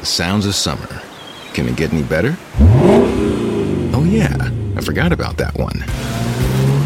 The 0.00 0.06
sounds 0.06 0.46
of 0.46 0.54
summer. 0.54 0.88
Can 1.52 1.68
it 1.68 1.76
get 1.76 1.92
any 1.92 2.02
better? 2.02 2.36
Oh 2.58 4.06
yeah, 4.08 4.34
I 4.76 4.80
forgot 4.80 5.12
about 5.12 5.36
that 5.36 5.54
one. 5.56 5.78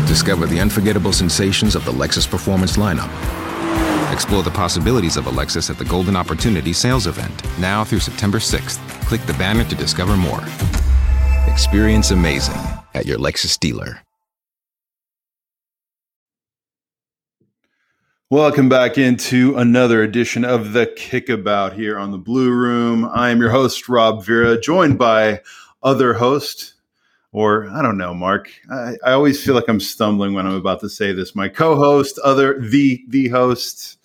Discover 0.07 0.47
the 0.47 0.59
unforgettable 0.61 1.13
sensations 1.13 1.77
of 1.77 1.85
the 1.85 1.93
Lexus 1.93 2.29
Performance 2.29 2.77
lineup. 2.77 3.11
Explore 4.13 4.43
the 4.43 4.51
possibilities 4.51 5.17
of 5.17 5.29
a 5.29 5.31
Lexus 5.31 5.71
at 5.71 5.79
the 5.79 5.85
Golden 5.85 6.17
Opportunity 6.17 6.73
sales 6.73 7.07
event, 7.07 7.43
now 7.61 7.85
through 7.85 8.01
September 8.01 8.39
6th. 8.39 8.79
Click 9.07 9.21
the 9.23 9.35
banner 9.35 9.65
to 9.65 9.77
discover 9.77 10.17
more. 10.17 10.43
Experience 11.47 12.11
amazing 12.11 12.61
at 12.95 13.07
your 13.07 13.19
Lexus 13.19 13.59
dealer. 13.59 14.01
Welcome 18.35 18.69
back 18.69 18.99
into 18.99 19.57
another 19.59 20.03
edition 20.03 20.45
of 20.45 20.73
the 20.73 20.89
Kickabout 20.89 21.73
here 21.73 21.97
on 21.97 22.11
the 22.11 22.19
Blue 22.19 22.51
Room. 22.51 23.09
I 23.15 23.31
am 23.31 23.39
your 23.39 23.51
host, 23.51 23.89
Rob 23.89 24.25
Vera, 24.25 24.61
joined 24.61 24.99
by 24.99 25.41
other 25.85 26.15
host, 26.15 26.75
or 27.31 27.69
I 27.69 27.81
don't 27.81 27.97
know, 27.97 28.13
Mark. 28.13 28.51
I, 28.69 28.97
I 29.05 29.13
always 29.13 29.41
feel 29.41 29.55
like 29.55 29.69
I'm 29.69 29.79
stumbling 29.79 30.35
when 30.35 30.49
I'm 30.49 30.57
about 30.57 30.81
to 30.81 30.89
say 30.89 31.13
this. 31.13 31.37
My 31.37 31.49
co-host, 31.49 32.19
other 32.25 32.59
the 32.59 33.05
the 33.07 33.29
host. 33.29 34.01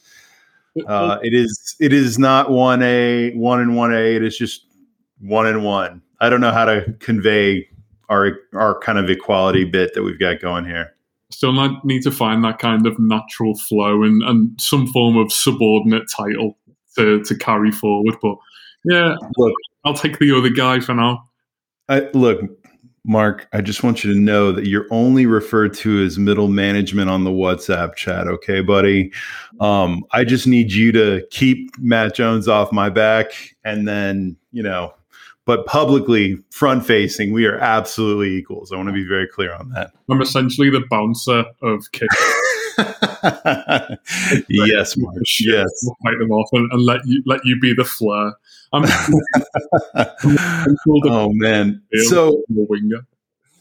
Uh, 0.86 1.18
it 1.24 1.34
is 1.34 1.76
it 1.80 1.92
is 1.92 2.20
not 2.20 2.52
one 2.52 2.84
A, 2.84 3.32
one 3.32 3.60
and 3.60 3.76
one 3.76 3.92
A. 3.96 4.16
It 4.16 4.24
is 4.24 4.38
just 4.38 4.68
one 5.20 5.48
and 5.48 5.66
one. 5.66 6.04
I 6.20 6.30
don't 6.30 6.40
know 6.40 6.52
how 6.52 6.66
to 6.66 6.94
convey 7.00 7.68
our 8.10 8.38
our 8.54 8.78
kind 8.78 9.00
of 9.00 9.10
equality 9.10 9.66
bit 9.66 9.96
that 9.96 10.04
we've 10.04 10.20
got 10.20 10.40
going 10.40 10.66
here 10.66 10.94
still 11.32 11.54
not 11.54 11.86
need 11.86 12.02
to 12.04 12.12
find 12.12 12.44
that 12.44 12.60
kind 12.60 12.88
of 12.88 12.98
natural 13.00 13.56
flow 13.58 14.04
and, 14.04 14.24
and 14.24 14.60
some 14.60 14.88
form 14.88 15.18
of 15.18 15.32
subordinate 15.32 16.10
title 16.10 16.58
to, 16.98 17.24
to 17.24 17.36
carry 17.38 17.72
forward. 17.72 18.16
But 18.22 18.36
yeah, 18.86 19.16
look, 19.38 19.54
I'll 19.86 19.94
take 19.94 20.20
the 20.20 20.36
other 20.36 20.50
guy 20.50 20.80
for 20.80 20.94
now. 20.94 21.30
I, 21.88 22.10
look, 22.14 22.42
Mark, 23.06 23.48
I 23.54 23.62
just 23.62 23.84
want 23.84 24.04
you 24.04 24.14
to 24.14 24.20
know 24.20 24.52
that 24.52 24.68
you're 24.68 24.88
only 24.92 25.26
referred 25.26 25.74
to 25.76 26.04
as 26.04 26.20
middle 26.20 26.48
management 26.48 27.10
on 27.10 27.24
the 27.24 27.32
WhatsApp 27.32 27.96
chat, 27.96 28.28
okay, 28.28 28.62
buddy? 28.62 29.12
Um, 29.60 30.04
I 30.12 30.24
just 30.24 30.46
need 30.46 30.72
you 30.72 30.92
to 30.92 31.26
keep 31.32 31.72
Matt 31.80 32.16
Jones 32.16 32.48
off 32.48 32.72
my 32.72 32.90
back 32.90 33.32
and 33.64 33.88
then, 33.88 34.38
you 34.52 34.62
know, 34.62 34.94
but 35.50 35.66
publicly 35.66 36.38
front 36.52 36.86
facing, 36.86 37.34
we 37.34 37.48
are 37.48 37.58
absolutely 37.58 38.38
equals. 38.38 38.72
I 38.72 38.76
want 38.76 38.90
to 38.90 38.94
be 38.94 39.04
very 39.04 39.26
clear 39.26 39.52
on 39.52 39.72
that. 39.72 39.90
I'm 40.08 40.22
essentially 40.22 40.70
the 40.70 40.86
bouncer 40.92 41.44
of 41.64 41.92
kids. 41.92 42.16
yes, 44.48 44.96
Mark. 44.96 45.16
Yes, 45.40 45.90
fight 46.04 46.20
them 46.20 46.30
off 46.30 46.50
and, 46.52 46.72
and, 46.72 46.84
let 46.84 47.04
you 47.08 47.24
let 47.26 47.44
you 47.46 47.60
be 47.60 47.74
the 47.74 47.84
flair. 47.84 48.34
I'm, 48.74 48.86
I'm 49.96 50.78
oh 51.06 51.32
man, 51.34 51.82
so 52.04 52.44
winger. 52.48 53.08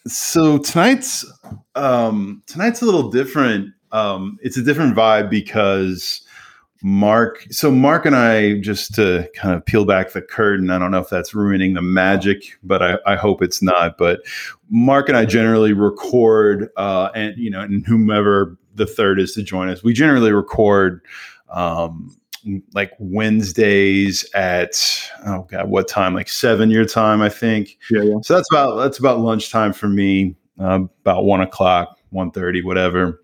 So 0.07 0.59
tonight's 0.59 1.25
um, 1.75 2.43
tonight's 2.47 2.83
a 2.83 2.85
little 2.85 3.11
different. 3.11 3.73
Um, 3.93 4.39
it's 4.43 4.59
a 4.59 4.63
different 4.63 4.95
vibe 4.95 5.31
because 5.31 6.21
Mark. 6.83 7.47
So 7.51 7.71
Mark 7.71 8.07
and 8.07 8.15
I, 8.15 8.61
just 8.61 8.95
to 8.95 9.29
kind 9.35 9.55
of 9.55 9.65
peel 9.65 9.85
back 9.85 10.13
the 10.13 10.23
curtain, 10.23 10.71
I 10.71 10.79
don't 10.79 10.91
know 10.91 11.01
if 11.01 11.09
that's 11.09 11.35
ruining 11.35 11.75
the 11.75 11.83
magic, 11.83 12.59
but 12.63 12.83
I, 12.83 12.99
I 13.07 13.17
hope 13.17 13.43
it's 13.43 13.61
not. 13.63 13.99
But 13.99 14.21
Mark 14.71 15.09
and 15.09 15.17
I 15.17 15.25
generally 15.25 15.73
record, 15.73 16.71
uh, 16.77 17.11
and 17.15 17.37
you 17.37 17.51
know, 17.51 17.61
and 17.61 17.85
whomever 17.87 18.57
the 18.75 18.87
third 18.87 19.19
is 19.19 19.33
to 19.35 19.43
join 19.43 19.69
us, 19.69 19.83
we 19.83 19.93
generally 19.93 20.33
record. 20.33 21.03
Um, 21.51 22.15
like 22.73 22.93
Wednesdays 22.99 24.25
at 24.33 25.11
oh 25.27 25.43
god, 25.51 25.69
what 25.69 25.89
time? 25.89 26.15
Like 26.15 26.29
seven 26.29 26.71
your 26.71 26.85
time, 26.85 27.21
I 27.21 27.29
think. 27.29 27.79
Yeah, 27.91 28.03
yeah. 28.03 28.17
So 28.23 28.37
that's 28.37 28.49
about 28.53 28.77
that's 28.77 28.99
about 28.99 29.21
lunchtime 29.21 29.73
for 29.73 29.89
me. 29.89 30.37
Uh, 30.59 30.81
about 31.03 31.25
one 31.25 31.41
o'clock, 31.41 31.99
one 32.11 32.31
thirty, 32.31 32.63
whatever. 32.63 33.23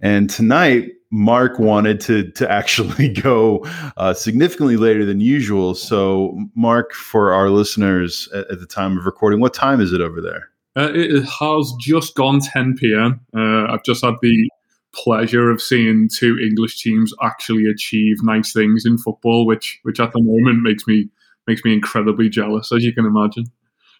And 0.00 0.30
tonight 0.30 0.92
Mark 1.10 1.58
wanted 1.58 2.00
to 2.00 2.30
to 2.32 2.50
actually 2.50 3.08
go 3.22 3.66
uh, 3.96 4.14
significantly 4.14 4.76
later 4.76 5.04
than 5.04 5.20
usual. 5.20 5.74
So, 5.74 6.38
Mark, 6.54 6.92
for 6.92 7.32
our 7.32 7.50
listeners 7.50 8.28
at, 8.34 8.50
at, 8.50 8.60
the 8.60 8.66
time 8.66 8.96
of 8.96 9.06
recording, 9.06 9.40
what 9.40 9.54
time 9.54 9.80
is 9.80 9.92
it 9.92 10.00
over 10.00 10.20
there? 10.20 10.48
Uh, 10.76 10.92
it 10.94 11.24
has 11.24 11.72
just 11.80 12.14
gone 12.14 12.40
10 12.40 12.76
p.m. 12.76 13.20
Uh, 13.36 13.72
I've 13.72 13.82
just 13.82 14.04
had 14.04 14.14
the 14.22 14.48
pleasure 14.92 15.50
of 15.50 15.60
seeing 15.60 16.08
two 16.08 16.38
English 16.38 16.80
teams 16.82 17.12
actually 17.22 17.66
achieve 17.66 18.22
nice 18.22 18.52
things 18.52 18.84
in 18.86 18.98
football, 18.98 19.46
which 19.46 19.80
which 19.82 20.00
at 20.00 20.12
the 20.12 20.22
moment 20.22 20.62
makes 20.62 20.86
me 20.86 21.08
makes 21.46 21.64
me 21.64 21.72
incredibly 21.72 22.28
jealous, 22.28 22.70
as 22.72 22.84
you 22.84 22.92
can 22.92 23.04
imagine. 23.04 23.46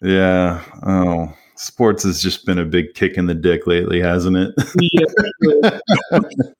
Yeah. 0.01 0.63
Oh, 0.85 1.33
sports 1.61 2.03
has 2.03 2.21
just 2.21 2.45
been 2.45 2.57
a 2.57 2.65
big 2.65 2.93
kick 2.95 3.17
in 3.17 3.27
the 3.27 3.35
dick 3.35 3.67
lately, 3.67 4.01
hasn't 4.01 4.35
it? 4.35 4.53
yeah. 4.81 5.79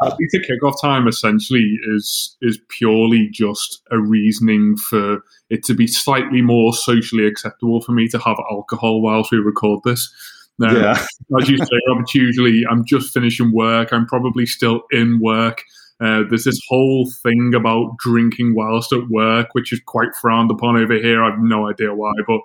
I 0.00 0.10
think 0.10 0.30
the 0.30 0.46
kickoff 0.48 0.80
time 0.80 1.08
essentially 1.08 1.78
is 1.88 2.36
is 2.40 2.58
purely 2.68 3.28
just 3.30 3.82
a 3.90 3.98
reasoning 3.98 4.76
for 4.76 5.18
it 5.50 5.64
to 5.64 5.74
be 5.74 5.86
slightly 5.86 6.40
more 6.40 6.72
socially 6.72 7.26
acceptable 7.26 7.80
for 7.80 7.92
me 7.92 8.06
to 8.08 8.18
have 8.18 8.38
alcohol 8.50 9.02
whilst 9.02 9.32
we 9.32 9.38
record 9.38 9.80
this. 9.84 10.12
Now, 10.58 10.76
yeah. 10.76 11.04
as 11.40 11.48
you 11.48 11.56
say, 11.56 11.80
Robert, 11.88 12.14
usually 12.14 12.64
I'm 12.70 12.84
just 12.84 13.12
finishing 13.12 13.52
work. 13.52 13.92
I'm 13.92 14.06
probably 14.06 14.46
still 14.46 14.82
in 14.90 15.18
work. 15.20 15.64
Uh, 16.00 16.22
there's 16.28 16.44
this 16.44 16.60
whole 16.68 17.10
thing 17.22 17.52
about 17.54 17.96
drinking 17.98 18.54
whilst 18.54 18.92
at 18.92 19.08
work, 19.10 19.48
which 19.52 19.72
is 19.72 19.80
quite 19.86 20.14
frowned 20.20 20.50
upon 20.50 20.76
over 20.76 20.94
here. 20.94 21.22
I 21.22 21.30
have 21.30 21.40
no 21.40 21.68
idea 21.68 21.94
why, 21.94 22.12
but 22.26 22.40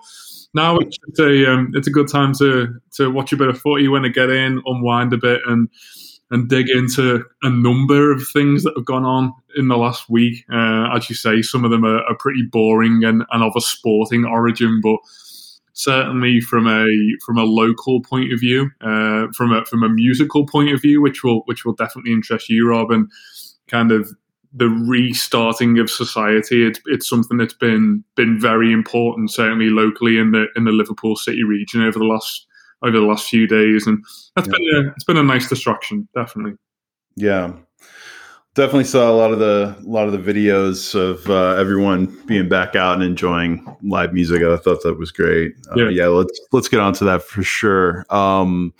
now 0.54 0.78
it's 0.78 0.98
a 1.18 1.52
um, 1.52 1.70
it's 1.74 1.88
a 1.88 1.92
good 1.92 2.08
time 2.08 2.32
to 2.34 2.68
to 2.96 3.10
watch 3.10 3.32
a 3.32 3.36
bit 3.36 3.48
of 3.48 3.60
footy 3.60 3.88
when 3.88 4.04
I 4.04 4.08
get 4.08 4.30
in, 4.30 4.62
unwind 4.66 5.12
a 5.12 5.18
bit, 5.18 5.40
and 5.46 5.68
and 6.30 6.48
dig 6.48 6.68
into 6.68 7.24
a 7.42 7.50
number 7.50 8.10
of 8.10 8.26
things 8.28 8.64
that 8.64 8.74
have 8.76 8.84
gone 8.84 9.04
on 9.04 9.32
in 9.56 9.68
the 9.68 9.76
last 9.76 10.10
week. 10.10 10.44
Uh, 10.52 10.88
as 10.94 11.08
you 11.08 11.14
say, 11.14 11.40
some 11.40 11.64
of 11.64 11.70
them 11.70 11.84
are, 11.84 12.02
are 12.02 12.16
pretty 12.16 12.42
boring 12.42 13.04
and, 13.04 13.24
and 13.30 13.42
of 13.44 13.52
a 13.56 13.60
sporting 13.60 14.24
origin, 14.24 14.80
but 14.82 14.96
certainly 15.72 16.40
from 16.40 16.66
a 16.66 16.86
from 17.24 17.38
a 17.38 17.44
local 17.44 18.02
point 18.02 18.32
of 18.32 18.40
view, 18.40 18.70
uh, 18.80 19.26
from 19.34 19.52
a 19.52 19.64
from 19.66 19.82
a 19.82 19.88
musical 19.88 20.46
point 20.46 20.72
of 20.72 20.82
view, 20.82 21.00
which 21.00 21.22
will 21.22 21.42
which 21.44 21.64
will 21.64 21.74
definitely 21.74 22.12
interest 22.12 22.48
you, 22.48 22.68
Rob, 22.68 22.90
and 22.90 23.10
kind 23.68 23.92
of 23.92 24.10
the 24.52 24.68
restarting 24.68 25.78
of 25.78 25.90
society. 25.90 26.66
It's 26.66 26.80
it's 26.86 27.08
something 27.08 27.36
that's 27.36 27.54
been 27.54 28.02
been 28.16 28.40
very 28.40 28.72
important, 28.72 29.30
certainly 29.30 29.68
locally 29.68 30.18
in 30.18 30.32
the 30.32 30.46
in 30.56 30.64
the 30.64 30.72
Liverpool 30.72 31.16
City 31.16 31.44
region 31.44 31.82
over 31.82 31.98
the 31.98 32.04
last 32.04 32.46
over 32.82 32.98
the 32.98 33.06
last 33.06 33.28
few 33.28 33.46
days, 33.46 33.86
and 33.86 34.02
that's 34.34 34.48
yeah. 34.48 34.52
been 34.52 34.86
a, 34.86 34.90
it's 34.92 35.04
been 35.04 35.16
a 35.16 35.22
nice 35.22 35.48
distraction, 35.48 36.08
definitely. 36.14 36.54
Yeah, 37.16 37.52
definitely 38.54 38.84
saw 38.84 39.10
a 39.10 39.14
lot 39.14 39.32
of 39.32 39.38
the 39.38 39.76
a 39.78 39.88
lot 39.88 40.08
of 40.08 40.12
the 40.12 40.32
videos 40.32 40.94
of 40.94 41.28
uh, 41.30 41.54
everyone 41.60 42.06
being 42.26 42.48
back 42.48 42.74
out 42.74 42.94
and 42.94 43.02
enjoying 43.02 43.76
live 43.82 44.12
music. 44.12 44.42
I 44.42 44.56
thought 44.56 44.82
that 44.82 44.98
was 44.98 45.12
great. 45.12 45.52
Uh, 45.70 45.84
yeah. 45.84 45.88
yeah, 45.88 46.06
let's 46.06 46.40
let's 46.52 46.68
get 46.68 46.80
on 46.80 46.94
to 46.94 47.04
that 47.04 47.22
for 47.22 47.42
sure. 47.42 48.06
Um, 48.10 48.74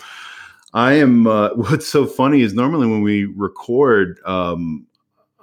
I 0.77 0.93
am. 0.93 1.27
Uh, 1.27 1.49
what's 1.55 1.89
so 1.89 2.07
funny 2.07 2.43
is 2.43 2.55
normally 2.55 2.87
when 2.87 3.03
we 3.03 3.25
record, 3.25 4.21
um, 4.27 4.87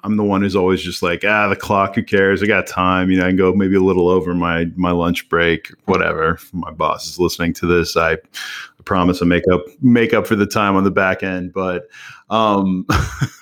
I'm 0.06 0.16
the 0.16 0.24
one 0.24 0.42
who's 0.42 0.56
always 0.56 0.82
just 0.82 1.02
like, 1.02 1.24
ah, 1.26 1.48
the 1.48 1.56
clock. 1.56 1.96
Who 1.96 2.04
cares? 2.04 2.44
I 2.44 2.46
got 2.46 2.68
time. 2.68 3.10
You 3.10 3.18
know, 3.18 3.26
I 3.26 3.30
can 3.30 3.38
go 3.38 3.54
maybe 3.54 3.76
a 3.76 3.82
little 3.82 4.10
over 4.10 4.34
my 4.34 4.66
my 4.76 4.92
lunch 4.92 5.28
break, 5.30 5.72
whatever. 5.86 6.40
my 6.52 6.72
boss 6.72 7.08
is 7.08 7.20
listening 7.20 7.54
to 7.56 7.66
this. 7.66 7.98
I, 7.98 8.14
I 8.14 8.84
promise 8.86 9.22
I 9.22 9.26
make 9.26 9.46
up 9.52 9.62
make 9.82 10.14
up 10.14 10.28
for 10.28 10.36
the 10.36 10.46
time 10.46 10.76
on 10.76 10.84
the 10.84 10.92
back 10.92 11.24
end. 11.24 11.52
But, 11.52 11.88
um, 12.34 12.88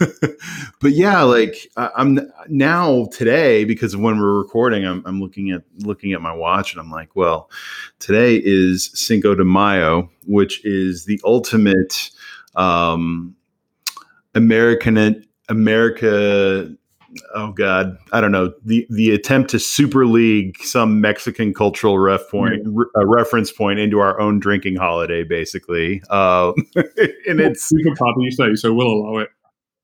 but 0.82 0.92
yeah, 0.92 1.22
like 1.22 1.72
I, 1.78 1.92
am 1.98 2.20
now 2.50 3.08
today 3.14 3.64
because 3.64 3.96
when 3.96 4.20
we're 4.20 4.38
recording. 4.38 4.86
I'm, 4.86 5.02
I'm 5.06 5.22
looking 5.22 5.52
at 5.52 5.64
looking 5.78 6.12
at 6.12 6.20
my 6.20 6.34
watch 6.34 6.74
and 6.74 6.82
I'm 6.82 6.92
like, 6.92 7.16
well, 7.16 7.50
today 8.00 8.36
is 8.44 8.92
Cinco 8.94 9.34
de 9.34 9.46
Mayo, 9.46 10.10
which 10.28 10.66
is 10.66 11.06
the 11.06 11.22
ultimate 11.24 12.12
um, 12.56 13.34
American 14.36 15.26
America 15.48 16.76
oh 17.34 17.52
god. 17.52 17.98
I 18.12 18.22
don't 18.22 18.32
know. 18.32 18.54
The 18.64 18.88
the 18.90 19.12
attempt 19.12 19.50
to 19.52 19.60
super 19.60 20.06
league 20.06 20.58
some 20.64 21.02
mexican 21.02 21.54
cultural 21.54 22.00
ref 22.00 22.30
point 22.30 22.62
re, 22.66 22.86
reference 22.96 23.52
point 23.52 23.80
into 23.80 24.00
our 24.00 24.20
own 24.20 24.40
drinking 24.40 24.76
holiday 24.76 25.24
basically. 25.24 26.02
Uh, 26.10 26.54
and 27.28 27.40
it's 27.40 27.72
we 27.72 27.84
could 27.84 27.98
you 28.18 28.32
say 28.32 28.56
so 28.56 28.74
we'll 28.74 28.88
allow 28.88 29.18
it. 29.18 29.30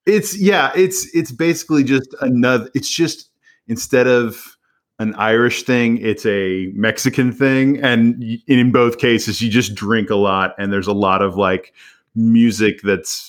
It's 0.05 0.37
yeah 0.37 0.71
it's 0.75 1.13
it's 1.15 1.31
basically 1.31 1.83
just 1.83 2.15
another 2.21 2.69
it's 2.73 2.89
just 2.89 3.29
instead 3.67 4.07
of 4.07 4.57
an 4.99 5.13
irish 5.15 5.63
thing 5.63 5.97
it's 5.97 6.25
a 6.25 6.67
mexican 6.73 7.31
thing. 7.31 7.81
And 7.81 8.23
in 8.47 8.71
both 8.71 8.97
cases 8.97 9.41
you 9.41 9.49
just 9.49 9.75
drink 9.75 10.09
a 10.09 10.15
lot 10.15 10.55
and 10.57 10.71
there's 10.71 10.87
a 10.87 10.93
lot 10.93 11.21
of 11.21 11.35
like 11.35 11.73
music 12.15 12.81
that's 12.81 13.26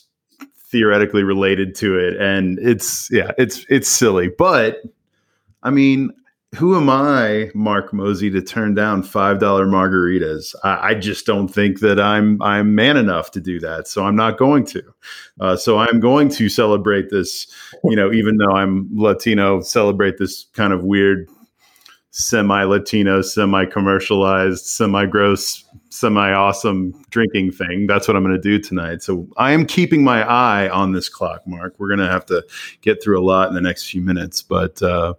theoretically 0.70 1.23
related 1.23 1.75
to 1.76 1.99
it. 1.99 2.20
And 2.20 2.59
it's 2.61 3.11
yeah 3.11 3.32
it's 3.38 3.65
it's 3.69 3.88
silly. 3.88 4.29
But 4.37 4.82
i 5.62 5.70
mean 5.70 6.11
who 6.55 6.75
am 6.76 6.88
i 6.88 7.50
mark 7.55 7.93
mosey 7.93 8.31
to 8.31 8.41
turn 8.41 8.75
down 8.75 9.03
five 9.03 9.38
dollar 9.38 9.67
margaritas? 9.67 10.55
I, 10.65 10.91
I, 10.91 10.94
just 10.94 11.26
don't 11.26 11.49
think 11.49 11.81
that 11.81 12.00
i'm 12.00 12.41
i'm 12.41 12.75
man 12.75 12.97
enough 12.97 13.32
to 13.32 13.41
do 13.41 13.61
that. 13.61 13.87
So 13.88 14.05
i'm 14.05 14.17
not 14.17 14.38
going 14.38 14.65
to. 14.67 14.82
Uh, 15.41 15.56
so 15.56 15.79
i'm 15.79 16.00
going 16.00 16.29
to 16.31 16.49
celebrate 16.49 17.11
this 17.11 17.53
you 17.85 17.97
know 17.97 18.12
even 18.12 18.38
though 18.38 18.53
i'm 18.53 18.88
latino 18.94 19.61
celebrate 19.61 20.17
this 20.19 20.47
kind 20.55 20.73
of 20.73 20.85
weird 20.85 21.29
semi 22.19 22.65
Latino, 22.65 23.23
semi 23.23 23.65
commercialized, 23.65 24.67
semi 24.67 25.06
gross, 25.06 25.65
semi 25.90 26.32
awesome 26.32 27.02
drinking 27.11 27.52
thing. 27.52 27.87
That's 27.87 28.06
what 28.08 28.17
I'm 28.17 28.23
going 28.23 28.35
to 28.35 28.40
do 28.40 28.58
tonight. 28.58 29.02
So 29.02 29.26
I 29.37 29.52
am 29.52 29.67
keeping 29.67 30.05
my 30.05 30.23
eye 30.23 30.69
on 30.69 30.93
this 30.93 31.08
clock, 31.08 31.46
Mark. 31.46 31.75
We're 31.79 31.88
going 31.88 32.06
to 32.06 32.12
have 32.12 32.26
to 32.26 32.44
get 32.81 33.02
through 33.02 33.20
a 33.20 33.25
lot 33.25 33.49
in 33.49 33.55
the 33.55 33.61
next 33.61 33.88
few 33.90 34.00
minutes, 34.00 34.43
but 34.43 34.81
uh, 34.82 35.14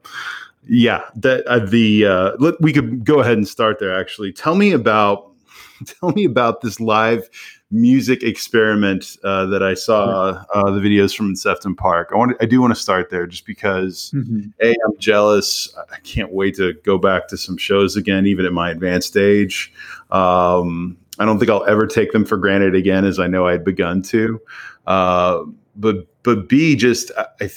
yeah, 0.68 1.02
that 1.16 1.46
uh, 1.48 1.60
the 1.60 2.06
uh, 2.06 2.32
let, 2.40 2.60
we 2.62 2.74
could 2.74 3.04
go 3.04 3.20
ahead 3.20 3.38
and 3.38 3.48
start 3.48 3.80
there. 3.80 3.98
Actually, 3.98 4.32
tell 4.32 4.56
me 4.56 4.72
about 4.72 5.32
tell 5.86 6.12
me 6.12 6.26
about 6.26 6.62
this 6.62 6.80
live 6.80 7.30
music 7.72 8.24
experiment 8.24 9.18
uh, 9.24 9.46
that 9.46 9.62
I 9.62 9.76
saw 9.76 10.44
uh, 10.54 10.72
the 10.72 10.80
videos 10.80 11.16
from 11.16 11.28
in 11.28 11.36
Sefton 11.36 11.76
Park. 11.76 12.10
I 12.12 12.18
want 12.18 12.36
I 12.42 12.46
do 12.46 12.62
want 12.62 12.74
to 12.74 12.80
start 12.80 13.10
there 13.10 13.28
just 13.28 13.46
because 13.46 14.12
mm-hmm. 14.14 14.50
a 14.62 14.70
I'm 14.72 14.98
jealous. 14.98 15.74
I 15.92 16.00
can't 16.00 16.32
wait 16.32 16.56
to 16.56 16.74
go 16.84 16.98
back 16.98 17.28
to 17.30 17.38
some 17.38 17.58
shows 17.58 17.96
again, 17.96 18.26
even 18.26 18.46
at 18.46 18.54
my 18.54 18.72
advanced 18.72 19.16
age. 19.18 19.72
Um, 20.10 20.98
I 21.20 21.26
don't 21.26 21.38
think 21.38 21.52
I'll 21.52 21.66
ever 21.66 21.86
take 21.86 22.12
them 22.12 22.26
for 22.26 22.38
granted 22.38 22.76
again, 22.76 23.06
as 23.06 23.20
I 23.20 23.28
know 23.28 23.48
I 23.48 23.52
had 23.52 23.66
begun 23.66 24.02
to. 24.04 24.42
Uh, 24.88 25.44
but 25.76 26.08
but 26.24 26.50
B 26.50 26.76
just 26.76 27.12
I, 27.18 27.52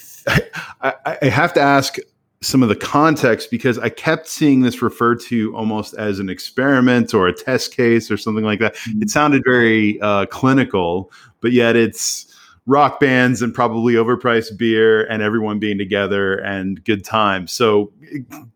I, 0.83 0.95
I 1.23 1.27
have 1.27 1.55
to 1.55 1.61
ask 1.61 1.97
some 2.43 2.63
of 2.63 2.69
the 2.69 2.77
context 2.77 3.51
because 3.51 3.79
I 3.79 3.89
kept 3.89 4.27
seeing 4.29 4.61
this 4.61 4.83
referred 4.83 5.21
to 5.21 5.57
almost 5.57 5.95
as 5.95 6.19
an 6.19 6.29
experiment 6.29 7.15
or 7.15 7.29
a 7.29 7.33
test 7.33 7.75
case 7.75 8.11
or 8.11 8.17
something 8.17 8.45
like 8.45 8.59
that. 8.59 8.75
Mm-hmm. 8.75 9.03
It 9.03 9.11
sounded 9.11 9.43
very 9.45 10.01
uh, 10.01 10.27
clinical, 10.27 11.11
but 11.41 11.53
yet 11.53 11.77
it's 11.77 12.32
rock 12.67 13.01
bands 13.01 13.43
and 13.43 13.53
probably 13.53 13.95
overpriced 13.95 14.57
beer 14.57 15.05
and 15.05 15.23
everyone 15.23 15.59
being 15.59 15.79
together 15.79 16.37
and 16.37 16.83
good 16.85 17.05
times. 17.05 17.53
So 17.53 17.93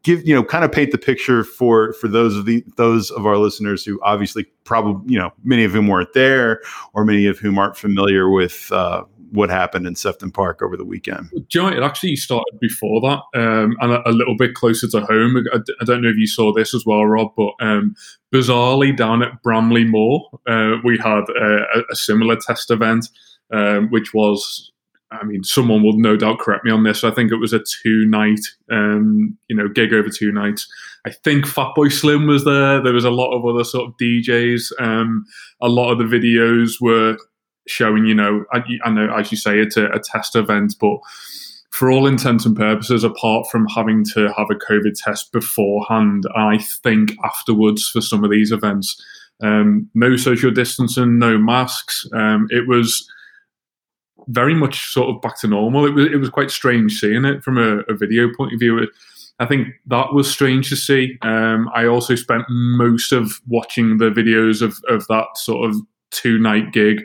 give 0.03 0.27
you 0.27 0.35
know 0.35 0.45
kind 0.45 0.65
of 0.65 0.73
paint 0.73 0.93
the 0.93 0.99
picture 0.99 1.43
for 1.43 1.93
for 1.95 2.09
those 2.09 2.37
of 2.37 2.45
the 2.45 2.65
those 2.77 3.11
of 3.11 3.27
our 3.27 3.37
listeners 3.37 3.85
who 3.85 4.01
obviously 4.03 4.45
probably 4.65 5.13
you 5.13 5.19
know 5.19 5.33
many 5.43 5.65
of 5.65 5.73
whom 5.73 5.89
weren't 5.89 6.13
there 6.13 6.61
or 6.95 7.05
many 7.05 7.27
of 7.27 7.39
whom 7.39 7.59
aren't 7.59 7.77
familiar 7.77 8.31
with 8.31 8.71
uh, 8.73 9.03
what 9.33 9.51
happened 9.51 9.87
in 9.87 9.95
Sefton 9.95 10.31
Park 10.31 10.63
over 10.63 10.77
the 10.77 10.85
weekend. 10.85 11.31
Do 11.31 11.45
you 11.55 11.63
know, 11.63 11.77
it 11.77 11.83
actually 11.83 12.17
started 12.17 12.59
before 12.61 13.01
that 13.01 13.21
um, 13.39 13.77
and 13.81 13.93
a, 13.93 14.09
a, 14.09 14.13
little 14.13 14.37
bit 14.37 14.55
closer 14.55 14.89
to 14.89 15.01
home. 15.01 15.45
I, 15.53 15.59
I, 15.81 15.85
don't 15.85 16.03
know 16.03 16.09
if 16.09 16.17
you 16.17 16.27
saw 16.27 16.53
this 16.53 16.75
as 16.75 16.87
well, 16.87 17.05
Rob, 17.05 17.33
but 17.37 17.53
um, 17.61 17.95
bizarrely 18.33 18.97
down 18.97 19.23
at 19.23 19.43
Bramley-Moore, 19.43 20.41
uh, 20.47 20.77
we 20.85 20.99
had 20.99 21.25
a, 21.29 21.83
a, 21.91 21.97
similar 21.97 22.37
test 22.37 22.71
event, 22.71 23.09
um, 23.53 23.89
which 23.91 24.15
was. 24.15 24.73
I 25.13 25.23
mean, 25.25 25.45
someone 25.45 25.85
will 25.85 25.97
no 25.97 26.17
doubt 26.17 26.41
correct 26.41 26.65
me 26.65 26.73
on 26.73 26.83
this. 26.83 27.05
I 27.05 27.13
think 27.13 27.31
it 27.31 27.37
was 27.37 27.53
a 27.53 27.61
two-night, 27.61 28.41
um, 28.73 29.39
you 29.49 29.55
know, 29.55 29.69
gig 29.69 29.95
over 29.95 30.09
two 30.09 30.33
nights. 30.33 30.67
I 31.07 31.11
think 31.11 31.45
Fatboy 31.45 31.93
Slim 31.93 32.27
was 32.27 32.45
there. 32.45 32.83
There 32.83 32.93
was 32.93 33.05
a 33.05 33.11
lot 33.11 33.33
of 33.33 33.47
other 33.47 33.63
sort 33.63 33.87
of 33.87 33.97
DJs. 33.99 34.73
Um, 34.81 35.25
a 35.63 35.69
lot 35.69 35.93
of 35.93 35.99
the 35.99 36.05
videos 36.05 36.81
were 36.81 37.17
showing, 37.69 38.07
you 38.07 38.15
know, 38.15 38.45
I, 38.53 38.63
I 38.85 38.91
know 38.91 39.15
as 39.17 39.31
you 39.31 39.39
say, 39.39 39.61
it's 39.61 39.77
a, 39.77 39.87
a 39.87 40.01
test 40.01 40.35
event, 40.35 40.75
but 40.81 40.99
for 41.71 41.91
all 41.91 42.07
intents 42.07 42.47
and 42.47 42.57
purposes, 42.57 43.05
apart 43.05 43.47
from 43.51 43.67
having 43.67 44.05
to 44.15 44.33
have 44.37 44.49
a 44.51 44.55
COVID 44.55 44.95
test 44.97 45.31
beforehand, 45.31 46.25
I 46.35 46.59
think 46.83 47.13
afterwards 47.23 47.89
for 47.89 48.01
some 48.01 48.25
of 48.25 48.31
these 48.31 48.51
events, 48.51 49.01
um, 49.43 49.91
no 49.95 50.17
social 50.17 50.51
distancing, 50.51 51.19
no 51.19 51.37
masks. 51.37 52.07
Um, 52.15 52.47
it 52.51 52.67
was 52.67 53.07
very 54.29 54.55
much 54.55 54.93
sort 54.93 55.15
of 55.15 55.23
back 55.23 55.39
to 55.41 55.47
normal. 55.47 55.87
It 55.87 55.95
was 55.95 56.07
it 56.07 56.17
was 56.17 56.31
quite 56.31 56.51
strange 56.51 56.99
seeing 56.99 57.25
it 57.25 57.43
from 57.43 57.59
a, 57.59 57.79
a 57.89 57.95
video 57.95 58.29
point 58.37 58.53
of 58.53 58.61
view. 58.61 58.87
I 59.39 59.47
think 59.47 59.69
that 59.87 60.15
was 60.15 60.31
strange 60.31 60.71
to 60.71 60.77
see. 60.77 61.19
Um, 61.23 61.71
I 61.75 61.87
also 61.87 62.15
spent 62.15 62.45
most 62.49 63.13
of 63.13 63.41
watching 63.47 63.99
the 63.99 64.11
videos 64.11 64.63
of, 64.63 64.79
of 64.89 65.07
that 65.09 65.27
sort 65.37 65.69
of 65.69 65.77
two 66.11 66.39
night 66.39 66.73
gig 66.73 67.03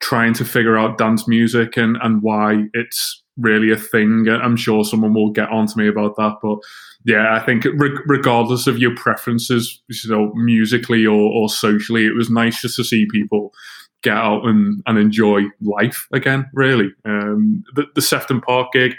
trying 0.00 0.34
to 0.34 0.44
figure 0.44 0.78
out 0.78 0.98
dance 0.98 1.26
music 1.26 1.76
and, 1.76 1.96
and 2.02 2.22
why 2.22 2.64
it's 2.74 3.22
really 3.38 3.70
a 3.70 3.76
thing. 3.76 4.26
I'm 4.28 4.56
sure 4.56 4.84
someone 4.84 5.14
will 5.14 5.30
get 5.30 5.48
on 5.48 5.66
to 5.66 5.78
me 5.78 5.88
about 5.88 6.16
that, 6.16 6.36
but 6.42 6.58
yeah, 7.04 7.34
I 7.34 7.40
think 7.40 7.64
re- 7.64 7.98
regardless 8.06 8.66
of 8.66 8.78
your 8.78 8.94
preferences, 8.94 9.82
you 9.88 10.10
know, 10.10 10.32
musically 10.34 11.06
or, 11.06 11.18
or 11.18 11.48
socially, 11.48 12.04
it 12.04 12.14
was 12.14 12.28
nice 12.28 12.60
just 12.60 12.76
to 12.76 12.84
see 12.84 13.06
people 13.10 13.54
get 14.02 14.16
out 14.16 14.46
and, 14.46 14.82
and 14.86 14.98
enjoy 14.98 15.42
life 15.60 16.06
again. 16.12 16.48
Really, 16.52 16.90
um, 17.04 17.64
the, 17.74 17.86
the 17.94 18.02
Sefton 18.02 18.40
Park 18.40 18.72
gig 18.72 18.94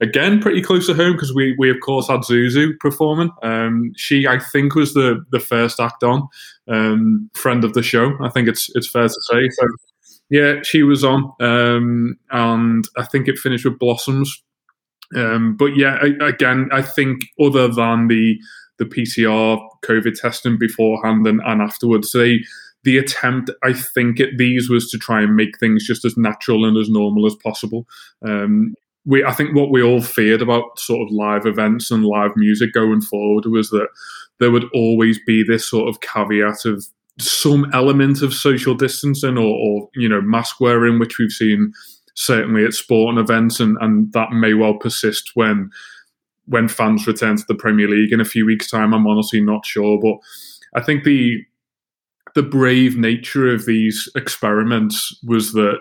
again 0.00 0.40
pretty 0.40 0.62
close 0.62 0.86
to 0.86 0.94
home 0.94 1.12
because 1.12 1.34
we 1.34 1.54
we 1.58 1.70
of 1.70 1.76
course 1.80 2.08
had 2.08 2.20
Zuzu 2.20 2.78
performing. 2.78 3.30
Um, 3.42 3.92
she 3.96 4.26
I 4.26 4.38
think 4.38 4.74
was 4.74 4.94
the 4.94 5.24
the 5.30 5.40
first 5.40 5.80
act 5.80 6.02
on, 6.02 6.28
um, 6.68 7.30
friend 7.34 7.64
of 7.64 7.74
the 7.74 7.82
show. 7.82 8.16
I 8.22 8.28
think 8.30 8.48
it's 8.48 8.70
it's 8.74 8.88
fair 8.88 9.08
to 9.08 9.22
say. 9.22 9.48
So 9.50 9.66
yeah, 10.30 10.62
she 10.62 10.82
was 10.82 11.04
on, 11.04 11.32
um, 11.40 12.18
and 12.30 12.88
I 12.96 13.04
think 13.04 13.28
it 13.28 13.38
finished 13.38 13.64
with 13.64 13.78
Blossoms. 13.78 14.42
Um, 15.14 15.56
but 15.56 15.76
yeah, 15.76 15.98
I, 16.02 16.28
again, 16.28 16.68
I 16.72 16.82
think 16.82 17.22
other 17.40 17.68
than 17.68 18.08
the 18.08 18.38
the 18.78 18.84
PCR 18.84 19.60
COVID 19.84 20.20
testing 20.20 20.58
beforehand 20.58 21.26
and, 21.26 21.40
and 21.44 21.62
afterwards, 21.62 22.10
they 22.12 22.40
the 22.84 22.98
attempt 22.98 23.50
I 23.62 23.72
think 23.72 24.20
at 24.20 24.36
these 24.36 24.70
was 24.70 24.90
to 24.90 24.98
try 24.98 25.22
and 25.22 25.36
make 25.36 25.58
things 25.58 25.86
just 25.86 26.04
as 26.04 26.16
natural 26.16 26.64
and 26.64 26.76
as 26.76 26.88
normal 26.88 27.26
as 27.26 27.34
possible. 27.34 27.86
Um, 28.26 28.74
we 29.04 29.24
I 29.24 29.32
think 29.32 29.54
what 29.54 29.70
we 29.70 29.82
all 29.82 30.00
feared 30.00 30.42
about 30.42 30.78
sort 30.78 31.06
of 31.06 31.12
live 31.12 31.46
events 31.46 31.90
and 31.90 32.04
live 32.04 32.32
music 32.36 32.72
going 32.72 33.00
forward 33.00 33.46
was 33.46 33.70
that 33.70 33.88
there 34.38 34.50
would 34.50 34.66
always 34.72 35.18
be 35.26 35.42
this 35.42 35.68
sort 35.68 35.88
of 35.88 36.00
caveat 36.00 36.64
of 36.64 36.84
some 37.18 37.70
element 37.72 38.22
of 38.22 38.34
social 38.34 38.74
distancing 38.74 39.38
or, 39.38 39.54
or 39.56 39.88
you 39.94 40.08
know 40.08 40.20
mask 40.20 40.60
wearing, 40.60 40.98
which 40.98 41.18
we've 41.18 41.32
seen 41.32 41.72
certainly 42.14 42.64
at 42.64 42.74
sporting 42.74 43.18
events, 43.18 43.60
and, 43.60 43.76
and 43.80 44.12
that 44.12 44.32
may 44.32 44.54
well 44.54 44.74
persist 44.74 45.32
when 45.34 45.70
when 46.46 46.68
fans 46.68 47.06
return 47.06 47.36
to 47.36 47.44
the 47.48 47.54
Premier 47.54 47.88
League 47.88 48.12
in 48.12 48.20
a 48.20 48.24
few 48.24 48.44
weeks' 48.44 48.70
time. 48.70 48.92
I'm 48.92 49.06
honestly 49.06 49.40
not 49.40 49.64
sure, 49.64 49.98
but 50.00 50.16
I 50.78 50.84
think 50.84 51.04
the 51.04 51.44
the 52.34 52.42
brave 52.42 52.96
nature 52.96 53.52
of 53.52 53.66
these 53.66 54.08
experiments 54.16 55.16
was 55.24 55.52
that 55.52 55.78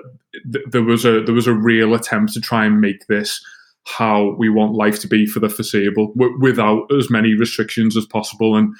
th- 0.51 0.65
there 0.69 0.83
was 0.83 1.05
a 1.05 1.21
there 1.23 1.33
was 1.33 1.47
a 1.47 1.53
real 1.53 1.93
attempt 1.93 2.33
to 2.33 2.41
try 2.41 2.65
and 2.65 2.81
make 2.81 3.07
this 3.07 3.43
how 3.85 4.35
we 4.37 4.49
want 4.49 4.75
life 4.75 4.99
to 5.01 5.07
be 5.07 5.25
for 5.25 5.39
the 5.39 5.49
foreseeable 5.49 6.13
w- 6.13 6.37
without 6.39 6.85
as 6.97 7.09
many 7.09 7.33
restrictions 7.33 7.97
as 7.97 8.05
possible 8.05 8.55
and 8.55 8.73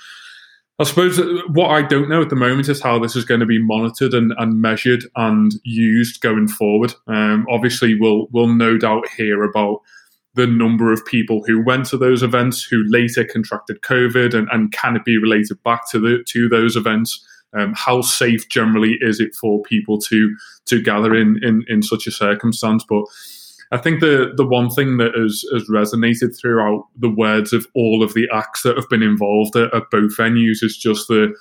I 0.79 0.85
suppose 0.85 1.19
what 1.49 1.69
I 1.69 1.83
don't 1.83 2.09
know 2.09 2.21
at 2.21 2.29
the 2.29 2.35
moment 2.35 2.67
is 2.67 2.81
how 2.81 2.97
this 2.97 3.15
is 3.15 3.25
going 3.25 3.41
to 3.41 3.45
be 3.45 3.61
monitored 3.61 4.13
and, 4.13 4.33
and 4.39 4.59
measured 4.59 5.05
and 5.15 5.53
used 5.63 6.19
going 6.21 6.47
forward. 6.47 6.95
Um, 7.07 7.45
obviously, 7.47 7.95
we'll 7.99 8.27
we'll 8.31 8.47
no 8.47 8.79
doubt 8.79 9.07
hear 9.15 9.43
about 9.43 9.81
the 10.33 10.47
number 10.47 10.91
of 10.91 11.05
people 11.05 11.43
who 11.45 11.63
went 11.63 11.85
to 11.85 11.97
those 11.97 12.23
events 12.23 12.63
who 12.63 12.83
later 12.87 13.23
contracted 13.23 13.81
COVID 13.81 14.33
and, 14.33 14.47
and 14.51 14.71
can 14.71 14.95
it 14.95 15.05
be 15.05 15.19
related 15.19 15.61
back 15.63 15.89
to 15.91 15.99
the 15.99 16.23
to 16.29 16.49
those 16.49 16.75
events? 16.75 17.23
Um, 17.55 17.73
how 17.75 18.01
safe 18.01 18.49
generally 18.49 18.97
is 19.01 19.19
it 19.19 19.35
for 19.35 19.61
people 19.63 19.99
to 20.01 20.35
to 20.65 20.81
gather 20.81 21.15
in 21.15 21.39
in, 21.43 21.63
in 21.67 21.83
such 21.83 22.07
a 22.07 22.11
circumstance? 22.11 22.83
But 22.87 23.03
I 23.71 23.77
think 23.77 24.01
the 24.01 24.31
the 24.35 24.45
one 24.45 24.69
thing 24.69 24.97
that 24.97 25.15
has, 25.15 25.43
has 25.53 25.67
resonated 25.67 26.39
throughout 26.39 26.85
the 26.95 27.09
words 27.09 27.53
of 27.53 27.65
all 27.75 28.03
of 28.03 28.13
the 28.13 28.27
acts 28.31 28.63
that 28.63 28.77
have 28.77 28.89
been 28.89 29.03
involved 29.03 29.55
at, 29.55 29.73
at 29.73 29.89
both 29.91 30.15
venues 30.15 30.63
is 30.63 30.77
just 30.77 31.07
the 31.07 31.33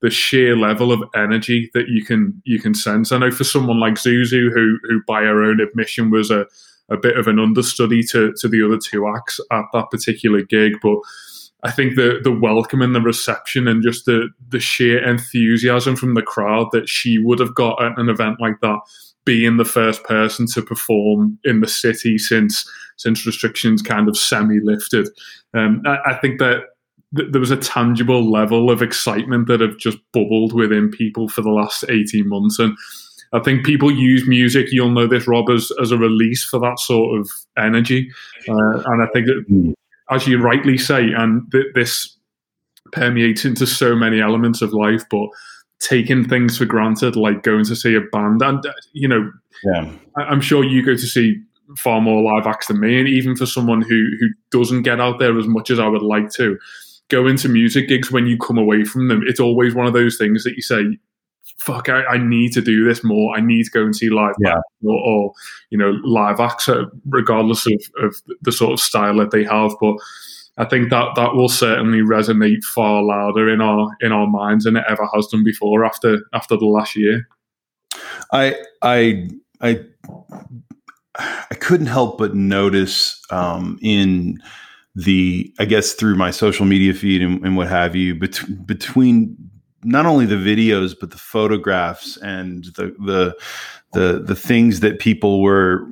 the 0.00 0.10
sheer 0.10 0.56
level 0.56 0.92
of 0.92 1.02
energy 1.14 1.70
that 1.74 1.88
you 1.88 2.04
can 2.04 2.40
you 2.44 2.60
can 2.60 2.74
sense. 2.74 3.12
I 3.12 3.18
know 3.18 3.30
for 3.30 3.44
someone 3.44 3.80
like 3.80 3.94
Zuzu, 3.94 4.52
who 4.52 4.78
who 4.88 5.00
by 5.06 5.22
her 5.22 5.42
own 5.42 5.60
admission 5.60 6.10
was 6.10 6.30
a 6.30 6.46
a 6.88 6.96
bit 6.96 7.16
of 7.16 7.26
an 7.26 7.38
understudy 7.38 8.02
to 8.04 8.32
to 8.34 8.48
the 8.48 8.64
other 8.64 8.78
two 8.78 9.08
acts 9.08 9.40
at 9.50 9.64
that 9.72 9.90
particular 9.90 10.42
gig, 10.42 10.74
but 10.82 10.98
I 11.64 11.70
think 11.70 11.94
the 11.94 12.20
the 12.22 12.32
welcome 12.32 12.82
and 12.82 12.94
the 12.94 13.00
reception 13.00 13.68
and 13.68 13.82
just 13.82 14.06
the 14.06 14.28
the 14.48 14.60
sheer 14.60 15.02
enthusiasm 15.06 15.96
from 15.96 16.14
the 16.14 16.22
crowd 16.22 16.68
that 16.72 16.88
she 16.88 17.18
would 17.18 17.38
have 17.38 17.54
got 17.54 17.82
at 17.82 17.98
an 17.98 18.08
event 18.08 18.40
like 18.40 18.60
that 18.62 18.80
being 19.24 19.56
the 19.56 19.64
first 19.64 20.02
person 20.04 20.46
to 20.46 20.62
perform 20.62 21.38
in 21.44 21.60
the 21.60 21.68
city 21.68 22.18
since 22.18 22.68
since 22.96 23.26
restrictions 23.26 23.82
kind 23.82 24.08
of 24.08 24.16
semi 24.16 24.60
lifted. 24.60 25.08
Um, 25.54 25.82
I, 25.86 25.98
I, 26.06 26.14
think 26.18 26.38
that 26.40 26.62
th- 27.16 27.30
there 27.30 27.40
was 27.40 27.50
a 27.50 27.56
tangible 27.56 28.30
level 28.30 28.70
of 28.70 28.82
excitement 28.82 29.46
that 29.48 29.60
have 29.60 29.78
just 29.78 29.98
bubbled 30.12 30.52
within 30.52 30.90
people 30.90 31.28
for 31.28 31.42
the 31.42 31.50
last 31.50 31.84
eighteen 31.88 32.28
months, 32.28 32.58
and 32.58 32.76
I 33.32 33.40
think 33.40 33.64
people 33.64 33.90
use 33.90 34.26
music. 34.26 34.68
You'll 34.70 34.90
know 34.90 35.06
this, 35.06 35.26
Rob, 35.26 35.48
as, 35.50 35.72
as 35.80 35.90
a 35.90 35.98
release 35.98 36.44
for 36.44 36.60
that 36.60 36.78
sort 36.78 37.18
of 37.18 37.30
energy, 37.56 38.10
uh, 38.48 38.82
and 38.84 39.02
I 39.02 39.06
think 39.12 39.26
that, 39.26 39.44
hmm. 39.48 39.72
As 40.10 40.26
you 40.26 40.38
rightly 40.38 40.78
say, 40.78 41.12
and 41.12 41.50
th- 41.52 41.74
this 41.74 42.16
permeates 42.92 43.44
into 43.44 43.66
so 43.66 43.94
many 43.96 44.20
elements 44.20 44.62
of 44.62 44.72
life, 44.72 45.02
but 45.10 45.28
taking 45.80 46.28
things 46.28 46.58
for 46.58 46.64
granted, 46.64 47.16
like 47.16 47.42
going 47.42 47.64
to 47.64 47.76
see 47.76 47.94
a 47.94 48.00
band. 48.00 48.42
And, 48.42 48.64
uh, 48.64 48.72
you 48.92 49.08
know, 49.08 49.30
yeah. 49.64 49.90
I'm 50.16 50.40
sure 50.40 50.64
you 50.64 50.84
go 50.84 50.92
to 50.92 50.98
see 50.98 51.40
far 51.78 52.00
more 52.00 52.22
live 52.22 52.46
acts 52.46 52.66
than 52.66 52.80
me. 52.80 52.98
And 52.98 53.08
even 53.08 53.36
for 53.36 53.46
someone 53.46 53.82
who, 53.82 54.06
who 54.20 54.28
doesn't 54.50 54.82
get 54.82 55.00
out 55.00 55.18
there 55.18 55.38
as 55.38 55.46
much 55.46 55.70
as 55.70 55.78
I 55.78 55.88
would 55.88 56.02
like 56.02 56.30
to, 56.32 56.58
go 57.08 57.26
into 57.26 57.48
music 57.48 57.88
gigs 57.88 58.10
when 58.10 58.26
you 58.26 58.38
come 58.38 58.58
away 58.58 58.84
from 58.84 59.08
them, 59.08 59.22
it's 59.26 59.40
always 59.40 59.74
one 59.74 59.86
of 59.86 59.92
those 59.92 60.16
things 60.16 60.44
that 60.44 60.54
you 60.54 60.62
say, 60.62 60.98
fuck, 61.58 61.88
I, 61.88 62.04
I 62.04 62.18
need 62.18 62.52
to 62.52 62.60
do 62.60 62.86
this 62.86 63.04
more. 63.04 63.36
I 63.36 63.40
need 63.40 63.64
to 63.64 63.70
go 63.70 63.82
and 63.82 63.94
see 63.94 64.10
live 64.10 64.34
yeah. 64.40 64.54
or, 64.84 64.98
or, 64.98 65.32
you 65.70 65.78
know, 65.78 65.90
live 66.04 66.40
acts, 66.40 66.68
regardless 67.06 67.66
of, 67.66 67.82
of 68.02 68.16
the 68.40 68.52
sort 68.52 68.72
of 68.72 68.80
style 68.80 69.16
that 69.18 69.30
they 69.30 69.44
have. 69.44 69.72
But 69.80 69.96
I 70.58 70.64
think 70.66 70.90
that 70.90 71.14
that 71.16 71.34
will 71.34 71.48
certainly 71.48 72.00
resonate 72.00 72.62
far 72.62 73.02
louder 73.02 73.48
in 73.48 73.60
our 73.60 73.96
in 74.00 74.12
our 74.12 74.26
minds 74.26 74.64
than 74.64 74.76
it 74.76 74.84
ever 74.88 75.08
has 75.14 75.26
done 75.28 75.44
before 75.44 75.84
after 75.84 76.18
after 76.34 76.56
the 76.56 76.66
last 76.66 76.94
year. 76.94 77.26
I 78.32 78.56
I 78.82 79.28
I 79.60 79.84
I 81.18 81.54
couldn't 81.58 81.86
help 81.86 82.18
but 82.18 82.34
notice 82.34 83.20
um, 83.30 83.78
in 83.82 84.42
the 84.94 85.52
I 85.58 85.64
guess 85.64 85.94
through 85.94 86.16
my 86.16 86.30
social 86.30 86.66
media 86.66 86.92
feed 86.92 87.22
and, 87.22 87.44
and 87.44 87.56
what 87.56 87.68
have 87.68 87.96
you 87.96 88.14
bet- 88.14 88.66
between 88.66 89.36
not 89.84 90.06
only 90.06 90.26
the 90.26 90.36
videos 90.36 90.94
but 90.98 91.10
the 91.10 91.18
photographs 91.18 92.16
and 92.18 92.64
the 92.76 92.94
the 92.98 93.36
the 93.92 94.22
the 94.22 94.36
things 94.36 94.80
that 94.80 94.98
people 94.98 95.42
were 95.42 95.86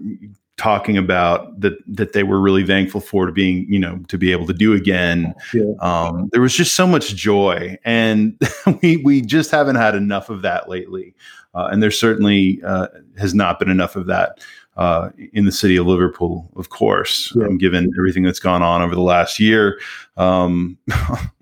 talking 0.57 0.99
about 0.99 1.59
that 1.59 1.73
that 1.87 2.13
they 2.13 2.23
were 2.23 2.39
really 2.39 2.67
thankful 2.67 3.01
for 3.01 3.27
to 3.27 3.33
being 3.33 3.67
you 3.73 3.79
know 3.79 3.99
to 4.09 4.19
be 4.19 4.31
able 4.31 4.47
to 4.47 4.53
do 4.53 4.75
again 4.75 5.35
yeah. 5.55 5.73
um, 5.81 6.29
there 6.33 6.43
was 6.43 6.55
just 6.55 6.75
so 6.75 6.87
much 6.87 7.15
joy 7.15 7.79
and 7.85 8.39
we 8.83 8.99
we 8.99 9.23
just 9.23 9.51
haven't 9.51 9.77
had 9.77 9.95
enough 9.95 10.29
of 10.29 10.43
that 10.43 10.69
lately 10.69 11.15
uh, 11.55 11.69
and 11.73 11.83
there 11.83 11.91
certainly 11.91 12.61
uh, 12.63 12.89
has 13.19 13.35
not 13.35 13.59
been 13.59 13.71
enough 13.71 13.97
of 13.97 14.07
that 14.07 14.39
uh, 14.77 15.11
in 15.33 15.45
the 15.45 15.53
city 15.53 15.77
of 15.77 15.87
Liverpool, 15.87 16.49
of 16.57 16.71
course, 16.71 17.35
yeah. 17.37 17.45
um, 17.45 17.59
given 17.59 17.91
everything 17.99 18.23
that's 18.23 18.39
gone 18.39 18.63
on 18.63 18.81
over 18.81 18.95
the 18.95 19.03
last 19.03 19.39
year, 19.39 19.79
um, 20.17 20.79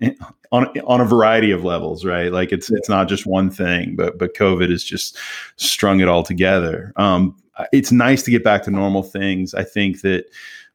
on 0.51 0.67
on 0.85 1.01
a 1.01 1.05
variety 1.05 1.51
of 1.51 1.63
levels, 1.63 2.05
right? 2.05 2.31
Like 2.31 2.51
it's 2.51 2.71
it's 2.71 2.89
not 2.89 3.07
just 3.07 3.25
one 3.25 3.49
thing, 3.49 3.95
but 3.95 4.17
but 4.17 4.35
COVID 4.35 4.69
has 4.69 4.83
just 4.83 5.17
strung 5.57 5.99
it 5.99 6.07
all 6.07 6.23
together. 6.23 6.93
Um, 6.95 7.35
it's 7.71 7.91
nice 7.91 8.23
to 8.23 8.31
get 8.31 8.43
back 8.43 8.63
to 8.63 8.71
normal 8.71 9.03
things. 9.03 9.53
I 9.53 9.63
think 9.63 10.01
that 10.01 10.25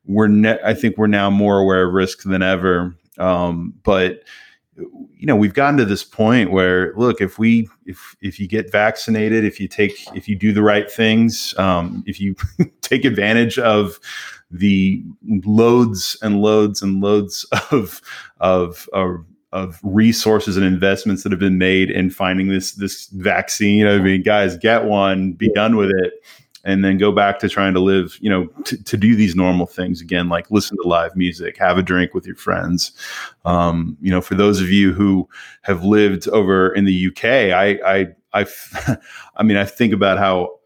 we're 0.06 0.28
ne- 0.28 0.60
I 0.64 0.74
think 0.74 0.98
we're 0.98 1.06
now 1.06 1.30
more 1.30 1.58
aware 1.58 1.86
of 1.86 1.94
risk 1.94 2.22
than 2.22 2.42
ever. 2.42 2.94
Um, 3.18 3.74
but 3.82 4.22
you 4.76 5.26
know, 5.26 5.36
we've 5.36 5.54
gotten 5.54 5.76
to 5.78 5.84
this 5.84 6.02
point 6.02 6.50
where 6.50 6.92
look, 6.96 7.20
if 7.20 7.38
we 7.38 7.68
if 7.86 8.16
if 8.20 8.38
you 8.40 8.48
get 8.48 8.70
vaccinated, 8.70 9.44
if 9.44 9.60
you 9.60 9.68
take 9.68 9.92
if 10.14 10.28
you 10.28 10.36
do 10.36 10.52
the 10.52 10.62
right 10.62 10.90
things, 10.90 11.56
um, 11.58 12.04
if 12.06 12.20
you 12.20 12.34
take 12.80 13.04
advantage 13.04 13.58
of 13.58 13.98
the 14.50 15.02
loads 15.44 16.16
and 16.22 16.40
loads 16.40 16.82
and 16.82 17.00
loads 17.00 17.44
of 17.70 18.00
of, 18.40 18.88
of 18.92 19.24
of 19.54 19.80
resources 19.82 20.56
and 20.56 20.66
investments 20.66 21.22
that 21.22 21.32
have 21.32 21.38
been 21.38 21.58
made 21.58 21.90
in 21.90 22.10
finding 22.10 22.48
this 22.48 22.72
this 22.72 23.06
vaccine. 23.06 23.86
I 23.86 23.98
mean, 23.98 24.22
guys, 24.22 24.58
get 24.58 24.84
one, 24.84 25.32
be 25.32 25.50
done 25.52 25.76
with 25.76 25.90
it 25.90 26.12
and 26.64 26.84
then 26.84 26.98
go 26.98 27.12
back 27.12 27.38
to 27.38 27.48
trying 27.48 27.74
to 27.74 27.80
live, 27.80 28.16
you 28.20 28.30
know, 28.30 28.46
t- 28.64 28.78
to 28.78 28.96
do 28.96 29.14
these 29.14 29.36
normal 29.36 29.66
things 29.66 30.00
again, 30.00 30.28
like 30.28 30.50
listen 30.50 30.76
to 30.82 30.88
live 30.88 31.14
music, 31.14 31.58
have 31.58 31.78
a 31.78 31.82
drink 31.82 32.14
with 32.14 32.26
your 32.26 32.36
friends. 32.36 32.92
Um, 33.44 33.96
you 34.00 34.10
know, 34.10 34.22
for 34.22 34.34
those 34.34 34.60
of 34.60 34.70
you 34.70 34.92
who 34.92 35.28
have 35.62 35.84
lived 35.84 36.26
over 36.28 36.74
in 36.74 36.86
the 36.86 37.08
UK, 37.08 37.24
I, 37.24 37.78
I, 37.86 38.06
I, 38.32 38.96
I 39.36 39.42
mean, 39.42 39.56
I 39.56 39.64
think 39.64 39.92
about 39.92 40.18
how 40.18 40.58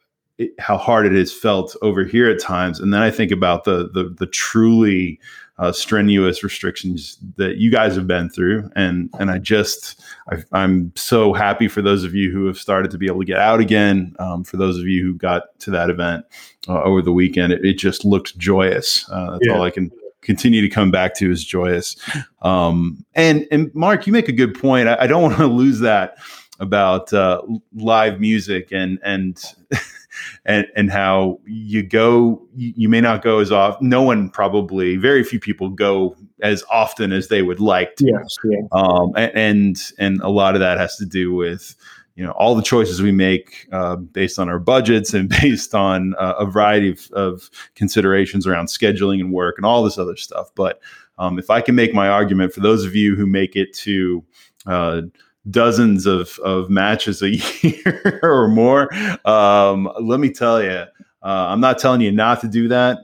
how 0.61 0.76
hard 0.76 1.04
it 1.04 1.16
is 1.16 1.33
felt 1.33 1.75
over 1.83 2.04
here 2.04 2.30
at 2.30 2.40
times, 2.40 2.78
and 2.78 2.95
then 2.95 3.02
I 3.02 3.11
think 3.11 3.33
about 3.33 3.64
the 3.64 3.90
the, 3.92 4.14
the 4.18 4.26
truly 4.26 5.18
uh, 5.59 5.73
strenuous 5.73 6.45
restrictions 6.45 7.19
that 7.37 7.57
you 7.57 7.71
guys 7.71 7.97
have 7.97 8.07
been 8.07 8.31
through, 8.31 8.71
and 8.77 9.11
and 9.19 9.31
I 9.31 9.38
just 9.38 10.00
I, 10.31 10.62
am 10.62 10.93
so 10.95 11.33
happy 11.33 11.67
for 11.67 11.83
those 11.83 12.05
of 12.05 12.15
you 12.15 12.31
who 12.31 12.47
have 12.47 12.59
started 12.59 12.91
to 12.93 12.99
be 12.99 13.07
able 13.07 13.21
to 13.21 13.27
get 13.27 13.38
out 13.38 13.61
again. 13.61 14.15
Um, 14.19 14.45
for 14.45 14.57
those 14.57 14.79
of 14.79 14.87
you 14.87 15.03
who 15.03 15.15
got 15.15 15.59
to 15.61 15.71
that 15.73 15.91
event 15.91 16.25
uh, 16.69 16.83
over 16.83 17.03
the 17.03 17.12
weekend, 17.12 17.53
it, 17.53 17.65
it, 17.65 17.75
just 17.75 18.05
looked 18.05 18.38
joyous. 18.38 19.09
Uh, 19.11 19.33
that's 19.33 19.47
yeah. 19.47 19.55
all 19.55 19.62
I 19.62 19.71
can 19.71 19.91
continue 20.21 20.61
to 20.61 20.69
come 20.69 20.91
back 20.91 21.15
to 21.17 21.31
is 21.31 21.45
joyous. 21.45 21.97
Um, 22.43 23.05
and 23.15 23.47
and 23.50 23.75
Mark, 23.75 24.07
you 24.07 24.12
make 24.12 24.29
a 24.29 24.33
good 24.33 24.59
point. 24.59 24.88
I, 24.88 24.97
I 25.00 25.07
don't 25.09 25.23
want 25.29 25.37
to 25.38 25.47
lose 25.47 25.81
that 25.81 26.19
about 26.61 27.12
uh, 27.12 27.43
live 27.75 28.21
music 28.21 28.69
and 28.71 29.00
and 29.03 29.43
and 30.45 30.67
and 30.77 30.91
how 30.91 31.39
you 31.47 31.83
go 31.83 32.41
you 32.55 32.89
may 32.89 33.01
not 33.01 33.23
go 33.23 33.39
as 33.39 33.53
often 33.53 33.89
no 33.89 34.03
one 34.03 34.31
probably 34.31 34.97
very 34.97 35.23
few 35.23 35.41
people 35.41 35.69
go 35.69 36.17
as 36.43 36.65
often 36.71 37.13
as 37.13 37.29
they 37.29 37.43
would 37.43 37.61
like 37.61 37.97
to 37.97 38.07
yes, 38.07 38.37
yeah. 38.45 38.59
um, 38.73 39.13
and 39.17 39.93
and 39.99 40.21
a 40.21 40.29
lot 40.29 40.55
of 40.55 40.61
that 40.61 40.79
has 40.79 40.97
to 40.97 41.07
do 41.07 41.35
with 41.35 41.77
you 42.15 42.25
know 42.25 42.33
all 42.33 42.55
the 42.55 42.63
choices 42.63 43.01
we 43.01 43.13
make 43.13 43.67
uh, 43.73 43.97
based 43.97 44.39
on 44.39 44.49
our 44.49 44.59
budgets 44.59 45.15
and 45.15 45.29
based 45.43 45.75
on 45.75 46.15
uh, 46.19 46.35
a 46.39 46.47
variety 46.47 46.91
of, 46.91 47.11
of, 47.13 47.51
considerations 47.75 48.47
around 48.47 48.67
scheduling 48.67 49.21
and 49.21 49.33
work 49.33 49.57
and 49.57 49.65
all 49.65 49.85
this 49.85 49.99
other 49.99 50.17
stuff 50.17 50.51
but 50.55 50.81
um, 51.19 51.39
if 51.39 51.51
i 51.51 51.61
can 51.61 51.75
make 51.75 51.95
my 51.95 52.09
argument 52.09 52.53
for 52.53 52.61
those 52.61 52.85
of 52.85 52.95
you 52.95 53.15
who 53.15 53.27
make 53.27 53.57
it 53.57 53.73
to 53.73 54.25
uh, 54.67 55.03
dozens 55.50 56.07
of, 56.07 56.38
of 56.40 56.71
matches 56.71 57.23
a 57.23 57.30
year 57.62 58.21
or 58.23 58.49
more. 58.49 58.92
Um, 59.26 59.90
let 60.00 60.21
me 60.21 60.30
tell 60.30 60.62
you, 60.62 60.71
uh, 60.71 60.87
I'm 61.23 61.61
not 61.61 61.78
telling 61.78 62.00
you 62.00 62.12
not 62.12 62.40
to 62.42 62.49
do 62.49 62.68
that, 62.68 62.99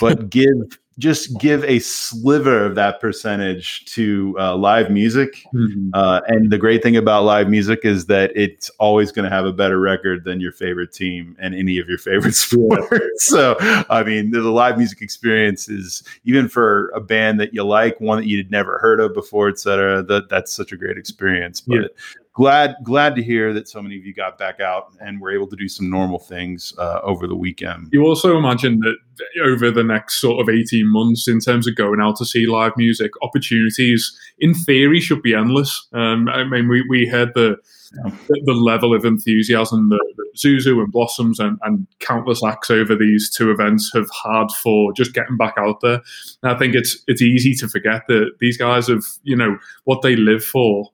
but 0.00 0.30
give 0.30 0.78
just 0.98 1.38
give 1.38 1.62
a 1.64 1.78
sliver 1.78 2.64
of 2.64 2.74
that 2.74 3.00
percentage 3.00 3.84
to 3.84 4.34
uh, 4.38 4.56
live 4.56 4.90
music. 4.90 5.44
Mm-hmm. 5.54 5.90
Uh, 5.92 6.22
and 6.28 6.50
the 6.50 6.56
great 6.56 6.82
thing 6.82 6.96
about 6.96 7.24
live 7.24 7.50
music 7.50 7.80
is 7.84 8.06
that 8.06 8.32
it's 8.34 8.70
always 8.78 9.12
going 9.12 9.24
to 9.24 9.30
have 9.30 9.44
a 9.44 9.52
better 9.52 9.78
record 9.78 10.24
than 10.24 10.40
your 10.40 10.52
favorite 10.52 10.92
team 10.92 11.36
and 11.38 11.54
any 11.54 11.78
of 11.78 11.88
your 11.88 11.98
favorite 11.98 12.34
sports. 12.34 12.88
Yeah. 12.90 12.98
so, 13.16 13.56
I 13.90 14.04
mean, 14.04 14.30
the, 14.30 14.40
the, 14.40 14.50
live 14.50 14.78
music 14.78 15.02
experience 15.02 15.68
is 15.68 16.02
even 16.24 16.48
for 16.48 16.88
a 16.90 17.00
band 17.00 17.40
that 17.40 17.52
you 17.52 17.62
like, 17.62 18.00
one 18.00 18.18
that 18.18 18.26
you'd 18.26 18.50
never 18.50 18.78
heard 18.78 18.98
of 19.00 19.12
before, 19.12 19.50
et 19.50 19.58
cetera. 19.58 20.02
That 20.02 20.30
that's 20.30 20.50
such 20.50 20.72
a 20.72 20.76
great 20.76 20.96
experience. 20.96 21.60
But 21.60 21.74
yeah 21.74 21.88
glad 22.36 22.76
glad 22.84 23.16
to 23.16 23.22
hear 23.22 23.54
that 23.54 23.66
so 23.66 23.80
many 23.82 23.96
of 23.96 24.04
you 24.04 24.12
got 24.12 24.36
back 24.36 24.60
out 24.60 24.92
and 25.00 25.20
were 25.20 25.34
able 25.34 25.46
to 25.46 25.56
do 25.56 25.68
some 25.68 25.88
normal 25.88 26.18
things 26.18 26.74
uh, 26.78 27.00
over 27.02 27.26
the 27.26 27.34
weekend. 27.34 27.88
You 27.92 28.02
also 28.02 28.36
imagine 28.36 28.78
that 28.80 28.96
over 29.42 29.70
the 29.70 29.82
next 29.82 30.20
sort 30.20 30.40
of 30.40 30.54
18 30.54 30.86
months, 30.86 31.26
in 31.26 31.40
terms 31.40 31.66
of 31.66 31.74
going 31.76 31.98
out 32.00 32.16
to 32.16 32.26
see 32.26 32.46
live 32.46 32.72
music, 32.76 33.10
opportunities 33.22 34.14
in 34.38 34.52
theory 34.52 35.00
should 35.00 35.22
be 35.22 35.34
endless. 35.34 35.88
Um, 35.94 36.28
I 36.28 36.44
mean, 36.44 36.68
we, 36.68 36.84
we 36.90 37.06
heard 37.06 37.32
the, 37.34 37.56
yeah. 37.96 38.14
the, 38.28 38.42
the 38.44 38.52
level 38.52 38.94
of 38.94 39.06
enthusiasm 39.06 39.88
that, 39.88 40.14
that 40.18 40.32
Zuzu 40.36 40.82
and 40.82 40.92
Blossoms 40.92 41.40
and, 41.40 41.58
and 41.62 41.86
countless 42.00 42.44
acts 42.44 42.70
over 42.70 42.94
these 42.94 43.30
two 43.30 43.50
events 43.50 43.90
have 43.94 44.10
had 44.22 44.50
for 44.62 44.92
just 44.92 45.14
getting 45.14 45.38
back 45.38 45.54
out 45.56 45.80
there. 45.80 46.02
And 46.42 46.52
I 46.52 46.58
think 46.58 46.74
it's 46.74 47.02
it's 47.06 47.22
easy 47.22 47.54
to 47.54 47.68
forget 47.68 48.02
that 48.08 48.32
these 48.40 48.58
guys 48.58 48.88
have, 48.88 49.04
you 49.22 49.36
know, 49.36 49.56
what 49.84 50.02
they 50.02 50.16
live 50.16 50.44
for 50.44 50.90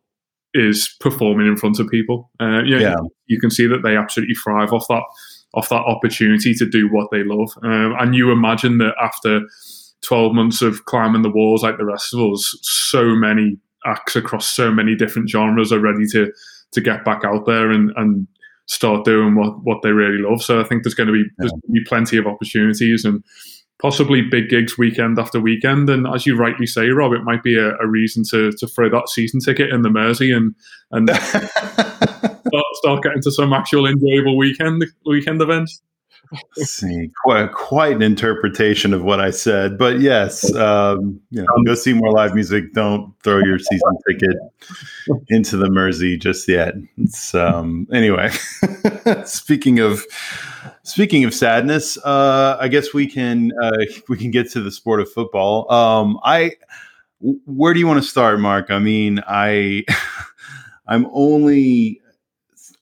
is 0.55 0.95
performing 1.01 1.47
in 1.47 1.57
front 1.57 1.79
of 1.81 1.89
people. 1.89 2.31
Uh, 2.41 2.63
you 2.65 2.77
know, 2.77 2.83
yeah, 2.83 2.97
you 3.27 3.41
can 3.41 3.51
see 3.51 3.67
that 3.67 3.83
they 3.83 3.97
absolutely 3.97 4.35
thrive 4.35 4.73
off 4.73 4.87
that 4.89 5.03
off 5.55 5.69
that 5.69 5.83
opportunity 5.83 6.55
to 6.55 6.67
do 6.67 6.89
what 6.91 7.09
they 7.11 7.23
love. 7.25 7.51
Um, 7.63 7.95
and 7.99 8.15
you 8.15 8.31
imagine 8.31 8.79
that 8.79 8.95
after 9.01 9.43
12 10.03 10.35
months 10.35 10.63
of 10.63 10.87
climbing 10.87 11.23
the 11.23 11.31
walls 11.31 11.63
like 11.63 11.77
the 11.77 11.85
rest 11.85 12.15
of 12.15 12.21
us, 12.21 12.59
so 12.63 13.15
many 13.15 13.59
acts 13.85 14.17
across 14.17 14.47
so 14.49 14.71
many 14.71 14.95
different 14.95 15.29
genres 15.29 15.73
are 15.73 15.81
ready 15.81 16.07
to 16.13 16.33
to 16.73 16.81
get 16.81 17.05
back 17.05 17.25
out 17.25 17.45
there 17.47 17.71
and 17.71 17.93
and 17.97 18.27
start 18.67 19.05
doing 19.05 19.35
what 19.35 19.63
what 19.65 19.83
they 19.83 19.91
really 19.91 20.19
love. 20.19 20.43
So 20.43 20.61
I 20.61 20.65
think 20.65 20.83
there's 20.83 20.95
going 20.95 21.09
to 21.09 21.13
be 21.13 21.21
yeah. 21.21 21.35
there's 21.39 21.53
going 21.53 21.61
to 21.63 21.73
be 21.73 21.85
plenty 21.85 22.17
of 22.17 22.27
opportunities 22.27 23.05
and 23.05 23.23
possibly 23.83 24.23
big 24.23 24.49
gigs 24.49 24.79
weekend 24.79 25.19
after 25.19 25.41
weekend. 25.41 25.91
And 25.91 26.07
as 26.07 26.25
you 26.25 26.37
rightly 26.37 26.67
say, 26.67 26.89
Rob, 26.91 27.13
it 27.13 27.25
might 27.25 27.43
be 27.43 27.59
a, 27.59 27.77
a 27.79 27.87
reason 27.87 28.23
to 28.31 28.53
to 28.53 28.67
throw 28.69 28.89
that 28.89 29.09
season 29.09 29.41
ticket 29.41 29.71
in 29.71 29.83
the 29.83 29.91
Mersey 29.91 30.31
and 30.31 30.55
and 30.93 31.11
start, 31.15 32.65
start 32.75 33.03
getting 33.03 33.23
to 33.23 33.33
some 33.33 33.53
actual 33.53 33.87
enjoyable 33.87 34.37
weekend 34.37 34.87
weekend 35.05 35.43
events 35.43 35.83
see 36.55 37.11
quite 37.25 37.53
quite 37.53 37.97
an 37.97 38.03
interpretation 38.03 38.93
of 38.95 39.03
what 39.03 39.21
I 39.21 39.31
said, 39.31 39.79
but 39.79 40.01
yes, 40.01 40.55
um, 40.55 41.21
you 41.31 41.43
know, 41.43 41.49
go 41.65 41.75
see 41.75 41.93
more 41.93 42.11
live 42.13 42.35
music. 42.35 42.73
Don't 42.73 43.13
throw 43.23 43.39
your 43.39 43.59
season 43.59 43.99
ticket 44.09 44.37
into 45.29 45.57
the 45.57 45.71
Mersey 45.71 46.17
just 46.17 46.49
yet. 46.49 46.75
It's 46.99 47.35
um, 47.35 47.87
anyway. 47.93 48.31
speaking 49.25 49.81
of 49.81 50.05
speaking 50.83 51.25
of 51.25 51.35
sadness, 51.35 51.99
uh, 51.99 52.57
I 52.61 52.69
guess 52.69 52.93
we 52.93 53.07
can 53.07 53.53
uh, 53.63 53.85
we 54.09 54.17
can 54.17 54.31
get 54.31 54.51
to 54.53 54.61
the 54.61 54.71
sport 54.71 55.01
of 55.01 55.11
football. 55.11 55.71
Um, 55.73 56.19
I 56.23 56.53
where 57.47 57.73
do 57.73 57.81
you 57.81 57.87
want 57.87 58.03
to 58.03 58.09
start, 58.09 58.41
Mark? 58.41 58.71
I 58.71 58.79
mean, 58.79 59.21
I 59.27 59.85
I'm 60.87 61.07
only 61.13 62.02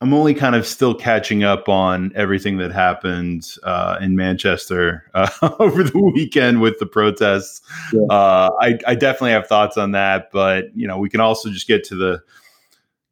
I'm 0.02 0.14
only 0.14 0.32
kind 0.32 0.54
of 0.54 0.66
still 0.66 0.94
catching 0.94 1.44
up 1.44 1.68
on 1.68 2.10
everything 2.14 2.56
that 2.58 2.72
happened 2.72 3.46
uh, 3.64 3.98
in 4.00 4.16
Manchester 4.16 5.04
uh, 5.12 5.28
over 5.58 5.82
the 5.82 5.98
weekend 6.14 6.62
with 6.62 6.78
the 6.78 6.86
protests. 6.86 7.60
Yeah. 7.92 8.02
Uh, 8.08 8.50
I, 8.60 8.78
I, 8.86 8.94
definitely 8.94 9.32
have 9.32 9.46
thoughts 9.46 9.76
on 9.76 9.92
that, 9.92 10.30
but 10.32 10.74
you 10.74 10.86
know, 10.86 10.98
we 10.98 11.10
can 11.10 11.20
also 11.20 11.50
just 11.50 11.68
get 11.68 11.84
to 11.84 11.96
the 11.96 12.22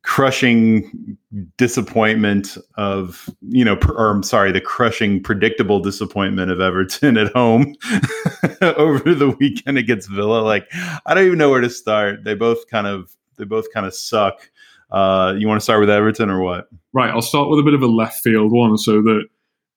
crushing 0.02 1.18
disappointment 1.58 2.56
of 2.76 3.28
you 3.42 3.62
know, 3.62 3.78
or 3.88 4.10
I'm 4.10 4.22
sorry, 4.22 4.50
the 4.50 4.60
crushing 4.60 5.22
predictable 5.22 5.80
disappointment 5.80 6.50
of 6.50 6.60
Everton 6.60 7.18
at 7.18 7.30
home 7.34 7.76
over 8.62 9.14
the 9.14 9.36
weekend 9.38 9.76
against 9.76 10.08
Villa. 10.08 10.40
Like, 10.40 10.66
I 11.04 11.12
don't 11.12 11.26
even 11.26 11.38
know 11.38 11.50
where 11.50 11.60
to 11.60 11.68
start. 11.68 12.24
They 12.24 12.34
both 12.34 12.66
kind 12.68 12.86
of 12.86 13.14
they 13.36 13.44
both 13.44 13.66
kind 13.74 13.84
of 13.84 13.94
suck. 13.94 14.50
Uh, 14.90 15.34
you 15.38 15.46
want 15.46 15.60
to 15.60 15.64
start 15.64 15.80
with 15.80 15.90
Everton 15.90 16.30
or 16.30 16.42
what? 16.42 16.68
Right, 16.92 17.10
I'll 17.10 17.22
start 17.22 17.50
with 17.50 17.58
a 17.58 17.62
bit 17.62 17.74
of 17.74 17.82
a 17.82 17.86
left 17.86 18.22
field 18.22 18.52
one. 18.52 18.76
So 18.78 19.02
that, 19.02 19.24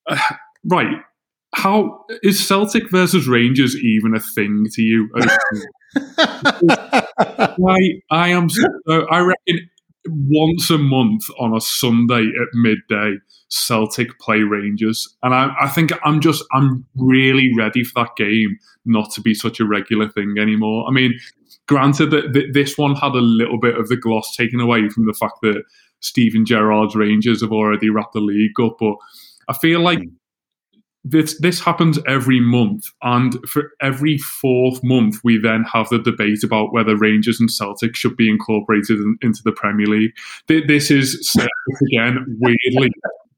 uh, 0.08 0.17
right, 0.65 0.97
how 1.54 2.06
is 2.24 2.45
Celtic 2.45 2.89
versus 2.89 3.28
Rangers 3.28 3.76
even 3.76 4.15
a 4.15 4.19
thing 4.19 4.67
to 4.74 4.82
you? 4.82 5.10
I, 6.17 8.02
I 8.10 8.30
am. 8.30 8.50
So, 8.50 9.06
I 9.08 9.19
reckon 9.19 9.69
once 10.08 10.69
a 10.69 10.78
month 10.78 11.26
on 11.39 11.56
a 11.56 11.62
Sunday 11.62 12.21
at 12.21 12.47
midday, 12.54 13.17
Celtic 13.50 14.17
play 14.19 14.39
Rangers, 14.39 15.13
and 15.24 15.34
I, 15.34 15.54
I 15.60 15.67
think 15.67 15.91
I'm 16.06 16.21
just 16.21 16.43
I'm 16.54 16.86
really 16.95 17.52
ready 17.58 17.84
for 17.84 18.04
that 18.04 18.15
game 18.15 18.58
not 18.86 19.12
to 19.12 19.21
be 19.21 19.34
such 19.34 19.60
a 19.60 19.65
regular 19.65 20.10
thing 20.10 20.36
anymore. 20.39 20.86
I 20.88 20.91
mean, 20.91 21.19
Granted 21.72 22.12
that 22.12 22.34
th- 22.34 22.52
this 22.52 22.78
one 22.78 22.96
had 22.96 23.14
a 23.14 23.22
little 23.22 23.58
bit 23.58 23.78
of 23.78 23.88
the 23.88 23.96
gloss 23.96 24.36
taken 24.36 24.60
away 24.60 24.90
from 24.90 25.06
the 25.06 25.14
fact 25.14 25.36
that 25.42 25.64
Steven 26.02 26.46
Gerrard's 26.46 26.98
Rangers 26.98 27.40
have 27.40 27.54
already 27.54 27.90
wrapped 27.90 28.12
the 28.12 28.20
league 28.20 28.60
up, 28.62 28.76
but 28.78 28.96
I 29.48 29.54
feel 29.54 29.80
like 29.80 30.00
hmm. 30.00 30.10
this 31.06 31.40
this 31.40 31.62
happens 31.62 31.98
every 32.06 32.42
month, 32.42 32.88
and 33.04 33.38
for 33.48 33.72
every 33.82 34.18
fourth 34.18 34.84
month, 34.84 35.22
we 35.24 35.38
then 35.38 35.64
have 35.64 35.88
the 35.88 36.00
debate 36.00 36.44
about 36.44 36.74
whether 36.74 36.98
Rangers 36.98 37.40
and 37.40 37.50
Celtic 37.50 37.96
should 37.96 38.18
be 38.18 38.30
incorporated 38.30 39.00
in, 39.00 39.18
into 39.22 39.42
the 39.42 39.54
Premier 39.54 39.88
League. 39.88 40.12
This 40.50 40.92
is 40.92 41.34
again 41.88 42.38
weirdly 42.42 42.92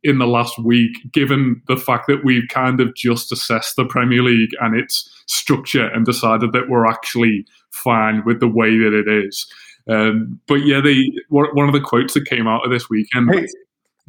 in 0.03 0.17
the 0.17 0.25
last 0.25 0.57
week, 0.57 0.97
given 1.11 1.61
the 1.67 1.77
fact 1.77 2.07
that 2.07 2.25
we've 2.25 2.47
kind 2.49 2.79
of 2.79 2.95
just 2.95 3.31
assessed 3.31 3.75
the 3.75 3.85
Premier 3.85 4.23
League 4.23 4.55
and 4.59 4.75
its 4.75 5.07
structure 5.27 5.85
and 5.85 6.03
decided 6.03 6.51
that 6.51 6.67
we're 6.67 6.87
actually 6.87 7.45
fine 7.73 8.23
with 8.25 8.39
the 8.39 8.47
way 8.47 8.77
that 8.77 8.93
it 8.93 9.07
is. 9.07 9.45
Um, 9.89 10.39
but 10.47 10.65
yeah, 10.65 10.79
the 10.79 11.11
one 11.29 11.67
of 11.67 11.73
the 11.73 11.81
quotes 11.81 12.13
that 12.13 12.25
came 12.25 12.47
out 12.47 12.65
of 12.65 12.71
this 12.71 12.89
weekend, 12.89 13.33
hey. 13.33 13.47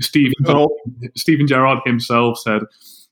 Steven, 0.00 0.68
Steven 1.16 1.46
Gerrard 1.46 1.80
himself 1.84 2.38
said, 2.38 2.62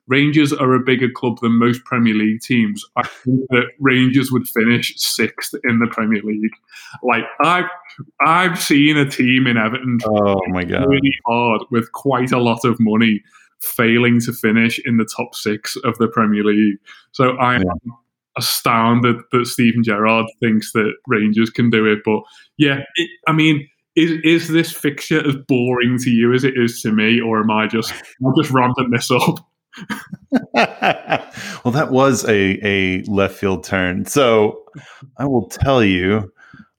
Rangers 0.09 0.53
are 0.53 0.75
a 0.75 0.81
bigger 0.81 1.09
club 1.11 1.39
than 1.41 1.53
most 1.53 1.85
Premier 1.85 2.15
League 2.15 2.41
teams. 2.43 2.85
I 2.97 3.07
think 3.07 3.41
that 3.51 3.67
Rangers 3.79 4.33
would 4.33 4.49
finish 4.49 4.93
sixth 4.97 5.55
in 5.65 5.79
the 5.79 5.87
Premier 5.87 6.21
League. 6.23 6.53
Like 7.03 7.25
I've 7.41 7.67
I've 8.27 8.61
seen 8.61 8.97
a 8.97 9.09
team 9.09 9.47
in 9.47 9.57
Everton 9.57 9.99
oh 10.05 10.41
my 10.49 10.65
god 10.65 10.87
really 10.89 11.15
hard 11.27 11.63
with 11.71 11.93
quite 11.93 12.33
a 12.33 12.39
lot 12.39 12.65
of 12.65 12.81
money 12.81 13.23
failing 13.61 14.21
to 14.21 14.33
finish 14.33 14.81
in 14.85 14.97
the 14.97 15.09
top 15.17 15.35
six 15.35 15.77
of 15.85 15.97
the 15.99 16.09
Premier 16.09 16.43
League. 16.43 16.79
So 17.13 17.37
I 17.37 17.57
am 17.57 17.63
yeah. 17.63 17.93
Astounded 18.37 19.17
that 19.33 19.47
Steven 19.47 19.83
Gerrard 19.83 20.27
thinks 20.41 20.73
that 20.73 20.93
Rangers 21.07 21.51
can 21.51 21.71
do 21.71 21.87
it. 21.87 22.01
But 22.05 22.21
yeah, 22.57 22.81
it, 22.97 23.11
I 23.27 23.33
mean, 23.33 23.69
is 23.97 24.13
is 24.25 24.49
this 24.49 24.73
fixture 24.73 25.27
as 25.27 25.37
boring 25.49 25.99
to 25.99 26.11
you 26.11 26.33
as 26.33 26.45
it 26.45 26.55
is 26.57 26.81
to 26.83 26.93
me, 26.93 27.21
or 27.21 27.41
am 27.41 27.51
I 27.51 27.67
just 27.67 27.93
I'm 28.25 28.35
just 28.37 28.51
ramping 28.51 28.91
this 28.91 29.11
up? 29.11 29.39
well, 30.55 31.73
that 31.73 31.89
was 31.91 32.25
a, 32.29 32.59
a 32.63 33.03
left 33.05 33.37
field 33.37 33.65
turn. 33.65 34.07
So 34.07 34.65
I 35.19 35.27
will 35.27 35.49
tell 35.49 35.83
you. 35.85 36.33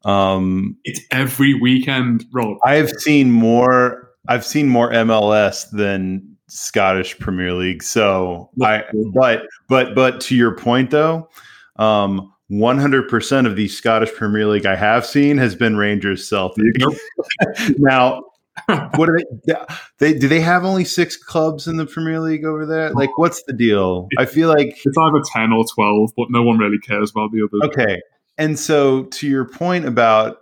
Um, 0.06 0.78
it's 0.84 1.00
every 1.12 1.54
weekend, 1.54 2.26
Rob. 2.34 2.58
I've 2.66 2.90
seen 2.90 3.32
more. 3.32 4.12
I've 4.28 4.46
seen 4.46 4.68
more 4.68 4.92
MLS 4.92 5.70
than 5.72 6.33
Scottish 6.54 7.18
Premier 7.18 7.54
League. 7.54 7.82
So 7.82 8.50
I, 8.62 8.84
but 9.14 9.44
but 9.68 9.96
but 9.96 10.22
to 10.22 10.36
your 10.36 10.56
point 10.56 10.92
though, 10.92 11.30
um, 11.78 12.32
100% 12.52 13.48
of 13.48 13.56
the 13.56 13.68
Scottish 13.68 14.14
Premier 14.14 14.46
League 14.46 14.66
I 14.66 14.76
have 14.76 15.06
seen 15.06 15.38
has 15.40 15.56
been 15.56 15.78
Rangers 15.78 16.28
Celtic. 16.28 16.66
now, 17.80 18.22
what 18.96 19.10
are 19.10 19.20
they, 19.46 19.56
they? 19.98 20.14
Do 20.14 20.28
they 20.28 20.42
have 20.42 20.64
only 20.64 20.86
six 20.86 21.18
clubs 21.18 21.68
in 21.68 21.78
the 21.78 21.88
Premier 21.88 22.20
League 22.20 22.46
over 22.46 22.68
there? 22.68 22.92
Like, 22.92 23.18
what's 23.18 23.42
the 23.44 23.54
deal? 23.54 24.08
I 24.20 24.26
feel 24.26 24.50
like 24.50 24.80
it's 24.86 24.98
either 24.98 25.22
ten 25.34 25.52
or 25.52 25.66
twelve, 25.74 26.12
but 26.16 26.28
no 26.30 26.44
one 26.44 26.60
really 26.60 26.78
cares 26.78 27.10
about 27.10 27.32
the 27.32 27.48
others. 27.48 27.70
Okay, 27.72 28.00
and 28.38 28.60
so 28.60 29.06
to 29.06 29.28
your 29.28 29.46
point 29.46 29.86
about 29.86 30.38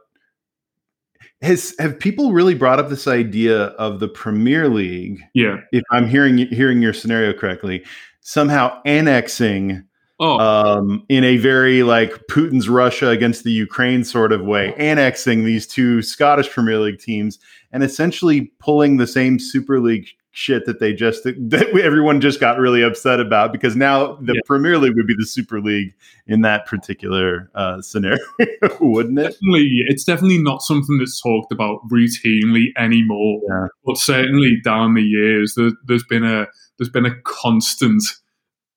has 1.41 1.75
have 1.79 1.99
people 1.99 2.33
really 2.33 2.55
brought 2.55 2.79
up 2.79 2.89
this 2.89 3.07
idea 3.07 3.65
of 3.77 3.99
the 3.99 4.07
Premier 4.07 4.69
League? 4.69 5.21
Yeah, 5.33 5.57
if 5.71 5.83
I'm 5.91 6.07
hearing 6.07 6.37
hearing 6.37 6.81
your 6.81 6.93
scenario 6.93 7.33
correctly, 7.33 7.85
somehow 8.21 8.81
annexing 8.85 9.83
Oh. 10.23 10.37
Um, 10.37 11.03
in 11.09 11.23
a 11.23 11.37
very 11.37 11.81
like 11.81 12.11
Putin's 12.29 12.69
Russia 12.69 13.09
against 13.09 13.43
the 13.43 13.51
Ukraine 13.51 14.03
sort 14.03 14.31
of 14.31 14.41
way, 14.41 14.75
annexing 14.77 15.45
these 15.45 15.65
two 15.65 16.03
Scottish 16.03 16.47
Premier 16.51 16.77
League 16.77 16.99
teams 16.99 17.39
and 17.71 17.83
essentially 17.83 18.53
pulling 18.59 18.97
the 18.97 19.07
same 19.07 19.39
Super 19.39 19.79
League 19.79 20.09
shit 20.31 20.65
that 20.65 20.79
they 20.79 20.93
just 20.93 21.23
that 21.23 21.79
everyone 21.83 22.21
just 22.21 22.39
got 22.39 22.57
really 22.57 22.81
upset 22.81 23.19
about 23.19 23.51
because 23.51 23.75
now 23.75 24.15
the 24.15 24.33
yeah. 24.33 24.41
Premier 24.45 24.77
League 24.77 24.95
would 24.95 25.07
be 25.07 25.15
the 25.17 25.25
Super 25.25 25.59
League 25.59 25.93
in 26.25 26.41
that 26.41 26.65
particular 26.65 27.49
uh, 27.53 27.81
scenario, 27.81 28.19
wouldn't 28.79 29.19
it? 29.19 29.33
Definitely, 29.33 29.83
it's 29.87 30.05
definitely 30.05 30.37
not 30.37 30.61
something 30.61 30.97
that's 30.97 31.21
talked 31.21 31.51
about 31.51 31.79
routinely 31.91 32.67
anymore. 32.77 33.41
Yeah. 33.47 33.67
But 33.85 33.97
certainly 33.97 34.57
down 34.63 34.93
the 34.93 35.03
years, 35.03 35.55
there, 35.55 35.71
there's 35.85 36.05
been 36.05 36.23
a 36.23 36.47
there's 36.77 36.89
been 36.89 37.05
a 37.05 37.19
constant 37.23 38.03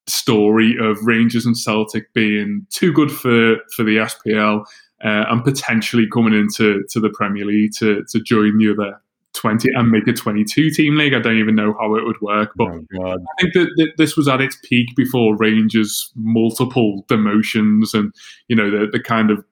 story 0.06 0.76
of 0.78 0.98
Rangers 1.02 1.46
and 1.46 1.56
Celtic 1.56 2.12
being 2.12 2.66
too 2.70 2.92
good 2.92 3.10
for 3.10 3.56
for 3.76 3.84
the 3.84 3.96
SPL. 3.98 4.64
Uh, 5.04 5.26
and 5.28 5.44
potentially 5.44 6.06
coming 6.10 6.32
into 6.32 6.82
to 6.88 6.98
the 6.98 7.10
Premier 7.10 7.44
League 7.44 7.72
to 7.78 8.04
to 8.08 8.20
join 8.20 8.56
the 8.56 8.70
other 8.70 8.98
20 9.44 9.68
and 9.74 9.90
make 9.90 10.09
a 10.09 10.12
22 10.14 10.70
team 10.70 10.96
league. 10.96 11.12
I 11.12 11.18
don't 11.18 11.38
even 11.38 11.54
know 11.54 11.76
how 11.78 11.94
it 11.96 12.04
would 12.07 12.20
work, 12.22 12.52
but 12.57 12.68
oh, 12.98 13.12
I 13.12 13.42
think 13.42 13.52
that, 13.52 13.68
that, 13.76 13.92
this 13.98 14.16
was 14.16 14.26
at 14.26 14.40
its 14.40 14.57
peak 14.64 14.88
before 14.96 15.37
Rangers 15.37 16.11
multiple 16.16 17.04
demotions 17.11 17.92
and 17.92 18.14
you 18.48 18.57
know 18.57 18.70
the 18.70 18.87
the 18.90 19.00
kind 19.00 19.30
of 19.30 19.44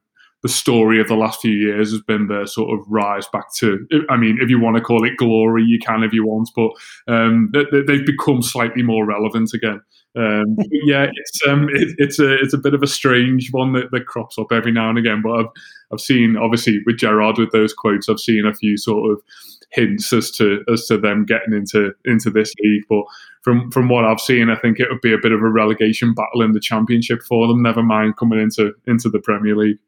the 0.42 0.48
story 0.48 0.98
of 0.98 1.08
the 1.08 1.14
last 1.14 1.42
few 1.42 1.52
years 1.52 1.92
has 1.92 2.00
been 2.00 2.26
the 2.26 2.46
sort 2.46 2.72
of 2.72 2.86
rise 2.88 3.26
back 3.32 3.52
to. 3.56 3.86
I 4.08 4.16
mean, 4.16 4.38
if 4.40 4.48
you 4.48 4.58
want 4.58 4.76
to 4.76 4.82
call 4.82 5.06
it 5.06 5.18
glory, 5.18 5.62
you 5.62 5.78
can 5.78 6.02
if 6.02 6.14
you 6.14 6.26
want, 6.26 6.48
but 6.56 6.70
um, 7.06 7.52
they, 7.52 7.96
have 7.96 8.06
become 8.06 8.40
slightly 8.40 8.82
more 8.82 9.04
relevant 9.04 9.52
again. 9.52 9.82
Um, 10.16 10.56
yeah, 10.70 11.06
it's 11.14 11.40
um, 11.46 11.68
it, 11.70 11.94
it's 11.98 12.18
a 12.18 12.34
it's 12.34 12.54
a 12.54 12.58
bit 12.58 12.74
of 12.74 12.82
a 12.82 12.86
strange 12.86 13.50
one 13.52 13.72
that, 13.72 13.90
that 13.92 14.06
crops 14.06 14.38
up 14.38 14.52
every 14.52 14.72
now 14.72 14.88
and 14.88 14.98
again. 14.98 15.22
But 15.22 15.32
I've 15.32 15.50
I've 15.92 16.00
seen 16.00 16.36
obviously 16.36 16.80
with 16.86 16.98
Gerrard 16.98 17.38
with 17.38 17.52
those 17.52 17.72
quotes, 17.72 18.08
I've 18.08 18.20
seen 18.20 18.46
a 18.46 18.54
few 18.54 18.76
sort 18.76 19.10
of 19.10 19.22
hints 19.70 20.12
as 20.12 20.30
to 20.32 20.64
as 20.70 20.86
to 20.86 20.98
them 20.98 21.24
getting 21.24 21.54
into 21.54 21.92
into 22.04 22.30
this 22.30 22.52
league. 22.62 22.84
But 22.88 23.04
from 23.42 23.70
from 23.70 23.88
what 23.88 24.04
I've 24.04 24.20
seen, 24.20 24.50
I 24.50 24.56
think 24.56 24.78
it 24.78 24.88
would 24.90 25.00
be 25.00 25.14
a 25.14 25.18
bit 25.18 25.32
of 25.32 25.42
a 25.42 25.50
relegation 25.50 26.14
battle 26.14 26.42
in 26.42 26.52
the 26.52 26.60
championship 26.60 27.22
for 27.22 27.46
them. 27.48 27.62
Never 27.62 27.82
mind 27.82 28.16
coming 28.16 28.40
into 28.40 28.72
into 28.86 29.08
the 29.08 29.20
Premier 29.20 29.56
League. 29.56 29.78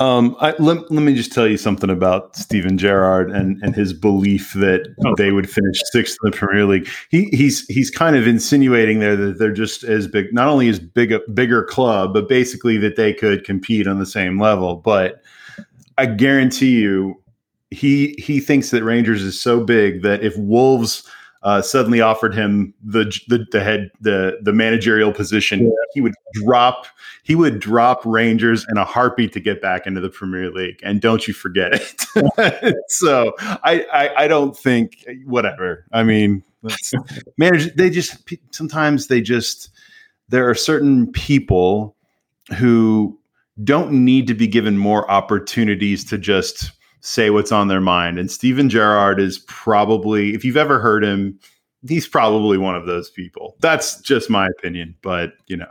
Um, 0.00 0.36
I, 0.40 0.54
let, 0.58 0.90
let 0.90 1.02
me 1.02 1.14
just 1.14 1.32
tell 1.32 1.46
you 1.46 1.56
something 1.56 1.90
about 1.90 2.36
Steven 2.36 2.76
Gerrard 2.76 3.30
and, 3.30 3.62
and 3.62 3.74
his 3.74 3.92
belief 3.92 4.52
that 4.54 4.94
oh. 5.04 5.14
they 5.16 5.32
would 5.32 5.48
finish 5.48 5.80
sixth 5.90 6.16
in 6.22 6.30
the 6.30 6.36
Premier 6.36 6.64
League. 6.64 6.88
He, 7.10 7.28
he's 7.32 7.66
he's 7.66 7.90
kind 7.90 8.16
of 8.16 8.26
insinuating 8.26 9.00
there 9.00 9.16
that 9.16 9.38
they're 9.38 9.52
just 9.52 9.84
as 9.84 10.06
big, 10.06 10.32
not 10.32 10.48
only 10.48 10.68
as 10.68 10.78
big 10.78 11.12
a 11.12 11.20
bigger 11.32 11.64
club, 11.64 12.12
but 12.12 12.28
basically 12.28 12.76
that 12.78 12.96
they 12.96 13.14
could 13.14 13.44
compete 13.44 13.86
on 13.86 13.98
the 13.98 14.06
same 14.06 14.40
level. 14.40 14.76
But 14.76 15.22
I 15.98 16.06
guarantee 16.06 16.80
you, 16.80 17.22
he 17.70 18.14
he 18.18 18.40
thinks 18.40 18.70
that 18.70 18.84
Rangers 18.84 19.22
is 19.22 19.40
so 19.40 19.64
big 19.64 20.02
that 20.02 20.22
if 20.22 20.36
Wolves 20.36 21.08
uh, 21.46 21.62
suddenly 21.62 22.00
offered 22.00 22.34
him 22.34 22.74
the, 22.84 23.04
the 23.28 23.46
the 23.52 23.62
head 23.62 23.88
the 24.00 24.36
the 24.42 24.52
managerial 24.52 25.12
position, 25.12 25.66
yeah. 25.66 25.70
he 25.94 26.00
would 26.00 26.14
drop 26.32 26.86
he 27.22 27.36
would 27.36 27.60
drop 27.60 28.04
Rangers 28.04 28.66
in 28.68 28.76
a 28.76 28.84
heartbeat 28.84 29.32
to 29.34 29.38
get 29.40 29.62
back 29.62 29.86
into 29.86 30.00
the 30.00 30.10
Premier 30.10 30.50
League. 30.50 30.80
And 30.82 31.00
don't 31.00 31.28
you 31.28 31.32
forget 31.32 31.70
it. 31.72 32.74
so 32.88 33.32
I, 33.38 33.86
I, 33.92 34.24
I 34.24 34.28
don't 34.28 34.58
think 34.58 35.04
whatever. 35.24 35.86
I 35.92 36.02
mean, 36.02 36.42
manage 37.38 37.72
they 37.76 37.90
just 37.90 38.28
sometimes 38.50 39.06
they 39.06 39.20
just 39.20 39.70
there 40.28 40.50
are 40.50 40.54
certain 40.54 41.12
people 41.12 41.94
who 42.56 43.16
don't 43.62 43.92
need 43.92 44.26
to 44.26 44.34
be 44.34 44.48
given 44.48 44.78
more 44.78 45.08
opportunities 45.08 46.04
to 46.06 46.18
just 46.18 46.72
say 47.06 47.30
what's 47.30 47.52
on 47.52 47.68
their 47.68 47.80
mind. 47.80 48.18
And 48.18 48.30
Steven 48.30 48.68
Gerrard 48.68 49.20
is 49.20 49.38
probably, 49.46 50.34
if 50.34 50.44
you've 50.44 50.56
ever 50.56 50.80
heard 50.80 51.04
him, 51.04 51.38
he's 51.86 52.08
probably 52.08 52.58
one 52.58 52.74
of 52.74 52.86
those 52.86 53.10
people. 53.10 53.56
That's 53.60 54.00
just 54.00 54.28
my 54.28 54.48
opinion, 54.48 54.96
but 55.02 55.34
you 55.46 55.56
know. 55.56 55.70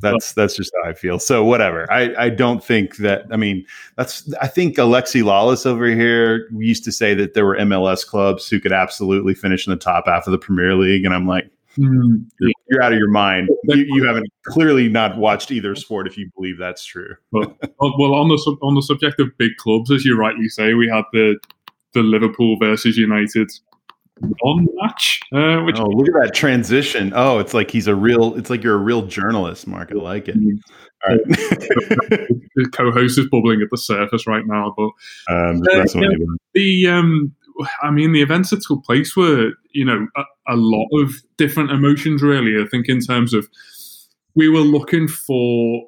That's 0.00 0.32
that's 0.32 0.56
just 0.56 0.72
how 0.82 0.90
I 0.90 0.92
feel. 0.92 1.20
So 1.20 1.44
whatever. 1.44 1.90
I, 1.90 2.12
I 2.24 2.28
don't 2.28 2.62
think 2.64 2.96
that. 2.96 3.26
I 3.30 3.36
mean, 3.36 3.64
that's. 3.96 4.30
I 4.42 4.48
think 4.48 4.76
Alexi 4.76 5.22
Lalas 5.22 5.64
over 5.66 5.86
here 5.86 6.48
used 6.52 6.82
to 6.84 6.92
say 6.92 7.14
that 7.14 7.34
there 7.34 7.46
were 7.46 7.56
MLS 7.58 8.04
clubs 8.04 8.48
who 8.48 8.58
could 8.58 8.72
absolutely 8.72 9.34
finish 9.34 9.68
in 9.68 9.70
the 9.70 9.78
top 9.78 10.06
half 10.06 10.26
of 10.26 10.32
the 10.32 10.38
Premier 10.38 10.74
League, 10.74 11.04
and 11.04 11.14
I'm 11.14 11.28
like, 11.28 11.48
mm, 11.76 12.24
you're, 12.68 12.82
out 12.82 12.92
of 12.92 12.98
your 12.98 13.10
mind. 13.10 13.48
You, 13.64 13.84
you, 13.88 14.04
haven't 14.04 14.26
clearly 14.46 14.88
not 14.88 15.16
watched 15.16 15.50
either 15.50 15.74
sport 15.74 16.06
if 16.06 16.16
you 16.16 16.30
believe 16.36 16.58
that's 16.58 16.84
true. 16.84 17.14
well, 17.32 17.56
well, 17.80 18.14
on 18.14 18.28
the 18.28 18.56
on 18.62 18.74
the 18.74 18.82
subject 18.82 19.20
of 19.20 19.36
big 19.38 19.56
clubs, 19.58 19.90
as 19.90 20.04
you 20.04 20.16
rightly 20.16 20.48
say, 20.48 20.74
we 20.74 20.88
had 20.88 21.04
the 21.12 21.38
the 21.92 22.02
Liverpool 22.02 22.56
versus 22.58 22.96
United 22.96 23.50
one 24.40 24.66
match. 24.74 25.20
Uh, 25.32 25.62
which 25.62 25.78
oh, 25.78 25.86
look 25.86 26.08
at 26.08 26.14
that 26.22 26.34
transition! 26.34 27.12
Oh, 27.14 27.38
it's 27.38 27.54
like 27.54 27.70
he's 27.70 27.86
a 27.86 27.94
real. 27.94 28.34
It's 28.36 28.50
like 28.50 28.62
you're 28.62 28.74
a 28.74 28.78
real 28.78 29.02
journalist, 29.02 29.66
Mark. 29.66 29.90
I 29.92 29.96
like 29.96 30.28
it. 30.28 30.36
All 31.06 31.10
right. 31.10 31.20
the 31.28 32.70
co-host 32.72 33.18
is 33.18 33.26
bubbling 33.28 33.60
at 33.62 33.68
the 33.70 33.76
surface 33.76 34.26
right 34.26 34.46
now, 34.46 34.74
but 34.76 34.90
um, 35.28 35.62
uh, 35.72 35.84
yeah, 35.94 36.16
the 36.54 36.88
um, 36.88 37.34
I 37.82 37.90
mean, 37.90 38.12
the 38.12 38.22
events 38.22 38.50
that 38.50 38.62
took 38.62 38.84
place 38.84 39.16
were, 39.16 39.52
you 39.72 39.84
know, 39.84 40.06
a, 40.16 40.22
a 40.48 40.56
lot 40.56 40.88
of 40.92 41.14
different 41.36 41.70
emotions. 41.70 42.22
Really, 42.22 42.62
I 42.62 42.66
think 42.68 42.88
in 42.88 43.00
terms 43.00 43.34
of 43.34 43.48
we 44.34 44.48
were 44.48 44.60
looking 44.60 45.08
for 45.08 45.86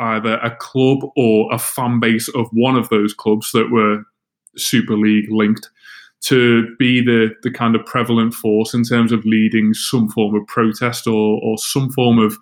either 0.00 0.34
a 0.38 0.54
club 0.56 0.98
or 1.16 1.52
a 1.52 1.58
fan 1.58 2.00
base 2.00 2.28
of 2.28 2.48
one 2.52 2.76
of 2.76 2.88
those 2.88 3.14
clubs 3.14 3.52
that 3.52 3.70
were 3.70 4.02
Super 4.56 4.96
League 4.96 5.30
linked 5.30 5.70
to 6.22 6.74
be 6.78 7.00
the 7.00 7.34
the 7.42 7.50
kind 7.50 7.76
of 7.76 7.84
prevalent 7.86 8.34
force 8.34 8.74
in 8.74 8.82
terms 8.82 9.12
of 9.12 9.24
leading 9.24 9.74
some 9.74 10.08
form 10.08 10.34
of 10.34 10.46
protest 10.46 11.06
or 11.06 11.40
or 11.42 11.58
some 11.58 11.90
form 11.90 12.18
of 12.18 12.36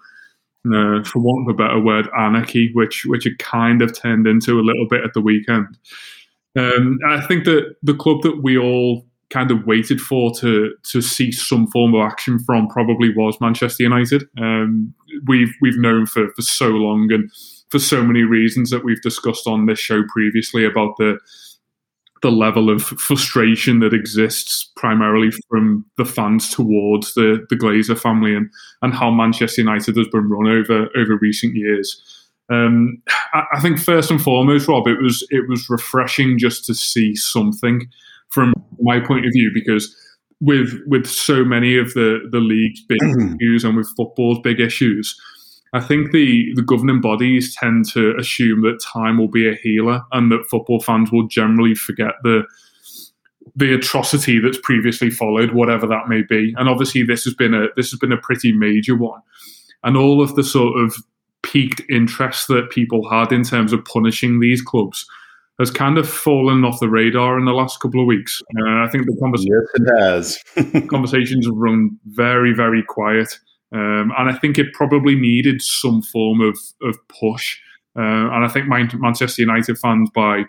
uh, 0.67 1.05
for 1.05 1.19
want 1.19 1.47
of 1.47 1.55
a 1.55 1.57
better 1.57 1.79
word, 1.79 2.09
anarchy, 2.19 2.71
which 2.73 3.05
which 3.05 3.27
it 3.27 3.39
kind 3.39 3.83
of 3.83 3.99
turned 3.99 4.27
into 4.27 4.59
a 4.59 4.63
little 4.63 4.87
bit 4.89 5.05
at 5.05 5.13
the 5.13 5.21
weekend. 5.21 5.77
Um, 6.57 6.99
I 7.07 7.21
think 7.21 7.45
that 7.45 7.77
the 7.83 7.95
club 7.95 8.23
that 8.23 8.43
we 8.43 8.57
all 8.57 9.07
kind 9.31 9.51
of 9.51 9.67
waited 9.67 10.01
for 10.01 10.33
to 10.37 10.75
to 10.85 11.01
see 11.01 11.33
some 11.33 11.67
form 11.69 11.95
of 11.95 12.03
action 12.03 12.39
from 12.39 12.69
probably 12.69 13.13
was 13.15 13.41
Manchester 13.41 13.83
United. 13.83 14.25
Um, 14.39 14.95
we've 15.27 15.53
we've 15.61 15.79
known 15.79 16.07
for 16.07 16.31
for 16.35 16.43
so 16.43 16.69
long 16.69 17.13
and 17.13 17.31
for 17.71 17.79
so 17.79 18.05
many 18.05 18.23
reasons 18.23 18.71
that 18.71 18.85
we've 18.85 19.03
discussed 19.03 19.47
on 19.47 19.67
this 19.67 19.81
show 19.81 20.03
previously 20.09 20.65
about 20.65 20.97
the 20.99 21.19
the 22.23 22.31
level 22.31 22.71
of 22.71 22.83
frustration 22.83 23.81
that 23.81 23.93
exists 23.93 24.73
primarily 24.77 25.31
from 25.51 25.85
the 25.99 26.07
fans 26.07 26.49
towards 26.49 27.13
the, 27.13 27.45
the 27.51 27.57
Glazer 27.57 27.99
family 27.99 28.35
and, 28.35 28.49
and 28.81 28.95
how 28.95 29.11
Manchester 29.11 29.61
United 29.61 29.95
has 29.99 30.09
been 30.09 30.31
run 30.31 30.49
over 30.49 30.89
over 30.97 31.19
recent 31.21 31.55
years. 31.55 32.01
Um, 32.51 33.03
I, 33.33 33.45
I, 33.55 33.61
think 33.61 33.79
first 33.79 34.11
and 34.11 34.21
foremost, 34.21 34.69
Rob, 34.69 34.87
it 34.87 35.01
was 35.01 35.27
it 35.31 35.49
was 35.49 35.69
refreshing 35.71 36.39
just 36.39 36.65
to 36.67 36.75
see 36.75 37.15
something 37.17 37.89
from 38.29 38.53
my 38.81 39.01
point 39.01 39.25
of 39.25 39.33
view 39.33 39.51
because 39.55 39.97
with 40.41 40.79
with 40.87 41.07
so 41.07 41.43
many 41.45 41.79
of 41.79 41.95
the 41.95 42.21
the 42.31 42.41
league's 42.41 42.83
big 42.83 43.01
issues 43.41 43.65
and 43.65 43.77
with 43.77 43.89
football's 43.97 44.41
big 44.41 44.61
issues, 44.61 45.19
I 45.73 45.81
think 45.81 46.13
the, 46.13 46.53
the 46.55 46.63
governing 46.63 47.01
bodies 47.01 47.55
tend 47.57 47.89
to 47.91 48.15
assume 48.17 48.63
that 48.63 48.81
time 48.81 49.19
will 49.19 49.29
be 49.29 49.49
a 49.49 49.57
healer 49.57 50.03
and 50.13 50.31
that 50.31 50.47
football 50.49 50.81
fans 50.81 51.11
will 51.11 51.27
generally 51.27 51.75
forget 51.75 52.13
the 52.23 52.45
the 53.57 53.75
atrocity 53.75 54.41
that's 54.41 54.59
previously 54.63 55.11
followed, 55.11 55.53
whatever 55.53 55.87
that 55.87 56.09
may 56.09 56.23
be. 56.23 56.55
And 56.57 56.69
obviously 56.69 57.03
this 57.03 57.25
has 57.25 57.35
been 57.35 57.55
a 57.55 57.67
this 57.77 57.91
has 57.91 57.99
been 57.99 58.13
a 58.13 58.17
pretty 58.17 58.53
major 58.53 58.97
one. 58.97 59.21
And 59.83 59.97
all 59.97 60.23
of 60.23 60.35
the 60.37 60.45
sort 60.45 60.79
of 60.79 60.97
peaked 61.45 61.83
interest 61.89 62.49
that 62.49 62.71
people 62.71 63.09
had 63.09 63.33
in 63.33 63.45
terms 63.45 63.73
of 63.73 63.85
punishing 63.85 64.41
these 64.41 64.63
clubs 64.63 65.07
has 65.61 65.71
kind 65.71 65.99
of 65.99 66.09
fallen 66.09 66.65
off 66.65 66.81
the 66.81 66.89
radar 66.89 67.39
in 67.39 67.45
the 67.45 67.53
last 67.53 67.79
couple 67.79 68.01
of 68.01 68.07
weeks. 68.07 68.43
Uh, 68.59 68.83
I 68.85 68.89
think 68.91 69.07
the 69.07 69.17
conversation 69.21 69.53
yes, 69.53 70.43
it 70.55 70.73
has. 70.73 70.87
conversations 70.89 71.47
have 71.47 71.55
run 71.55 71.97
very, 72.07 72.53
very 72.53 72.83
quiet. 72.83 73.39
Um, 73.73 74.13
and 74.19 74.31
I 74.31 74.37
think 74.39 74.59
it 74.59 74.73
probably 74.73 75.15
needed 75.15 75.63
some 75.63 76.03
form 76.03 76.41
of, 76.41 76.59
of 76.83 76.97
push. 77.09 77.57
Uh, 77.97 78.03
and 78.33 78.45
I 78.45 78.49
think 78.49 78.67
Manchester 78.67 79.43
United 79.43 79.79
fans, 79.79 80.11
by 80.15 80.45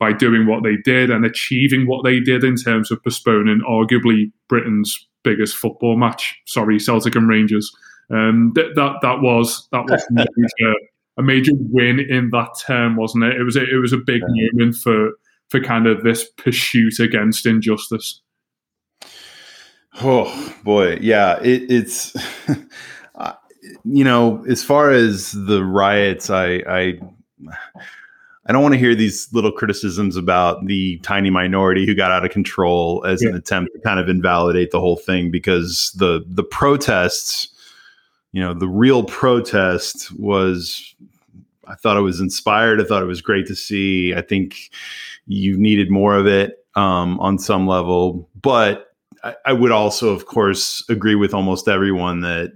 by 0.00 0.12
doing 0.12 0.46
what 0.46 0.64
they 0.64 0.76
did 0.84 1.08
and 1.08 1.24
achieving 1.24 1.86
what 1.86 2.04
they 2.04 2.18
did 2.18 2.42
in 2.42 2.56
terms 2.56 2.90
of 2.90 3.02
postponing 3.04 3.62
arguably 3.66 4.32
Britain's 4.48 5.06
biggest 5.22 5.56
football 5.56 5.96
match, 5.96 6.36
sorry, 6.46 6.78
Celtic 6.80 7.14
and 7.14 7.28
Rangers, 7.28 7.70
um, 8.10 8.52
that, 8.54 8.74
that 8.76 8.96
that 9.02 9.20
was 9.20 9.68
that 9.72 9.84
was 9.84 10.04
major, 10.10 10.74
a 11.16 11.22
major 11.22 11.52
win 11.54 12.00
in 12.00 12.30
that 12.30 12.50
term, 12.66 12.96
wasn't 12.96 13.24
it? 13.24 13.36
It 13.40 13.44
was 13.44 13.56
a, 13.56 13.62
it 13.62 13.76
was 13.80 13.92
a 13.92 13.98
big 13.98 14.22
yeah. 14.34 14.48
moment 14.52 14.76
for 14.76 15.12
for 15.48 15.60
kind 15.60 15.86
of 15.86 16.02
this 16.02 16.28
pursuit 16.36 16.98
against 17.00 17.46
injustice. 17.46 18.20
Oh 20.02 20.54
boy, 20.64 20.98
yeah, 21.00 21.38
it, 21.40 21.70
it's 21.70 22.16
you 23.84 24.04
know 24.04 24.44
as 24.48 24.64
far 24.64 24.90
as 24.90 25.32
the 25.32 25.64
riots, 25.64 26.30
I, 26.30 26.62
I 26.68 26.98
I 28.46 28.52
don't 28.52 28.62
want 28.62 28.74
to 28.74 28.78
hear 28.78 28.94
these 28.94 29.32
little 29.32 29.52
criticisms 29.52 30.16
about 30.16 30.66
the 30.66 30.98
tiny 30.98 31.30
minority 31.30 31.86
who 31.86 31.94
got 31.94 32.10
out 32.10 32.24
of 32.24 32.30
control 32.30 33.04
as 33.06 33.22
yeah. 33.22 33.30
an 33.30 33.36
attempt 33.36 33.72
to 33.74 33.80
kind 33.80 33.98
of 33.98 34.08
invalidate 34.08 34.70
the 34.70 34.80
whole 34.80 34.96
thing 34.96 35.30
because 35.30 35.92
the 35.96 36.24
the 36.26 36.44
protests, 36.44 37.48
you 38.34 38.40
know, 38.40 38.52
the 38.52 38.66
real 38.66 39.04
protest 39.04 40.10
was 40.18 40.96
I 41.68 41.76
thought 41.76 41.96
it 41.96 42.00
was 42.00 42.18
inspired. 42.20 42.80
I 42.80 42.84
thought 42.84 43.00
it 43.00 43.06
was 43.06 43.22
great 43.22 43.46
to 43.46 43.54
see. 43.54 44.12
I 44.12 44.22
think 44.22 44.72
you 45.28 45.56
needed 45.56 45.88
more 45.88 46.16
of 46.16 46.26
it 46.26 46.66
um, 46.74 47.20
on 47.20 47.38
some 47.38 47.68
level, 47.68 48.28
but 48.42 48.92
I, 49.22 49.36
I 49.46 49.52
would 49.52 49.70
also, 49.70 50.08
of 50.08 50.26
course, 50.26 50.84
agree 50.88 51.14
with 51.14 51.32
almost 51.32 51.68
everyone 51.68 52.22
that 52.22 52.52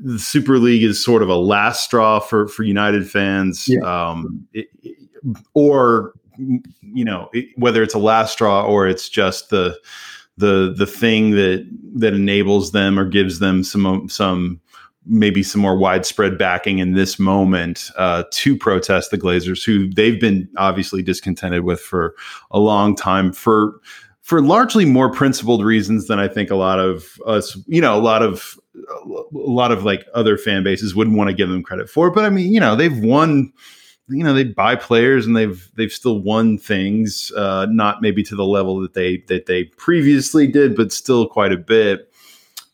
the 0.00 0.18
Super 0.18 0.58
League 0.58 0.82
is 0.82 1.02
sort 1.02 1.22
of 1.22 1.30
a 1.30 1.34
last 1.34 1.82
straw 1.82 2.20
for 2.20 2.46
for 2.46 2.62
United 2.62 3.10
fans, 3.10 3.66
yeah. 3.66 3.80
um, 3.80 4.46
it, 4.52 4.68
it, 4.82 4.98
or 5.54 6.12
you 6.36 7.06
know 7.06 7.30
it, 7.32 7.46
whether 7.56 7.82
it's 7.82 7.94
a 7.94 7.98
last 7.98 8.34
straw 8.34 8.66
or 8.66 8.86
it's 8.86 9.08
just 9.08 9.48
the 9.48 9.78
the 10.36 10.74
the 10.76 10.86
thing 10.86 11.30
that 11.30 11.66
that 11.94 12.12
enables 12.12 12.72
them 12.72 12.98
or 12.98 13.06
gives 13.06 13.38
them 13.38 13.64
some 13.64 14.10
some 14.10 14.60
maybe 15.06 15.42
some 15.42 15.60
more 15.60 15.76
widespread 15.76 16.38
backing 16.38 16.78
in 16.78 16.94
this 16.94 17.18
moment 17.18 17.90
uh, 17.96 18.24
to 18.30 18.56
protest 18.56 19.10
the 19.10 19.18
Glazers, 19.18 19.64
who 19.64 19.88
they've 19.90 20.20
been 20.20 20.48
obviously 20.56 21.02
discontented 21.02 21.64
with 21.64 21.80
for 21.80 22.14
a 22.50 22.58
long 22.58 22.96
time 22.96 23.32
for 23.32 23.80
for 24.22 24.40
largely 24.40 24.86
more 24.86 25.12
principled 25.12 25.62
reasons 25.62 26.06
than 26.06 26.18
I 26.18 26.28
think 26.28 26.50
a 26.50 26.56
lot 26.56 26.80
of 26.80 27.20
us, 27.26 27.58
you 27.66 27.80
know, 27.80 27.94
a 27.94 28.00
lot 28.00 28.22
of 28.22 28.58
a 28.74 29.22
lot 29.32 29.70
of 29.70 29.84
like 29.84 30.06
other 30.14 30.38
fan 30.38 30.64
bases 30.64 30.94
wouldn't 30.94 31.16
want 31.16 31.28
to 31.28 31.36
give 31.36 31.50
them 31.50 31.62
credit 31.62 31.90
for. 31.90 32.10
But 32.10 32.24
I 32.24 32.30
mean, 32.30 32.52
you 32.52 32.60
know, 32.60 32.74
they've 32.76 32.98
won. 32.98 33.52
You 34.06 34.22
know, 34.22 34.34
they 34.34 34.44
buy 34.44 34.76
players 34.76 35.24
and 35.24 35.34
they've 35.34 35.66
they've 35.76 35.90
still 35.90 36.20
won 36.20 36.58
things, 36.58 37.32
uh, 37.38 37.66
not 37.70 38.02
maybe 38.02 38.22
to 38.24 38.36
the 38.36 38.44
level 38.44 38.78
that 38.82 38.92
they 38.92 39.24
that 39.28 39.46
they 39.46 39.64
previously 39.64 40.46
did, 40.46 40.76
but 40.76 40.92
still 40.92 41.26
quite 41.26 41.52
a 41.52 41.56
bit. 41.56 42.12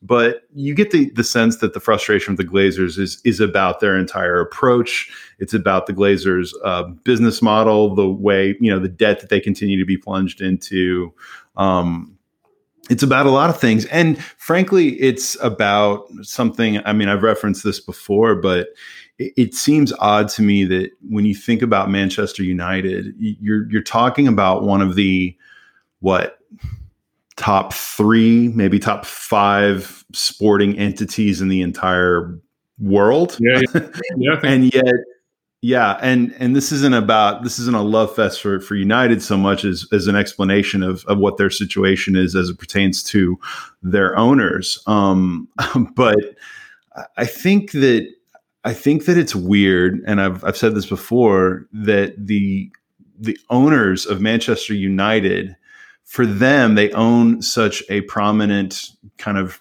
But 0.02 0.42
you 0.54 0.74
get 0.74 0.92
the 0.92 1.10
the 1.10 1.24
sense 1.24 1.58
that 1.58 1.74
the 1.74 1.80
frustration 1.80 2.32
of 2.32 2.38
the 2.38 2.44
Glazers 2.44 2.98
is 2.98 3.20
is 3.24 3.38
about 3.38 3.80
their 3.80 3.98
entire 3.98 4.40
approach. 4.40 5.12
It's 5.38 5.52
about 5.52 5.86
the 5.86 5.92
Glazers' 5.92 6.52
uh, 6.64 6.84
business 7.04 7.42
model, 7.42 7.94
the 7.94 8.08
way 8.08 8.56
you 8.60 8.70
know 8.70 8.78
the 8.78 8.88
debt 8.88 9.20
that 9.20 9.28
they 9.28 9.40
continue 9.40 9.78
to 9.78 9.84
be 9.84 9.98
plunged 9.98 10.40
into. 10.40 11.12
Um, 11.56 12.16
it's 12.88 13.02
about 13.04 13.26
a 13.26 13.30
lot 13.30 13.50
of 13.50 13.60
things. 13.60 13.84
And 13.86 14.22
frankly, 14.36 15.00
it's 15.00 15.36
about 15.42 16.06
something. 16.22 16.84
I 16.84 16.92
mean, 16.92 17.08
I've 17.08 17.22
referenced 17.22 17.62
this 17.62 17.78
before, 17.78 18.34
but 18.34 18.68
it, 19.18 19.32
it, 19.36 19.54
seems 19.54 19.92
odd 20.00 20.28
to 20.30 20.42
me 20.42 20.64
that 20.64 20.90
when 21.08 21.24
you 21.24 21.34
think 21.34 21.62
about 21.62 21.90
Manchester 21.90 22.42
United, 22.42 23.14
you're 23.18 23.70
you're 23.70 23.82
talking 23.82 24.26
about 24.26 24.64
one 24.64 24.80
of 24.80 24.96
the 24.96 25.36
what 26.00 26.38
top 27.40 27.72
three, 27.72 28.48
maybe 28.48 28.78
top 28.78 29.06
five 29.06 30.04
sporting 30.12 30.78
entities 30.78 31.40
in 31.40 31.48
the 31.48 31.62
entire 31.62 32.38
world. 32.78 33.38
Yeah, 33.40 33.62
yeah. 33.74 33.88
yeah 34.18 34.40
and 34.44 34.74
yet 34.74 34.94
yeah, 35.62 35.98
and 36.02 36.34
and 36.38 36.54
this 36.54 36.70
isn't 36.70 36.94
about 36.94 37.42
this 37.42 37.58
isn't 37.58 37.74
a 37.74 37.82
love 37.82 38.14
fest 38.14 38.42
for 38.42 38.60
for 38.60 38.74
United 38.74 39.22
so 39.22 39.38
much 39.38 39.64
as 39.64 39.86
as 39.90 40.06
an 40.06 40.16
explanation 40.16 40.82
of 40.82 41.04
of 41.06 41.18
what 41.18 41.38
their 41.38 41.50
situation 41.50 42.14
is 42.14 42.36
as 42.36 42.50
it 42.50 42.58
pertains 42.58 43.02
to 43.04 43.38
their 43.82 44.16
owners. 44.18 44.82
Um, 44.86 45.48
but 45.94 46.18
I 47.16 47.24
think 47.24 47.72
that 47.72 48.06
I 48.64 48.74
think 48.74 49.06
that 49.06 49.16
it's 49.16 49.34
weird, 49.34 50.02
and 50.06 50.20
I've 50.20 50.44
I've 50.44 50.56
said 50.56 50.74
this 50.74 50.86
before 50.86 51.66
that 51.72 52.14
the 52.18 52.70
the 53.18 53.38
owners 53.50 54.06
of 54.06 54.20
Manchester 54.20 54.72
United, 54.72 55.56
for 56.10 56.26
them, 56.26 56.74
they 56.74 56.90
own 56.90 57.40
such 57.40 57.82
a 57.88 58.00
prominent 58.02 58.90
kind 59.16 59.38
of 59.38 59.60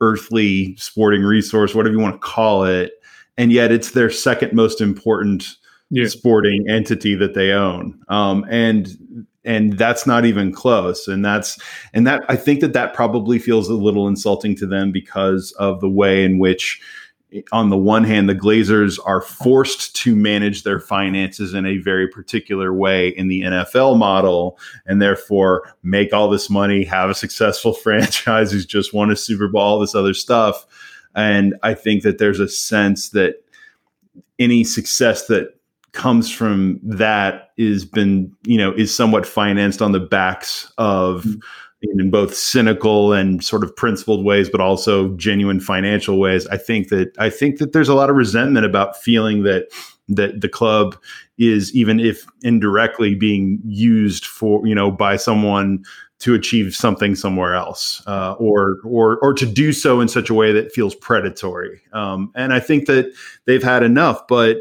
earthly 0.00 0.74
sporting 0.76 1.22
resource, 1.22 1.74
whatever 1.74 1.94
you 1.94 2.00
want 2.00 2.14
to 2.14 2.26
call 2.26 2.64
it 2.64 2.92
and 3.38 3.52
yet 3.52 3.72
it's 3.72 3.92
their 3.92 4.10
second 4.10 4.52
most 4.52 4.80
important 4.80 5.56
yeah. 5.90 6.06
sporting 6.06 6.68
entity 6.68 7.14
that 7.14 7.34
they 7.34 7.52
own. 7.52 8.00
Um, 8.08 8.44
and 8.50 9.26
and 9.44 9.76
that's 9.76 10.06
not 10.06 10.24
even 10.24 10.52
close. 10.52 11.08
And 11.08 11.24
that's 11.24 11.58
and 11.92 12.06
that 12.06 12.22
I 12.28 12.36
think 12.36 12.60
that 12.60 12.74
that 12.74 12.94
probably 12.94 13.38
feels 13.38 13.68
a 13.68 13.74
little 13.74 14.06
insulting 14.06 14.54
to 14.56 14.66
them 14.66 14.92
because 14.92 15.52
of 15.52 15.80
the 15.80 15.88
way 15.90 16.24
in 16.24 16.38
which 16.38 16.80
on 17.52 17.70
the 17.70 17.76
one 17.76 18.04
hand, 18.04 18.28
the 18.28 18.34
Glazers 18.34 18.98
are 19.04 19.20
forced 19.20 19.94
to 19.96 20.14
manage 20.14 20.62
their 20.62 20.80
finances 20.80 21.54
in 21.54 21.66
a 21.66 21.78
very 21.78 22.08
particular 22.08 22.72
way 22.72 23.08
in 23.08 23.28
the 23.28 23.42
NFL 23.42 23.96
model, 23.98 24.58
and 24.86 25.00
therefore 25.00 25.74
make 25.82 26.12
all 26.12 26.28
this 26.28 26.50
money, 26.50 26.84
have 26.84 27.10
a 27.10 27.14
successful 27.14 27.72
franchise 27.72 28.52
who's 28.52 28.66
just 28.66 28.92
won 28.92 29.10
a 29.10 29.16
Super 29.16 29.48
Bowl, 29.48 29.62
all 29.62 29.78
this 29.78 29.94
other 29.94 30.14
stuff. 30.14 30.66
And 31.14 31.54
I 31.62 31.74
think 31.74 32.02
that 32.02 32.18
there's 32.18 32.40
a 32.40 32.48
sense 32.48 33.10
that 33.10 33.36
any 34.38 34.64
success 34.64 35.26
that 35.26 35.54
comes 35.92 36.30
from 36.30 36.80
that 36.82 37.50
is 37.58 37.84
been, 37.84 38.34
you 38.44 38.56
know, 38.56 38.72
is 38.72 38.94
somewhat 38.94 39.26
financed 39.26 39.82
on 39.82 39.92
the 39.92 40.00
backs 40.00 40.72
of 40.78 41.24
mm-hmm. 41.24 41.40
In 41.82 42.10
both 42.10 42.34
cynical 42.34 43.12
and 43.12 43.42
sort 43.42 43.64
of 43.64 43.74
principled 43.74 44.24
ways, 44.24 44.48
but 44.48 44.60
also 44.60 45.10
genuine 45.16 45.60
financial 45.60 46.18
ways. 46.18 46.46
I 46.48 46.56
think 46.56 46.88
that 46.88 47.12
I 47.18 47.30
think 47.30 47.58
that 47.58 47.72
there's 47.72 47.88
a 47.88 47.94
lot 47.94 48.10
of 48.10 48.16
resentment 48.16 48.66
about 48.66 48.96
feeling 48.96 49.42
that 49.42 49.68
that 50.08 50.40
the 50.40 50.48
club 50.48 50.96
is 51.38 51.74
even 51.74 52.00
if 52.00 52.26
indirectly 52.42 53.14
being 53.14 53.60
used 53.64 54.26
for 54.26 54.66
you 54.66 54.74
know 54.74 54.90
by 54.90 55.16
someone 55.16 55.84
to 56.22 56.34
achieve 56.34 56.72
something 56.72 57.16
somewhere 57.16 57.54
else, 57.54 58.00
uh, 58.06 58.34
or 58.34 58.78
or 58.84 59.18
or 59.18 59.34
to 59.34 59.44
do 59.44 59.72
so 59.72 60.00
in 60.00 60.06
such 60.06 60.30
a 60.30 60.34
way 60.34 60.52
that 60.52 60.72
feels 60.72 60.94
predatory. 60.94 61.80
Um, 61.92 62.30
and 62.36 62.52
I 62.52 62.60
think 62.60 62.86
that 62.86 63.12
they've 63.44 63.62
had 63.62 63.82
enough. 63.82 64.26
But 64.28 64.58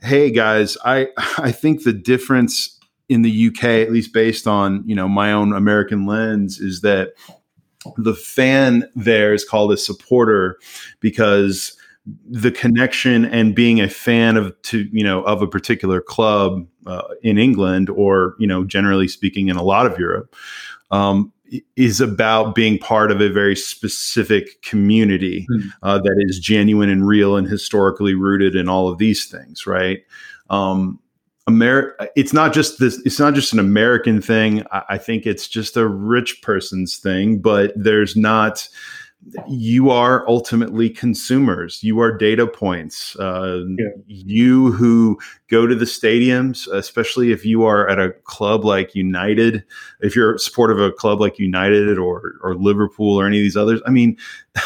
hey, 0.00 0.30
guys, 0.30 0.76
I 0.84 1.08
I 1.38 1.52
think 1.52 1.84
the 1.84 1.92
difference 1.92 2.73
in 3.08 3.22
the 3.22 3.48
UK, 3.48 3.64
at 3.64 3.92
least 3.92 4.12
based 4.12 4.46
on 4.46 4.82
you 4.86 4.94
know 4.94 5.08
my 5.08 5.32
own 5.32 5.52
American 5.52 6.06
lens, 6.06 6.58
is 6.58 6.80
that 6.82 7.14
the 7.96 8.14
fan 8.14 8.88
there 8.94 9.34
is 9.34 9.44
called 9.44 9.72
a 9.72 9.76
supporter 9.76 10.58
because 11.00 11.76
the 12.28 12.50
connection 12.50 13.24
and 13.24 13.54
being 13.54 13.80
a 13.80 13.88
fan 13.88 14.36
of 14.36 14.60
to 14.62 14.88
you 14.92 15.04
know 15.04 15.22
of 15.24 15.42
a 15.42 15.46
particular 15.46 16.00
club 16.00 16.66
uh, 16.86 17.02
in 17.22 17.38
England 17.38 17.88
or 17.90 18.34
you 18.38 18.46
know 18.46 18.64
generally 18.64 19.08
speaking 19.08 19.48
in 19.48 19.56
a 19.56 19.62
lot 19.62 19.86
of 19.86 19.98
Europe 19.98 20.34
um, 20.90 21.32
is 21.76 22.00
about 22.00 22.54
being 22.54 22.78
part 22.78 23.10
of 23.10 23.20
a 23.20 23.28
very 23.28 23.56
specific 23.56 24.60
community 24.62 25.46
mm. 25.50 25.70
uh, 25.82 25.98
that 25.98 26.24
is 26.26 26.38
genuine 26.38 26.88
and 26.88 27.06
real 27.06 27.36
and 27.36 27.48
historically 27.48 28.14
rooted 28.14 28.54
in 28.54 28.68
all 28.68 28.88
of 28.88 28.98
these 28.98 29.26
things, 29.26 29.66
right? 29.66 30.00
Um, 30.50 31.00
Ameri- 31.48 31.92
it's 32.16 32.32
not 32.32 32.54
just 32.54 32.78
this 32.78 33.00
it's 33.04 33.18
not 33.18 33.34
just 33.34 33.52
an 33.52 33.58
american 33.58 34.22
thing 34.22 34.64
I, 34.72 34.82
I 34.90 34.98
think 34.98 35.26
it's 35.26 35.46
just 35.46 35.76
a 35.76 35.86
rich 35.86 36.40
person's 36.40 36.96
thing 36.96 37.38
but 37.38 37.72
there's 37.76 38.16
not 38.16 38.66
you 39.48 39.90
are 39.90 40.28
ultimately 40.28 40.90
consumers. 40.90 41.82
You 41.82 42.00
are 42.00 42.16
data 42.16 42.46
points. 42.46 43.16
Uh, 43.16 43.62
yeah. 43.78 43.88
You 44.06 44.72
who 44.72 45.18
go 45.48 45.66
to 45.66 45.74
the 45.74 45.84
stadiums, 45.84 46.66
especially 46.72 47.32
if 47.32 47.44
you 47.44 47.64
are 47.64 47.88
at 47.88 47.98
a 47.98 48.10
club 48.24 48.64
like 48.64 48.94
United, 48.94 49.64
if 50.00 50.14
you're 50.14 50.38
supportive 50.38 50.78
of 50.78 50.90
a 50.90 50.92
club 50.92 51.20
like 51.20 51.38
United 51.38 51.98
or 51.98 52.34
or 52.42 52.54
Liverpool 52.54 53.18
or 53.18 53.26
any 53.26 53.38
of 53.38 53.42
these 53.42 53.56
others. 53.56 53.80
I 53.86 53.90
mean, 53.90 54.16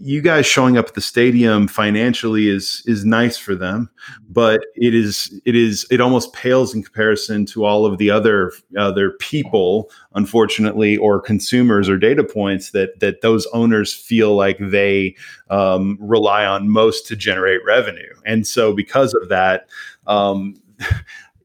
you 0.00 0.22
guys 0.22 0.46
showing 0.46 0.78
up 0.78 0.88
at 0.88 0.94
the 0.94 1.00
stadium 1.00 1.68
financially 1.68 2.48
is 2.48 2.82
is 2.86 3.04
nice 3.04 3.36
for 3.36 3.54
them, 3.54 3.90
but 4.28 4.64
it 4.74 4.94
is 4.94 5.38
it 5.44 5.54
is 5.54 5.86
it 5.90 6.00
almost 6.00 6.32
pales 6.32 6.74
in 6.74 6.82
comparison 6.82 7.44
to 7.46 7.64
all 7.64 7.84
of 7.84 7.98
the 7.98 8.10
other 8.10 8.52
other 8.78 9.10
people, 9.12 9.90
unfortunately, 10.14 10.96
or 10.96 11.20
consumers 11.20 11.88
or 11.88 11.98
data 11.98 12.24
points 12.24 12.70
that 12.70 12.98
that 13.00 13.20
those 13.20 13.46
owners 13.52 13.94
feel 13.94 14.34
like 14.34 14.56
they 14.58 15.14
um, 15.50 15.98
rely 16.00 16.46
on 16.46 16.68
most 16.70 17.06
to 17.06 17.14
generate 17.14 17.60
revenue, 17.66 18.14
and 18.24 18.46
so 18.46 18.72
because 18.72 19.12
of 19.14 19.28
that. 19.28 19.68
Um, 20.06 20.60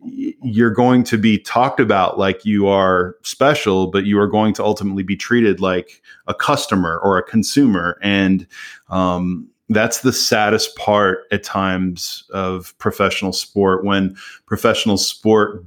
you're 0.05 0.71
going 0.71 1.03
to 1.05 1.17
be 1.17 1.37
talked 1.39 1.79
about 1.79 2.17
like 2.17 2.45
you 2.45 2.67
are 2.67 3.15
special, 3.23 3.87
but 3.87 4.05
you 4.05 4.19
are 4.19 4.27
going 4.27 4.53
to 4.53 4.63
ultimately 4.63 5.03
be 5.03 5.15
treated 5.15 5.59
like 5.59 6.01
a 6.27 6.33
customer 6.33 6.99
or 6.99 7.17
a 7.17 7.23
consumer. 7.23 7.97
And 8.01 8.47
um, 8.89 9.47
that's 9.69 10.01
the 10.01 10.13
saddest 10.13 10.75
part 10.75 11.25
at 11.31 11.43
times 11.43 12.23
of 12.31 12.77
professional 12.77 13.33
sport 13.33 13.83
when 13.83 14.15
professional 14.45 14.97
sport 14.97 15.65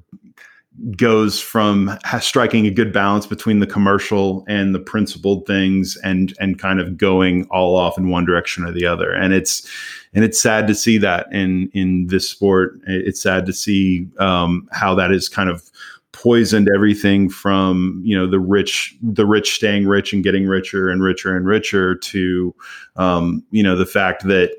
goes 0.97 1.41
from 1.41 1.99
striking 2.21 2.67
a 2.67 2.71
good 2.71 2.93
balance 2.93 3.27
between 3.27 3.61
the 3.61 3.67
commercial 3.67 4.45
and 4.49 4.75
the 4.75 4.81
principled 4.81 5.47
things 5.47 5.97
and 6.05 6.35
and 6.41 6.59
kind 6.59 6.81
of 6.81 6.97
going 6.97 7.47
all 7.51 7.77
off 7.77 7.99
in 7.99 8.09
one 8.09 8.25
direction 8.25 8.65
or 8.65 8.73
the 8.73 8.87
other. 8.87 9.13
And 9.13 9.33
it's 9.33 9.69
and 10.15 10.25
it's 10.25 10.41
sad 10.41 10.67
to 10.69 10.75
see 10.75 10.99
that 10.99 11.27
in 11.33 11.71
in 11.75 12.07
this 12.09 12.29
sport. 12.29 12.81
It's 12.87 13.23
sad 13.23 13.47
to 13.47 13.53
see 13.53 14.09
um, 14.19 14.69
how 14.73 14.95
that 14.95 15.13
is 15.13 15.29
kind 15.29 15.51
of 15.51 15.71
poisoned 16.13 16.69
everything 16.75 17.31
from 17.31 18.03
you 18.05 18.17
know 18.17 18.29
the 18.29 18.41
rich 18.41 18.97
the 19.03 19.27
rich 19.27 19.55
staying 19.55 19.87
rich 19.87 20.13
and 20.13 20.25
getting 20.25 20.47
richer 20.47 20.89
and 20.89 21.03
richer 21.03 21.37
and 21.37 21.47
richer 21.47 21.95
to 21.95 22.55
um, 22.97 23.45
you 23.51 23.63
know 23.63 23.77
the 23.77 23.87
fact 23.87 24.25
that 24.25 24.51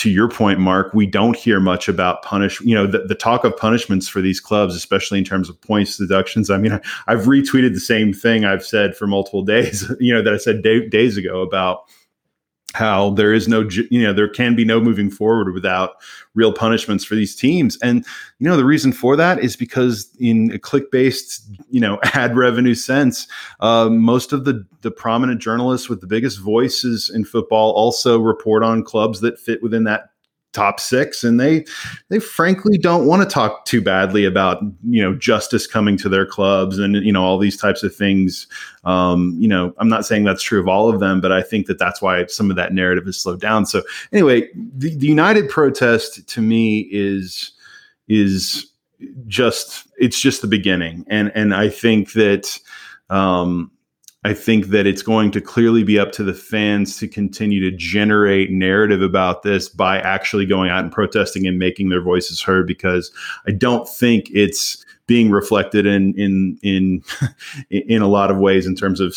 to 0.00 0.08
your 0.08 0.28
point, 0.30 0.58
Mark, 0.58 0.94
we 0.94 1.04
don't 1.04 1.36
hear 1.36 1.60
much 1.60 1.86
about 1.86 2.22
punish. 2.22 2.58
You 2.62 2.74
know, 2.74 2.86
the, 2.86 3.00
the 3.00 3.14
talk 3.14 3.44
of 3.44 3.54
punishments 3.54 4.08
for 4.08 4.22
these 4.22 4.40
clubs, 4.40 4.74
especially 4.74 5.18
in 5.18 5.24
terms 5.24 5.50
of 5.50 5.60
points 5.60 5.98
deductions. 5.98 6.48
I 6.48 6.56
mean, 6.56 6.72
I, 7.06 7.12
have 7.12 7.26
retweeted 7.26 7.74
the 7.74 7.80
same 7.80 8.14
thing 8.14 8.46
I've 8.46 8.64
said 8.64 8.96
for 8.96 9.06
multiple 9.06 9.42
days. 9.44 9.92
You 10.00 10.14
know, 10.14 10.22
that 10.22 10.32
I 10.32 10.38
said 10.38 10.62
day, 10.62 10.88
days 10.88 11.18
ago 11.18 11.42
about 11.42 11.82
how 12.74 13.10
there 13.10 13.32
is 13.32 13.48
no 13.48 13.68
you 13.90 14.02
know 14.02 14.12
there 14.12 14.28
can 14.28 14.54
be 14.54 14.64
no 14.64 14.80
moving 14.80 15.10
forward 15.10 15.52
without 15.52 15.96
real 16.34 16.52
punishments 16.52 17.04
for 17.04 17.14
these 17.14 17.34
teams. 17.34 17.76
And 17.82 18.04
you 18.38 18.48
know 18.48 18.56
the 18.56 18.64
reason 18.64 18.92
for 18.92 19.16
that 19.16 19.40
is 19.40 19.56
because 19.56 20.08
in 20.20 20.50
a 20.52 20.58
click 20.58 20.90
based 20.90 21.42
you 21.70 21.80
know 21.80 21.98
ad 22.14 22.36
revenue 22.36 22.74
sense 22.74 23.26
uh, 23.60 23.88
most 23.88 24.32
of 24.32 24.44
the 24.44 24.64
the 24.82 24.90
prominent 24.90 25.40
journalists 25.40 25.88
with 25.88 26.00
the 26.00 26.06
biggest 26.06 26.38
voices 26.38 27.10
in 27.12 27.24
football 27.24 27.72
also 27.72 28.18
report 28.20 28.62
on 28.62 28.82
clubs 28.82 29.20
that 29.20 29.38
fit 29.38 29.62
within 29.62 29.84
that 29.84 30.10
top 30.52 30.80
six 30.80 31.22
and 31.22 31.38
they 31.38 31.64
they 32.08 32.18
frankly 32.18 32.76
don't 32.76 33.06
want 33.06 33.22
to 33.22 33.28
talk 33.28 33.64
too 33.66 33.80
badly 33.80 34.24
about 34.24 34.60
you 34.88 35.00
know 35.00 35.14
justice 35.14 35.66
coming 35.66 35.96
to 35.96 36.08
their 36.08 36.26
clubs 36.26 36.78
and 36.78 36.96
you 36.96 37.12
know 37.12 37.22
all 37.22 37.38
these 37.38 37.56
types 37.56 37.82
of 37.82 37.94
things. 37.94 38.46
Um, 38.84 39.36
you 39.38 39.46
know 39.46 39.74
i'm 39.78 39.90
not 39.90 40.06
saying 40.06 40.24
that's 40.24 40.42
true 40.42 40.58
of 40.58 40.66
all 40.66 40.88
of 40.88 41.00
them 41.00 41.20
but 41.20 41.32
i 41.32 41.42
think 41.42 41.66
that 41.66 41.78
that's 41.78 42.00
why 42.00 42.24
some 42.26 42.48
of 42.48 42.56
that 42.56 42.72
narrative 42.72 43.04
has 43.04 43.18
slowed 43.18 43.40
down. 43.40 43.66
So 43.66 43.82
anyway 44.12 44.48
the, 44.54 44.96
the 44.96 45.06
united 45.06 45.50
protest 45.50 46.26
to 46.26 46.40
me 46.40 46.88
is 46.90 47.52
is 48.08 48.66
just 49.26 49.86
it's 49.98 50.20
just 50.20 50.42
the 50.42 50.48
beginning. 50.48 51.04
And 51.08 51.30
and 51.34 51.54
i 51.54 51.68
think 51.68 52.12
that 52.12 52.58
um 53.10 53.70
I 54.22 54.34
think 54.34 54.66
that 54.66 54.86
it's 54.86 55.00
going 55.02 55.30
to 55.30 55.40
clearly 55.40 55.82
be 55.82 55.98
up 55.98 56.12
to 56.12 56.22
the 56.22 56.34
fans 56.34 56.98
to 56.98 57.08
continue 57.08 57.58
to 57.60 57.74
generate 57.74 58.50
narrative 58.50 59.00
about 59.00 59.42
this 59.42 59.68
by 59.68 59.98
actually 59.98 60.44
going 60.44 60.68
out 60.68 60.84
and 60.84 60.92
protesting 60.92 61.46
and 61.46 61.58
making 61.58 61.88
their 61.88 62.02
voices 62.02 62.42
heard 62.42 62.66
because 62.66 63.10
I 63.46 63.52
don't 63.52 63.88
think 63.88 64.30
it's 64.34 64.84
being 65.10 65.28
reflected 65.28 65.86
in 65.86 66.14
in 66.14 66.56
in 66.62 67.02
in 67.70 68.00
a 68.00 68.06
lot 68.06 68.30
of 68.30 68.38
ways 68.38 68.64
in 68.64 68.76
terms 68.76 69.00
of 69.00 69.16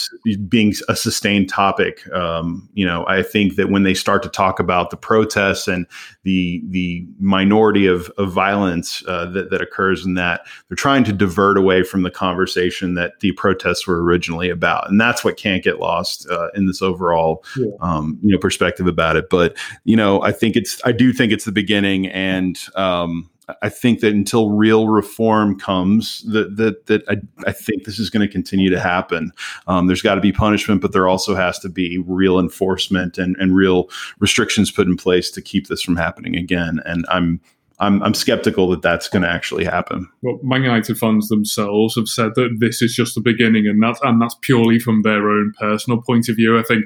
being 0.50 0.74
a 0.90 0.96
sustained 0.96 1.48
topic. 1.48 2.12
Um, 2.12 2.68
you 2.74 2.84
know, 2.84 3.06
I 3.08 3.22
think 3.22 3.58
that 3.58 3.70
when 3.70 3.84
they 3.84 3.94
start 3.94 4.24
to 4.24 4.30
talk 4.30 4.60
about 4.60 4.90
the 4.90 4.98
protests 4.98 5.68
and 5.68 5.86
the 6.24 6.64
the 6.70 7.06
minority 7.20 7.86
of, 7.86 8.10
of 8.18 8.32
violence 8.32 9.04
uh, 9.08 9.28
that 9.34 9.52
that 9.52 9.62
occurs 9.62 10.04
in 10.04 10.16
that, 10.16 10.48
they're 10.68 10.76
trying 10.76 11.04
to 11.04 11.14
divert 11.14 11.60
away 11.60 11.84
from 11.84 12.02
the 12.02 12.10
conversation 12.10 12.96
that 12.96 13.20
the 13.20 13.32
protests 13.34 13.86
were 13.86 14.04
originally 14.04 14.50
about, 14.50 14.90
and 14.90 15.00
that's 15.00 15.24
what 15.24 15.38
can't 15.38 15.64
get 15.64 15.78
lost 15.78 16.28
uh, 16.28 16.48
in 16.56 16.66
this 16.66 16.82
overall 16.82 17.46
yeah. 17.56 17.68
um, 17.82 18.18
you 18.24 18.32
know 18.32 18.40
perspective 18.40 18.88
about 18.88 19.16
it. 19.16 19.30
But 19.30 19.56
you 19.84 19.96
know, 19.96 20.24
I 20.24 20.32
think 20.32 20.56
it's 20.56 20.82
I 20.84 20.92
do 20.92 21.14
think 21.14 21.32
it's 21.32 21.46
the 21.46 21.52
beginning, 21.52 22.08
and 22.08 22.58
um, 22.74 23.30
I 23.62 23.70
think 23.70 24.00
that 24.00 24.14
until 24.14 24.52
real 24.52 24.88
reform 24.88 25.60
comes, 25.60 26.24
that 26.24 26.56
that 26.58 26.86
that 26.86 27.04
I, 27.10 27.18
I 27.46 27.52
think 27.52 27.84
this 27.84 28.00
is 28.00 28.10
going 28.10 28.26
to 28.26 28.32
continue 28.32 28.70
to 28.70 28.80
happen. 28.80 29.32
Um, 29.68 29.88
there's 29.88 30.02
got 30.02 30.16
to 30.16 30.22
be 30.22 30.32
punishment, 30.32 30.82
but 30.82 30.94
there 30.94 31.08
also 31.08 31.36
has 31.36 31.60
to 31.60 31.70
be 31.70 31.98
real 31.98 32.40
enforcement 32.40 33.18
and, 33.18 33.36
and 33.38 33.56
real 33.56 33.90
restrictions 34.20 34.72
put 34.72 34.88
in 34.88 34.96
place 34.96 35.30
to 35.32 35.42
keep 35.42 35.68
this 35.68 35.82
from 35.82 35.98
happening 35.98 36.36
again. 36.36 36.80
And 36.86 37.06
I'm 37.10 37.42
I'm, 37.80 38.02
I'm 38.02 38.14
skeptical 38.14 38.70
that 38.70 38.82
that's 38.82 39.10
going 39.10 39.24
to 39.24 39.30
actually 39.30 39.66
happen. 39.66 40.08
Well, 40.22 40.40
Man 40.42 40.64
United 40.64 40.98
fans 40.98 41.28
themselves 41.28 41.96
have 41.96 42.08
said 42.08 42.36
that 42.36 42.58
this 42.60 42.82
is 42.82 42.96
just 42.96 43.16
the 43.16 43.22
beginning, 43.22 43.68
and 43.68 43.82
that's 43.82 44.00
and 44.04 44.22
that's 44.22 44.36
purely 44.42 44.80
from 44.80 45.02
their 45.02 45.30
own 45.30 45.54
personal 45.60 46.02
point 46.02 46.30
of 46.30 46.38
view. 46.38 46.58
I 46.58 46.64
think 46.64 46.86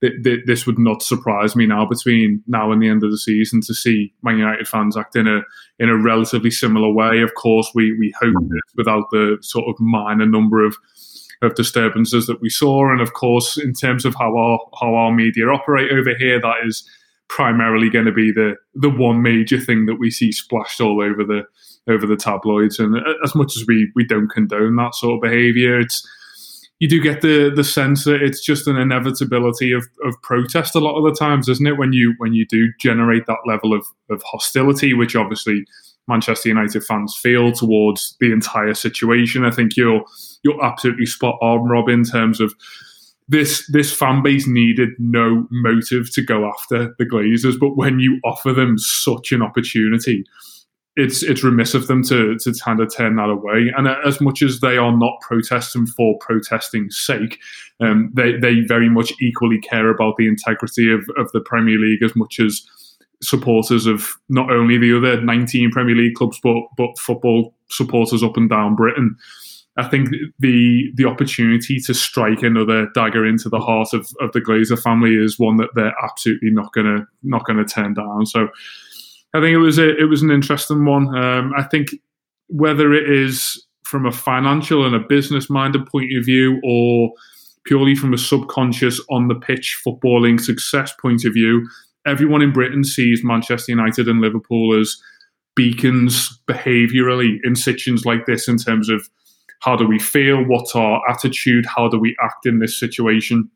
th- 0.00 0.22
th- 0.22 0.40
this 0.46 0.66
would 0.66 0.78
not 0.78 1.02
surprise 1.02 1.56
me 1.56 1.66
now 1.66 1.86
between 1.86 2.42
now 2.46 2.72
and 2.72 2.82
the 2.82 2.88
end 2.88 3.04
of 3.04 3.10
the 3.10 3.18
season 3.18 3.60
to 3.62 3.74
see 3.74 4.12
Man 4.22 4.38
United 4.38 4.68
fans 4.68 4.96
act 4.96 5.16
in 5.16 5.26
a 5.26 5.40
in 5.78 5.88
a 5.88 5.96
relatively 5.96 6.50
similar 6.50 6.92
way. 6.92 7.20
Of 7.22 7.34
course, 7.34 7.70
we 7.74 7.96
we 7.98 8.14
hope 8.20 8.34
mm-hmm. 8.34 8.56
without 8.76 9.04
the 9.10 9.38
sort 9.40 9.68
of 9.68 9.80
minor 9.80 10.26
number 10.26 10.64
of 10.64 10.76
of 11.40 11.54
disturbances 11.54 12.26
that 12.26 12.40
we 12.40 12.48
saw, 12.48 12.90
and 12.90 13.00
of 13.00 13.12
course, 13.12 13.56
in 13.56 13.72
terms 13.72 14.04
of 14.04 14.14
how 14.14 14.36
our 14.36 14.58
how 14.80 14.94
our 14.94 15.12
media 15.12 15.46
operate 15.46 15.92
over 15.92 16.14
here, 16.16 16.40
that 16.40 16.56
is 16.64 16.88
primarily 17.28 17.90
going 17.90 18.06
to 18.06 18.12
be 18.12 18.32
the 18.32 18.56
the 18.74 18.90
one 18.90 19.22
major 19.22 19.60
thing 19.60 19.86
that 19.86 19.96
we 19.96 20.10
see 20.10 20.32
splashed 20.32 20.80
all 20.80 21.00
over 21.02 21.24
the 21.24 21.42
over 21.90 22.06
the 22.06 22.16
tabloids. 22.16 22.78
And 22.78 22.96
as 23.24 23.34
much 23.34 23.56
as 23.56 23.64
we 23.66 23.90
we 23.94 24.04
don't 24.04 24.28
condone 24.28 24.76
that 24.76 24.94
sort 24.94 25.16
of 25.16 25.30
behaviour, 25.30 25.78
it's 25.78 26.06
you 26.78 26.88
do 26.88 27.00
get 27.00 27.22
the 27.22 27.50
the 27.54 27.64
sense 27.64 28.04
that 28.04 28.22
it's 28.22 28.44
just 28.44 28.66
an 28.66 28.76
inevitability 28.76 29.72
of, 29.72 29.84
of 30.04 30.20
protest 30.22 30.74
a 30.74 30.80
lot 30.80 30.96
of 30.96 31.04
the 31.04 31.18
times, 31.18 31.48
isn't 31.48 31.66
it? 31.66 31.78
When 31.78 31.92
you 31.92 32.14
when 32.18 32.34
you 32.34 32.46
do 32.46 32.72
generate 32.78 33.26
that 33.26 33.38
level 33.46 33.72
of, 33.72 33.84
of 34.10 34.22
hostility, 34.22 34.94
which 34.94 35.16
obviously 35.16 35.64
Manchester 36.06 36.48
United 36.48 36.84
fans 36.84 37.16
feel 37.16 37.52
towards 37.52 38.16
the 38.20 38.32
entire 38.32 38.74
situation. 38.74 39.44
I 39.44 39.50
think 39.50 39.76
you're 39.76 40.04
you're 40.42 40.64
absolutely 40.64 41.06
spot 41.06 41.36
on, 41.42 41.68
Rob, 41.68 41.88
in 41.88 42.04
terms 42.04 42.40
of 42.40 42.54
this 43.28 43.66
this 43.70 43.92
fan 43.92 44.22
base 44.22 44.46
needed 44.46 44.90
no 44.98 45.46
motive 45.50 46.12
to 46.14 46.22
go 46.22 46.48
after 46.48 46.94
the 46.98 47.04
Glazers, 47.04 47.58
but 47.60 47.76
when 47.76 48.00
you 48.00 48.20
offer 48.24 48.52
them 48.52 48.78
such 48.78 49.32
an 49.32 49.42
opportunity, 49.42 50.24
it's 50.98 51.22
it's 51.22 51.44
remiss 51.44 51.74
of 51.74 51.86
them 51.86 52.02
to 52.02 52.36
to 52.38 52.52
kind 52.62 52.80
of 52.80 52.92
turn 52.94 53.16
that 53.16 53.30
away. 53.30 53.72
And 53.76 53.86
as 53.88 54.20
much 54.20 54.42
as 54.42 54.60
they 54.60 54.76
are 54.76 54.94
not 54.96 55.20
protesting 55.20 55.86
for 55.86 56.18
protesting's 56.18 56.98
sake, 56.98 57.38
um, 57.80 58.10
they 58.14 58.32
they 58.36 58.60
very 58.60 58.90
much 58.90 59.12
equally 59.20 59.60
care 59.60 59.88
about 59.88 60.16
the 60.16 60.26
integrity 60.26 60.92
of, 60.92 61.08
of 61.16 61.30
the 61.32 61.40
Premier 61.40 61.78
League 61.78 62.02
as 62.02 62.16
much 62.16 62.40
as 62.40 62.66
supporters 63.22 63.86
of 63.86 64.16
not 64.28 64.50
only 64.50 64.76
the 64.76 64.96
other 64.96 65.20
19 65.20 65.70
Premier 65.70 65.94
League 65.94 66.14
clubs 66.14 66.38
but 66.42 66.56
but 66.76 66.98
football 66.98 67.54
supporters 67.70 68.22
up 68.22 68.36
and 68.36 68.50
down 68.50 68.74
Britain. 68.74 69.16
I 69.76 69.86
think 69.86 70.08
the 70.40 70.90
the 70.96 71.04
opportunity 71.04 71.78
to 71.78 71.94
strike 71.94 72.42
another 72.42 72.88
dagger 72.96 73.24
into 73.24 73.48
the 73.48 73.60
heart 73.60 73.92
of, 73.92 74.08
of 74.20 74.32
the 74.32 74.40
Glazer 74.40 74.80
family 74.82 75.14
is 75.14 75.38
one 75.38 75.58
that 75.58 75.70
they're 75.76 75.94
absolutely 76.02 76.50
not 76.50 76.72
gonna 76.72 77.06
not 77.22 77.46
gonna 77.46 77.64
turn 77.64 77.94
down. 77.94 78.26
So 78.26 78.48
I 79.34 79.40
think 79.40 79.54
it 79.54 79.58
was 79.58 79.78
a, 79.78 79.96
it 79.96 80.04
was 80.04 80.22
an 80.22 80.30
interesting 80.30 80.84
one. 80.84 81.14
Um, 81.16 81.52
I 81.56 81.62
think 81.62 81.88
whether 82.48 82.92
it 82.94 83.10
is 83.10 83.62
from 83.84 84.06
a 84.06 84.12
financial 84.12 84.86
and 84.86 84.94
a 84.94 85.00
business 85.00 85.48
minded 85.50 85.86
point 85.86 86.16
of 86.16 86.24
view, 86.24 86.60
or 86.64 87.12
purely 87.64 87.94
from 87.94 88.14
a 88.14 88.18
subconscious 88.18 89.00
on 89.10 89.28
the 89.28 89.34
pitch 89.34 89.80
footballing 89.86 90.40
success 90.40 90.92
point 91.00 91.24
of 91.24 91.34
view, 91.34 91.68
everyone 92.06 92.42
in 92.42 92.52
Britain 92.52 92.84
sees 92.84 93.22
Manchester 93.22 93.72
United 93.72 94.08
and 94.08 94.20
Liverpool 94.20 94.78
as 94.78 94.96
beacons 95.54 96.40
behaviourally 96.48 97.38
in 97.44 97.56
situations 97.56 98.04
like 98.04 98.26
this 98.26 98.48
in 98.48 98.56
terms 98.56 98.88
of 98.88 99.08
how 99.60 99.76
do 99.76 99.86
we 99.86 99.98
feel, 99.98 100.44
what's 100.44 100.74
our 100.76 101.02
attitude, 101.10 101.66
how 101.66 101.88
do 101.88 101.98
we 101.98 102.16
act 102.22 102.46
in 102.46 102.60
this 102.60 102.78
situation. 102.78 103.50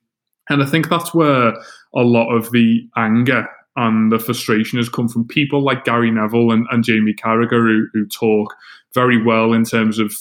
And 0.51 0.63
I 0.63 0.67
think 0.67 0.89
that's 0.89 1.15
where 1.15 1.55
a 1.95 2.03
lot 2.03 2.31
of 2.35 2.51
the 2.51 2.87
anger 2.97 3.49
and 3.77 4.13
the 4.13 4.19
frustration 4.19 4.79
has 4.79 4.89
come 4.89 5.09
from 5.09 5.27
people 5.27 5.63
like 5.63 5.85
Gary 5.85 6.11
Neville 6.11 6.53
and, 6.53 6.67
and 6.71 6.85
Jamie 6.85 7.15
Carragher 7.15 7.51
who, 7.51 7.87
who 7.93 8.07
talk 8.07 8.55
very 8.95 9.23
well 9.23 9.53
in 9.53 9.65
terms 9.65 9.99
of 9.99 10.15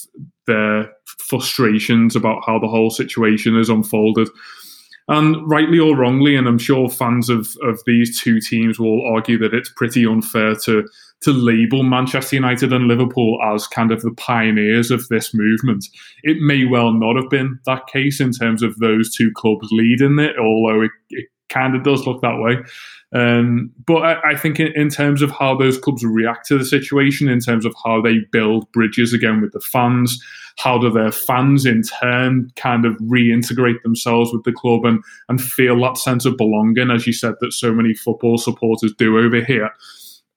their 0.46 0.90
frustrations 1.04 2.16
about 2.16 2.42
how 2.46 2.58
the 2.58 2.68
whole 2.68 2.90
situation 2.90 3.56
has 3.56 3.68
unfolded. 3.68 4.28
And 5.08 5.36
rightly 5.50 5.78
or 5.78 5.96
wrongly, 5.96 6.36
and 6.36 6.46
I'm 6.46 6.58
sure 6.58 6.88
fans 6.88 7.28
of, 7.28 7.48
of 7.62 7.80
these 7.86 8.20
two 8.20 8.40
teams 8.40 8.78
will 8.78 9.04
argue 9.12 9.36
that 9.38 9.52
it's 9.52 9.70
pretty 9.76 10.06
unfair 10.06 10.54
to 10.64 10.86
to 11.22 11.32
label 11.32 11.84
Manchester 11.84 12.36
United 12.36 12.72
and 12.72 12.88
Liverpool 12.88 13.38
as 13.44 13.68
kind 13.68 13.92
of 13.92 14.02
the 14.02 14.12
pioneers 14.12 14.90
of 14.90 15.06
this 15.08 15.32
movement. 15.32 15.86
It 16.24 16.38
may 16.40 16.64
well 16.64 16.92
not 16.92 17.14
have 17.16 17.30
been 17.30 17.60
that 17.64 17.86
case 17.86 18.20
in 18.20 18.32
terms 18.32 18.62
of 18.62 18.76
those 18.78 19.14
two 19.14 19.30
clubs 19.34 19.68
leading 19.70 20.18
it, 20.18 20.36
although 20.36 20.82
it, 20.82 20.90
it 21.10 21.26
kind 21.52 21.74
of 21.76 21.82
does 21.82 22.06
look 22.06 22.20
that 22.22 22.38
way. 22.38 22.58
Um, 23.14 23.70
but 23.86 23.98
I, 23.98 24.30
I 24.30 24.36
think 24.36 24.58
in, 24.58 24.68
in, 24.68 24.88
terms 24.88 25.20
of 25.20 25.30
how 25.30 25.54
those 25.54 25.76
clubs 25.76 26.02
react 26.02 26.46
to 26.48 26.56
the 26.56 26.64
situation, 26.64 27.28
in 27.28 27.40
terms 27.40 27.66
of 27.66 27.74
how 27.84 28.00
they 28.00 28.20
build 28.30 28.70
bridges 28.72 29.12
again 29.12 29.42
with 29.42 29.52
the 29.52 29.60
fans, 29.60 30.18
how 30.58 30.78
do 30.78 30.90
their 30.90 31.12
fans 31.12 31.66
in 31.66 31.82
turn 31.82 32.50
kind 32.56 32.86
of 32.86 32.96
reintegrate 32.96 33.82
themselves 33.82 34.32
with 34.32 34.44
the 34.44 34.52
club 34.52 34.86
and, 34.86 35.02
and 35.28 35.42
feel 35.42 35.78
that 35.80 35.98
sense 35.98 36.24
of 36.24 36.38
belonging, 36.38 36.90
as 36.90 37.06
you 37.06 37.12
said, 37.12 37.34
that 37.40 37.52
so 37.52 37.72
many 37.72 37.94
football 37.94 38.38
supporters 38.38 38.94
do 38.96 39.18
over 39.18 39.44
here. 39.44 39.70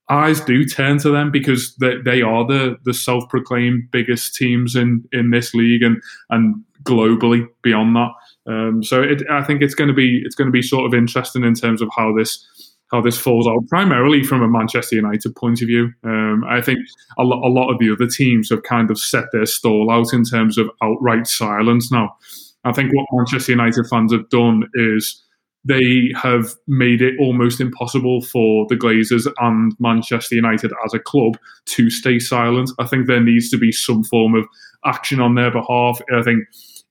eyes 0.10 0.42
do 0.42 0.66
turn 0.66 0.98
to 1.00 1.10
them 1.10 1.32
because 1.32 1.76
they, 1.78 1.98
they 2.04 2.22
are 2.22 2.46
the 2.46 2.78
the 2.84 2.94
self 2.94 3.28
proclaimed 3.30 3.90
biggest 3.92 4.36
teams 4.36 4.76
in 4.76 5.04
in 5.12 5.32
this 5.32 5.54
league 5.54 5.82
and 5.82 6.02
and 6.30 6.64
globally 6.84 7.48
beyond 7.62 7.96
that. 7.96 8.12
Um, 8.48 8.84
so 8.84 9.02
it, 9.02 9.24
I 9.30 9.44
think 9.44 9.62
it's 9.62 9.76
going 9.76 9.88
to 9.88 9.94
be 9.94 10.22
it's 10.24 10.36
going 10.36 10.48
to 10.48 10.52
be 10.52 10.62
sort 10.62 10.86
of 10.86 10.94
interesting 10.94 11.44
in 11.44 11.56
terms 11.56 11.82
of 11.82 11.90
how 11.96 12.14
this 12.16 12.46
how 12.92 13.02
this 13.02 13.18
falls 13.18 13.48
out. 13.48 13.68
Primarily 13.68 14.24
from 14.24 14.44
a 14.44 14.48
Manchester 14.48 14.96
United 14.96 15.36
point 15.36 15.62
of 15.62 15.68
view, 15.68 15.92
um, 16.04 16.44
I 16.48 16.62
think 16.62 16.80
a, 17.18 17.24
lo- 17.24 17.42
a 17.44 17.50
lot 17.50 17.72
of 17.72 17.80
the 17.80 17.92
other 17.92 18.08
teams 18.08 18.50
have 18.50 18.64
kind 18.64 18.92
of 18.92 19.00
set 19.00 19.26
their 19.32 19.46
stall 19.46 19.90
out 19.92 20.14
in 20.14 20.24
terms 20.24 20.58
of 20.58 20.70
outright 20.84 21.28
silence 21.28 21.92
now. 21.92 22.16
I 22.64 22.72
think 22.72 22.92
what 22.94 23.08
Manchester 23.12 23.52
United 23.52 23.88
fans 23.90 24.12
have 24.12 24.30
done 24.30 24.64
is 24.74 25.22
they 25.64 26.12
have 26.16 26.54
made 26.68 27.02
it 27.02 27.16
almost 27.20 27.60
impossible 27.60 28.22
for 28.22 28.68
the 28.70 28.76
Glazers 28.76 29.28
and 29.40 29.74
Manchester 29.80 30.36
United 30.36 30.72
as 30.86 30.94
a 30.94 31.00
club 31.00 31.38
to 31.66 31.90
stay 31.90 32.20
silent. 32.20 32.70
I 32.78 32.86
think 32.86 33.08
there 33.08 33.20
needs 33.20 33.50
to 33.50 33.58
be 33.58 33.72
some 33.72 34.04
form 34.04 34.36
of 34.36 34.46
action 34.86 35.20
on 35.20 35.34
their 35.34 35.52
behalf. 35.52 36.00
I 36.16 36.22
think 36.22 36.44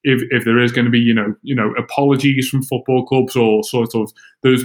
if 0.04 0.22
if 0.30 0.44
there 0.44 0.58
is 0.58 0.72
going 0.72 0.84
to 0.84 0.90
be 0.90 1.00
you 1.00 1.14
know 1.14 1.34
you 1.42 1.54
know 1.54 1.72
apologies 1.72 2.48
from 2.48 2.62
football 2.62 3.04
clubs 3.06 3.34
or 3.34 3.64
sort 3.64 3.94
of 3.94 4.12
those 4.42 4.64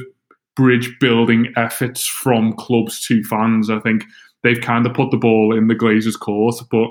bridge 0.55 0.93
building 0.99 1.53
efforts 1.55 2.05
from 2.05 2.53
clubs 2.53 3.05
to 3.07 3.23
fans, 3.23 3.69
I 3.69 3.79
think 3.79 4.03
they've 4.43 4.59
kind 4.59 4.85
of 4.85 4.93
put 4.93 5.09
the 5.09 5.17
ball 5.17 5.57
in 5.57 5.67
the 5.67 5.75
Glazers' 5.75 6.19
court. 6.19 6.55
But 6.69 6.89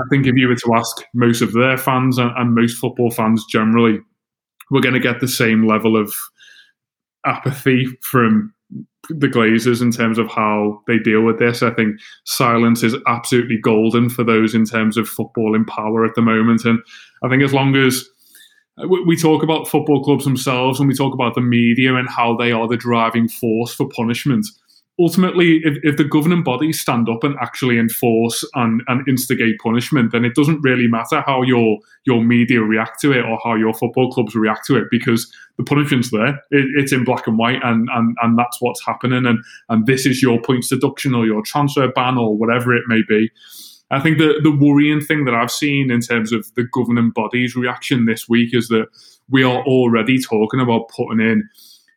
I 0.00 0.04
think 0.10 0.26
if 0.26 0.34
you 0.34 0.48
were 0.48 0.56
to 0.56 0.74
ask 0.74 1.04
most 1.14 1.40
of 1.40 1.52
their 1.52 1.78
fans 1.78 2.18
and, 2.18 2.32
and 2.36 2.54
most 2.54 2.76
football 2.76 3.10
fans 3.10 3.44
generally, 3.48 4.00
we're 4.70 4.80
going 4.80 4.94
to 4.94 5.00
get 5.00 5.20
the 5.20 5.28
same 5.28 5.66
level 5.66 5.96
of 5.96 6.12
apathy 7.24 7.86
from 8.02 8.52
the 9.08 9.28
Glazers 9.28 9.82
in 9.82 9.90
terms 9.90 10.18
of 10.18 10.28
how 10.28 10.82
they 10.86 10.98
deal 10.98 11.22
with 11.22 11.38
this. 11.38 11.62
I 11.62 11.70
think 11.70 11.96
silence 12.24 12.82
is 12.82 12.96
absolutely 13.06 13.58
golden 13.58 14.08
for 14.08 14.24
those 14.24 14.54
in 14.54 14.64
terms 14.64 14.96
of 14.96 15.08
football 15.08 15.54
in 15.54 15.64
power 15.64 16.04
at 16.04 16.14
the 16.14 16.22
moment. 16.22 16.64
And 16.64 16.80
I 17.24 17.28
think 17.28 17.42
as 17.42 17.54
long 17.54 17.74
as 17.74 18.04
uh, 18.82 18.86
we 18.86 19.16
talk 19.16 19.42
about 19.42 19.68
football 19.68 20.04
clubs 20.04 20.24
themselves 20.24 20.78
and 20.78 20.88
we 20.88 20.94
talk 20.94 21.14
about 21.14 21.34
the 21.34 21.40
media 21.40 21.94
and 21.94 22.08
how 22.08 22.36
they 22.36 22.52
are 22.52 22.68
the 22.68 22.76
driving 22.76 23.28
force 23.28 23.74
for 23.74 23.88
punishment, 23.88 24.46
ultimately, 24.98 25.60
if, 25.64 25.78
if 25.82 25.96
the 25.96 26.04
governing 26.04 26.42
bodies 26.42 26.80
stand 26.80 27.08
up 27.08 27.24
and 27.24 27.36
actually 27.40 27.78
enforce 27.78 28.44
and, 28.54 28.82
and 28.88 29.06
instigate 29.08 29.58
punishment, 29.58 30.12
then 30.12 30.24
it 30.24 30.34
doesn't 30.34 30.60
really 30.62 30.86
matter 30.86 31.22
how 31.22 31.42
your 31.42 31.78
your 32.06 32.22
media 32.22 32.60
react 32.60 33.00
to 33.00 33.12
it 33.12 33.24
or 33.24 33.38
how 33.42 33.54
your 33.54 33.72
football 33.72 34.10
clubs 34.12 34.34
react 34.34 34.66
to 34.66 34.76
it 34.76 34.84
because 34.90 35.32
the 35.56 35.64
punishment's 35.64 36.10
there. 36.10 36.34
It, 36.50 36.66
it's 36.76 36.92
in 36.92 37.04
black 37.04 37.26
and 37.26 37.38
white, 37.38 37.60
and, 37.62 37.88
and 37.92 38.16
and 38.22 38.38
that's 38.38 38.60
what's 38.60 38.84
happening. 38.84 39.26
And 39.26 39.38
and 39.68 39.86
this 39.86 40.06
is 40.06 40.22
your 40.22 40.40
points 40.42 40.68
deduction 40.68 41.14
or 41.14 41.26
your 41.26 41.42
transfer 41.42 41.88
ban 41.88 42.18
or 42.18 42.36
whatever 42.36 42.74
it 42.74 42.84
may 42.86 43.02
be. 43.08 43.30
I 43.90 44.00
think 44.00 44.18
the 44.18 44.40
the 44.42 44.50
worrying 44.50 45.00
thing 45.00 45.24
that 45.24 45.34
I've 45.34 45.50
seen 45.50 45.90
in 45.90 46.00
terms 46.00 46.32
of 46.32 46.46
the 46.54 46.64
governing 46.64 47.10
body's 47.10 47.54
reaction 47.54 48.06
this 48.06 48.28
week 48.28 48.54
is 48.54 48.68
that 48.68 48.86
we 49.30 49.42
are 49.42 49.62
already 49.64 50.20
talking 50.20 50.60
about 50.60 50.88
putting 50.88 51.20
in 51.20 51.48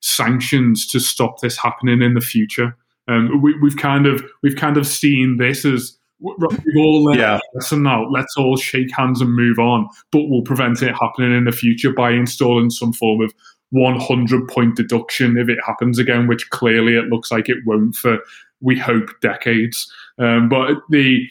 sanctions 0.02 0.86
to 0.88 1.00
stop 1.00 1.40
this 1.40 1.58
happening 1.58 2.02
in 2.02 2.14
the 2.14 2.22
future. 2.22 2.76
Um, 3.08 3.42
we, 3.42 3.54
have 3.70 3.78
kind 3.78 4.06
of 4.06 4.24
we've 4.44 4.56
kind 4.56 4.78
of 4.78 4.86
seen 4.86 5.38
this 5.38 5.64
as 5.66 5.98
we've 6.20 6.78
all 6.78 7.06
learned 7.06 7.20
yeah. 7.20 7.40
lesson 7.54 7.84
now. 7.84 8.08
Let's 8.10 8.36
all 8.38 8.58
shake 8.58 8.92
hands 8.96 9.22
and 9.22 9.34
move 9.34 9.60
on, 9.60 9.88
but 10.12 10.26
we'll 10.28 10.42
prevent 10.42 10.82
it 10.82 10.96
happening 10.96 11.36
in 11.36 11.46
the 11.46 11.52
future 11.52 11.94
by 11.94 12.12
installing 12.12 12.70
some 12.70 12.92
form 12.92 13.22
of 13.22 13.34
100 13.70 14.48
point 14.48 14.76
deduction 14.76 15.38
if 15.38 15.50
it 15.50 15.60
happens 15.66 16.00
again, 16.00 16.28
which 16.28 16.50
clearly 16.50 16.96
it 16.96 17.06
looks 17.06 17.32
like 17.32 17.50
it 17.50 17.58
won't 17.66 17.96
for 17.96 18.20
we 18.62 18.78
hope 18.78 19.10
decades. 19.22 19.92
Um, 20.18 20.50
but 20.50 20.78
the 20.90 21.28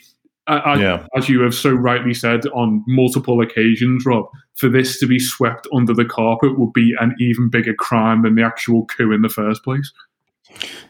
as, 0.48 0.80
yeah. 0.80 1.06
as 1.16 1.28
you 1.28 1.40
have 1.42 1.54
so 1.54 1.70
rightly 1.70 2.14
said 2.14 2.46
on 2.48 2.84
multiple 2.86 3.40
occasions, 3.40 4.04
Rob, 4.06 4.26
for 4.54 4.68
this 4.68 4.98
to 5.00 5.06
be 5.06 5.18
swept 5.18 5.66
under 5.72 5.92
the 5.92 6.04
carpet 6.04 6.58
would 6.58 6.72
be 6.72 6.94
an 7.00 7.14
even 7.18 7.48
bigger 7.48 7.74
crime 7.74 8.22
than 8.22 8.34
the 8.34 8.44
actual 8.44 8.86
coup 8.86 9.12
in 9.12 9.22
the 9.22 9.28
first 9.28 9.62
place. 9.64 9.92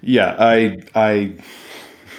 Yeah, 0.02 0.36
I 0.38 0.78
I 0.94 1.32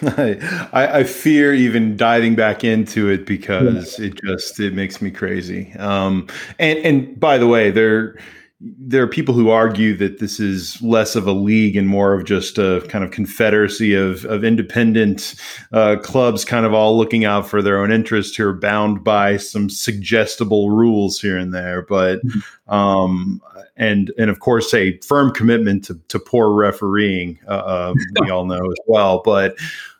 I, 0.74 1.00
I 1.00 1.04
fear 1.04 1.54
even 1.54 1.96
diving 1.98 2.36
back 2.36 2.64
into 2.64 3.10
it 3.10 3.26
because 3.26 4.00
yeah. 4.00 4.08
it 4.08 4.22
just 4.24 4.60
it 4.60 4.74
makes 4.74 5.02
me 5.02 5.12
crazy. 5.12 5.74
Um, 5.74 6.28
and 6.60 6.80
and 6.80 7.20
by 7.20 7.38
the 7.38 7.48
way, 7.48 7.72
there 7.72 8.18
there 8.60 9.04
are 9.04 9.08
people 9.08 9.36
who 9.36 9.50
argue 9.50 9.96
that 9.98 10.18
this 10.18 10.40
is 10.40 10.82
less 10.82 11.16
of 11.16 11.28
a 11.28 11.32
league 11.32 11.76
and 11.76 11.88
more 11.88 12.14
of 12.14 12.26
just 12.26 12.58
a 12.58 12.84
kind 12.90 13.04
of 13.04 13.12
confederacy 13.12 13.94
of, 13.94 14.26
of 14.26 14.44
independent 14.44 15.36
uh, 15.74 15.98
clubs, 15.98 16.44
kind 16.44 16.66
of 16.66 16.74
all 16.74 16.98
looking 16.98 17.24
out 17.24 17.48
for 17.48 17.62
their 17.62 17.80
own 17.80 17.92
interests, 17.92 18.36
who 18.36 18.48
are 18.48 18.54
bound 18.54 19.04
by 19.04 19.38
some 19.38 19.70
suggestible 19.70 20.72
rules 20.72 21.22
here 21.22 21.38
and 21.38 21.54
there. 21.54 21.84
But 21.84 22.24
mm-hmm. 22.26 22.74
um, 22.74 23.42
and 23.76 24.12
and 24.18 24.32
of 24.32 24.40
course 24.40 24.74
a 24.74 24.98
firm 25.02 25.32
commitment 25.32 25.86
to, 25.86 26.00
to 26.08 26.18
poor 26.18 26.52
refereeing, 26.52 27.40
uh, 27.48 27.92
um, 27.92 27.98
we 28.22 28.32
all 28.32 28.46
know 28.46 28.72
as 28.72 28.80
well. 28.88 29.22
But 29.24 29.56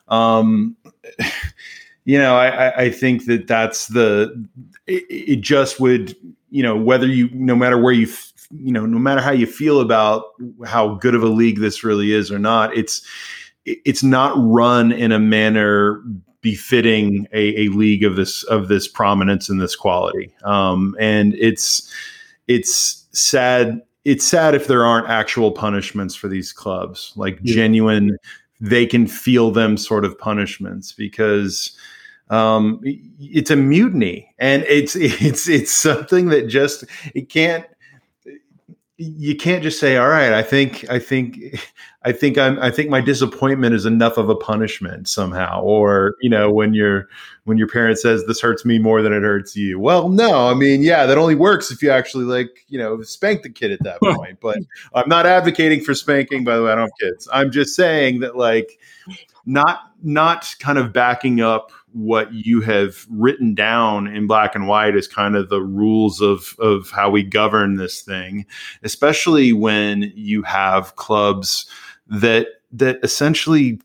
um, 0.08 0.76
you 2.04 2.18
know, 2.18 2.34
I, 2.34 2.86
I 2.86 2.90
think 2.90 3.26
that 3.26 3.46
that's 3.46 3.86
the 3.86 4.48
it, 4.88 5.04
it 5.08 5.40
just 5.42 5.78
would 5.78 6.16
you 6.50 6.64
know 6.64 6.76
whether 6.76 7.06
you 7.06 7.30
no 7.32 7.54
matter 7.54 7.78
where 7.78 7.92
you 7.92 8.08
you 8.50 8.72
know, 8.72 8.86
no 8.86 8.98
matter 8.98 9.20
how 9.20 9.30
you 9.30 9.46
feel 9.46 9.80
about 9.80 10.24
how 10.64 10.94
good 10.94 11.14
of 11.14 11.22
a 11.22 11.28
league 11.28 11.60
this 11.60 11.84
really 11.84 12.12
is 12.12 12.30
or 12.30 12.38
not, 12.38 12.76
it's 12.76 13.02
it's 13.64 14.02
not 14.02 14.34
run 14.38 14.92
in 14.92 15.12
a 15.12 15.18
manner 15.18 16.02
befitting 16.40 17.26
a, 17.32 17.64
a 17.64 17.68
league 17.68 18.04
of 18.04 18.16
this 18.16 18.42
of 18.44 18.68
this 18.68 18.88
prominence 18.88 19.48
and 19.48 19.60
this 19.60 19.76
quality. 19.76 20.34
Um, 20.44 20.96
and 20.98 21.34
it's 21.34 21.92
it's 22.46 23.06
sad. 23.12 23.82
It's 24.04 24.24
sad 24.24 24.54
if 24.54 24.66
there 24.68 24.86
aren't 24.86 25.08
actual 25.08 25.52
punishments 25.52 26.14
for 26.14 26.28
these 26.28 26.52
clubs, 26.52 27.12
like 27.16 27.38
yeah. 27.42 27.54
genuine. 27.54 28.16
They 28.60 28.86
can 28.86 29.06
feel 29.06 29.50
them 29.50 29.76
sort 29.76 30.04
of 30.04 30.18
punishments 30.18 30.92
because 30.92 31.76
um, 32.30 32.80
it's 32.82 33.50
a 33.50 33.56
mutiny, 33.56 34.34
and 34.38 34.64
it's 34.64 34.96
it's 34.98 35.48
it's 35.48 35.72
something 35.72 36.28
that 36.30 36.48
just 36.48 36.84
it 37.14 37.28
can't 37.28 37.66
you 38.98 39.36
can't 39.36 39.62
just 39.62 39.78
say, 39.78 39.96
"All 39.96 40.08
right, 40.08 40.32
I 40.32 40.42
think, 40.42 40.84
I 40.90 40.98
think, 40.98 41.38
I 42.02 42.12
think 42.12 42.36
I'm, 42.36 42.58
I 42.58 42.70
think 42.70 42.90
my 42.90 43.00
disappointment 43.00 43.74
is 43.74 43.86
enough 43.86 44.18
of 44.18 44.28
a 44.28 44.34
punishment 44.34 45.08
somehow." 45.08 45.62
Or 45.62 46.16
you 46.20 46.28
know, 46.28 46.50
when 46.50 46.74
your 46.74 47.08
when 47.44 47.58
your 47.58 47.68
parent 47.68 47.98
says, 47.98 48.26
"This 48.26 48.40
hurts 48.40 48.64
me 48.64 48.78
more 48.78 49.00
than 49.00 49.12
it 49.12 49.22
hurts 49.22 49.54
you," 49.54 49.78
well, 49.78 50.08
no, 50.08 50.48
I 50.48 50.54
mean, 50.54 50.82
yeah, 50.82 51.06
that 51.06 51.16
only 51.16 51.36
works 51.36 51.70
if 51.70 51.80
you 51.80 51.90
actually 51.90 52.24
like, 52.24 52.66
you 52.68 52.78
know, 52.78 53.00
spank 53.02 53.42
the 53.42 53.50
kid 53.50 53.70
at 53.70 53.82
that 53.84 54.00
point. 54.00 54.40
but 54.40 54.58
I'm 54.94 55.08
not 55.08 55.26
advocating 55.26 55.80
for 55.80 55.94
spanking. 55.94 56.42
By 56.42 56.56
the 56.56 56.64
way, 56.64 56.72
I 56.72 56.74
don't 56.74 56.90
have 56.90 56.98
kids. 57.00 57.28
I'm 57.32 57.52
just 57.52 57.76
saying 57.76 58.20
that, 58.20 58.36
like, 58.36 58.80
not 59.46 59.92
not 60.02 60.54
kind 60.58 60.78
of 60.78 60.92
backing 60.92 61.40
up 61.40 61.70
what 61.92 62.32
you 62.32 62.60
have 62.60 63.06
written 63.10 63.54
down 63.54 64.06
in 64.06 64.26
black 64.26 64.54
and 64.54 64.68
white 64.68 64.94
as 64.94 65.08
kind 65.08 65.36
of 65.36 65.48
the 65.48 65.62
rules 65.62 66.20
of 66.20 66.54
of 66.58 66.90
how 66.90 67.10
we 67.10 67.22
govern 67.22 67.76
this 67.76 68.02
thing, 68.02 68.46
especially 68.82 69.52
when 69.52 70.12
you 70.14 70.42
have 70.42 70.96
clubs 70.96 71.66
that 72.08 72.46
that 72.70 72.98
essentially 73.02 73.80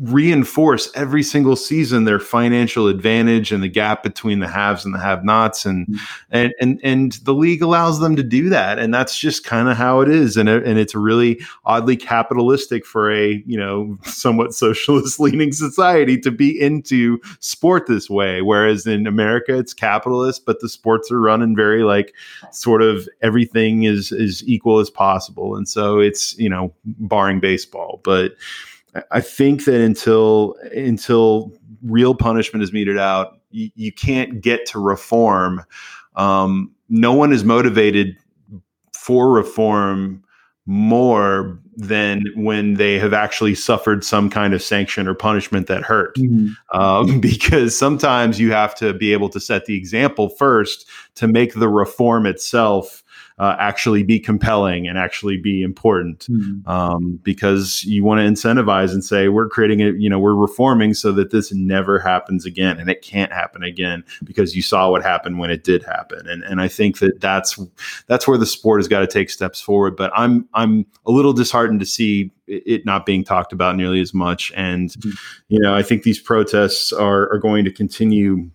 reinforce 0.00 0.90
every 0.96 1.22
single 1.22 1.54
season 1.54 2.04
their 2.04 2.18
financial 2.18 2.88
advantage 2.88 3.52
and 3.52 3.62
the 3.62 3.68
gap 3.68 4.02
between 4.02 4.40
the 4.40 4.48
haves 4.48 4.84
and 4.84 4.92
the 4.92 4.98
have-nots 4.98 5.64
and 5.64 5.86
mm-hmm. 5.86 5.96
and 6.32 6.52
and 6.60 6.80
and 6.82 7.12
the 7.24 7.34
league 7.34 7.62
allows 7.62 8.00
them 8.00 8.16
to 8.16 8.24
do 8.24 8.48
that 8.48 8.80
and 8.80 8.92
that's 8.92 9.16
just 9.16 9.44
kind 9.44 9.68
of 9.68 9.76
how 9.76 10.00
it 10.00 10.08
is 10.08 10.36
and 10.36 10.48
it, 10.48 10.66
and 10.66 10.76
it's 10.76 10.94
really 10.94 11.40
oddly 11.64 11.96
capitalistic 11.96 12.84
for 12.84 13.12
a 13.12 13.44
you 13.46 13.56
know 13.56 13.96
somewhat 14.04 14.52
socialist 14.52 15.20
leaning 15.20 15.52
society 15.52 16.18
to 16.18 16.32
be 16.32 16.60
into 16.60 17.20
sport 17.38 17.86
this 17.86 18.10
way 18.10 18.42
whereas 18.42 18.88
in 18.88 19.06
America 19.06 19.56
it's 19.56 19.72
capitalist 19.72 20.44
but 20.44 20.58
the 20.58 20.68
sports 20.68 21.12
are 21.12 21.20
run 21.20 21.42
in 21.42 21.54
very 21.54 21.84
like 21.84 22.12
sort 22.50 22.82
of 22.82 23.08
everything 23.22 23.84
is 23.84 24.10
is 24.10 24.42
equal 24.48 24.80
as 24.80 24.90
possible 24.90 25.54
and 25.54 25.68
so 25.68 26.00
it's 26.00 26.36
you 26.38 26.48
know 26.48 26.72
barring 26.84 27.38
baseball 27.38 27.99
but 28.02 28.32
I 29.10 29.20
think 29.20 29.64
that 29.64 29.80
until 29.80 30.56
until 30.74 31.52
real 31.82 32.14
punishment 32.14 32.62
is 32.62 32.72
meted 32.72 32.98
out, 32.98 33.38
you, 33.50 33.70
you 33.74 33.92
can't 33.92 34.40
get 34.40 34.66
to 34.66 34.78
reform. 34.78 35.64
Um, 36.16 36.72
no 36.88 37.12
one 37.12 37.32
is 37.32 37.44
motivated 37.44 38.16
for 38.92 39.32
reform 39.32 40.22
more 40.66 41.58
than 41.76 42.22
when 42.36 42.74
they 42.74 42.98
have 42.98 43.14
actually 43.14 43.54
suffered 43.54 44.04
some 44.04 44.28
kind 44.28 44.52
of 44.52 44.62
sanction 44.62 45.08
or 45.08 45.14
punishment 45.14 45.66
that 45.66 45.82
hurt. 45.82 46.14
Mm-hmm. 46.16 46.78
Um, 46.78 47.20
because 47.20 47.76
sometimes 47.76 48.38
you 48.38 48.52
have 48.52 48.74
to 48.76 48.92
be 48.92 49.12
able 49.12 49.28
to 49.30 49.40
set 49.40 49.64
the 49.64 49.76
example 49.76 50.28
first 50.28 50.88
to 51.16 51.26
make 51.26 51.54
the 51.54 51.68
reform 51.68 52.26
itself 52.26 53.02
uh, 53.38 53.56
actually 53.58 54.02
be 54.02 54.20
compelling 54.20 54.86
and 54.86 54.98
actually 54.98 55.36
be 55.36 55.62
important 55.62 56.26
mm-hmm. 56.30 56.68
um, 56.68 57.18
because 57.22 57.82
you 57.84 58.04
want 58.04 58.18
to 58.18 58.24
incentivize 58.24 58.92
and 58.92 59.04
say 59.04 59.28
we're 59.28 59.48
creating 59.48 59.80
it 59.80 59.96
you 59.96 60.10
know 60.10 60.18
we're 60.18 60.34
reforming 60.34 60.92
so 60.92 61.10
that 61.12 61.30
this 61.30 61.52
never 61.52 61.98
happens 61.98 62.44
again 62.44 62.78
and 62.78 62.90
it 62.90 63.02
can't 63.02 63.32
happen 63.32 63.62
again 63.62 64.04
because 64.24 64.54
you 64.54 64.62
saw 64.62 64.90
what 64.90 65.02
happened 65.02 65.38
when 65.38 65.50
it 65.50 65.64
did 65.64 65.82
happen 65.82 66.26
and 66.28 66.42
and 66.44 66.60
I 66.60 66.68
think 66.68 66.98
that 66.98 67.20
that's 67.20 67.58
that's 68.06 68.28
where 68.28 68.38
the 68.38 68.46
sport 68.46 68.80
has 68.80 68.88
got 68.88 69.00
to 69.00 69.06
take 69.06 69.30
steps 69.30 69.60
forward 69.60 69.96
but 69.96 70.12
I'm 70.14 70.48
I'm 70.54 70.84
a 71.06 71.10
little 71.10 71.32
disheartened 71.32 71.80
to 71.80 71.86
see 71.86 72.30
it 72.46 72.84
not 72.84 73.06
being 73.06 73.24
talked 73.24 73.52
about 73.52 73.76
nearly 73.76 74.00
as 74.00 74.12
much 74.12 74.52
and 74.54 74.90
mm-hmm. 74.90 75.10
you 75.48 75.60
know 75.60 75.74
I 75.74 75.82
think 75.82 76.02
these 76.02 76.20
protests 76.20 76.92
are 76.92 77.32
are 77.32 77.38
going 77.38 77.64
to 77.64 77.72
continue 77.72 78.50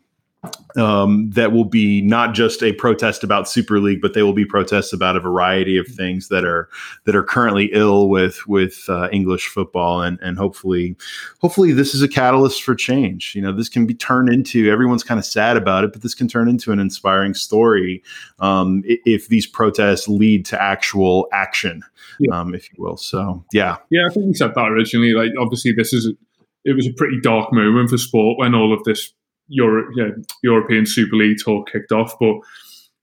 um, 0.78 1.30
that 1.32 1.52
will 1.52 1.66
be 1.66 2.02
not 2.02 2.34
just 2.34 2.62
a 2.62 2.74
protest 2.74 3.24
about 3.24 3.48
Super 3.48 3.80
League, 3.80 4.02
but 4.02 4.14
they 4.14 4.24
will 4.24 4.34
be 4.34 4.46
protests 4.46 4.92
about 4.94 5.16
a 5.16 5.20
variety 5.20 5.78
of 5.78 5.88
things 5.88 6.28
that 6.30 6.44
are 6.44 6.70
that 7.06 7.16
are 7.16 7.24
currently 7.24 7.70
ill 7.74 8.10
with 8.10 8.48
with 8.48 8.84
uh, 8.90 9.10
English 9.12 9.48
football, 9.48 10.02
and 10.02 10.20
and 10.22 10.38
hopefully, 10.38 10.96
hopefully 11.40 11.72
this 11.72 11.94
is 11.96 12.02
a 12.02 12.08
catalyst 12.08 12.64
for 12.64 12.76
change. 12.76 13.34
You 13.36 13.42
know, 13.42 13.52
this 13.52 13.70
can 13.70 13.86
be 13.86 13.94
turned 13.94 14.30
into 14.30 14.70
everyone's 14.70 15.04
kind 15.04 15.20
of 15.20 15.26
sad 15.26 15.58
about 15.58 15.84
it, 15.84 15.94
but 15.94 16.02
this 16.02 16.14
can 16.14 16.28
turn 16.28 16.48
into 16.48 16.72
an 16.72 16.80
inspiring 16.80 17.34
story 17.34 18.04
um, 18.40 18.84
if 18.86 19.28
these 19.28 19.48
protests 19.48 20.08
lead 20.08 20.46
to 20.48 20.62
actual 20.62 21.28
action, 21.32 21.82
yeah. 22.20 22.40
um, 22.40 22.54
if 22.54 22.70
you 22.72 22.84
will. 22.84 22.98
So, 22.98 23.44
yeah, 23.54 23.78
yeah, 23.90 24.08
I 24.10 24.14
think 24.14 24.28
we 24.28 24.34
said 24.34 24.54
that 24.56 24.68
originally. 24.68 25.14
Like, 25.14 25.32
obviously, 25.40 25.72
this 25.72 25.94
is. 25.94 26.12
it 26.66 26.76
was 26.76 26.88
a 26.88 26.94
pretty 26.94 27.20
dark 27.22 27.54
moment 27.54 27.90
for 27.90 27.98
sport 27.98 28.40
when 28.40 28.56
all 28.56 28.74
of 28.74 28.84
this 28.84 29.14
Euro, 29.50 29.88
yeah, 29.96 30.10
European 30.44 30.86
Super 30.86 31.16
League 31.16 31.38
talk 31.44 31.72
kicked 31.72 31.92
off. 31.92 32.14
But 32.20 32.36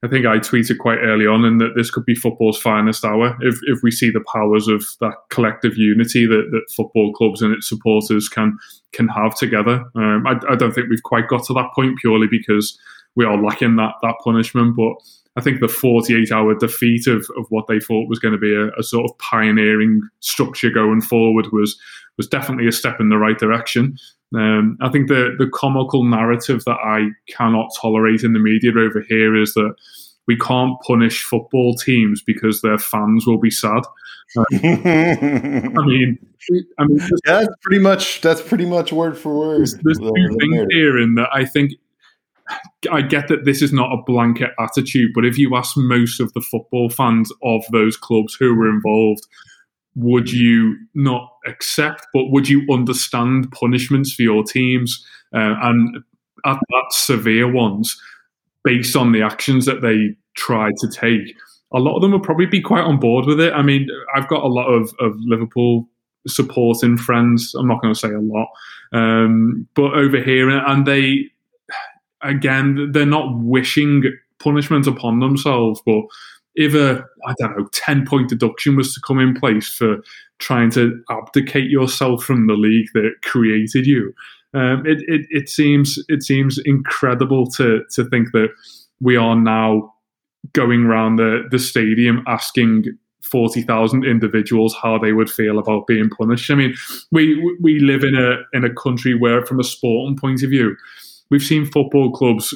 I 0.03 0.09
think 0.09 0.25
I 0.25 0.37
tweeted 0.37 0.79
quite 0.79 0.99
early 0.99 1.25
on, 1.25 1.45
and 1.45 1.61
that 1.61 1.73
this 1.75 1.89
could 1.89 2.05
be 2.05 2.13
football's 2.13 2.59
finest 2.59 3.05
hour 3.05 3.37
if, 3.41 3.55
if 3.63 3.79
we 3.81 3.89
see 3.89 4.09
the 4.09 4.23
powers 4.31 4.67
of 4.67 4.83
that 4.99 5.15
collective 5.29 5.77
unity 5.77 6.25
that, 6.25 6.49
that 6.51 6.73
football 6.75 7.13
clubs 7.13 7.41
and 7.41 7.53
its 7.53 7.69
supporters 7.69 8.27
can 8.27 8.57
can 8.91 9.07
have 9.07 9.35
together. 9.35 9.83
Um, 9.95 10.27
I, 10.27 10.35
I, 10.49 10.55
don't 10.55 10.73
think 10.73 10.89
we've 10.89 11.01
quite 11.03 11.27
got 11.29 11.45
to 11.45 11.53
that 11.53 11.71
point 11.73 11.97
purely 11.99 12.27
because 12.29 12.77
we 13.15 13.25
are 13.25 13.41
lacking 13.41 13.77
that 13.77 13.93
that 14.01 14.15
punishment, 14.23 14.75
but. 14.75 14.93
I 15.35 15.41
think 15.41 15.61
the 15.61 15.67
48 15.67 16.31
hour 16.31 16.53
defeat 16.53 17.07
of, 17.07 17.25
of 17.35 17.47
what 17.49 17.65
they 17.65 17.79
thought 17.79 18.07
was 18.07 18.19
going 18.19 18.33
to 18.33 18.37
be 18.37 18.53
a, 18.53 18.69
a 18.77 18.83
sort 18.83 19.09
of 19.09 19.17
pioneering 19.17 19.99
structure 20.19 20.69
going 20.69 21.01
forward 21.01 21.47
was 21.51 21.75
was 22.17 22.27
definitely 22.27 22.67
a 22.67 22.71
step 22.71 22.99
in 22.99 23.09
the 23.09 23.17
right 23.17 23.39
direction. 23.39 23.97
Um, 24.35 24.77
I 24.81 24.89
think 24.89 25.09
the 25.09 25.35
the 25.37 25.49
comical 25.53 26.03
narrative 26.03 26.63
that 26.65 26.77
I 26.83 27.09
cannot 27.31 27.69
tolerate 27.79 28.23
in 28.23 28.33
the 28.33 28.39
media 28.39 28.71
over 28.71 29.01
here 29.07 29.39
is 29.39 29.53
that 29.53 29.75
we 30.27 30.37
can't 30.37 30.79
punish 30.87 31.23
football 31.23 31.75
teams 31.75 32.21
because 32.21 32.61
their 32.61 32.77
fans 32.77 33.27
will 33.27 33.39
be 33.39 33.51
sad. 33.51 33.83
Uh, 34.35 34.43
I 34.53 35.85
mean, 35.85 36.17
I 36.79 36.85
mean, 36.85 36.99
yeah, 36.99 37.41
that's 37.41 37.55
pretty 37.61 37.81
much 37.81 38.21
that's 38.21 38.41
pretty 38.41 38.65
much 38.65 38.91
word 38.91 39.17
for 39.17 39.37
word. 39.37 39.59
There's, 39.59 39.75
there's 39.83 39.99
two 39.99 40.37
things 40.39 40.65
here 40.71 40.97
in 40.97 41.15
that 41.15 41.29
I 41.33 41.45
think 41.45 41.73
I 42.91 43.01
get 43.01 43.27
that 43.27 43.45
this 43.45 43.61
is 43.61 43.71
not 43.71 43.91
a 43.91 44.01
blanket 44.05 44.51
attitude, 44.59 45.11
but 45.13 45.25
if 45.25 45.37
you 45.37 45.55
ask 45.55 45.77
most 45.77 46.19
of 46.19 46.33
the 46.33 46.41
football 46.41 46.89
fans 46.89 47.31
of 47.43 47.63
those 47.71 47.97
clubs 47.97 48.35
who 48.35 48.55
were 48.55 48.69
involved, 48.69 49.25
would 49.95 50.31
you 50.31 50.77
not 50.93 51.29
accept, 51.45 52.07
but 52.13 52.31
would 52.31 52.49
you 52.49 52.65
understand 52.71 53.51
punishments 53.51 54.13
for 54.13 54.21
your 54.21 54.43
teams 54.43 55.05
uh, 55.33 55.55
and 55.61 55.97
at 56.45 56.57
that 56.69 56.85
severe 56.91 57.51
ones 57.51 57.99
based 58.63 58.95
on 58.95 59.11
the 59.11 59.21
actions 59.21 59.65
that 59.65 59.81
they 59.81 60.15
try 60.35 60.69
to 60.79 60.89
take? 60.89 61.35
A 61.73 61.79
lot 61.79 61.95
of 61.95 62.01
them 62.01 62.11
would 62.11 62.23
probably 62.23 62.45
be 62.45 62.61
quite 62.61 62.83
on 62.83 62.99
board 62.99 63.25
with 63.25 63.39
it. 63.39 63.53
I 63.53 63.61
mean, 63.61 63.87
I've 64.15 64.27
got 64.27 64.43
a 64.43 64.47
lot 64.47 64.67
of, 64.67 64.93
of 64.99 65.15
Liverpool 65.19 65.87
supporting 66.27 66.97
friends. 66.97 67.53
I'm 67.55 67.67
not 67.67 67.81
going 67.81 67.93
to 67.93 67.99
say 67.99 68.09
a 68.09 68.19
lot, 68.19 68.47
um, 68.93 69.67
but 69.75 69.93
over 69.93 70.21
here, 70.21 70.49
and 70.49 70.85
they, 70.85 71.25
again, 72.21 72.91
they're 72.91 73.05
not 73.05 73.39
wishing 73.39 74.03
punishment 74.39 74.87
upon 74.87 75.19
themselves, 75.19 75.81
but 75.85 76.03
if 76.55 76.73
a 76.73 77.03
I 77.25 77.33
don't 77.39 77.57
know 77.57 77.67
ten 77.71 78.05
point 78.05 78.29
deduction 78.29 78.75
was 78.75 78.93
to 78.93 79.01
come 79.01 79.19
in 79.19 79.33
place 79.33 79.67
for 79.67 79.97
trying 80.39 80.71
to 80.71 81.01
abdicate 81.09 81.69
yourself 81.69 82.23
from 82.23 82.47
the 82.47 82.53
league 82.53 82.87
that 82.93 83.11
created 83.23 83.87
you, 83.87 84.13
um, 84.53 84.85
it, 84.85 85.01
it 85.07 85.25
it 85.29 85.49
seems 85.49 85.97
it 86.09 86.23
seems 86.23 86.59
incredible 86.65 87.49
to 87.51 87.83
to 87.91 88.05
think 88.05 88.31
that 88.33 88.49
we 89.01 89.15
are 89.15 89.35
now 89.35 89.93
going 90.53 90.85
around 90.85 91.17
the 91.17 91.43
the 91.49 91.59
stadium 91.59 92.23
asking. 92.27 92.85
40,000 93.31 94.03
individuals 94.03 94.75
how 94.83 94.99
they 94.99 95.11
would 95.11 95.29
feel 95.29 95.57
about 95.57 95.87
being 95.87 96.07
punished. 96.07 96.51
I 96.51 96.55
mean, 96.55 96.75
we 97.11 97.57
we 97.61 97.79
live 97.79 98.03
in 98.03 98.15
a 98.15 98.43
in 98.55 98.63
a 98.63 98.71
country 98.71 99.15
where 99.15 99.43
from 99.43 99.59
a 99.59 99.63
sporting 99.63 100.17
point 100.17 100.43
of 100.43 100.51
view, 100.51 100.75
we've 101.31 101.41
seen 101.41 101.65
football 101.65 102.11
clubs 102.11 102.53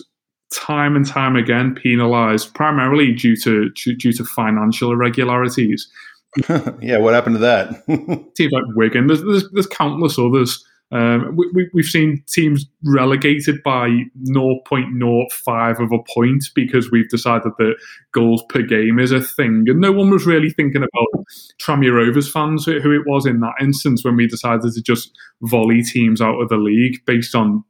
time 0.54 0.96
and 0.96 1.06
time 1.06 1.36
again 1.36 1.76
penalised, 1.76 2.54
primarily 2.54 3.14
due 3.14 3.36
to 3.38 3.70
due 3.70 4.14
to 4.14 4.24
financial 4.24 4.92
irregularities. 4.92 5.90
yeah, 6.82 6.98
what 6.98 7.14
happened 7.14 7.36
to 7.36 7.40
that? 7.40 7.86
teams 8.36 8.52
like 8.52 8.64
Wigan, 8.76 9.08
there's, 9.08 9.24
there's, 9.24 9.50
there's 9.52 9.68
countless 9.68 10.20
others. 10.20 10.64
Um, 10.90 11.36
we, 11.36 11.70
we, 11.74 11.82
have 11.82 11.90
seen 11.90 12.24
teams 12.30 12.66
relegated 12.86 13.62
by 13.62 13.90
0.05 14.24 15.80
of 15.80 15.92
a 15.92 16.14
point 16.14 16.46
because 16.56 16.90
we've 16.90 17.10
decided 17.10 17.52
that 17.58 17.76
goals 18.14 18.42
per 18.48 18.62
game 18.62 18.98
is 18.98 19.12
a 19.12 19.20
thing. 19.20 19.66
And 19.68 19.82
no 19.82 19.92
one 19.92 20.10
was 20.10 20.26
really 20.26 20.50
thinking 20.50 20.84
about 20.84 21.26
Tranmere 21.62 21.94
Rovers 21.94 22.32
fans, 22.32 22.64
who 22.64 22.78
it 22.78 23.06
was 23.06 23.26
in 23.26 23.42
that 23.42 23.56
instance 23.60 24.06
when 24.06 24.16
we 24.16 24.28
decided 24.28 24.72
to 24.72 24.82
just 24.82 25.12
volley 25.42 25.84
teams 25.84 26.22
out 26.22 26.40
of 26.40 26.48
the 26.48 26.56
league 26.56 27.04
based 27.06 27.36
on 27.36 27.66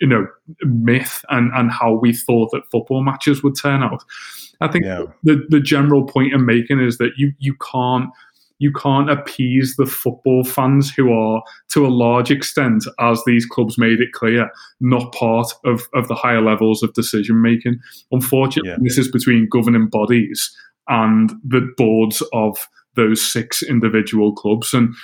you 0.00 0.06
know 0.06 0.26
myth 0.62 1.24
and 1.30 1.50
and 1.54 1.70
how 1.70 1.94
we 1.94 2.12
thought 2.12 2.50
that 2.52 2.70
football 2.70 3.02
matches 3.02 3.42
would 3.42 3.54
turn 3.60 3.82
out. 3.82 4.02
I 4.60 4.68
think 4.68 4.84
yeah. 4.84 5.04
the 5.22 5.44
the 5.48 5.60
general 5.60 6.04
point 6.04 6.34
I'm 6.34 6.46
making 6.46 6.80
is 6.80 6.98
that 6.98 7.12
you 7.16 7.32
you 7.38 7.54
can't 7.72 8.10
you 8.58 8.72
can't 8.72 9.10
appease 9.10 9.76
the 9.76 9.86
football 9.86 10.44
fans 10.44 10.92
who 10.92 11.12
are 11.12 11.42
to 11.68 11.86
a 11.86 11.88
large 11.88 12.30
extent, 12.30 12.84
as 12.98 13.22
these 13.26 13.44
clubs 13.44 13.76
made 13.76 14.00
it 14.00 14.12
clear, 14.12 14.50
not 14.80 15.12
part 15.12 15.52
of, 15.64 15.82
of 15.94 16.08
the 16.08 16.14
higher 16.14 16.40
levels 16.40 16.82
of 16.82 16.94
decision 16.94 17.42
making. 17.42 17.78
Unfortunately, 18.12 18.70
yeah. 18.70 18.78
this 18.80 18.98
is 18.98 19.10
between 19.10 19.48
governing 19.50 19.88
bodies 19.88 20.56
and 20.88 21.32
the 21.44 21.68
boards 21.76 22.22
of 22.32 22.68
those 22.94 23.20
six 23.20 23.62
individual 23.62 24.32
clubs. 24.32 24.72
And 24.72 24.94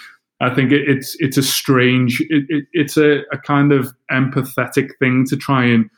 I 0.42 0.54
think 0.54 0.72
it, 0.72 0.88
it's 0.88 1.16
it's 1.20 1.36
a 1.36 1.42
strange, 1.42 2.20
it, 2.22 2.44
it, 2.48 2.64
it's 2.72 2.96
a, 2.96 3.20
a 3.32 3.38
kind 3.38 3.72
of 3.72 3.94
empathetic 4.10 4.90
thing 4.98 5.24
to 5.28 5.36
try 5.36 5.64
and 5.64 5.88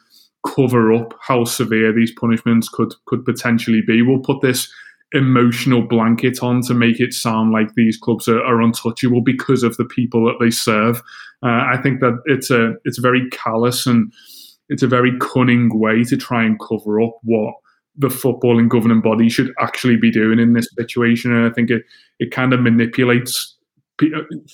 cover 0.47 0.93
up 0.93 1.15
how 1.23 1.45
severe 1.45 1.93
these 1.93 2.13
punishments 2.13 2.69
could 2.69 2.93
could 3.07 3.25
potentially 3.25 3.83
be. 3.87 4.03
We'll 4.03 4.19
put 4.19 4.43
this 4.43 4.71
emotional 5.13 5.81
blanket 5.83 6.43
on 6.43 6.61
to 6.63 6.75
make 6.75 7.01
it 7.01 7.15
sound 7.15 7.53
like 7.53 7.73
these 7.75 7.97
clubs 7.97 8.29
are, 8.29 8.43
are 8.43 8.61
untouchable 8.61 9.23
because 9.23 9.63
of 9.63 9.77
the 9.77 9.85
people 9.85 10.25
that 10.27 10.37
they 10.41 10.51
serve. 10.51 10.99
Uh, 11.43 11.65
I 11.73 11.79
think 11.83 12.01
that 12.01 12.21
it's 12.27 12.51
a 12.51 12.75
it's 12.85 12.99
very 12.99 13.29
callous 13.31 13.87
and 13.87 14.13
it's 14.69 14.83
a 14.83 14.89
very 14.89 15.17
cunning 15.21 15.79
way 15.79 16.05
to 16.05 16.17
try 16.17 16.45
and 16.45 16.61
cover 16.61 17.01
up 17.01 17.17
what 17.23 17.55
the 17.97 18.09
footballing 18.09 18.69
governing 18.69 19.01
body 19.01 19.29
should 19.29 19.55
actually 19.61 19.97
be 19.97 20.11
doing 20.11 20.41
in 20.41 20.53
this 20.53 20.69
situation. 20.77 21.33
And 21.33 21.47
I 21.51 21.55
think 21.55 21.71
it 21.71 21.83
it 22.19 22.31
kind 22.31 22.53
of 22.53 22.61
manipulates 22.61 23.54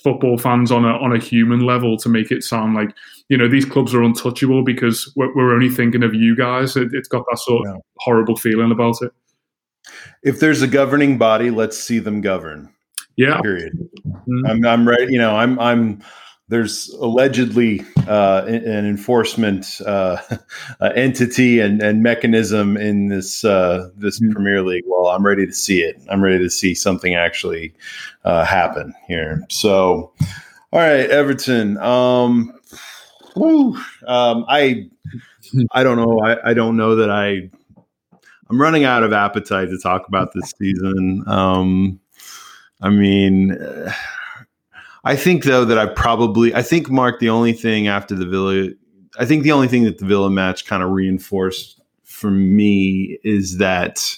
football 0.03 0.37
fans 0.37 0.71
on 0.71 0.85
a 0.85 0.93
on 0.97 1.15
a 1.15 1.19
human 1.19 1.61
level 1.61 1.97
to 1.97 2.09
make 2.09 2.31
it 2.31 2.43
sound 2.43 2.75
like 2.75 2.95
you 3.29 3.37
know 3.37 3.47
these 3.47 3.65
clubs 3.65 3.93
are 3.93 4.03
untouchable 4.03 4.63
because 4.63 5.11
we're, 5.15 5.33
we're 5.35 5.53
only 5.53 5.69
thinking 5.69 6.03
of 6.03 6.13
you 6.13 6.35
guys. 6.35 6.75
It, 6.75 6.93
has 6.93 7.07
got 7.07 7.25
that 7.29 7.39
sort 7.39 7.67
of 7.67 7.81
horrible 7.97 8.37
feeling 8.37 8.71
about 8.71 9.01
it. 9.01 9.11
If 10.23 10.39
there's 10.39 10.61
a 10.61 10.67
governing 10.67 11.17
body, 11.17 11.49
let's 11.49 11.77
see 11.79 11.99
them 11.99 12.21
govern. 12.21 12.71
Yeah. 13.17 13.41
Period. 13.41 13.73
Mm-hmm. 14.05 14.45
I'm 14.47 14.65
I'm 14.65 14.87
ready. 14.87 15.11
You 15.11 15.19
know, 15.19 15.35
I'm 15.35 15.59
I'm 15.59 16.01
there's 16.51 16.89
allegedly 16.99 17.81
uh, 18.07 18.43
an 18.45 18.85
enforcement 18.85 19.79
uh, 19.85 20.17
entity 20.95 21.61
and, 21.61 21.81
and, 21.81 22.03
mechanism 22.03 22.75
in 22.75 23.07
this 23.07 23.45
uh, 23.45 23.89
this 23.95 24.19
mm-hmm. 24.19 24.33
Premier 24.33 24.61
League. 24.61 24.83
Well, 24.85 25.07
I'm 25.07 25.25
ready 25.25 25.45
to 25.47 25.53
see 25.53 25.81
it. 25.81 25.95
I'm 26.09 26.21
ready 26.21 26.39
to 26.39 26.49
see 26.49 26.75
something 26.75 27.15
actually 27.15 27.73
uh, 28.25 28.43
happen 28.43 28.93
here. 29.07 29.45
So, 29.49 30.11
all 30.73 30.79
right, 30.81 31.09
Everton. 31.09 31.77
Um, 31.77 32.59
woo, 33.37 33.77
um, 34.05 34.43
I 34.49 34.89
I 35.71 35.83
don't 35.83 35.95
know. 35.95 36.19
I, 36.19 36.51
I 36.51 36.53
don't 36.53 36.75
know 36.75 36.97
that 36.97 37.09
I. 37.09 37.49
I'm 38.49 38.61
running 38.61 38.83
out 38.83 39.03
of 39.03 39.13
appetite 39.13 39.69
to 39.69 39.77
talk 39.77 40.09
about 40.09 40.33
this 40.33 40.53
season. 40.59 41.23
Um, 41.27 42.01
I 42.81 42.89
mean. 42.89 43.57
I 45.03 45.15
think 45.15 45.43
though 45.43 45.65
that 45.65 45.77
I 45.77 45.87
probably 45.87 46.53
I 46.53 46.61
think 46.61 46.89
Mark 46.89 47.19
the 47.19 47.29
only 47.29 47.53
thing 47.53 47.87
after 47.87 48.15
the 48.15 48.25
Villa 48.25 48.69
I 49.19 49.25
think 49.25 49.43
the 49.43 49.51
only 49.51 49.67
thing 49.67 49.83
that 49.83 49.97
the 49.97 50.05
Villa 50.05 50.29
match 50.29 50.65
kind 50.65 50.83
of 50.83 50.91
reinforced 50.91 51.81
for 52.03 52.31
me 52.31 53.17
is 53.23 53.57
that 53.57 54.15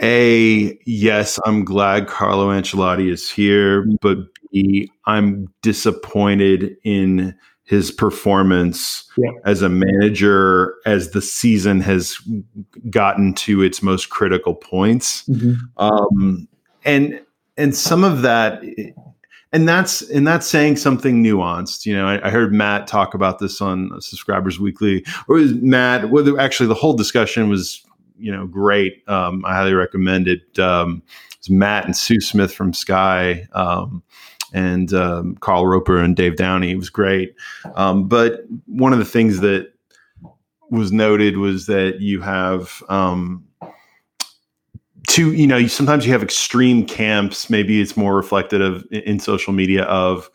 A, 0.00 0.78
yes, 0.84 1.38
I'm 1.44 1.64
glad 1.64 2.06
Carlo 2.06 2.48
Ancelotti 2.48 3.10
is 3.10 3.30
here, 3.30 3.86
but 4.00 4.18
B, 4.52 4.90
I'm 5.06 5.52
disappointed 5.62 6.76
in 6.84 7.34
his 7.64 7.92
performance 7.92 9.08
yeah. 9.16 9.30
as 9.44 9.62
a 9.62 9.68
manager 9.68 10.74
as 10.86 11.12
the 11.12 11.22
season 11.22 11.80
has 11.80 12.16
gotten 12.90 13.32
to 13.34 13.62
its 13.62 13.80
most 13.80 14.10
critical 14.10 14.54
points. 14.56 15.24
Mm-hmm. 15.28 15.54
Um, 15.76 16.48
and 16.84 17.20
and 17.56 17.76
some 17.76 18.02
of 18.02 18.22
that 18.22 18.62
and 19.52 19.68
that's 19.68 20.02
and 20.02 20.26
that's 20.26 20.46
saying 20.46 20.76
something 20.76 21.22
nuanced. 21.22 21.86
You 21.86 21.96
know, 21.96 22.06
I, 22.06 22.28
I, 22.28 22.30
heard 22.30 22.52
Matt 22.52 22.86
talk 22.86 23.14
about 23.14 23.38
this 23.38 23.60
on 23.60 23.90
Subscribers 24.00 24.60
Weekly, 24.60 25.04
or 25.28 25.36
was 25.36 25.54
Matt? 25.54 26.10
Well, 26.10 26.38
actually, 26.40 26.68
the 26.68 26.74
whole 26.74 26.94
discussion 26.94 27.48
was 27.48 27.84
you 28.18 28.30
know 28.30 28.46
great. 28.46 29.02
Um, 29.08 29.44
I 29.44 29.54
highly 29.54 29.74
recommend 29.74 30.28
it. 30.28 30.58
Um, 30.58 31.02
it's 31.38 31.50
Matt 31.50 31.84
and 31.84 31.96
Sue 31.96 32.20
Smith 32.20 32.52
from 32.52 32.72
Sky. 32.72 33.48
Um, 33.52 34.02
and 34.52 34.92
um, 34.92 35.36
Carl 35.36 35.66
Roper 35.66 35.98
and 35.98 36.16
Dave 36.16 36.36
Downey. 36.36 36.72
It 36.72 36.76
was 36.76 36.90
great. 36.90 37.36
Um, 37.76 38.08
but 38.08 38.42
one 38.66 38.92
of 38.92 38.98
the 38.98 39.04
things 39.04 39.40
that 39.40 39.72
was 40.70 40.92
noted 40.92 41.36
was 41.36 41.66
that 41.66 42.00
you 42.00 42.20
have 42.20 42.82
um, 42.88 43.44
two, 45.10 45.32
you 45.32 45.46
know, 45.46 45.66
sometimes 45.66 46.06
you 46.06 46.12
have 46.12 46.22
extreme 46.22 46.86
camps. 46.86 47.50
Maybe 47.50 47.80
it's 47.80 47.96
more 47.96 48.16
reflective 48.16 48.60
of 48.60 48.86
in 48.92 49.18
social 49.18 49.52
media 49.52 49.82
of 49.84 50.30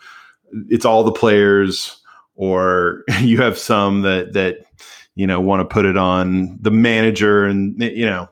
it's 0.69 0.85
all 0.85 1.03
the 1.03 1.11
players, 1.11 1.97
or 2.35 3.03
you 3.21 3.41
have 3.41 3.57
some 3.57 4.01
that 4.01 4.33
that 4.33 4.65
you 5.15 5.25
know 5.25 5.39
want 5.39 5.61
to 5.61 5.73
put 5.73 5.85
it 5.85 5.97
on 5.97 6.57
the 6.61 6.71
manager, 6.71 7.45
and 7.45 7.81
you 7.81 8.05
know 8.05 8.29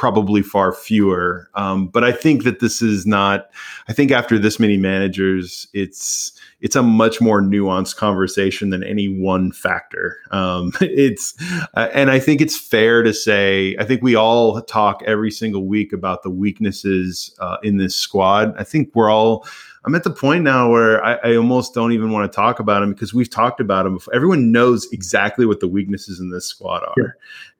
probably 0.00 0.40
far 0.40 0.72
fewer. 0.72 1.50
Um, 1.56 1.88
but 1.88 2.04
I 2.04 2.10
think 2.10 2.44
that 2.44 2.60
this 2.60 2.80
is 2.80 3.04
not. 3.04 3.50
I 3.86 3.92
think 3.92 4.10
after 4.10 4.38
this 4.38 4.58
many 4.58 4.78
managers, 4.78 5.68
it's 5.74 6.32
it's 6.62 6.74
a 6.74 6.82
much 6.82 7.20
more 7.20 7.42
nuanced 7.42 7.96
conversation 7.96 8.70
than 8.70 8.82
any 8.82 9.08
one 9.08 9.52
factor. 9.52 10.16
Um, 10.30 10.72
it's 10.80 11.34
uh, 11.74 11.90
and 11.92 12.10
I 12.10 12.18
think 12.18 12.40
it's 12.40 12.56
fair 12.56 13.02
to 13.02 13.12
say. 13.12 13.76
I 13.78 13.84
think 13.84 14.02
we 14.02 14.14
all 14.14 14.62
talk 14.62 15.02
every 15.04 15.30
single 15.30 15.66
week 15.66 15.92
about 15.92 16.22
the 16.22 16.30
weaknesses 16.30 17.36
uh, 17.38 17.58
in 17.62 17.76
this 17.76 17.94
squad. 17.94 18.54
I 18.58 18.64
think 18.64 18.92
we're 18.94 19.10
all. 19.10 19.46
I'm 19.84 19.94
at 19.94 20.04
the 20.04 20.10
point 20.10 20.44
now 20.44 20.70
where 20.70 21.04
I, 21.04 21.14
I, 21.24 21.36
almost 21.36 21.72
don't 21.72 21.92
even 21.92 22.10
want 22.10 22.30
to 22.30 22.36
talk 22.36 22.60
about 22.60 22.80
them 22.80 22.92
because 22.92 23.14
we've 23.14 23.30
talked 23.30 23.60
about 23.60 23.84
them 23.84 23.94
before. 23.94 24.14
Everyone 24.14 24.52
knows 24.52 24.86
exactly 24.92 25.46
what 25.46 25.60
the 25.60 25.68
weaknesses 25.68 26.20
in 26.20 26.28
this 26.28 26.44
squad 26.44 26.82
are, 26.84 27.16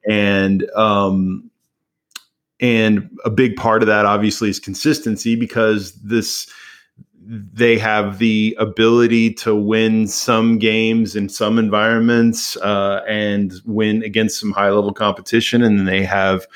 yeah. 0.06 0.14
and 0.14 0.70
um, 0.72 1.50
and 2.60 3.10
a 3.24 3.30
big 3.30 3.56
part 3.56 3.82
of 3.82 3.86
that 3.86 4.04
obviously 4.06 4.50
is 4.50 4.60
consistency 4.60 5.34
because 5.34 5.92
this 6.02 6.50
they 7.22 7.78
have 7.78 8.18
the 8.18 8.56
ability 8.58 9.32
to 9.32 9.54
win 9.54 10.08
some 10.08 10.58
games 10.58 11.14
in 11.14 11.28
some 11.28 11.58
environments 11.58 12.56
uh, 12.56 13.04
and 13.08 13.52
win 13.64 14.02
against 14.02 14.40
some 14.40 14.50
high 14.50 14.70
level 14.70 14.92
competition. 14.92 15.62
And 15.62 15.86
they 15.86 16.02
have 16.02 16.46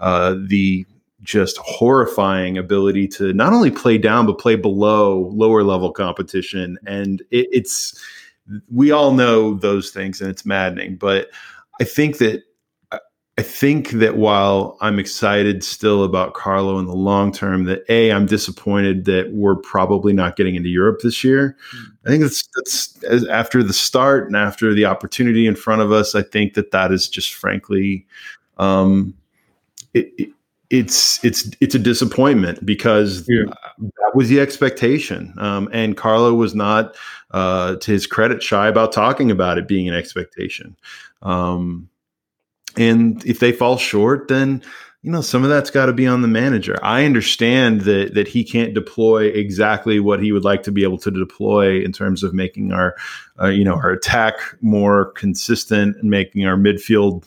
uh, 0.00 0.36
the 0.46 0.86
just 1.22 1.58
horrifying 1.58 2.56
ability 2.56 3.06
to 3.06 3.32
not 3.34 3.52
only 3.52 3.70
play 3.70 3.98
down 3.98 4.26
but 4.26 4.38
play 4.38 4.56
below 4.56 5.30
lower 5.34 5.62
level 5.62 5.92
competition. 5.92 6.78
And 6.86 7.20
it, 7.30 7.48
it's 7.52 8.00
we 8.70 8.90
all 8.90 9.12
know 9.12 9.54
those 9.54 9.90
things 9.90 10.20
and 10.20 10.30
it's 10.30 10.46
maddening. 10.46 10.96
But 10.96 11.30
i 11.80 11.84
think 11.84 12.18
that 12.18 12.42
I 13.42 13.44
think 13.44 13.90
that 13.90 14.16
while 14.16 14.76
I'm 14.80 15.00
excited 15.00 15.64
still 15.64 16.04
about 16.04 16.32
Carlo 16.32 16.78
in 16.78 16.86
the 16.86 16.94
long 16.94 17.32
term, 17.32 17.64
that 17.64 17.82
a 17.88 18.12
I'm 18.12 18.24
disappointed 18.24 19.04
that 19.06 19.32
we're 19.32 19.56
probably 19.56 20.12
not 20.12 20.36
getting 20.36 20.54
into 20.54 20.68
Europe 20.68 21.00
this 21.02 21.24
year. 21.24 21.56
Mm. 21.74 21.92
I 22.06 22.08
think 22.08 22.22
that's 22.22 22.48
that's 22.54 23.26
after 23.28 23.64
the 23.64 23.72
start 23.72 24.28
and 24.28 24.36
after 24.36 24.72
the 24.72 24.84
opportunity 24.84 25.48
in 25.48 25.56
front 25.56 25.82
of 25.82 25.90
us. 25.90 26.14
I 26.14 26.22
think 26.22 26.54
that 26.54 26.70
that 26.70 26.92
is 26.92 27.08
just 27.08 27.34
frankly, 27.34 28.06
um, 28.58 29.12
it, 29.92 30.12
it, 30.16 30.30
it's 30.70 31.24
it's 31.24 31.50
it's 31.60 31.74
a 31.74 31.80
disappointment 31.80 32.64
because 32.64 33.26
yeah. 33.28 33.52
that 33.80 34.12
was 34.14 34.28
the 34.28 34.38
expectation, 34.38 35.34
um, 35.38 35.68
and 35.72 35.96
Carlo 35.96 36.32
was 36.32 36.54
not, 36.54 36.94
uh, 37.32 37.74
to 37.74 37.90
his 37.90 38.06
credit, 38.06 38.40
shy 38.40 38.68
about 38.68 38.92
talking 38.92 39.32
about 39.32 39.58
it 39.58 39.66
being 39.66 39.88
an 39.88 39.96
expectation. 39.96 40.76
Um, 41.22 41.88
and 42.76 43.24
if 43.24 43.38
they 43.38 43.52
fall 43.52 43.76
short, 43.76 44.28
then 44.28 44.62
you 45.02 45.10
know 45.10 45.20
some 45.20 45.42
of 45.42 45.50
that's 45.50 45.70
got 45.70 45.86
to 45.86 45.92
be 45.92 46.06
on 46.06 46.22
the 46.22 46.28
manager. 46.28 46.78
I 46.82 47.04
understand 47.04 47.82
that 47.82 48.14
that 48.14 48.28
he 48.28 48.44
can't 48.44 48.74
deploy 48.74 49.26
exactly 49.26 50.00
what 50.00 50.22
he 50.22 50.32
would 50.32 50.44
like 50.44 50.62
to 50.64 50.72
be 50.72 50.84
able 50.84 50.98
to 50.98 51.10
deploy 51.10 51.80
in 51.82 51.92
terms 51.92 52.22
of 52.22 52.34
making 52.34 52.72
our 52.72 52.94
uh, 53.40 53.48
you 53.48 53.64
know 53.64 53.74
our 53.74 53.90
attack 53.90 54.34
more 54.60 55.12
consistent 55.12 55.96
and 55.96 56.08
making 56.08 56.46
our 56.46 56.56
midfield 56.56 57.26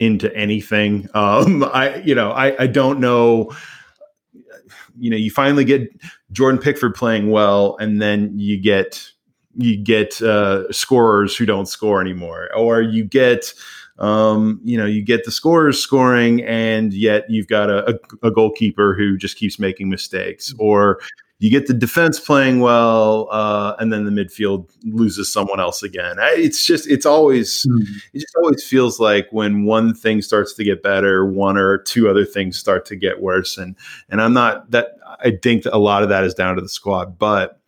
into 0.00 0.34
anything. 0.34 1.08
Um, 1.14 1.64
I 1.64 1.96
you 1.96 2.14
know 2.14 2.30
I 2.30 2.64
I 2.64 2.66
don't 2.66 3.00
know. 3.00 3.54
You 4.96 5.10
know, 5.10 5.16
you 5.16 5.30
finally 5.30 5.64
get 5.64 5.90
Jordan 6.30 6.60
Pickford 6.60 6.94
playing 6.94 7.30
well, 7.30 7.76
and 7.80 8.00
then 8.00 8.38
you 8.38 8.60
get 8.60 9.10
you 9.56 9.76
get 9.76 10.20
uh, 10.22 10.70
scorers 10.72 11.36
who 11.36 11.46
don't 11.46 11.66
score 11.66 12.00
anymore, 12.00 12.48
or 12.56 12.80
you 12.80 13.04
get 13.04 13.54
um, 13.98 14.60
you 14.64 14.76
know, 14.76 14.86
you 14.86 15.02
get 15.02 15.24
the 15.24 15.30
scorers 15.30 15.78
scoring, 15.78 16.42
and 16.42 16.92
yet 16.92 17.24
you've 17.28 17.48
got 17.48 17.70
a, 17.70 17.94
a, 17.94 18.28
a 18.28 18.30
goalkeeper 18.30 18.94
who 18.94 19.16
just 19.16 19.36
keeps 19.36 19.58
making 19.58 19.88
mistakes, 19.88 20.52
mm-hmm. 20.52 20.62
or 20.62 21.00
you 21.40 21.50
get 21.50 21.66
the 21.66 21.74
defense 21.74 22.18
playing 22.18 22.60
well, 22.60 23.28
uh, 23.30 23.74
and 23.78 23.92
then 23.92 24.04
the 24.04 24.10
midfield 24.10 24.70
loses 24.84 25.30
someone 25.30 25.60
else 25.60 25.82
again. 25.82 26.16
It's 26.18 26.64
just, 26.64 26.88
it's 26.88 27.04
always, 27.04 27.66
mm. 27.66 27.86
it 28.14 28.20
just 28.20 28.34
always 28.36 28.64
feels 28.64 28.98
like 28.98 29.26
when 29.30 29.64
one 29.64 29.94
thing 29.94 30.22
starts 30.22 30.54
to 30.54 30.64
get 30.64 30.82
better, 30.82 31.26
one 31.26 31.58
or 31.58 31.78
two 31.78 32.08
other 32.08 32.24
things 32.24 32.56
start 32.56 32.86
to 32.86 32.96
get 32.96 33.20
worse. 33.20 33.58
And 33.58 33.76
and 34.08 34.22
I'm 34.22 34.32
not 34.32 34.70
that. 34.70 34.96
I 35.20 35.32
think 35.42 35.64
that 35.64 35.74
a 35.74 35.78
lot 35.78 36.02
of 36.02 36.08
that 36.08 36.24
is 36.24 36.34
down 36.34 36.56
to 36.56 36.62
the 36.62 36.68
squad, 36.68 37.18
but 37.18 37.60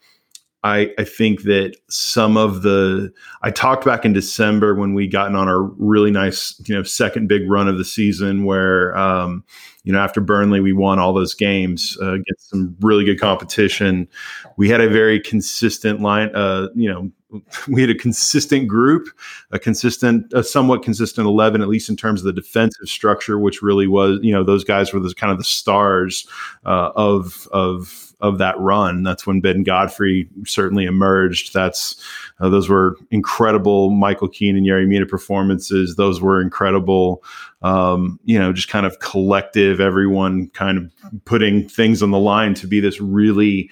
I, 0.67 0.91
I 0.99 1.05
think 1.05 1.43
that 1.43 1.77
some 1.89 2.37
of 2.37 2.63
the 2.63 3.13
I 3.43 3.53
talked 3.53 3.85
back 3.85 4.05
in 4.05 4.13
December 4.13 4.75
when 4.75 4.95
we 4.95 5.07
gotten 5.07 5.37
on 5.37 5.47
our 5.49 5.63
really 5.63 6.11
nice 6.11 6.61
you 6.67 6.75
know 6.75 6.83
second 6.83 7.29
big 7.29 7.49
run 7.49 7.69
of 7.69 7.79
the 7.79 7.85
season 7.85 8.45
where 8.45 8.97
um, 8.97 9.45
you 9.85 9.93
know 9.93 10.01
after 10.01 10.21
Burnley 10.21 10.61
we 10.61 10.73
won 10.73 10.99
all 10.99 11.13
those 11.13 11.35
games 11.35 11.97
uh, 12.03 12.15
against 12.15 12.51
some 12.51 12.77
really 12.81 13.05
good 13.05 13.21
competition. 13.21 14.09
We 14.57 14.69
had 14.69 14.81
a 14.81 14.89
very 14.89 15.21
consistent 15.21 16.01
line. 16.01 16.35
Uh, 16.35 16.69
you 16.75 16.93
know 16.93 17.13
we 17.69 17.81
had 17.81 17.91
a 17.91 17.95
consistent 17.95 18.67
group, 18.67 19.09
a 19.53 19.59
consistent, 19.59 20.33
a 20.33 20.43
somewhat 20.43 20.83
consistent 20.83 21.27
eleven, 21.27 21.63
at 21.63 21.69
least 21.69 21.89
in 21.89 21.97
terms 21.97 22.21
of 22.21 22.27
the 22.27 22.33
defensive 22.33 22.89
structure, 22.89 23.39
which 23.39 23.63
really 23.63 23.87
was, 23.87 24.19
you 24.23 24.33
know, 24.33 24.43
those 24.43 24.65
guys 24.65 24.93
were 24.93 25.01
the 25.01 25.15
kind 25.15 25.31
of 25.31 25.39
the 25.39 25.45
stars 25.45 26.27
uh, 26.65 26.91
of 26.97 27.49
of 27.53 28.06
of 28.21 28.39
that 28.39 28.59
run. 28.59 29.03
That's 29.03 29.27
when 29.27 29.41
Ben 29.41 29.63
Godfrey 29.63 30.29
certainly 30.47 30.85
emerged. 30.85 31.53
That's 31.53 32.03
uh, 32.41 32.49
those 32.49 32.69
were 32.69 32.97
incredible 33.11 33.91
Michael 33.91 34.29
Keane 34.29 34.57
and 34.57 34.67
Yerry 34.67 34.87
Mina 34.87 35.07
performances. 35.07 35.97
Those 35.97 36.21
were 36.21 36.41
incredible. 36.41 37.23
Um, 37.63 38.19
you 38.25 38.39
know, 38.39 38.53
just 38.53 38.69
kind 38.69 38.87
of 38.87 38.99
collective, 39.01 39.81
everyone 39.81 40.49
kind 40.49 40.79
of 40.79 40.91
putting 41.25 41.69
things 41.69 42.03
on 42.03 42.11
the 42.11 42.19
line 42.19 42.55
to 42.55 42.67
be 42.67 42.81
this 42.81 43.01
really 43.01 43.71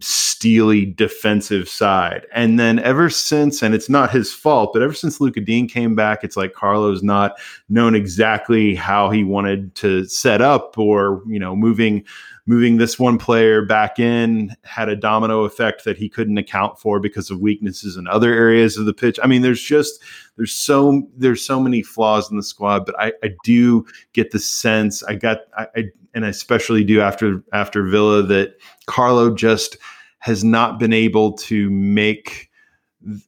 steely 0.00 0.86
defensive 0.86 1.68
side. 1.68 2.26
And 2.34 2.58
then 2.58 2.78
ever 2.78 3.10
since, 3.10 3.62
and 3.62 3.74
it's 3.74 3.90
not 3.90 4.10
his 4.10 4.32
fault, 4.32 4.72
but 4.72 4.82
ever 4.82 4.94
since 4.94 5.20
Lucas 5.20 5.44
Digne 5.44 5.68
came 5.68 5.94
back, 5.94 6.24
it's 6.24 6.36
like 6.36 6.54
Carlo's 6.54 7.02
not 7.02 7.38
known 7.68 7.94
exactly 7.94 8.74
how 8.74 9.10
he 9.10 9.24
wanted 9.24 9.74
to 9.76 10.06
set 10.06 10.40
up 10.40 10.78
or, 10.78 11.22
you 11.26 11.38
know, 11.38 11.54
moving 11.54 12.02
moving 12.46 12.76
this 12.76 12.98
one 12.98 13.16
player 13.16 13.64
back 13.64 13.98
in 13.98 14.54
had 14.64 14.88
a 14.88 14.96
domino 14.96 15.44
effect 15.44 15.84
that 15.84 15.96
he 15.96 16.08
couldn't 16.08 16.38
account 16.38 16.78
for 16.78 17.00
because 17.00 17.30
of 17.30 17.40
weaknesses 17.40 17.96
in 17.96 18.06
other 18.06 18.32
areas 18.32 18.76
of 18.76 18.86
the 18.86 18.92
pitch. 18.92 19.18
I 19.22 19.26
mean, 19.26 19.42
there's 19.42 19.62
just 19.62 20.02
there's 20.36 20.52
so 20.52 21.06
there's 21.16 21.44
so 21.44 21.58
many 21.58 21.82
flaws 21.82 22.30
in 22.30 22.36
the 22.36 22.42
squad, 22.42 22.84
but 22.86 22.98
I, 22.98 23.12
I 23.22 23.34
do 23.44 23.86
get 24.12 24.30
the 24.30 24.38
sense 24.38 25.02
I 25.02 25.14
got 25.14 25.38
I, 25.56 25.66
I 25.76 25.84
and 26.14 26.24
I 26.24 26.28
especially 26.28 26.84
do 26.84 27.00
after 27.00 27.42
after 27.52 27.82
Villa 27.84 28.22
that 28.24 28.56
Carlo 28.86 29.34
just 29.34 29.78
has 30.18 30.44
not 30.44 30.78
been 30.78 30.92
able 30.92 31.32
to 31.34 31.70
make 31.70 32.50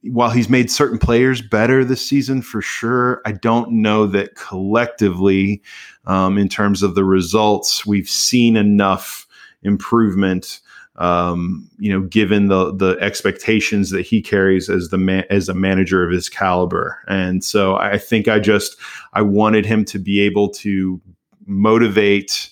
while 0.02 0.30
he's 0.30 0.48
made 0.48 0.70
certain 0.70 0.98
players 0.98 1.42
better 1.42 1.84
this 1.84 2.06
season 2.06 2.42
for 2.42 2.62
sure, 2.62 3.20
I 3.24 3.32
don't 3.32 3.70
know 3.70 4.06
that 4.06 4.34
collectively, 4.34 5.62
um, 6.06 6.38
in 6.38 6.48
terms 6.48 6.82
of 6.82 6.94
the 6.94 7.04
results, 7.04 7.84
we've 7.84 8.08
seen 8.08 8.56
enough 8.56 9.26
improvement. 9.62 10.60
Um, 10.98 11.68
you 11.78 11.92
know, 11.92 12.06
given 12.06 12.48
the 12.48 12.74
the 12.74 12.96
expectations 13.02 13.90
that 13.90 14.06
he 14.06 14.22
carries 14.22 14.70
as 14.70 14.88
the 14.88 14.96
man, 14.96 15.24
as 15.28 15.50
a 15.50 15.54
manager 15.54 16.02
of 16.02 16.10
his 16.10 16.30
caliber, 16.30 17.02
and 17.06 17.44
so 17.44 17.76
I 17.76 17.98
think 17.98 18.28
I 18.28 18.38
just 18.38 18.76
I 19.12 19.20
wanted 19.20 19.66
him 19.66 19.84
to 19.86 19.98
be 19.98 20.20
able 20.20 20.48
to 20.50 20.98
motivate 21.44 22.48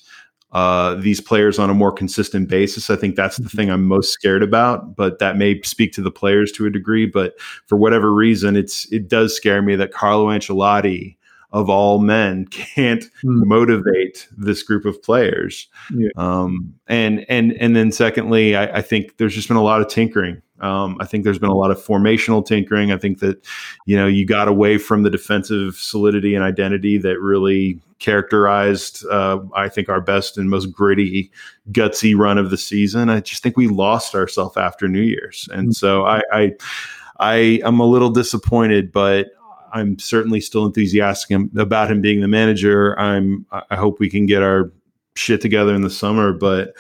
uh, 0.55 0.95
these 0.95 1.21
players 1.21 1.59
on 1.59 1.69
a 1.69 1.75
more 1.75 1.93
consistent 1.93 2.49
basis. 2.49 2.89
I 2.89 2.97
think 2.97 3.17
that's 3.17 3.37
the 3.37 3.45
mm-hmm. 3.45 3.57
thing 3.57 3.71
I'm 3.71 3.87
most 3.87 4.13
scared 4.13 4.43
about, 4.43 4.95
but 4.95 5.19
that 5.19 5.37
may 5.37 5.61
speak 5.63 5.93
to 5.95 6.03
the 6.03 6.13
players 6.13 6.53
to 6.53 6.67
a 6.67 6.71
degree. 6.71 7.07
But 7.07 7.35
for 7.67 7.77
whatever 7.77 8.15
reason, 8.15 8.57
it's 8.57 8.91
it 8.93 9.09
does 9.09 9.35
scare 9.35 9.63
me 9.63 9.75
that 9.77 9.93
Carlo 9.93 10.29
Ancelotti 10.29 11.17
of 11.53 11.71
all 11.71 12.01
men 12.01 12.47
can't 12.51 13.05
mm. 13.05 13.11
motivate 13.23 14.29
this 14.37 14.63
group 14.63 14.85
of 14.85 15.03
players. 15.03 15.69
Yeah. 15.95 16.11
Um, 16.17 16.75
and 16.87 17.27
and 17.29 17.53
and 17.55 17.75
then 17.75 17.91
secondly, 17.93 18.57
I, 18.57 18.79
I, 18.79 18.83
think 18.83 19.17
there's 19.17 19.35
just 19.35 19.49
been 19.49 19.57
a 19.57 19.63
lot 19.63 19.81
of 19.81 19.89
tinkering. 19.89 20.41
Um, 20.65 20.97
I 20.99 21.05
think 21.05 21.25
there's 21.25 21.39
been 21.39 21.51
a 21.51 21.57
lot 21.57 21.71
of 21.71 21.79
formational 21.79 22.45
tinkering. 22.45 22.91
I 22.91 22.97
think 22.97 23.19
that 23.19 23.47
you 23.85 23.97
know 23.97 24.07
you 24.07 24.25
got 24.25 24.49
away 24.49 24.79
from 24.79 25.03
the 25.03 25.11
defensive 25.11 25.77
solidity 25.77 26.35
and 26.35 26.43
identity 26.43 26.97
that 26.99 27.21
really 27.21 27.79
characterized, 27.99 29.05
uh, 29.07 29.41
I 29.55 29.69
think, 29.69 29.89
our 29.89 30.01
best 30.01 30.39
and 30.39 30.49
most 30.49 30.73
gritty, 30.73 31.31
gutsy 31.73 32.17
run 32.17 32.39
of 32.39 32.51
the 32.51 32.57
season. 32.57 33.11
I 33.11 33.21
just 33.21 33.43
think 33.43 33.57
we 33.57 33.69
lost 33.69 34.15
ourselves 34.15 34.57
after 34.57 34.89
New 34.89 35.03
Year's, 35.03 35.49
and 35.53 35.69
mm-hmm. 35.69 35.73
so 35.73 36.07
I, 36.07 36.23
I, 36.33 36.53
I 37.19 37.35
am 37.63 37.79
a 37.79 37.87
little 37.87 38.11
disappointed, 38.11 38.91
but 38.91 39.33
I'm 39.73 39.99
certainly 39.99 40.41
still 40.41 40.65
enthusiastic 40.65 41.39
about 41.59 41.91
him 41.91 42.01
being 42.01 42.21
the 42.21 42.29
manager. 42.29 42.99
I'm. 42.99 43.45
I 43.51 43.77
hope 43.77 44.01
we 44.01 44.09
can 44.09 44.25
get 44.25 44.43
our 44.43 44.73
shit 45.15 45.41
together 45.41 45.75
in 45.75 45.83
the 45.83 45.91
summer, 45.91 46.33
but 46.33 46.75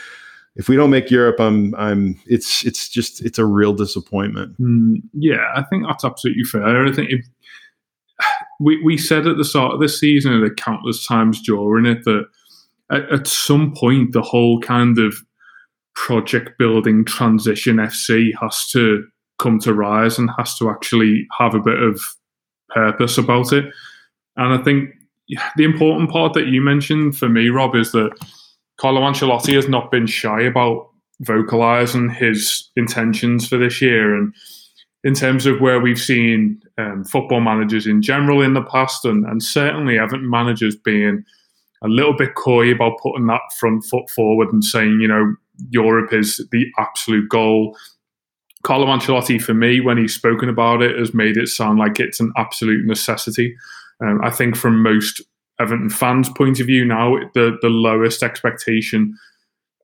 if 0.57 0.69
we 0.69 0.77
don't 0.77 0.91
make 0.91 1.11
Europe, 1.11 1.41
I'm 1.41 1.75
I'm 1.75 2.19
it's 2.27 2.65
it's 2.65 2.89
just 2.89 3.25
it's 3.25 3.39
a 3.39 3.45
real 3.45 3.73
disappointment. 3.73 4.61
Mm, 4.61 5.03
yeah, 5.13 5.53
I 5.55 5.63
think 5.65 5.85
that's 5.87 6.05
absolutely 6.05 6.45
fair. 6.45 6.87
I 6.87 6.93
think 6.93 7.11
if 7.11 7.27
we, 8.61 8.83
we 8.85 8.97
said 8.97 9.27
at 9.27 9.37
the 9.37 9.45
start 9.45 9.75
of 9.75 9.81
this 9.81 9.99
season 9.99 10.33
and 10.33 10.57
countless 10.57 11.05
times 11.07 11.43
during 11.43 11.87
it 11.87 12.05
that 12.05 12.27
at, 12.91 13.11
at 13.11 13.27
some 13.27 13.75
point 13.75 14.13
the 14.13 14.23
whole 14.23 14.61
kind 14.61 14.99
of 14.99 15.15
project 15.95 16.59
building 16.59 17.05
transition 17.05 17.77
FC 17.77 18.31
has 18.41 18.69
to 18.71 19.05
come 19.39 19.59
to 19.61 19.75
rise 19.75 20.19
and 20.19 20.31
has 20.39 20.57
to 20.59 20.71
actually 20.71 21.27
have 21.39 21.55
a 21.55 21.61
bit 21.61 21.81
of 21.81 22.01
purpose 22.69 23.19
about 23.19 23.53
it. 23.53 23.73
And 24.37 24.55
I 24.55 24.63
think 24.63 24.91
the 25.57 25.65
important 25.65 26.11
part 26.11 26.35
that 26.35 26.49
you 26.49 26.61
mentioned 26.61 27.17
for 27.17 27.29
me, 27.29 27.49
Rob, 27.49 27.75
is 27.75 27.93
that 27.93 28.13
Carlo 28.77 29.01
Ancelotti 29.03 29.55
has 29.55 29.69
not 29.69 29.91
been 29.91 30.07
shy 30.07 30.43
about 30.43 30.89
vocalizing 31.21 32.11
his 32.11 32.71
intentions 32.77 33.49
for 33.49 33.57
this 33.57 33.81
year. 33.81 34.17
And 34.17 34.35
in 35.05 35.15
terms 35.15 35.47
of 35.47 35.61
where 35.61 35.81
we've 35.81 36.01
seen 36.01 36.61
um, 36.79 37.05
football 37.05 37.41
managers 37.41 37.87
in 37.87 38.03
general 38.03 38.43
in 38.43 38.55
the 38.55 38.63
past, 38.63 39.05
and, 39.05 39.25
and 39.27 39.43
certainly 39.43 39.99
Everton 39.99 40.29
managers 40.29 40.77
being 40.77 41.25
a 41.83 41.89
little 41.89 42.17
bit 42.17 42.35
coy 42.35 42.71
about 42.73 42.99
putting 43.03 43.27
that 43.27 43.43
front 43.59 43.85
foot 43.85 44.09
forward 44.11 44.53
and 44.53 44.65
saying, 44.65 45.01
you 45.01 45.09
know, 45.09 45.35
Europe 45.71 46.13
is 46.13 46.47
the 46.51 46.67
absolute 46.79 47.29
goal. 47.29 47.77
Carlo 48.65 48.87
Ancelotti, 48.87 49.41
for 49.41 49.53
me, 49.53 49.81
when 49.81 49.99
he's 49.99 50.15
spoken 50.15 50.49
about 50.49 50.83
it, 50.83 50.99
has 50.99 51.13
made 51.13 51.37
it 51.37 51.49
sound 51.49 51.79
like 51.79 52.01
it's 52.01 52.19
an 52.19 52.33
absolute 52.37 52.85
necessity. 52.87 53.55
Um, 54.03 54.21
I 54.25 54.31
think 54.31 54.57
from 54.57 54.83
most 54.83 55.21
Everton 55.61 55.91
fans' 55.91 56.29
point 56.29 56.61
of 56.61 56.67
view 56.67 56.85
now, 56.85 57.17
the 57.35 57.57
the 57.63 57.69
lowest 57.69 58.23
expectation 58.23 59.17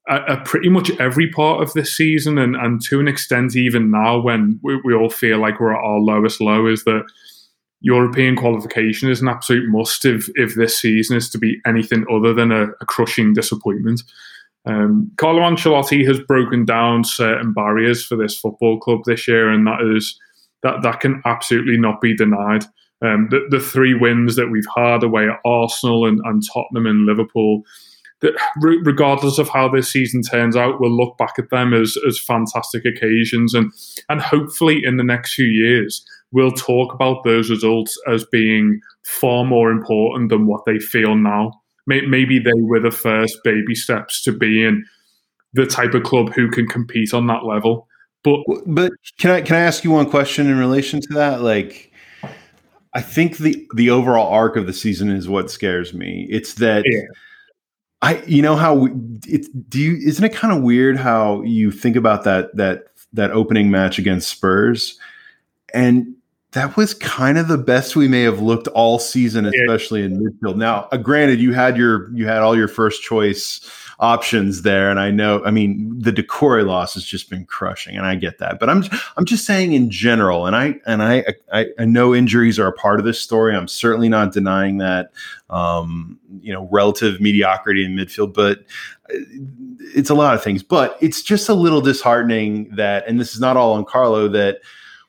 at, 0.08 0.44
pretty 0.44 0.68
much 0.68 0.90
every 0.98 1.30
part 1.30 1.62
of 1.62 1.72
this 1.72 1.96
season, 1.96 2.38
and, 2.38 2.56
and 2.56 2.82
to 2.82 3.00
an 3.00 3.08
extent, 3.08 3.54
even 3.56 3.90
now, 3.90 4.20
when 4.20 4.58
we, 4.62 4.80
we 4.84 4.94
all 4.94 5.10
feel 5.10 5.38
like 5.38 5.60
we're 5.60 5.74
at 5.74 5.84
our 5.84 6.00
lowest 6.00 6.40
low, 6.40 6.66
is 6.66 6.84
that 6.84 7.04
European 7.80 8.36
qualification 8.36 9.08
is 9.08 9.20
an 9.20 9.28
absolute 9.28 9.68
must 9.68 10.04
if, 10.04 10.28
if 10.34 10.54
this 10.54 10.78
season 10.78 11.16
is 11.16 11.30
to 11.30 11.38
be 11.38 11.60
anything 11.66 12.04
other 12.12 12.34
than 12.34 12.52
a, 12.52 12.64
a 12.80 12.86
crushing 12.86 13.32
disappointment. 13.32 14.02
Um, 14.66 15.10
Carlo 15.16 15.40
Ancelotti 15.40 16.06
has 16.06 16.20
broken 16.20 16.64
down 16.64 17.04
certain 17.04 17.52
barriers 17.52 18.04
for 18.04 18.16
this 18.16 18.38
football 18.38 18.78
club 18.78 19.00
this 19.06 19.26
year, 19.26 19.48
and 19.50 19.66
that 19.66 19.80
is 19.96 20.18
that 20.62 20.82
that 20.82 21.00
can 21.00 21.22
absolutely 21.24 21.78
not 21.78 22.00
be 22.00 22.14
denied. 22.14 22.64
Um, 23.02 23.28
the, 23.30 23.46
the, 23.48 23.60
three 23.60 23.94
wins 23.94 24.36
that 24.36 24.50
we've 24.50 24.62
had 24.76 25.02
away 25.02 25.26
at 25.26 25.40
Arsenal 25.46 26.04
and, 26.04 26.20
and 26.24 26.42
Tottenham 26.52 26.86
and 26.86 27.06
Liverpool 27.06 27.62
that 28.20 28.34
regardless 28.58 29.38
of 29.38 29.48
how 29.48 29.68
this 29.68 29.90
season 29.90 30.22
turns 30.22 30.56
out, 30.56 30.80
we'll 30.80 30.94
look 30.94 31.16
back 31.16 31.38
at 31.38 31.50
them 31.50 31.72
as 31.72 31.96
as 32.06 32.18
fantastic 32.18 32.84
occasions, 32.84 33.54
and 33.54 33.72
and 34.08 34.20
hopefully 34.20 34.82
in 34.84 34.96
the 34.96 35.04
next 35.04 35.34
few 35.34 35.46
years 35.46 36.04
we'll 36.32 36.52
talk 36.52 36.94
about 36.94 37.24
those 37.24 37.50
results 37.50 37.98
as 38.08 38.24
being 38.26 38.80
far 39.02 39.44
more 39.44 39.70
important 39.70 40.30
than 40.30 40.46
what 40.46 40.64
they 40.64 40.78
feel 40.78 41.16
now. 41.16 41.52
Maybe 41.86 42.38
they 42.38 42.52
were 42.54 42.78
the 42.78 42.92
first 42.92 43.38
baby 43.42 43.74
steps 43.74 44.22
to 44.22 44.32
being 44.32 44.84
the 45.54 45.66
type 45.66 45.94
of 45.94 46.04
club 46.04 46.32
who 46.32 46.48
can 46.48 46.68
compete 46.68 47.12
on 47.12 47.26
that 47.26 47.44
level. 47.44 47.88
But 48.22 48.40
but 48.66 48.92
can 49.18 49.30
I 49.30 49.40
can 49.40 49.56
I 49.56 49.60
ask 49.60 49.82
you 49.82 49.90
one 49.90 50.08
question 50.08 50.46
in 50.46 50.58
relation 50.58 51.00
to 51.00 51.14
that? 51.14 51.40
Like, 51.42 51.89
I 52.92 53.02
think 53.02 53.38
the 53.38 53.68
the 53.74 53.90
overall 53.90 54.32
arc 54.32 54.56
of 54.56 54.66
the 54.66 54.72
season 54.72 55.10
is 55.10 55.28
what 55.28 55.50
scares 55.50 55.94
me. 55.94 56.26
It's 56.30 56.54
that. 56.54 56.84
Yeah 56.86 57.02
I, 58.02 58.22
you 58.26 58.40
know 58.40 58.56
how 58.56 58.88
it's 59.26 59.48
do 59.48 59.78
you 59.78 59.96
isn't 59.96 60.24
it 60.24 60.32
kind 60.32 60.56
of 60.56 60.62
weird 60.62 60.96
how 60.96 61.42
you 61.42 61.70
think 61.70 61.96
about 61.96 62.24
that 62.24 62.56
that 62.56 62.84
that 63.12 63.30
opening 63.32 63.70
match 63.70 63.98
against 63.98 64.30
Spurs, 64.30 64.98
and 65.74 66.14
that 66.52 66.76
was 66.76 66.94
kind 66.94 67.36
of 67.36 67.48
the 67.48 67.58
best 67.58 67.96
we 67.96 68.08
may 68.08 68.22
have 68.22 68.40
looked 68.40 68.68
all 68.68 68.98
season, 68.98 69.44
especially 69.44 70.00
yeah. 70.00 70.06
in 70.06 70.20
midfield. 70.20 70.56
Now, 70.56 70.88
uh, 70.92 70.96
granted, 70.96 71.40
you 71.40 71.52
had 71.52 71.76
your 71.76 72.10
you 72.14 72.26
had 72.26 72.38
all 72.38 72.56
your 72.56 72.68
first 72.68 73.02
choice 73.02 73.60
options 74.00 74.62
there. 74.62 74.90
And 74.90 74.98
I 74.98 75.10
know, 75.10 75.44
I 75.44 75.50
mean, 75.50 75.94
the 75.98 76.10
Doucouré 76.10 76.66
loss 76.66 76.94
has 76.94 77.04
just 77.04 77.28
been 77.28 77.44
crushing, 77.44 77.96
and 77.96 78.06
I 78.06 78.14
get 78.14 78.38
that. 78.38 78.58
But 78.58 78.70
I'm 78.70 78.82
I'm 79.16 79.26
just 79.26 79.44
saying 79.44 79.72
in 79.72 79.90
general, 79.90 80.46
and 80.46 80.56
I 80.56 80.80
and 80.86 81.02
I 81.02 81.24
I, 81.52 81.66
I 81.78 81.84
know 81.84 82.14
injuries 82.14 82.58
are 82.58 82.66
a 82.66 82.72
part 82.72 82.98
of 82.98 83.06
this 83.06 83.20
story. 83.20 83.54
I'm 83.54 83.68
certainly 83.68 84.08
not 84.08 84.32
denying 84.32 84.78
that. 84.78 85.12
Um, 85.50 86.18
you 86.40 86.52
know, 86.52 86.68
relative 86.70 87.20
mediocrity 87.20 87.84
in 87.84 87.96
midfield, 87.96 88.32
but 88.32 88.60
uh, 89.12 89.18
it's 89.94 90.10
a 90.10 90.14
lot 90.14 90.34
of 90.34 90.42
things. 90.42 90.62
But 90.62 90.96
it's 91.00 91.22
just 91.22 91.48
a 91.48 91.54
little 91.54 91.80
disheartening 91.80 92.74
that, 92.76 93.06
and 93.06 93.20
this 93.20 93.34
is 93.34 93.40
not 93.40 93.56
all 93.56 93.74
on 93.74 93.84
Carlo 93.84 94.28
that. 94.28 94.60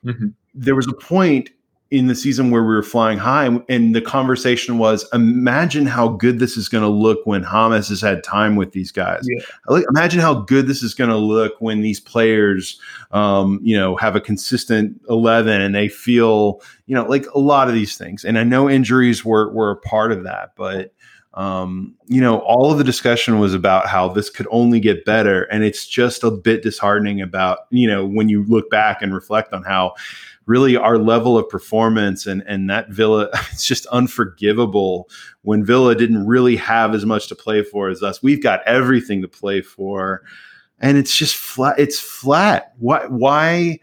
Mm-hmm. 0.06 0.28
There 0.54 0.76
was 0.76 0.88
a 0.88 0.94
point 0.94 1.50
in 1.92 2.08
the 2.08 2.16
season 2.16 2.52
where 2.52 2.64
we 2.64 2.74
were 2.74 2.82
flying 2.82 3.18
high, 3.18 3.46
and 3.68 3.94
the 3.94 4.02
conversation 4.02 4.78
was, 4.78 5.06
imagine 5.12 5.86
how 5.86 6.08
good 6.08 6.40
this 6.40 6.56
is 6.56 6.70
going 6.70 6.84
to 6.84 6.90
look 6.90 7.20
when 7.26 7.44
James 7.44 7.90
has 7.90 8.00
had 8.00 8.24
time 8.24 8.56
with 8.56 8.72
these 8.72 8.94
guys. 8.94 9.28
Yeah. 9.28 9.82
Imagine 9.90 10.22
how 10.22 10.36
good 10.36 10.68
this 10.68 10.84
is 10.84 10.94
going 10.94 11.10
to 11.10 11.18
look 11.18 11.54
when 11.60 11.82
these 11.82 12.00
players, 12.00 12.80
um, 13.12 13.60
you 13.62 13.78
know, 13.78 13.98
have 13.98 14.16
a 14.16 14.22
consistent 14.22 15.02
eleven 15.10 15.62
and 15.62 15.76
they 15.76 15.90
feel, 15.90 16.62
you 16.86 16.96
know, 16.96 17.04
like 17.04 17.26
a 17.36 17.40
lot 17.40 17.68
of 17.68 17.74
these 17.74 17.98
things. 17.98 18.24
And 18.24 18.40
I 18.40 18.44
know 18.46 18.70
injuries 18.70 19.26
were 19.26 19.52
were 19.52 19.72
a 19.72 19.76
part 19.76 20.14
of 20.14 20.24
that, 20.24 20.52
but 20.56 20.94
um, 21.34 21.96
you 22.08 22.20
know, 22.20 22.40
all 22.40 22.72
of 22.72 22.78
the 22.78 22.84
discussion 22.84 23.40
was 23.40 23.54
about 23.54 23.88
how 23.88 24.10
this 24.10 24.30
could 24.30 24.48
only 24.52 24.80
get 24.82 25.06
better, 25.06 25.44
and 25.44 25.64
it's 25.64 25.88
just 25.88 26.24
a 26.24 26.32
bit 26.32 26.62
disheartening 26.62 27.22
about, 27.22 27.60
you 27.70 27.88
know, 27.88 28.06
when 28.06 28.28
you 28.28 28.44
look 28.46 28.70
back 28.70 29.02
and 29.02 29.14
reflect 29.14 29.54
on 29.54 29.64
how 29.64 29.94
really 30.46 30.76
our 30.76 30.98
level 30.98 31.38
of 31.38 31.48
performance 31.50 32.26
and 32.26 32.44
and 32.48 32.70
that 32.70 32.90
Villa 32.90 33.30
it's 33.52 33.66
just 33.66 33.86
unforgivable 33.88 35.10
when 35.44 35.64
Villa 35.64 35.96
didn't 35.96 36.26
really 36.26 36.56
have 36.56 36.94
as 36.94 37.06
much 37.06 37.28
to 37.28 37.36
play 37.36 37.64
for 37.64 37.90
as 37.90 38.02
us. 38.04 38.24
We've 38.24 38.42
got 38.42 38.62
everything 38.66 39.22
to 39.22 39.28
play 39.28 39.62
for 39.62 40.24
and 40.80 40.98
it's 40.98 41.16
just 41.16 41.36
flat 41.36 41.80
it's 41.80 42.00
flat. 42.00 42.74
Why 42.80 43.06
why 43.08 43.80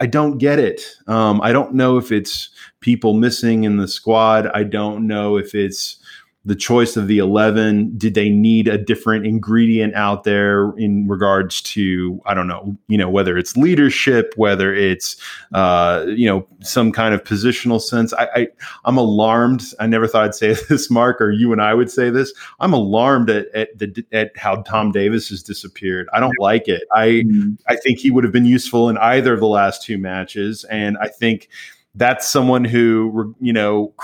I, 0.00 0.06
don't 0.06 0.38
get 0.38 0.58
it. 0.58 0.82
Um, 1.08 1.40
I 1.42 1.52
don't 1.52 1.74
know 1.74 1.96
if 1.98 2.12
it's 2.12 2.50
people 2.80 3.14
missing 3.14 3.64
in 3.64 3.76
the 3.76 3.88
squad. 3.88 4.46
I 4.54 4.62
don't 4.62 5.06
know 5.06 5.36
if 5.36 5.54
it's 5.54 5.98
the 6.44 6.54
choice 6.54 6.96
of 6.96 7.08
the 7.08 7.18
11 7.18 7.98
did 7.98 8.14
they 8.14 8.30
need 8.30 8.68
a 8.68 8.78
different 8.78 9.26
ingredient 9.26 9.94
out 9.94 10.24
there 10.24 10.72
in 10.76 11.06
regards 11.08 11.60
to 11.60 12.20
i 12.26 12.32
don't 12.32 12.46
know 12.46 12.76
you 12.86 12.96
know 12.96 13.10
whether 13.10 13.36
it's 13.36 13.56
leadership 13.56 14.32
whether 14.36 14.72
it's 14.72 15.16
uh, 15.52 16.04
you 16.08 16.26
know 16.26 16.46
some 16.60 16.92
kind 16.92 17.14
of 17.14 17.22
positional 17.24 17.80
sense? 17.80 18.12
I, 18.12 18.28
I 18.34 18.48
i'm 18.84 18.96
alarmed. 18.96 19.64
I 19.80 19.86
never 19.86 20.06
thought 20.06 20.24
i'd 20.24 20.34
say 20.34 20.54
this 20.68 20.90
mark 20.90 21.20
or 21.20 21.30
you 21.30 21.52
and 21.52 21.60
i 21.60 21.74
would 21.74 21.90
say 21.90 22.10
this. 22.10 22.32
I'm 22.60 22.72
alarmed 22.72 23.30
at 23.30 23.46
at, 23.54 23.78
the, 23.78 24.04
at 24.12 24.36
how 24.36 24.62
tom 24.62 24.92
davies 24.92 25.28
has 25.28 25.42
disappeared. 25.42 26.08
I 26.12 26.20
don't 26.20 26.38
like 26.38 26.68
it. 26.68 26.82
I 26.92 27.06
mm-hmm. 27.08 27.54
i 27.66 27.76
think 27.76 27.98
he 27.98 28.10
would 28.10 28.24
have 28.24 28.32
been 28.32 28.46
useful 28.46 28.88
in 28.88 28.96
either 28.98 29.34
of 29.34 29.40
the 29.40 29.48
last 29.48 29.82
two 29.82 29.98
matches 29.98 30.64
and 30.64 30.96
i 30.98 31.08
think 31.08 31.48
that's 31.94 32.28
someone 32.28 32.64
who 32.64 33.34
you 33.40 33.52
know 33.52 33.94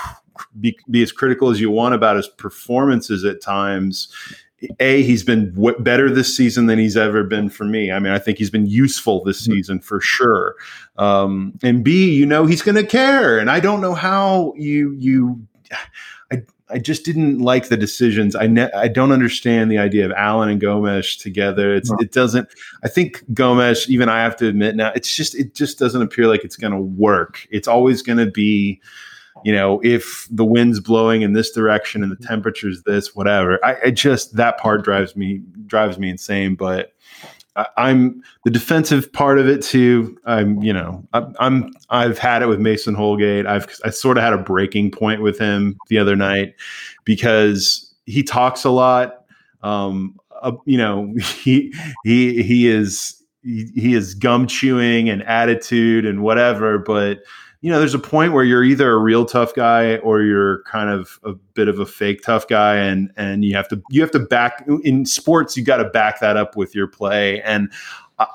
be, 0.59 0.77
be 0.89 1.01
as 1.01 1.11
critical 1.11 1.49
as 1.49 1.59
you 1.59 1.69
want 1.69 1.95
about 1.95 2.15
his 2.15 2.27
performances 2.27 3.23
at 3.23 3.41
times 3.41 4.13
a 4.79 5.03
he's 5.03 5.23
been 5.23 5.53
w- 5.53 5.77
better 5.79 6.09
this 6.09 6.35
season 6.35 6.65
than 6.65 6.79
he's 6.79 6.97
ever 6.97 7.23
been 7.23 7.49
for 7.49 7.65
me 7.65 7.91
i 7.91 7.99
mean 7.99 8.13
i 8.13 8.19
think 8.19 8.37
he's 8.37 8.49
been 8.49 8.65
useful 8.65 9.23
this 9.23 9.43
mm-hmm. 9.43 9.53
season 9.53 9.79
for 9.79 9.99
sure 9.99 10.55
um, 10.97 11.53
and 11.61 11.83
b 11.83 12.11
you 12.13 12.25
know 12.25 12.45
he's 12.45 12.61
going 12.61 12.75
to 12.75 12.85
care 12.85 13.37
and 13.37 13.51
i 13.51 13.59
don't 13.59 13.81
know 13.81 13.93
how 13.93 14.53
you 14.55 14.93
you 14.93 15.45
I, 16.31 16.43
I 16.69 16.79
just 16.79 17.05
didn't 17.05 17.39
like 17.39 17.67
the 17.67 17.77
decisions. 17.77 18.35
I 18.35 18.47
ne- 18.47 18.71
I 18.71 18.87
don't 18.87 19.11
understand 19.11 19.69
the 19.69 19.77
idea 19.77 20.05
of 20.05 20.11
Allen 20.13 20.49
and 20.49 20.59
Gomes 20.59 21.15
together. 21.15 21.75
It's, 21.75 21.91
It 21.99 22.11
doesn't. 22.11 22.49
I 22.83 22.87
think 22.87 23.23
Gomes, 23.33 23.89
even 23.89 24.09
I 24.09 24.21
have 24.21 24.35
to 24.37 24.47
admit 24.47 24.75
now, 24.75 24.91
it's 24.95 25.15
just 25.15 25.35
it 25.35 25.53
just 25.53 25.77
doesn't 25.77 26.01
appear 26.01 26.27
like 26.27 26.43
it's 26.43 26.55
going 26.55 26.73
to 26.73 26.79
work. 26.79 27.47
It's 27.51 27.67
always 27.67 28.01
going 28.01 28.17
to 28.17 28.29
be, 28.29 28.81
you 29.45 29.53
know, 29.53 29.79
if 29.83 30.27
the 30.31 30.43
wind's 30.43 30.79
blowing 30.79 31.21
in 31.21 31.33
this 31.33 31.51
direction 31.51 32.01
and 32.01 32.11
the 32.11 32.27
temperature's 32.27 32.81
this, 32.81 33.15
whatever. 33.15 33.63
I, 33.63 33.77
I 33.85 33.91
just 33.91 34.35
that 34.37 34.57
part 34.57 34.83
drives 34.83 35.15
me 35.15 35.43
drives 35.67 35.99
me 35.99 36.09
insane. 36.09 36.55
But 36.55 36.93
I'm 37.77 38.23
the 38.43 38.49
defensive 38.49 39.13
part 39.13 39.37
of 39.37 39.47
it 39.47 39.61
too. 39.61 40.17
I'm, 40.25 40.63
you 40.63 40.73
know, 40.73 41.07
I'm, 41.13 41.71
i 41.91 42.01
have 42.01 42.17
had 42.17 42.41
it 42.41 42.47
with 42.47 42.59
Mason 42.59 42.95
Holgate. 42.95 43.45
I've, 43.45 43.67
I 43.85 43.91
sort 43.91 44.17
of 44.17 44.23
had 44.23 44.33
a 44.33 44.39
breaking 44.39 44.89
point 44.89 45.21
with 45.21 45.37
him 45.37 45.77
the 45.89 45.99
other 45.99 46.15
night 46.15 46.55
because 47.03 47.93
he 48.07 48.23
talks 48.23 48.65
a 48.65 48.71
lot. 48.71 49.25
Um, 49.61 50.19
uh, 50.41 50.53
you 50.65 50.77
know, 50.77 51.13
he, 51.43 51.71
he, 52.03 52.41
he 52.41 52.67
is, 52.67 53.21
he, 53.43 53.69
he 53.75 53.93
is 53.93 54.15
gum 54.15 54.47
chewing 54.47 55.07
and 55.07 55.21
attitude 55.23 56.05
and 56.05 56.23
whatever, 56.23 56.79
but 56.79 57.19
you 57.65 57.71
know, 57.71 57.79
there's 57.79 57.95
a 57.95 57.99
point 57.99 58.33
where 58.33 58.43
you're 58.43 58.63
either 58.63 58.91
a 58.91 58.99
real 58.99 59.25
tough 59.25 59.55
guy 59.55 59.95
or 59.97 60.21
you're 60.21 60.61
kind 60.65 60.91
of 60.91 61.19
a 61.23 61.33
bit 61.33 61.67
of 61.67 61.79
a 61.79 61.85
fake 61.87 62.21
tough 62.21 62.47
guy, 62.47 62.75
and 62.75 63.11
and 63.17 63.43
you 63.43 63.55
have 63.55 63.67
to 63.69 63.81
you 63.89 64.01
have 64.01 64.11
to 64.11 64.19
back 64.19 64.63
in 64.83 65.03
sports. 65.03 65.57
You 65.57 65.63
got 65.63 65.77
to 65.77 65.89
back 65.89 66.19
that 66.19 66.37
up 66.37 66.55
with 66.55 66.75
your 66.75 66.85
play, 66.85 67.41
and 67.41 67.73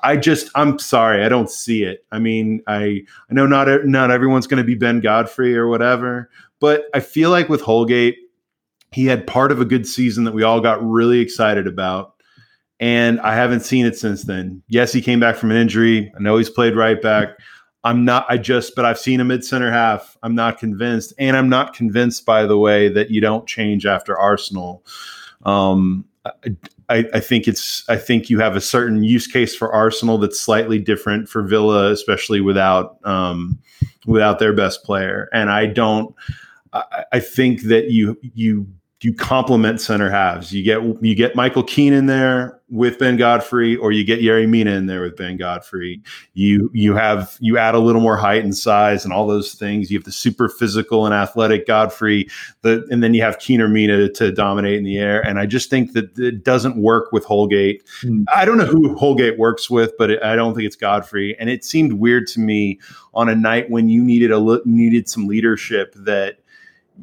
I 0.03 0.16
just 0.16 0.51
I'm 0.57 0.81
sorry 0.81 1.24
I 1.24 1.28
don't 1.28 1.49
see 1.49 1.85
it. 1.85 2.05
I 2.11 2.18
mean 2.18 2.61
I 2.66 3.03
I 3.31 3.35
know 3.35 3.47
not 3.47 3.68
not 3.85 4.11
everyone's 4.11 4.49
going 4.49 4.59
to 4.59 4.66
be 4.66 4.74
Ben 4.74 4.99
Godfrey 4.99 5.57
or 5.57 5.68
whatever, 5.68 6.28
but 6.59 6.87
I 6.93 6.99
feel 6.99 7.31
like 7.31 7.49
with 7.49 7.61
Holgate 7.61 8.16
he 8.91 9.07
had 9.07 9.28
part 9.28 9.53
of 9.53 9.61
a 9.61 9.64
good 9.64 9.87
season 9.87 10.24
that 10.24 10.35
we 10.35 10.43
all 10.43 10.61
got 10.61 10.85
really 10.85 11.20
excited 11.20 11.68
about. 11.68 12.14
And 12.81 13.20
I 13.20 13.37
haven't 13.37 13.61
seen 13.61 13.87
it 13.87 13.97
since 13.97 14.24
then. 14.24 14.64
Yes, 14.66 14.93
he 14.93 15.01
came 15.01 15.20
back 15.20 15.37
from 15.37 15.53
an 15.53 15.57
injury. 15.57 16.12
I 16.16 16.20
know 16.20 16.37
he's 16.37 16.51
played 16.51 16.74
right 16.74 17.01
back. 17.01 17.39
I'm 17.83 18.05
not, 18.05 18.26
I 18.28 18.37
just, 18.37 18.74
but 18.74 18.85
I've 18.85 18.99
seen 18.99 19.20
a 19.20 19.24
mid 19.24 19.45
center 19.45 19.70
half. 19.70 20.16
I'm 20.22 20.35
not 20.35 20.59
convinced. 20.59 21.14
And 21.18 21.37
I'm 21.37 21.49
not 21.49 21.74
convinced, 21.74 22.26
by 22.26 22.45
the 22.45 22.59
way, 22.59 22.89
that 22.89 23.11
you 23.11 23.20
don't 23.20 23.47
change 23.47 23.87
after 23.87 24.18
Arsenal. 24.18 24.85
Um, 25.47 26.05
I, 26.91 27.07
I, 27.14 27.20
think 27.20 27.49
it's, 27.49 27.89
I 27.89 27.97
think 27.97 28.28
you 28.28 28.39
have 28.41 28.55
a 28.55 28.61
certain 28.61 29.03
use 29.03 29.26
case 29.26 29.55
for 29.57 29.72
Arsenal 29.72 30.18
that's 30.18 30.39
slightly 30.39 30.78
different 30.78 31.28
for 31.28 31.43
Villa, 31.43 31.91
especially 31.91 32.43
without, 32.43 32.99
um, 33.05 33.59
without 34.05 34.39
their 34.39 34.53
best 34.53 34.85
player. 34.85 35.31
And 35.33 35.49
I 35.49 35.66
don't, 35.66 36.14
I, 36.74 37.05
I 37.12 37.20
think 37.20 37.62
that 37.62 37.91
you, 37.91 38.18
you 38.35 38.66
you 39.03 39.14
complement 39.14 39.80
center 39.80 40.11
halves. 40.11 40.53
You 40.53 40.62
get 40.62 40.82
you 41.03 41.14
get 41.14 41.34
Michael 41.34 41.62
Keane 41.62 41.94
in 41.94 42.07
there 42.07 42.61
with 42.68 42.98
Ben 42.98 43.16
Godfrey, 43.16 43.74
or 43.74 43.92
you 43.92 44.05
get 44.05 44.20
Yerry 44.20 44.46
Mina 44.46 44.72
in 44.72 44.86
there 44.86 45.01
with 45.01 45.16
Ben 45.16 45.38
Godfrey. 45.38 46.03
You 46.34 46.70
you 46.74 46.94
have 46.94 47.36
you 47.40 47.57
add 47.57 47.74
a 47.74 47.78
little 47.78 48.03
more 48.03 48.18
height 48.18 48.44
and 48.44 48.55
size 48.55 49.05
and 49.05 49.12
all 49.12 49.26
those 49.26 49.55
things. 49.55 49.90
You 49.90 49.98
have 49.98 50.05
the 50.05 50.12
super 50.12 50.51
physical 50.51 51.07
and 51.07 51.14
athletic 51.14 51.66
Godfrey, 51.66 52.28
the, 52.61 52.86
and 52.90 53.03
then 53.03 53.14
you 53.14 53.22
have 53.22 53.38
Keane 53.38 53.62
or 53.62 53.68
Mina 53.68 53.96
to, 53.96 54.09
to, 54.11 54.32
dominate 54.32 54.76
in 54.76 54.84
the 54.84 54.98
air. 54.98 55.26
And 55.26 55.38
I 55.38 55.46
just 55.46 55.70
think 55.70 55.94
that 55.94 56.16
it 56.18 56.44
doesn't 56.44 56.76
work 56.76 57.11
with 57.11 57.24
Holgate. 57.24 57.82
Mm. 58.03 58.24
I 58.32 58.44
don't 58.44 58.59
know 58.59 58.66
who 58.66 58.94
Holgate 58.96 59.38
works 59.38 59.70
with, 59.70 59.92
but 59.98 60.11
it, 60.11 60.22
I 60.22 60.36
don't 60.36 60.55
think 60.55 60.66
it's 60.66 60.76
Godfrey. 60.76 61.36
And 61.40 61.48
it 61.48 61.64
seemed 61.64 61.94
weird 61.94 62.26
to 62.28 62.40
me 62.40 62.78
on 63.14 63.28
a 63.28 63.34
night 63.34 63.70
when 63.70 63.88
you 63.88 64.05
needed 64.05 64.30
a 64.30 64.61
needed 64.66 65.09
some 65.09 65.26
leadership 65.26 65.94
that 65.96 66.39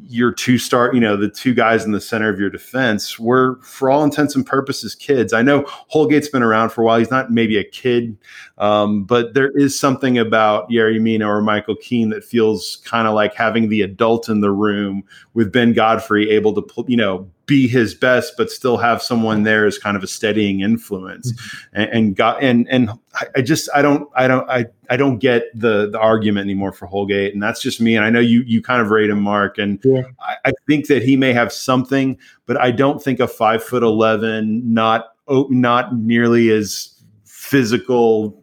your 0.06 0.32
two 0.32 0.58
star, 0.58 0.92
you 0.94 1.00
know, 1.00 1.16
the 1.16 1.28
two 1.28 1.54
guys 1.54 1.84
in 1.84 1.92
the 1.92 2.00
center 2.00 2.28
of 2.28 2.38
your 2.38 2.50
defense 2.50 3.18
were, 3.18 3.58
for 3.62 3.90
all 3.90 4.04
intents 4.04 4.34
and 4.34 4.46
purposes, 4.46 4.94
kids. 4.94 5.32
I 5.32 5.42
know 5.42 5.62
Holgate's 5.92 6.28
been 6.28 6.42
around 6.42 6.70
for 6.70 6.82
a 6.82 6.84
while. 6.84 6.98
He's 6.98 7.10
not 7.10 7.30
maybe 7.30 7.56
a 7.56 7.64
kid, 7.64 8.16
um, 8.58 9.04
but 9.04 9.34
there 9.34 9.50
is 9.56 9.78
something 9.78 10.18
about 10.18 10.68
Yerry 10.70 11.00
Mina 11.00 11.26
or 11.26 11.42
Michael 11.42 11.76
Keane 11.76 12.10
that 12.10 12.24
feels 12.24 12.76
kind 12.84 13.08
of 13.08 13.14
like 13.14 13.34
having 13.34 13.68
the 13.68 13.82
adult 13.82 14.28
in 14.28 14.40
the 14.40 14.50
room 14.50 15.02
with 15.34 15.52
Ben 15.52 15.72
Godfrey 15.72 16.30
able 16.30 16.54
to, 16.54 16.84
you 16.86 16.96
know, 16.96 17.28
be 17.48 17.66
his 17.66 17.94
best, 17.94 18.34
but 18.36 18.50
still 18.50 18.76
have 18.76 19.02
someone 19.02 19.42
there 19.42 19.66
as 19.66 19.78
kind 19.78 19.96
of 19.96 20.04
a 20.04 20.06
steadying 20.06 20.60
influence. 20.60 21.32
Mm-hmm. 21.32 21.80
And, 21.80 21.90
and 21.90 22.16
got 22.16 22.42
and 22.42 22.68
and 22.70 22.90
I 23.34 23.40
just 23.40 23.68
I 23.74 23.82
don't 23.82 24.08
I 24.14 24.28
don't 24.28 24.48
I 24.48 24.66
I 24.90 24.96
don't 24.96 25.18
get 25.18 25.44
the 25.54 25.90
the 25.90 25.98
argument 25.98 26.44
anymore 26.44 26.72
for 26.72 26.86
Holgate, 26.86 27.32
and 27.32 27.42
that's 27.42 27.60
just 27.60 27.80
me. 27.80 27.96
And 27.96 28.04
I 28.04 28.10
know 28.10 28.20
you 28.20 28.42
you 28.42 28.62
kind 28.62 28.80
of 28.80 28.90
rate 28.90 29.10
him, 29.10 29.20
Mark, 29.20 29.58
and 29.58 29.80
yeah. 29.82 30.02
I, 30.20 30.36
I 30.44 30.52
think 30.68 30.86
that 30.86 31.02
he 31.02 31.16
may 31.16 31.32
have 31.32 31.52
something, 31.52 32.16
but 32.46 32.60
I 32.60 32.70
don't 32.70 33.02
think 33.02 33.18
a 33.18 33.26
five 33.26 33.64
foot 33.64 33.82
eleven, 33.82 34.62
not 34.72 35.14
not 35.28 35.96
nearly 35.96 36.50
as 36.50 37.02
physical 37.24 38.40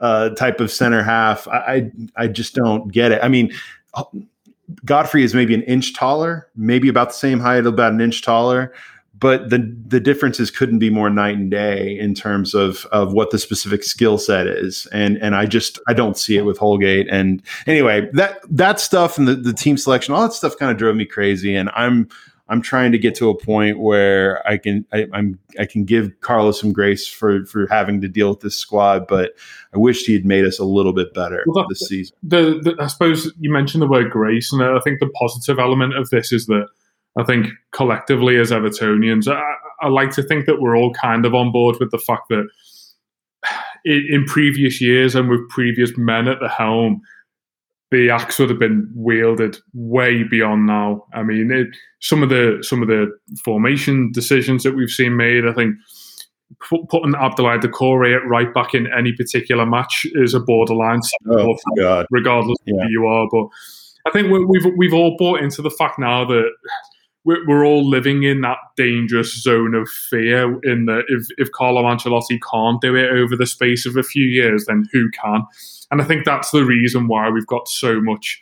uh, 0.00 0.30
type 0.30 0.60
of 0.60 0.72
center 0.72 1.02
half. 1.02 1.46
I, 1.46 1.58
I 1.58 1.90
I 2.16 2.26
just 2.26 2.54
don't 2.54 2.90
get 2.90 3.12
it. 3.12 3.20
I 3.22 3.28
mean 3.28 3.52
Godfrey 4.84 5.24
is 5.24 5.34
maybe 5.34 5.54
an 5.54 5.62
inch 5.62 5.94
taller, 5.94 6.48
maybe 6.56 6.88
about 6.88 7.08
the 7.08 7.14
same 7.14 7.40
height, 7.40 7.66
about 7.66 7.92
an 7.92 8.00
inch 8.00 8.22
taller, 8.22 8.72
but 9.20 9.50
the 9.50 9.58
the 9.86 10.00
differences 10.00 10.50
couldn't 10.50 10.78
be 10.78 10.90
more 10.90 11.10
night 11.10 11.36
and 11.36 11.50
day 11.50 11.98
in 11.98 12.14
terms 12.14 12.54
of 12.54 12.86
of 12.86 13.12
what 13.12 13.30
the 13.30 13.38
specific 13.38 13.84
skill 13.84 14.18
set 14.18 14.46
is. 14.46 14.86
And 14.92 15.18
and 15.18 15.36
I 15.36 15.46
just 15.46 15.78
I 15.86 15.92
don't 15.92 16.16
see 16.16 16.36
it 16.36 16.44
with 16.44 16.58
Holgate. 16.58 17.06
And 17.10 17.42
anyway, 17.66 18.08
that 18.14 18.40
that 18.48 18.80
stuff 18.80 19.18
and 19.18 19.28
the, 19.28 19.34
the 19.34 19.52
team 19.52 19.76
selection, 19.76 20.14
all 20.14 20.22
that 20.22 20.32
stuff 20.32 20.56
kind 20.56 20.72
of 20.72 20.78
drove 20.78 20.96
me 20.96 21.04
crazy. 21.04 21.54
And 21.54 21.70
I'm 21.74 22.08
I'm 22.50 22.60
trying 22.60 22.90
to 22.92 22.98
get 22.98 23.14
to 23.16 23.30
a 23.30 23.34
point 23.34 23.78
where 23.78 24.46
I 24.46 24.58
can 24.58 24.84
I, 24.92 25.06
am 25.14 25.38
I 25.58 25.66
can 25.66 25.84
give 25.84 26.20
Carlos 26.20 26.60
some 26.60 26.72
grace 26.72 27.06
for 27.06 27.46
for 27.46 27.68
having 27.68 28.00
to 28.00 28.08
deal 28.08 28.28
with 28.30 28.40
this 28.40 28.56
squad, 28.56 29.06
but 29.06 29.32
I 29.72 29.78
wish 29.78 30.04
he 30.04 30.14
had 30.14 30.26
made 30.26 30.44
us 30.44 30.58
a 30.58 30.64
little 30.64 30.92
bit 30.92 31.14
better 31.14 31.44
well, 31.46 31.64
this 31.68 31.86
season. 31.86 32.16
The, 32.24 32.60
the, 32.60 32.76
I 32.82 32.88
suppose 32.88 33.32
you 33.38 33.52
mentioned 33.52 33.82
the 33.82 33.86
word 33.86 34.10
grace, 34.10 34.52
and 34.52 34.62
I 34.62 34.80
think 34.80 34.98
the 34.98 35.08
positive 35.10 35.60
element 35.60 35.96
of 35.96 36.10
this 36.10 36.32
is 36.32 36.46
that 36.46 36.66
I 37.16 37.22
think 37.22 37.46
collectively 37.72 38.36
as 38.36 38.50
Evertonians, 38.50 39.32
I, 39.32 39.40
I 39.80 39.88
like 39.88 40.10
to 40.12 40.22
think 40.22 40.46
that 40.46 40.60
we're 40.60 40.76
all 40.76 40.92
kind 40.92 41.24
of 41.24 41.34
on 41.34 41.52
board 41.52 41.76
with 41.78 41.92
the 41.92 41.98
fact 41.98 42.28
that 42.30 42.48
in, 43.84 44.06
in 44.10 44.24
previous 44.24 44.80
years 44.80 45.14
and 45.14 45.28
with 45.28 45.48
previous 45.50 45.96
men 45.96 46.26
at 46.26 46.40
the 46.40 46.48
helm 46.48 47.00
the 47.90 48.10
axe 48.10 48.38
would 48.38 48.50
have 48.50 48.58
been 48.58 48.90
wielded 48.94 49.58
way 49.74 50.22
beyond 50.22 50.66
now. 50.66 51.06
I 51.12 51.22
mean, 51.22 51.50
it, 51.50 51.68
some 52.00 52.22
of 52.22 52.28
the 52.28 52.58
some 52.62 52.82
of 52.82 52.88
the 52.88 53.10
formation 53.44 54.12
decisions 54.12 54.62
that 54.62 54.76
we've 54.76 54.90
seen 54.90 55.16
made, 55.16 55.46
I 55.46 55.52
think 55.52 55.74
putting 56.68 57.12
Abdoulaye 57.12 57.60
Doucouré 57.60 58.16
at 58.16 58.26
right 58.28 58.52
back 58.52 58.74
in 58.74 58.88
any 58.96 59.12
particular 59.12 59.66
match 59.66 60.06
is 60.14 60.34
a 60.34 60.40
borderline, 60.40 61.00
oh, 61.30 61.56
regardless 62.10 62.58
yeah. 62.64 62.76
of 62.76 62.82
who 62.82 62.88
you 62.90 63.06
are. 63.06 63.28
But 63.30 63.46
I 64.06 64.10
think 64.12 64.30
we've 64.30 64.72
we've 64.76 64.94
all 64.94 65.16
bought 65.18 65.40
into 65.40 65.62
the 65.62 65.70
fact 65.70 65.98
now 65.98 66.24
that 66.24 66.50
we're, 67.24 67.46
we're 67.46 67.66
all 67.66 67.88
living 67.88 68.22
in 68.22 68.40
that 68.42 68.58
dangerous 68.76 69.42
zone 69.42 69.74
of 69.74 69.88
fear. 69.88 70.58
In 70.62 70.86
that 70.86 71.04
if 71.08 71.26
if 71.38 71.50
Carlo 71.52 71.82
Ancelotti 71.82 72.38
can't 72.50 72.80
do 72.80 72.94
it 72.94 73.10
over 73.10 73.36
the 73.36 73.46
space 73.46 73.84
of 73.84 73.96
a 73.96 74.02
few 74.02 74.24
years, 74.24 74.66
then 74.66 74.84
who 74.92 75.10
can? 75.10 75.42
And 75.90 76.00
I 76.00 76.04
think 76.04 76.24
that's 76.24 76.50
the 76.50 76.64
reason 76.64 77.08
why 77.08 77.28
we've 77.30 77.46
got 77.46 77.68
so 77.68 78.00
much 78.00 78.40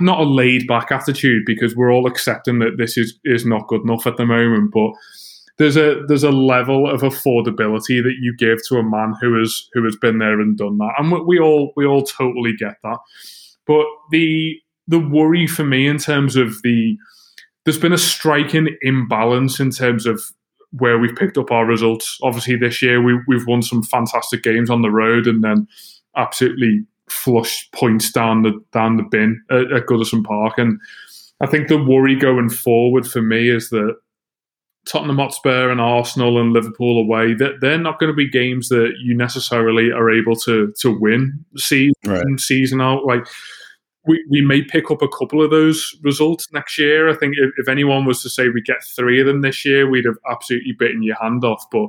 not 0.00 0.20
a 0.20 0.24
laid 0.24 0.66
back 0.66 0.92
attitude 0.92 1.44
because 1.46 1.74
we're 1.74 1.92
all 1.92 2.06
accepting 2.06 2.58
that 2.58 2.76
this 2.76 2.96
is 2.96 3.18
is 3.24 3.46
not 3.46 3.68
good 3.68 3.82
enough 3.82 4.06
at 4.06 4.16
the 4.16 4.26
moment, 4.26 4.70
but 4.72 4.92
there's 5.58 5.76
a 5.76 6.02
there's 6.08 6.24
a 6.24 6.30
level 6.30 6.88
of 6.88 7.02
affordability 7.02 8.02
that 8.02 8.16
you 8.20 8.34
give 8.36 8.58
to 8.66 8.76
a 8.76 8.82
man 8.82 9.14
who 9.20 9.38
has 9.38 9.68
who 9.72 9.84
has 9.84 9.96
been 9.96 10.18
there 10.18 10.40
and 10.40 10.58
done 10.58 10.78
that, 10.78 10.94
and 10.98 11.26
we 11.26 11.38
all 11.38 11.72
we 11.76 11.86
all 11.86 12.02
totally 12.02 12.54
get 12.58 12.76
that. 12.82 12.98
But 13.66 13.86
the 14.10 14.56
the 14.88 14.98
worry 14.98 15.46
for 15.46 15.64
me 15.64 15.86
in 15.86 15.98
terms 15.98 16.36
of 16.36 16.60
the 16.62 16.96
there's 17.64 17.78
been 17.78 17.92
a 17.92 17.98
striking 17.98 18.76
imbalance 18.82 19.60
in 19.60 19.70
terms 19.70 20.04
of 20.04 20.20
where 20.72 20.98
we've 20.98 21.14
picked 21.14 21.38
up 21.38 21.50
our 21.50 21.66
results. 21.66 22.18
Obviously, 22.22 22.56
this 22.56 22.82
year 22.82 23.00
we, 23.00 23.20
we've 23.28 23.46
won 23.46 23.62
some 23.62 23.82
fantastic 23.82 24.42
games 24.42 24.70
on 24.70 24.82
the 24.82 24.90
road, 24.90 25.26
and 25.26 25.44
then 25.44 25.68
absolutely 26.16 26.84
flushed 27.08 27.72
points 27.72 28.10
down 28.10 28.42
the 28.42 28.52
down 28.72 28.96
the 28.96 29.02
bin 29.02 29.42
at, 29.50 29.72
at 29.72 29.86
Goodison 29.86 30.24
Park. 30.24 30.58
And 30.58 30.80
I 31.40 31.46
think 31.46 31.68
the 31.68 31.82
worry 31.82 32.16
going 32.16 32.48
forward 32.48 33.06
for 33.06 33.20
me 33.20 33.48
is 33.48 33.70
that 33.70 33.96
Tottenham 34.86 35.18
Hotspur 35.18 35.70
and 35.70 35.80
Arsenal 35.80 36.40
and 36.40 36.52
Liverpool 36.52 36.98
away, 36.98 37.34
that 37.34 37.60
they're 37.60 37.78
not 37.78 38.00
going 38.00 38.10
to 38.10 38.16
be 38.16 38.28
games 38.28 38.68
that 38.68 38.94
you 39.00 39.16
necessarily 39.16 39.92
are 39.92 40.10
able 40.10 40.36
to 40.36 40.72
to 40.80 40.98
win 40.98 41.44
season 41.56 41.92
right. 42.06 42.24
season 42.38 42.80
out. 42.80 43.04
Like 43.04 43.26
we, 44.06 44.24
we 44.28 44.42
may 44.42 44.62
pick 44.62 44.90
up 44.90 45.02
a 45.02 45.08
couple 45.08 45.42
of 45.42 45.50
those 45.50 45.94
results 46.02 46.48
next 46.52 46.78
year. 46.78 47.08
I 47.08 47.14
think 47.14 47.34
if, 47.38 47.52
if 47.58 47.68
anyone 47.68 48.04
was 48.04 48.22
to 48.22 48.30
say 48.30 48.48
we 48.48 48.60
get 48.62 48.82
three 48.82 49.20
of 49.20 49.26
them 49.26 49.42
this 49.42 49.64
year, 49.64 49.88
we'd 49.88 50.06
have 50.06 50.18
absolutely 50.28 50.72
bitten 50.72 51.02
your 51.02 51.16
hand 51.22 51.44
off. 51.44 51.64
But 51.70 51.88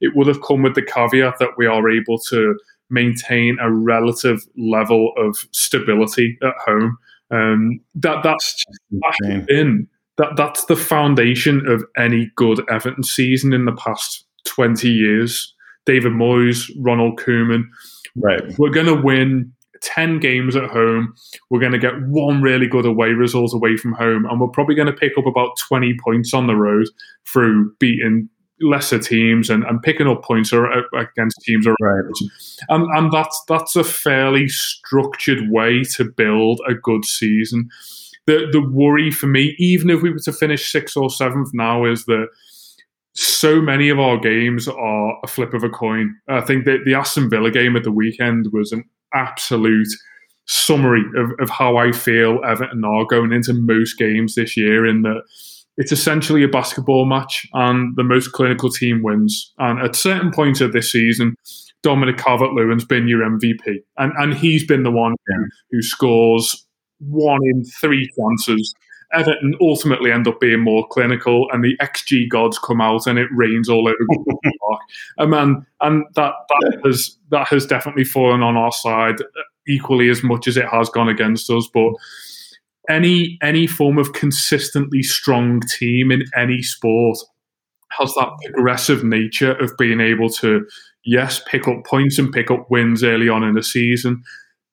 it 0.00 0.16
would 0.16 0.26
have 0.26 0.42
come 0.42 0.62
with 0.62 0.74
the 0.74 0.82
caveat 0.82 1.38
that 1.38 1.50
we 1.58 1.66
are 1.66 1.90
able 1.90 2.18
to 2.30 2.58
maintain 2.90 3.58
a 3.60 3.70
relative 3.70 4.40
level 4.56 5.12
of 5.16 5.36
stability 5.52 6.38
at 6.42 6.54
home. 6.64 6.98
Um, 7.30 7.80
that 7.94 8.22
that's 8.22 8.64
that 8.90 9.14
has 9.24 9.46
been 9.46 9.88
that 10.18 10.36
that's 10.36 10.64
the 10.66 10.76
foundation 10.76 11.66
of 11.66 11.84
any 11.96 12.30
good 12.36 12.60
Everton 12.68 13.04
season 13.04 13.52
in 13.52 13.64
the 13.64 13.72
past 13.72 14.26
20 14.46 14.88
years. 14.88 15.54
David 15.86 16.12
Moyes, 16.12 16.70
Ronald 16.78 17.18
Koeman. 17.18 17.62
Right. 18.16 18.42
We're 18.58 18.70
going 18.70 18.86
to 18.86 19.00
win 19.00 19.52
10 19.82 20.20
games 20.20 20.56
at 20.56 20.68
home. 20.68 21.14
We're 21.48 21.60
going 21.60 21.72
to 21.72 21.78
get 21.78 21.94
one 22.08 22.42
really 22.42 22.66
good 22.66 22.84
away 22.84 23.10
result 23.10 23.54
away 23.54 23.76
from 23.76 23.92
home. 23.94 24.26
And 24.26 24.40
we're 24.40 24.48
probably 24.48 24.74
going 24.74 24.86
to 24.86 24.92
pick 24.92 25.16
up 25.16 25.26
about 25.26 25.56
20 25.68 25.96
points 26.04 26.34
on 26.34 26.46
the 26.46 26.54
road 26.54 26.88
through 27.26 27.74
beating 27.78 28.28
lesser 28.60 28.98
teams 28.98 29.50
and, 29.50 29.64
and 29.64 29.82
picking 29.82 30.06
up 30.06 30.22
points 30.22 30.52
uh, 30.52 30.64
against 30.94 31.40
teams 31.42 31.66
around. 31.66 31.76
Right. 31.80 32.04
And, 32.68 32.86
and 32.96 33.12
that's, 33.12 33.42
that's 33.48 33.76
a 33.76 33.84
fairly 33.84 34.48
structured 34.48 35.50
way 35.50 35.82
to 35.96 36.04
build 36.04 36.60
a 36.68 36.74
good 36.74 37.04
season. 37.04 37.68
The, 38.26 38.48
the 38.52 38.60
worry 38.60 39.10
for 39.10 39.26
me, 39.26 39.54
even 39.58 39.90
if 39.90 40.02
we 40.02 40.10
were 40.10 40.18
to 40.20 40.32
finish 40.32 40.70
sixth 40.70 40.96
or 40.96 41.10
seventh 41.10 41.50
now, 41.52 41.84
is 41.84 42.04
that 42.04 42.28
so 43.14 43.60
many 43.60 43.88
of 43.88 43.98
our 43.98 44.18
games 44.18 44.68
are 44.68 45.18
a 45.24 45.26
flip 45.26 45.52
of 45.52 45.64
a 45.64 45.68
coin. 45.68 46.14
I 46.28 46.42
think 46.42 46.64
that 46.66 46.80
the 46.84 46.94
Aston 46.94 47.28
Villa 47.28 47.50
game 47.50 47.76
at 47.76 47.82
the 47.82 47.90
weekend 47.90 48.46
was 48.52 48.72
an 48.72 48.84
absolute 49.12 49.88
summary 50.46 51.02
of, 51.16 51.30
of 51.40 51.50
how 51.50 51.76
I 51.76 51.92
feel 51.92 52.40
Everton 52.46 52.84
are 52.84 53.04
going 53.06 53.32
into 53.32 53.52
most 53.52 53.98
games 53.98 54.34
this 54.34 54.56
year 54.56 54.86
in 54.86 55.02
that 55.02 55.22
it's 55.76 55.92
essentially 55.92 56.42
a 56.42 56.48
basketball 56.48 57.06
match 57.06 57.46
and 57.54 57.94
the 57.96 58.04
most 58.04 58.32
clinical 58.32 58.70
team 58.70 59.02
wins. 59.02 59.52
And 59.58 59.80
at 59.80 59.96
certain 59.96 60.30
points 60.30 60.60
of 60.60 60.72
this 60.72 60.92
season, 60.92 61.36
Dominic 61.82 62.18
Calvert-Lewin's 62.18 62.84
been 62.84 63.08
your 63.08 63.20
MVP. 63.20 63.78
And, 63.96 64.12
and 64.18 64.34
he's 64.34 64.66
been 64.66 64.82
the 64.82 64.90
one 64.90 65.14
who, 65.26 65.44
who 65.70 65.82
scores 65.82 66.66
one 66.98 67.40
in 67.44 67.64
three 67.64 68.08
chances 68.18 68.74
Everton 69.12 69.54
ultimately 69.60 70.12
end 70.12 70.28
up 70.28 70.40
being 70.40 70.60
more 70.60 70.86
clinical, 70.88 71.48
and 71.52 71.64
the 71.64 71.76
XG 71.78 72.28
gods 72.28 72.58
come 72.58 72.80
out, 72.80 73.06
and 73.06 73.18
it 73.18 73.28
rains 73.32 73.68
all 73.68 73.88
over 73.88 73.96
the 73.98 74.52
park. 74.68 74.80
And 75.18 75.30
man, 75.30 75.66
and 75.80 76.04
that 76.14 76.32
that 76.48 76.72
yeah. 76.72 76.80
has 76.84 77.16
that 77.30 77.48
has 77.48 77.66
definitely 77.66 78.04
fallen 78.04 78.42
on 78.42 78.56
our 78.56 78.72
side 78.72 79.16
equally 79.66 80.08
as 80.08 80.22
much 80.22 80.46
as 80.46 80.56
it 80.56 80.66
has 80.66 80.88
gone 80.90 81.08
against 81.08 81.50
us. 81.50 81.68
But 81.72 81.92
any 82.90 83.38
any 83.42 83.66
form 83.66 83.98
of 83.98 84.12
consistently 84.12 85.02
strong 85.02 85.60
team 85.78 86.10
in 86.10 86.24
any 86.36 86.62
sport 86.62 87.18
has 87.98 88.12
that 88.14 88.30
progressive 88.52 89.04
nature 89.04 89.52
of 89.52 89.72
being 89.78 90.00
able 90.00 90.28
to 90.28 90.66
yes 91.04 91.40
pick 91.46 91.66
up 91.66 91.84
points 91.84 92.18
and 92.18 92.32
pick 92.32 92.50
up 92.50 92.70
wins 92.70 93.02
early 93.02 93.28
on 93.28 93.42
in 93.42 93.54
the 93.54 93.62
season 93.62 94.22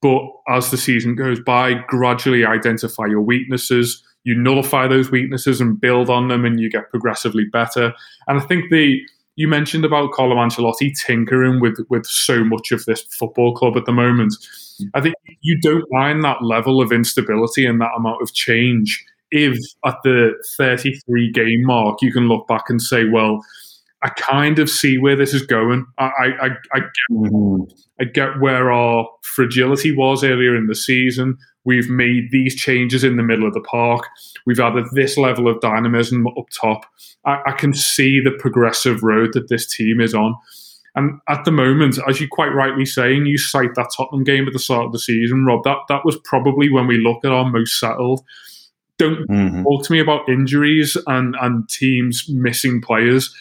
but 0.02 0.20
as 0.48 0.70
the 0.70 0.76
season 0.76 1.14
goes 1.14 1.40
by 1.40 1.74
gradually 1.88 2.44
identify 2.44 3.06
your 3.06 3.22
weaknesses 3.22 4.02
you 4.28 4.34
nullify 4.34 4.86
those 4.86 5.10
weaknesses 5.10 5.58
and 5.58 5.80
build 5.80 6.10
on 6.10 6.28
them 6.28 6.44
and 6.44 6.60
you 6.60 6.68
get 6.68 6.90
progressively 6.90 7.44
better. 7.50 7.94
And 8.26 8.38
I 8.38 8.44
think 8.44 8.70
the 8.70 9.00
you 9.38 9.46
mentioned 9.46 9.84
about 9.84 10.10
Carlo 10.10 10.34
Ancelotti 10.34 10.92
tinkering 11.06 11.60
with 11.60 11.78
with 11.88 12.04
so 12.04 12.42
much 12.42 12.72
of 12.72 12.84
this 12.86 13.02
football 13.02 13.54
club 13.54 13.76
at 13.76 13.86
the 13.86 13.92
moment. 13.92 14.34
Mm. 14.82 14.90
I 14.94 15.00
think 15.00 15.14
you 15.42 15.60
don't 15.60 15.86
mind 15.90 16.24
that 16.24 16.42
level 16.42 16.82
of 16.82 16.90
instability 16.90 17.64
and 17.64 17.80
that 17.80 17.92
amount 17.96 18.20
of 18.20 18.34
change 18.34 19.04
if 19.30 19.56
at 19.84 19.94
the 20.02 20.32
33 20.56 21.30
game 21.30 21.62
mark 21.64 22.02
you 22.02 22.12
can 22.12 22.26
look 22.26 22.48
back 22.48 22.64
and 22.68 22.82
say, 22.82 23.04
well, 23.04 23.44
I 24.02 24.10
kind 24.10 24.58
of 24.58 24.70
see 24.70 24.96
where 24.96 25.16
this 25.16 25.34
is 25.34 25.42
going. 25.42 25.84
I, 25.98 26.04
I, 26.04 26.46
I, 26.72 26.78
get, 26.78 26.90
mm-hmm. 27.10 27.64
I 28.00 28.04
get 28.04 28.40
where 28.40 28.70
our 28.70 29.08
fragility 29.22 29.94
was 29.94 30.22
earlier 30.22 30.54
in 30.54 30.68
the 30.68 30.74
season. 30.74 31.36
We've 31.64 31.90
made 31.90 32.30
these 32.30 32.54
changes 32.54 33.02
in 33.02 33.16
the 33.16 33.24
middle 33.24 33.46
of 33.46 33.54
the 33.54 33.60
park. 33.60 34.06
We've 34.46 34.60
added 34.60 34.86
this 34.92 35.18
level 35.18 35.48
of 35.48 35.60
dynamism 35.60 36.26
up 36.28 36.46
top. 36.50 36.86
I, 37.24 37.42
I 37.46 37.52
can 37.52 37.74
see 37.74 38.20
the 38.20 38.30
progressive 38.30 39.02
road 39.02 39.32
that 39.32 39.48
this 39.48 39.68
team 39.68 40.00
is 40.00 40.14
on. 40.14 40.36
And 40.94 41.20
at 41.28 41.44
the 41.44 41.52
moment, 41.52 41.98
as 42.08 42.20
you 42.20 42.28
quite 42.30 42.54
rightly 42.54 42.86
saying, 42.86 43.26
you 43.26 43.36
cite 43.36 43.74
that 43.74 43.90
Tottenham 43.96 44.24
game 44.24 44.46
at 44.46 44.52
the 44.52 44.58
start 44.58 44.86
of 44.86 44.92
the 44.92 44.98
season, 44.98 45.44
Rob. 45.44 45.62
That 45.64 45.78
that 45.88 46.04
was 46.04 46.16
probably 46.24 46.70
when 46.70 46.86
we 46.86 46.98
look 46.98 47.24
at 47.24 47.30
our 47.30 47.48
most 47.48 47.78
settled. 47.78 48.24
Don't 48.96 49.28
mm-hmm. 49.28 49.62
talk 49.62 49.84
to 49.84 49.92
me 49.92 50.00
about 50.00 50.28
injuries 50.28 50.96
and 51.06 51.36
and 51.40 51.68
teams 51.68 52.24
missing 52.28 52.80
players 52.80 53.32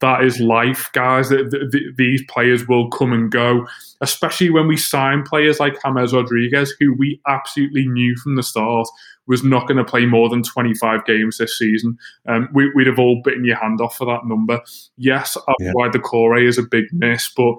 that 0.00 0.24
is 0.24 0.40
life, 0.40 0.90
guys. 0.92 1.28
The, 1.28 1.44
the, 1.44 1.92
these 1.96 2.22
players 2.28 2.66
will 2.66 2.88
come 2.90 3.12
and 3.12 3.30
go, 3.30 3.66
especially 4.00 4.50
when 4.50 4.66
we 4.66 4.76
sign 4.76 5.22
players 5.22 5.60
like 5.60 5.76
James 5.84 6.12
Rodriguez, 6.12 6.74
who 6.80 6.94
we 6.94 7.20
absolutely 7.28 7.86
knew 7.86 8.16
from 8.16 8.36
the 8.36 8.42
start 8.42 8.88
was 9.26 9.44
not 9.44 9.68
going 9.68 9.76
to 9.76 9.84
play 9.84 10.06
more 10.06 10.28
than 10.28 10.42
25 10.42 11.04
games 11.04 11.38
this 11.38 11.56
season. 11.58 11.98
Um, 12.26 12.48
we, 12.52 12.72
would 12.74 12.86
have 12.86 12.98
all 12.98 13.20
bitten 13.22 13.44
your 13.44 13.58
hand 13.58 13.80
off 13.80 13.96
for 13.96 14.06
that 14.06 14.24
number. 14.24 14.60
Yes, 14.96 15.36
yeah. 15.60 15.72
why 15.74 15.88
the 15.90 15.98
core 15.98 16.38
is 16.38 16.58
a 16.58 16.62
big 16.62 16.86
miss, 16.92 17.30
but 17.36 17.54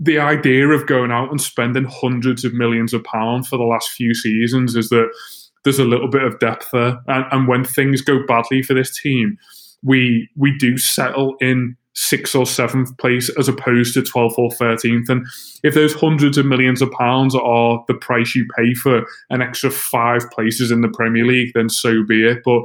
the 0.00 0.18
idea 0.18 0.68
of 0.68 0.86
going 0.86 1.10
out 1.10 1.30
and 1.30 1.40
spending 1.40 1.84
hundreds 1.84 2.44
of 2.44 2.54
millions 2.54 2.94
of 2.94 3.04
pounds 3.04 3.48
for 3.48 3.58
the 3.58 3.64
last 3.64 3.90
few 3.90 4.14
seasons 4.14 4.76
is 4.76 4.88
that 4.88 5.10
there's 5.64 5.78
a 5.78 5.84
little 5.84 6.08
bit 6.08 6.22
of 6.22 6.38
depth 6.38 6.68
there. 6.72 7.00
And, 7.08 7.24
and 7.32 7.48
when 7.48 7.64
things 7.64 8.00
go 8.00 8.24
badly 8.26 8.62
for 8.62 8.74
this 8.74 8.98
team, 8.98 9.36
we 9.82 10.28
we 10.36 10.56
do 10.56 10.78
settle 10.78 11.36
in 11.40 11.76
sixth 11.94 12.36
or 12.36 12.46
seventh 12.46 12.96
place 12.98 13.28
as 13.38 13.48
opposed 13.48 13.92
to 13.92 14.02
12th 14.02 14.38
or 14.38 14.50
13th. 14.50 15.08
And 15.08 15.26
if 15.64 15.74
those 15.74 15.92
hundreds 15.94 16.38
of 16.38 16.46
millions 16.46 16.80
of 16.80 16.92
pounds 16.92 17.34
are 17.34 17.84
the 17.88 17.94
price 17.94 18.36
you 18.36 18.46
pay 18.56 18.72
for 18.74 19.04
an 19.30 19.42
extra 19.42 19.68
five 19.68 20.22
places 20.30 20.70
in 20.70 20.80
the 20.80 20.88
Premier 20.88 21.26
League, 21.26 21.52
then 21.54 21.68
so 21.68 22.04
be 22.04 22.24
it. 22.24 22.42
But 22.44 22.62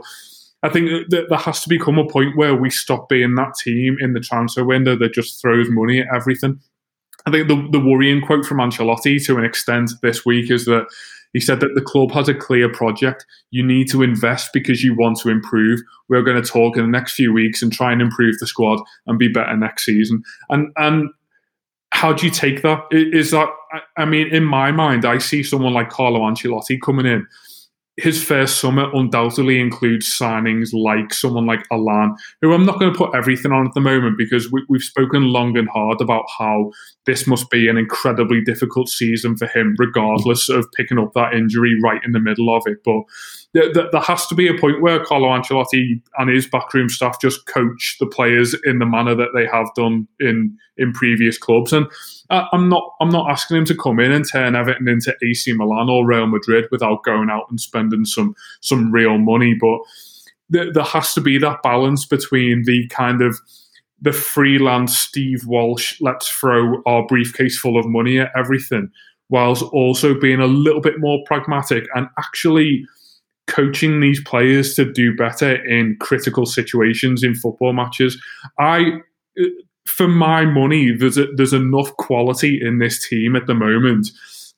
I 0.61 0.70
think 0.70 1.09
that 1.09 1.30
there 1.30 1.39
has 1.39 1.61
to 1.61 1.70
become 1.70 1.97
a 1.97 2.07
point 2.07 2.38
where 2.38 2.55
we 2.55 2.70
stop 2.70 3.09
being 3.09 3.34
that 3.36 3.55
team 3.59 3.97
in 3.99 4.14
the 4.14 4.20
transfer 4.20 4.64
window 4.64 4.95
that 4.97 5.14
just 5.14 5.41
throws 5.41 5.68
money 5.70 6.01
at 6.01 6.07
everything. 6.14 6.59
I 7.26 7.32
think 7.32 7.47
the, 7.47 7.68
the 7.72 7.84
worrying 7.84 8.22
quote 8.22 8.45
from 8.45 8.59
Ancelotti 8.59 9.24
to 9.26 9.38
an 9.38 9.45
extent 9.45 9.91
this 10.03 10.26
week 10.26 10.51
is 10.51 10.66
that 10.66 10.86
he 11.34 11.39
said 11.39 11.59
that 11.59 11.73
the 11.75 11.81
club 11.81 12.11
has 12.11 12.29
a 12.29 12.34
clear 12.34 12.69
project. 12.69 13.25
You 13.51 13.65
need 13.65 13.89
to 13.91 14.03
invest 14.03 14.51
because 14.53 14.84
you 14.84 14.95
want 14.95 15.19
to 15.19 15.29
improve. 15.29 15.81
We're 16.07 16.21
going 16.21 16.41
to 16.41 16.47
talk 16.47 16.77
in 16.77 16.84
the 16.84 16.89
next 16.89 17.13
few 17.13 17.34
weeks 17.34 17.61
and 17.61 17.73
try 17.73 17.91
and 17.91 18.01
improve 18.01 18.38
the 18.39 18.47
squad 18.47 18.79
and 19.07 19.19
be 19.19 19.27
better 19.27 19.57
next 19.57 19.86
season. 19.86 20.23
And 20.49 20.71
and 20.77 21.09
how 21.91 22.13
do 22.13 22.25
you 22.25 22.31
take 22.31 22.61
that? 22.61 22.86
Is 22.91 23.31
that 23.31 23.49
I 23.97 24.05
mean, 24.05 24.27
in 24.27 24.43
my 24.43 24.71
mind, 24.71 25.05
I 25.05 25.17
see 25.17 25.43
someone 25.43 25.73
like 25.73 25.89
Carlo 25.89 26.21
Ancelotti 26.21 26.79
coming 26.81 27.05
in 27.05 27.27
his 27.97 28.23
first 28.23 28.59
summer 28.59 28.89
undoubtedly 28.93 29.59
includes 29.59 30.07
signings 30.07 30.69
like 30.73 31.13
someone 31.13 31.45
like 31.45 31.63
Allan, 31.71 32.15
who 32.41 32.51
I'm 32.51 32.65
not 32.65 32.79
going 32.79 32.91
to 32.91 32.97
put 32.97 33.13
everything 33.13 33.51
on 33.51 33.67
at 33.67 33.73
the 33.75 33.81
moment 33.81 34.17
because 34.17 34.51
we, 34.51 34.63
have 34.71 34.81
spoken 34.81 35.23
long 35.25 35.55
and 35.57 35.69
hard 35.69 36.01
about 36.01 36.25
how 36.39 36.71
this 37.05 37.27
must 37.27 37.51
be 37.51 37.67
an 37.67 37.77
incredibly 37.77 38.41
difficult 38.41 38.89
season 38.89 39.37
for 39.37 39.45
him, 39.45 39.75
regardless 39.77 40.49
of 40.49 40.65
picking 40.75 40.97
up 40.97 41.13
that 41.13 41.33
injury 41.33 41.75
right 41.83 42.01
in 42.03 42.13
the 42.13 42.19
middle 42.19 42.55
of 42.55 42.63
it. 42.65 42.79
But 42.83 43.03
there, 43.53 43.71
there 43.91 44.01
has 44.01 44.25
to 44.27 44.35
be 44.35 44.47
a 44.47 44.57
point 44.57 44.81
where 44.81 45.03
Carlo 45.03 45.27
Ancelotti 45.27 46.01
and 46.17 46.29
his 46.29 46.47
backroom 46.47 46.89
staff 46.89 47.21
just 47.21 47.45
coach 47.45 47.97
the 47.99 48.07
players 48.07 48.55
in 48.65 48.79
the 48.79 48.85
manner 48.85 49.15
that 49.15 49.29
they 49.35 49.45
have 49.45 49.67
done 49.75 50.07
in 50.19 50.57
in 50.77 50.91
previous 50.91 51.37
clubs. 51.37 51.71
And 51.71 51.87
I'm 52.29 52.67
not 52.67 52.95
I'm 52.99 53.09
not 53.09 53.29
asking 53.29 53.57
him 53.57 53.65
to 53.65 53.75
come 53.75 53.99
in 53.99 54.11
and 54.11 54.27
turn 54.27 54.55
Everton 54.55 54.87
into 54.87 55.15
AC 55.23 55.53
Milan 55.53 55.89
or 55.89 56.05
Real 56.05 56.25
Madrid 56.25 56.65
without 56.71 57.03
going 57.03 57.29
out 57.29 57.45
and 57.49 57.61
spending 57.61 58.05
some 58.05 58.35
some 58.61 58.91
real 58.91 59.19
money. 59.19 59.53
But 59.59 59.79
there, 60.49 60.73
there 60.73 60.83
has 60.83 61.13
to 61.13 61.21
be 61.21 61.37
that 61.37 61.61
balance 61.61 62.05
between 62.05 62.63
the 62.63 62.87
kind 62.87 63.21
of 63.21 63.39
the 64.01 64.11
freelance 64.11 64.97
Steve 64.99 65.45
Walsh, 65.45 65.95
let's 66.01 66.27
throw 66.27 66.81
our 66.85 67.05
briefcase 67.07 67.57
full 67.57 67.79
of 67.79 67.85
money 67.85 68.19
at 68.19 68.31
everything, 68.35 68.91
whilst 69.29 69.63
also 69.63 70.19
being 70.19 70.41
a 70.41 70.47
little 70.47 70.81
bit 70.81 70.99
more 70.99 71.23
pragmatic 71.25 71.85
and 71.95 72.07
actually 72.17 72.85
coaching 73.47 73.99
these 73.99 74.23
players 74.23 74.73
to 74.75 74.91
do 74.91 75.15
better 75.15 75.55
in 75.65 75.97
critical 75.99 76.45
situations 76.45 77.23
in 77.23 77.35
football 77.35 77.73
matches. 77.73 78.21
I, 78.59 78.99
for 79.85 80.07
my 80.07 80.45
money, 80.45 80.95
there's 80.95 81.17
a, 81.17 81.27
there's 81.35 81.53
enough 81.53 81.95
quality 81.97 82.59
in 82.61 82.79
this 82.79 83.07
team 83.07 83.35
at 83.35 83.47
the 83.47 83.53
moment 83.53 84.09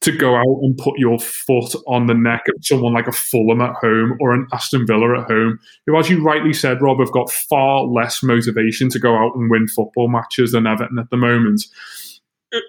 to 0.01 0.11
go 0.11 0.35
out 0.35 0.59
and 0.61 0.77
put 0.77 0.99
your 0.99 1.19
foot 1.19 1.73
on 1.87 2.05
the 2.05 2.13
neck 2.13 2.43
of 2.47 2.63
someone 2.63 2.93
like 2.93 3.07
a 3.07 3.11
Fulham 3.11 3.61
at 3.61 3.75
home 3.75 4.17
or 4.19 4.33
an 4.33 4.45
Aston 4.53 4.85
Villa 4.85 5.19
at 5.19 5.27
home, 5.27 5.59
who, 5.85 5.97
as 5.97 6.09
you 6.09 6.21
rightly 6.23 6.53
said, 6.53 6.81
Rob, 6.81 6.99
have 6.99 7.11
got 7.11 7.31
far 7.31 7.81
less 7.83 8.21
motivation 8.21 8.89
to 8.89 8.99
go 8.99 9.15
out 9.15 9.35
and 9.35 9.49
win 9.49 9.67
football 9.67 10.07
matches 10.07 10.51
than 10.51 10.67
Everton 10.67 10.99
at 10.99 11.09
the 11.09 11.17
moment. 11.17 11.63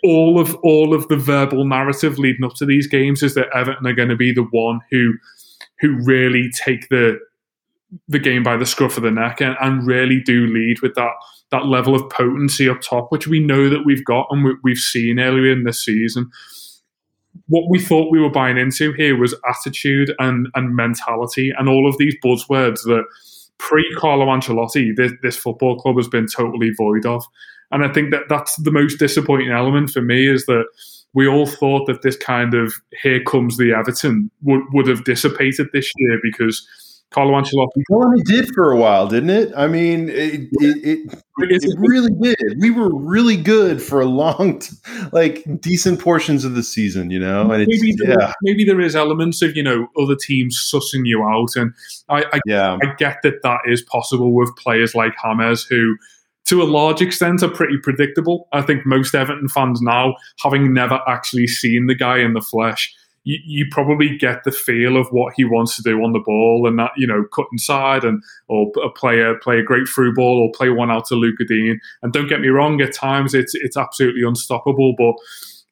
All 0.02 0.40
of 0.40 0.54
all 0.62 0.94
of 0.94 1.06
the 1.08 1.16
verbal 1.16 1.64
narrative 1.64 2.18
leading 2.18 2.44
up 2.44 2.54
to 2.54 2.66
these 2.66 2.86
games 2.86 3.22
is 3.22 3.34
that 3.34 3.54
Everton 3.54 3.86
are 3.86 3.92
going 3.92 4.08
to 4.08 4.16
be 4.16 4.32
the 4.32 4.48
one 4.50 4.80
who 4.90 5.12
who 5.80 5.96
really 6.04 6.50
take 6.64 6.88
the 6.88 7.18
the 8.08 8.18
game 8.18 8.42
by 8.42 8.56
the 8.56 8.66
scruff 8.66 8.96
of 8.96 9.04
the 9.04 9.10
neck 9.10 9.40
and, 9.40 9.56
and 9.60 9.86
really 9.86 10.20
do 10.20 10.46
lead 10.46 10.80
with 10.82 10.94
that 10.94 11.12
that 11.52 11.66
level 11.66 11.94
of 11.94 12.10
potency 12.10 12.68
up 12.68 12.80
top, 12.80 13.12
which 13.12 13.28
we 13.28 13.38
know 13.38 13.68
that 13.68 13.84
we've 13.84 14.04
got 14.04 14.26
and 14.30 14.44
we, 14.44 14.56
we've 14.64 14.78
seen 14.78 15.20
earlier 15.20 15.52
in 15.52 15.62
this 15.62 15.84
season. 15.84 16.28
what 17.46 17.70
we 17.70 17.78
thought 17.78 18.10
we 18.10 18.20
were 18.20 18.30
buying 18.30 18.58
into 18.58 18.92
here 18.94 19.16
was 19.16 19.34
attitude 19.48 20.12
and 20.18 20.48
and 20.54 20.74
mentality 20.74 21.52
and 21.56 21.68
all 21.68 21.88
of 21.88 21.96
these 21.98 22.14
buzzwords 22.24 22.82
that 22.84 23.04
pre 23.58 23.84
Carlo 23.96 24.26
Ancelotti 24.26 24.94
this, 24.96 25.12
this 25.22 25.36
football 25.36 25.78
club 25.78 25.96
has 25.96 26.08
been 26.08 26.26
totally 26.26 26.70
void 26.76 27.06
of. 27.06 27.24
And 27.70 27.84
I 27.84 27.92
think 27.92 28.10
that 28.12 28.24
that's 28.28 28.56
the 28.62 28.70
most 28.70 28.98
disappointing 28.98 29.50
element 29.50 29.90
for 29.90 30.00
me 30.00 30.28
is 30.28 30.46
that 30.46 30.64
we 31.16 31.26
all 31.26 31.46
thought 31.46 31.86
that 31.86 32.02
this 32.02 32.16
kind 32.16 32.52
of 32.52 32.74
here 33.02 33.24
comes 33.24 33.56
the 33.56 33.72
Everton 33.72 34.30
would, 34.42 34.60
would 34.72 34.86
have 34.86 35.04
dissipated 35.04 35.66
this 35.72 35.90
year 35.96 36.20
because 36.22 36.68
Carlo 37.10 37.32
Ancelotti. 37.32 37.82
Well, 37.88 38.12
it 38.18 38.26
did 38.26 38.48
for 38.54 38.70
a 38.70 38.76
while, 38.76 39.08
didn't 39.08 39.30
it? 39.30 39.50
I 39.56 39.66
mean, 39.66 40.10
it 40.10 40.48
it, 40.60 40.84
it, 40.84 41.22
it 41.38 41.78
really 41.78 42.10
did. 42.20 42.58
We 42.58 42.70
were 42.70 42.94
really 42.94 43.38
good 43.38 43.80
for 43.80 44.02
a 44.02 44.04
long, 44.04 44.58
t- 44.58 44.76
like 45.12 45.42
decent 45.58 46.00
portions 46.00 46.44
of 46.44 46.54
the 46.54 46.62
season, 46.62 47.10
you 47.10 47.18
know. 47.18 47.50
And 47.50 47.66
maybe 47.66 47.94
there, 47.96 48.16
yeah. 48.20 48.32
maybe 48.42 48.64
there 48.64 48.80
is 48.80 48.94
elements 48.94 49.40
of 49.40 49.56
you 49.56 49.62
know 49.62 49.88
other 49.98 50.16
teams 50.16 50.70
sussing 50.70 51.06
you 51.06 51.24
out, 51.24 51.56
and 51.56 51.72
I, 52.10 52.24
I 52.30 52.40
yeah 52.44 52.76
I 52.82 52.92
get 52.98 53.22
that 53.22 53.40
that 53.42 53.60
is 53.64 53.80
possible 53.80 54.34
with 54.34 54.54
players 54.56 54.94
like 54.94 55.14
James 55.16 55.64
who. 55.64 55.96
To 56.47 56.62
a 56.62 56.64
large 56.64 57.03
extent, 57.03 57.42
are 57.42 57.49
pretty 57.49 57.78
predictable. 57.78 58.49
I 58.53 58.62
think 58.62 58.86
most 58.86 59.14
Everton 59.14 59.49
fans 59.49 59.80
now, 59.82 60.14
having 60.42 60.72
never 60.72 61.01
actually 61.09 61.49
seen 61.49 61.86
the 61.86 61.94
guy 61.94 62.18
in 62.18 62.34
the 62.34 62.40
flesh, 62.40 62.94
you, 63.24 63.38
you, 63.44 63.66
probably 63.72 64.16
get 64.16 64.44
the 64.44 64.53
feel 64.53 64.97
of 64.97 65.09
what 65.09 65.34
he 65.36 65.44
wants 65.44 65.74
to 65.74 65.82
do 65.82 66.01
on 66.05 66.12
the 66.12 66.20
ball 66.20 66.64
and 66.68 66.78
that 66.78 66.92
you 66.97 67.09
know 67.09 67.24
cut 67.34 67.47
inside 67.51 68.05
and 68.05 68.22
or 68.47 68.70
uh, 68.80 68.88
play 68.90 69.20
a 69.20 69.34
play 69.42 69.59
a 69.59 69.64
great 69.64 69.88
through 69.88 70.14
ball 70.14 70.38
or 70.38 70.57
play 70.57 70.70
one 70.70 70.92
out 70.92 71.07
to 71.07 71.16
Lucas 71.16 71.49
Digne. 71.49 71.80
And 72.03 72.12
don't 72.12 72.28
get 72.28 72.40
me 72.40 72.49
wrong, 72.49 72.80
at 72.80 72.94
times 72.94 73.34
it's 73.34 73.57
it's 73.57 73.76
absolutely 73.76 74.22
unstoppable, 74.22 74.94
but 74.97 75.16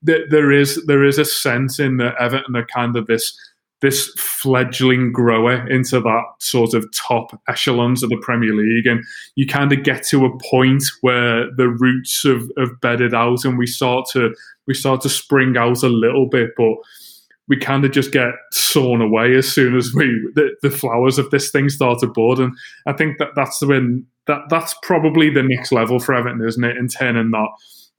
there, 0.04 0.52
is 0.52 0.84
there 0.86 1.04
is 1.04 1.18
a 1.18 1.24
sense 1.24 1.78
in 1.78 1.96
that 1.96 2.14
Everton 2.20 2.56
are 2.56 2.66
kind 2.66 2.96
of 2.96 3.06
this 3.06 3.38
this 3.84 4.10
fledgling 4.16 5.12
grower 5.12 5.68
into 5.68 6.00
that 6.00 6.22
sort 6.38 6.72
of 6.72 6.86
top 6.96 7.38
echelons 7.48 8.02
of 8.02 8.08
the 8.08 8.16
Premier 8.22 8.54
League. 8.54 8.86
And 8.86 9.04
you 9.34 9.46
kind 9.46 9.70
of 9.74 9.82
get 9.82 10.06
to 10.06 10.24
a 10.24 10.38
point 10.38 10.82
where 11.02 11.54
the 11.54 11.68
roots 11.68 12.22
have, 12.24 12.48
have 12.56 12.80
bedded 12.80 13.12
out 13.12 13.44
and 13.44 13.58
we 13.58 13.66
start 13.66 14.06
to 14.12 14.34
we 14.66 14.72
start 14.72 15.02
to 15.02 15.10
spring 15.10 15.58
out 15.58 15.82
a 15.82 15.88
little 15.88 16.26
bit. 16.26 16.52
But 16.56 16.76
we 17.46 17.58
kind 17.58 17.84
of 17.84 17.92
just 17.92 18.10
get 18.10 18.32
sawn 18.52 19.02
away 19.02 19.36
as 19.36 19.52
soon 19.52 19.76
as 19.76 19.92
we 19.94 20.06
the, 20.34 20.56
the, 20.62 20.70
flowers 20.70 21.18
of 21.18 21.30
this 21.30 21.50
thing 21.50 21.68
start 21.68 21.98
to 21.98 22.06
bud. 22.06 22.38
And 22.38 22.56
I 22.86 22.94
think 22.94 23.18
that 23.18 23.32
that's 23.36 23.60
when 23.60 24.06
that 24.26 24.44
that's 24.48 24.74
probably 24.82 25.28
the 25.28 25.42
next 25.42 25.72
level 25.72 25.98
for 25.98 26.14
Everton, 26.14 26.40
isn't 26.40 26.64
it? 26.64 26.78
In 26.78 26.88
turning 26.88 27.32
that 27.32 27.48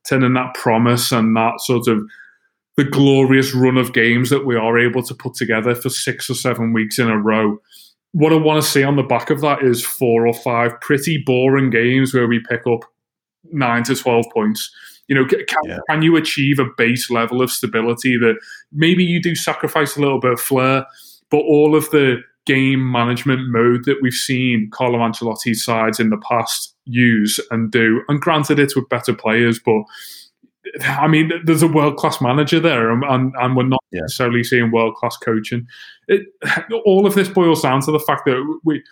turning 0.09 0.33
that 0.33 0.55
promise 0.55 1.11
and 1.11 1.37
that 1.37 1.61
sort 1.61 1.87
of 1.87 2.01
the 2.77 2.83
glorious 2.83 3.53
run 3.53 3.77
of 3.77 3.93
games 3.93 4.29
that 4.29 4.45
we 4.45 4.55
are 4.55 4.77
able 4.77 5.01
to 5.03 5.15
put 5.15 5.33
together 5.35 5.73
for 5.75 5.89
six 5.89 6.29
or 6.29 6.33
seven 6.33 6.73
weeks 6.73 6.99
in 6.99 7.09
a 7.09 7.17
row. 7.17 7.57
What 8.11 8.33
I 8.33 8.37
want 8.37 8.63
to 8.63 8.69
see 8.69 8.83
on 8.83 8.95
the 8.95 9.03
back 9.03 9.29
of 9.29 9.41
that 9.41 9.63
is 9.63 9.85
four 9.85 10.27
or 10.27 10.33
five 10.33 10.79
pretty 10.81 11.21
boring 11.25 11.69
games 11.69 12.13
where 12.13 12.27
we 12.27 12.41
pick 12.49 12.65
up 12.67 12.81
nine 13.51 13.83
to 13.83 13.95
twelve 13.95 14.25
points 14.33 14.71
you 15.07 15.15
know, 15.15 15.25
can, 15.25 15.45
yeah. 15.65 15.79
can 15.89 16.01
you 16.01 16.15
achieve 16.15 16.59
a 16.59 16.65
base 16.77 17.09
level 17.09 17.41
of 17.41 17.51
stability 17.51 18.17
that 18.17 18.37
maybe 18.71 19.03
you 19.03 19.21
do 19.21 19.35
sacrifice 19.35 19.95
a 19.95 20.01
little 20.01 20.19
bit 20.19 20.33
of 20.33 20.39
flair, 20.39 20.85
but 21.29 21.37
all 21.37 21.75
of 21.75 21.89
the 21.91 22.17
game 22.45 22.91
management 22.91 23.41
mode 23.49 23.85
that 23.85 23.97
we've 24.01 24.13
seen 24.13 24.69
Carlo 24.71 24.99
Ancelotti's 24.99 25.63
sides 25.63 25.99
in 25.99 26.09
the 26.09 26.21
past 26.29 26.75
use 26.85 27.39
and 27.51 27.71
do, 27.71 28.01
and 28.07 28.21
granted 28.21 28.59
it's 28.59 28.75
with 28.75 28.89
better 28.89 29.13
players, 29.13 29.59
but 29.63 29.83
I 30.83 31.07
mean, 31.07 31.31
there's 31.43 31.61
a 31.61 31.67
world 31.67 31.97
class 31.97 32.21
manager 32.21 32.59
there, 32.59 32.91
and, 32.91 33.03
and, 33.03 33.33
and, 33.39 33.55
we're 33.55 33.63
not 33.63 33.83
yeah. 33.91 34.01
necessarily 34.01 34.43
seeing 34.43 34.71
world 34.71 34.95
class 34.95 35.17
coaching. 35.17 35.67
It, 36.07 36.27
all 36.85 37.05
of 37.05 37.15
this 37.15 37.29
boils 37.29 37.61
down 37.61 37.81
to 37.81 37.91
the 37.91 37.99
fact 37.99 38.25
that 38.25 38.59
we 38.63 38.83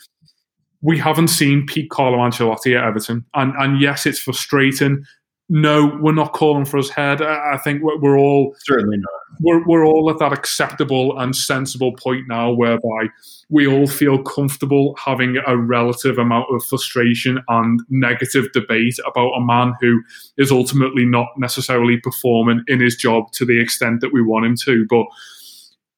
we 0.81 0.97
haven't 0.97 1.29
seen 1.29 1.65
Pete 1.65 1.89
Carlo 1.89 2.17
Ancelotti 2.17 2.77
at 2.77 2.85
Everton, 2.85 3.25
and 3.33 3.53
and 3.57 3.81
yes, 3.81 4.05
it's 4.05 4.19
frustrating 4.19 5.03
no, 5.49 5.97
we're 6.01 6.13
not 6.13 6.33
calling 6.33 6.65
for 6.65 6.77
his 6.77 6.89
head. 6.89 7.21
I 7.21 7.57
think 7.57 7.81
we're 7.83 8.17
all 8.17 8.55
certainly 8.63 8.97
not. 8.97 9.09
We're, 9.41 9.65
we're 9.67 9.85
all 9.85 10.09
at 10.09 10.19
that 10.19 10.31
acceptable 10.31 11.19
and 11.19 11.35
sensible 11.35 11.93
point 11.93 12.27
now 12.27 12.51
whereby 12.51 13.09
we 13.49 13.67
all 13.67 13.87
feel 13.87 14.21
comfortable 14.21 14.95
having 15.03 15.37
a 15.45 15.57
relative 15.57 16.17
amount 16.17 16.45
of 16.51 16.63
frustration 16.63 17.39
and 17.49 17.81
negative 17.89 18.51
debate 18.53 18.97
about 19.05 19.33
a 19.33 19.41
man 19.41 19.73
who 19.81 20.01
is 20.37 20.51
ultimately 20.51 21.05
not 21.05 21.27
necessarily 21.37 21.97
performing 21.97 22.63
in 22.67 22.79
his 22.79 22.95
job 22.95 23.31
to 23.33 23.45
the 23.45 23.59
extent 23.59 24.01
that 24.01 24.13
we 24.13 24.21
want 24.21 24.45
him 24.45 24.55
to. 24.63 24.85
But 24.89 25.05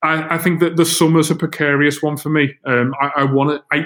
I, 0.02 0.36
I 0.36 0.38
think 0.38 0.60
that 0.62 0.76
the 0.76 0.86
summer's 0.86 1.30
a 1.30 1.36
precarious 1.36 2.02
one 2.02 2.18
for 2.18 2.30
me. 2.30 2.56
Um, 2.66 2.94
I, 3.02 3.12
I 3.18 3.24
want 3.26 3.50
to. 3.52 3.78
I 3.78 3.86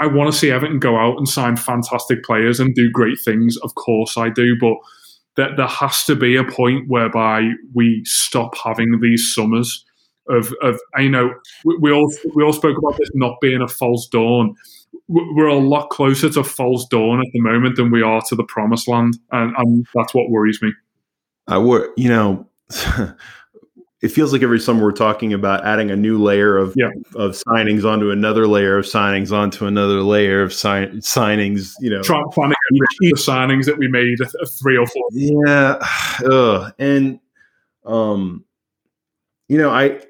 I 0.00 0.06
want 0.06 0.32
to 0.32 0.38
see 0.38 0.50
Everton 0.50 0.78
go 0.78 0.96
out 0.96 1.18
and 1.18 1.28
sign 1.28 1.56
fantastic 1.56 2.24
players 2.24 2.58
and 2.58 2.74
do 2.74 2.90
great 2.90 3.20
things. 3.20 3.56
Of 3.58 3.74
course, 3.74 4.16
I 4.16 4.30
do, 4.30 4.56
but 4.58 4.74
that 5.36 5.56
there 5.56 5.66
has 5.66 6.04
to 6.04 6.16
be 6.16 6.36
a 6.36 6.44
point 6.44 6.88
whereby 6.88 7.50
we 7.74 8.02
stop 8.04 8.56
having 8.56 9.00
these 9.00 9.32
summers 9.34 9.84
of, 10.28 10.54
of 10.62 10.80
you 10.98 11.10
know, 11.10 11.34
we, 11.64 11.76
we 11.78 11.92
all 11.92 12.12
we 12.34 12.42
all 12.42 12.52
spoke 12.52 12.78
about 12.78 12.96
this 12.98 13.10
not 13.14 13.40
being 13.40 13.60
a 13.60 13.68
false 13.68 14.08
dawn. 14.08 14.54
We're 15.08 15.46
a 15.46 15.58
lot 15.58 15.90
closer 15.90 16.30
to 16.30 16.44
false 16.44 16.86
dawn 16.88 17.20
at 17.20 17.32
the 17.32 17.40
moment 17.40 17.76
than 17.76 17.90
we 17.90 18.02
are 18.02 18.22
to 18.28 18.34
the 18.34 18.44
promised 18.44 18.88
land, 18.88 19.18
and, 19.32 19.54
and 19.56 19.86
that's 19.94 20.14
what 20.14 20.30
worries 20.30 20.60
me. 20.62 20.72
I 21.46 21.58
would, 21.58 21.90
you 21.96 22.08
know. 22.08 22.46
it 24.02 24.08
feels 24.08 24.32
like 24.32 24.42
every 24.42 24.58
summer 24.58 24.82
we're 24.82 24.92
talking 24.92 25.34
about 25.34 25.64
adding 25.64 25.90
a 25.90 25.96
new 25.96 26.22
layer 26.22 26.56
of 26.56 26.74
yeah. 26.76 26.90
of 27.16 27.32
signings 27.32 27.84
onto 27.84 28.10
another 28.10 28.46
layer 28.46 28.78
of 28.78 28.86
signings 28.86 29.30
onto 29.30 29.66
another 29.66 30.02
layer 30.02 30.42
of 30.42 30.52
sign, 30.52 30.92
signings. 31.00 31.74
You 31.80 31.90
know, 31.90 32.02
trying 32.02 32.24
to 32.24 32.56
the 33.00 33.12
signings 33.16 33.66
that 33.66 33.76
we 33.76 33.88
made 33.88 34.18
three 34.62 34.78
or 34.78 34.86
four. 34.86 35.04
Yeah, 35.12 35.76
Ugh. 36.30 36.72
and 36.78 37.20
um, 37.84 38.44
you 39.48 39.58
know, 39.58 39.70
I 39.70 40.00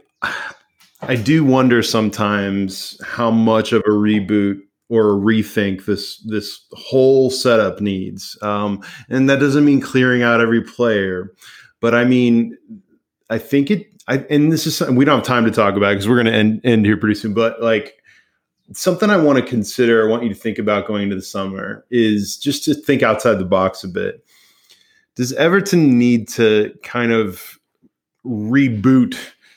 I 1.03 1.17
do 1.17 1.45
wonder 1.45 1.83
sometimes 1.83 3.01
how 3.05 3.31
much 3.31 3.73
of 3.73 3.81
a 3.87 3.91
reboot 3.91 4.61
or 4.89 5.11
a 5.11 5.15
rethink 5.15 5.87
this 5.87 6.19
this 6.27 6.65
whole 6.73 7.31
setup 7.31 7.81
needs. 7.81 8.39
Um, 8.43 8.83
and 9.09 9.29
that 9.29 9.41
doesn't 9.41 9.65
mean 9.65 9.81
clearing 9.81 10.23
out 10.23 10.41
every 10.41 10.63
player, 10.63 11.33
but 11.81 11.95
I 11.95 12.05
mean 12.05 12.57
I 13.31 13.39
think 13.39 13.71
it. 13.71 13.87
I, 14.09 14.19
and 14.29 14.53
this 14.53 14.67
is 14.67 14.77
something 14.77 14.97
we 14.97 15.05
don't 15.05 15.19
have 15.19 15.27
time 15.27 15.45
to 15.45 15.51
talk 15.51 15.77
about 15.77 15.91
because 15.91 16.09
we're 16.09 16.17
going 16.17 16.27
to 16.27 16.35
end 16.35 16.61
end 16.65 16.85
here 16.85 16.97
pretty 16.97 17.15
soon. 17.15 17.33
But 17.33 17.63
like 17.63 18.03
something 18.73 19.09
I 19.09 19.17
want 19.17 19.39
to 19.39 19.45
consider, 19.45 20.05
I 20.05 20.11
want 20.11 20.25
you 20.25 20.29
to 20.29 20.35
think 20.35 20.59
about 20.59 20.87
going 20.87 21.05
into 21.05 21.17
the 21.17 21.23
summer 21.23 21.85
is 21.91 22.37
just 22.37 22.65
to 22.65 22.75
think 22.75 23.03
outside 23.03 23.35
the 23.35 23.45
box 23.45 23.85
a 23.85 23.89
bit. 23.89 24.25
Does 25.15 25.33
Everton 25.35 25.99
need 25.99 26.29
to 26.31 26.75
kind 26.83 27.13
of 27.13 27.59
reboot 28.25 29.17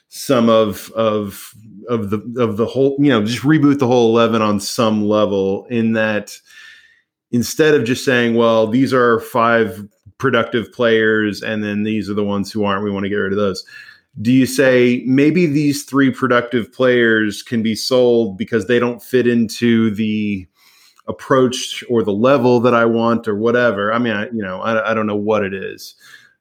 some 0.10 0.50
of 0.50 0.92
of 0.92 1.54
of 1.90 2.12
the 2.12 2.20
of 2.38 2.58
the 2.58 2.66
whole, 2.66 2.96
you 3.00 3.10
know, 3.10 3.26
just 3.26 3.44
reboot 3.44 3.80
the 3.80 3.88
whole 3.88 4.10
eleven 4.10 4.42
on 4.42 4.60
some 4.60 5.08
level 5.08 5.66
in 5.70 5.94
that 5.94 6.38
instead 7.32 7.74
of 7.74 7.84
just 7.84 8.06
saying, 8.06 8.36
well, 8.36 8.68
these 8.68 8.94
are 8.94 9.20
five 9.20 9.88
productive 10.24 10.72
players, 10.72 11.44
and 11.44 11.62
then 11.66 11.84
these 11.84 12.10
are 12.10 12.14
the 12.14 12.24
ones 12.24 12.50
who 12.50 12.64
aren't. 12.64 12.82
We 12.82 12.90
want 12.90 13.04
to 13.04 13.10
get 13.10 13.18
rid 13.18 13.34
of 13.34 13.38
those. 13.38 13.66
Do 14.22 14.32
you 14.32 14.46
say 14.46 15.04
maybe 15.06 15.46
these 15.46 15.84
three 15.84 16.12
productive 16.12 16.72
players 16.72 17.44
can 17.44 17.62
be 17.62 17.76
sold 17.76 18.38
because 18.38 18.68
they 18.68 18.80
don't 18.80 19.04
fit 19.04 19.28
into 19.28 19.94
the 19.94 20.48
approach 21.10 21.84
or 21.90 22.04
the 22.04 22.14
level 22.14 22.62
that 22.62 22.74
I 22.74 22.86
want 22.86 23.28
or 23.28 23.36
whatever? 23.36 23.92
I 23.92 24.00
mean, 24.00 24.14
I, 24.14 24.28
you 24.28 24.42
know, 24.42 24.62
I, 24.62 24.92
I 24.92 24.94
don't 24.94 25.08
know 25.08 25.18
what 25.18 25.44
it 25.44 25.54
is, 25.54 25.94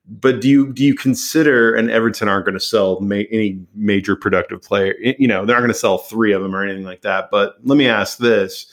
but 0.07 0.41
do 0.41 0.49
you 0.49 0.73
do 0.73 0.85
you 0.85 0.95
consider 0.95 1.75
and 1.75 1.91
Everton 1.91 2.29
aren't 2.29 2.45
going 2.45 2.55
to 2.55 2.61
sell 2.61 3.01
ma- 3.01 3.17
any 3.33 3.59
major 3.75 4.15
productive 4.15 4.63
player? 4.63 4.95
You 5.19 5.27
know, 5.27 5.45
they're 5.45 5.57
not 5.57 5.63
going 5.63 5.73
to 5.73 5.75
sell 5.75 5.99
three 5.99 6.33
of 6.33 6.41
them 6.41 6.55
or 6.55 6.63
anything 6.63 6.85
like 6.85 7.03
that. 7.03 7.33
But 7.33 7.57
let 7.65 7.77
me 7.77 7.89
ask 7.89 8.19
this: 8.19 8.67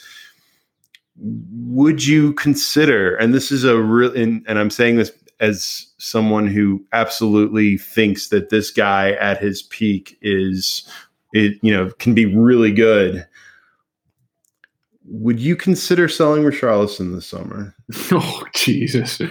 would 1.22 2.06
you 2.06 2.34
consider 2.34 3.16
and 3.16 3.34
this 3.34 3.52
is 3.52 3.64
a 3.64 3.78
real 3.82 4.16
and, 4.16 4.44
and 4.48 4.58
i'm 4.58 4.70
saying 4.70 4.96
this 4.96 5.12
as 5.40 5.88
someone 5.98 6.48
who 6.48 6.84
absolutely 6.94 7.78
thinks 7.78 8.30
that 8.30 8.50
this 8.50 8.72
guy 8.72 9.12
at 9.14 9.42
his 9.42 9.64
peak 9.64 10.18
is 10.22 10.88
it 11.34 11.58
you 11.62 11.72
know 11.72 11.90
can 12.00 12.14
be 12.14 12.26
really 12.26 12.72
good 12.72 13.28
would 15.10 15.40
you 15.40 15.56
consider 15.56 16.08
selling 16.08 16.44
Richarlison 16.44 17.14
this 17.14 17.26
summer? 17.26 17.76
Oh 18.12 18.44
Jesus! 18.54 19.22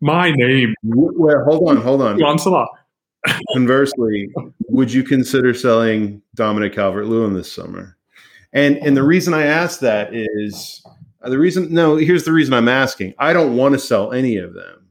My 0.00 0.30
name. 0.34 0.74
Well, 0.84 1.44
hold 1.44 1.70
on, 1.70 1.76
hold 1.78 2.02
on. 2.02 2.18
Lancelot. 2.18 2.68
Conversely, 3.54 4.28
would 4.68 4.92
you 4.92 5.02
consider 5.02 5.54
selling 5.54 6.22
Dominic 6.34 6.74
Calvert-Lewin 6.74 7.32
this 7.32 7.50
summer? 7.50 7.96
And 8.52 8.76
and 8.78 8.96
the 8.96 9.02
reason 9.02 9.32
I 9.32 9.46
ask 9.46 9.80
that 9.80 10.14
is 10.14 10.84
Uh, 11.26 11.30
the 11.30 11.38
reason, 11.38 11.72
no, 11.72 11.96
here's 11.96 12.24
the 12.24 12.32
reason 12.32 12.54
I'm 12.54 12.68
asking. 12.68 13.14
I 13.18 13.32
don't 13.32 13.56
want 13.56 13.72
to 13.72 13.78
sell 13.78 14.12
any 14.12 14.36
of 14.36 14.54
them, 14.54 14.90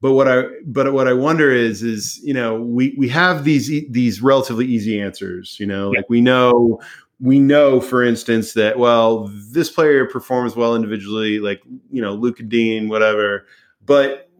but 0.00 0.14
what 0.14 0.26
I 0.26 0.44
but 0.64 0.92
what 0.94 1.06
I 1.06 1.12
wonder 1.12 1.50
is 1.50 1.82
is 1.82 2.18
you 2.24 2.32
know 2.32 2.60
we 2.60 2.94
we 2.96 3.08
have 3.10 3.44
these 3.44 3.68
these 3.90 4.22
relatively 4.22 4.66
easy 4.66 4.98
answers. 5.00 5.58
You 5.60 5.66
know, 5.66 5.92
yeah. 5.92 5.98
like 5.98 6.08
we 6.08 6.22
know 6.22 6.80
we 7.20 7.38
know, 7.38 7.80
for 7.80 8.02
instance, 8.02 8.54
that 8.54 8.78
well 8.78 9.30
this 9.50 9.70
player 9.70 10.06
performs 10.06 10.56
well 10.56 10.74
individually, 10.74 11.40
like 11.40 11.62
you 11.90 12.00
know 12.00 12.14
Lucas 12.14 12.46
Digne, 12.46 12.88
whatever, 12.88 13.46
but 13.84 14.30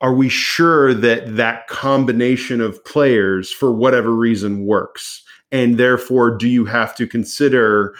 are 0.00 0.12
we 0.12 0.28
sure 0.28 0.92
that 0.92 1.36
that 1.36 1.68
combination 1.68 2.60
of 2.60 2.84
players 2.84 3.52
for 3.52 3.70
whatever 3.70 4.12
reason 4.12 4.66
works 4.66 5.22
and 5.52 5.76
therefore 5.78 6.36
do 6.36 6.48
you 6.48 6.64
have 6.64 6.96
to 6.96 7.06
consider 7.06 7.94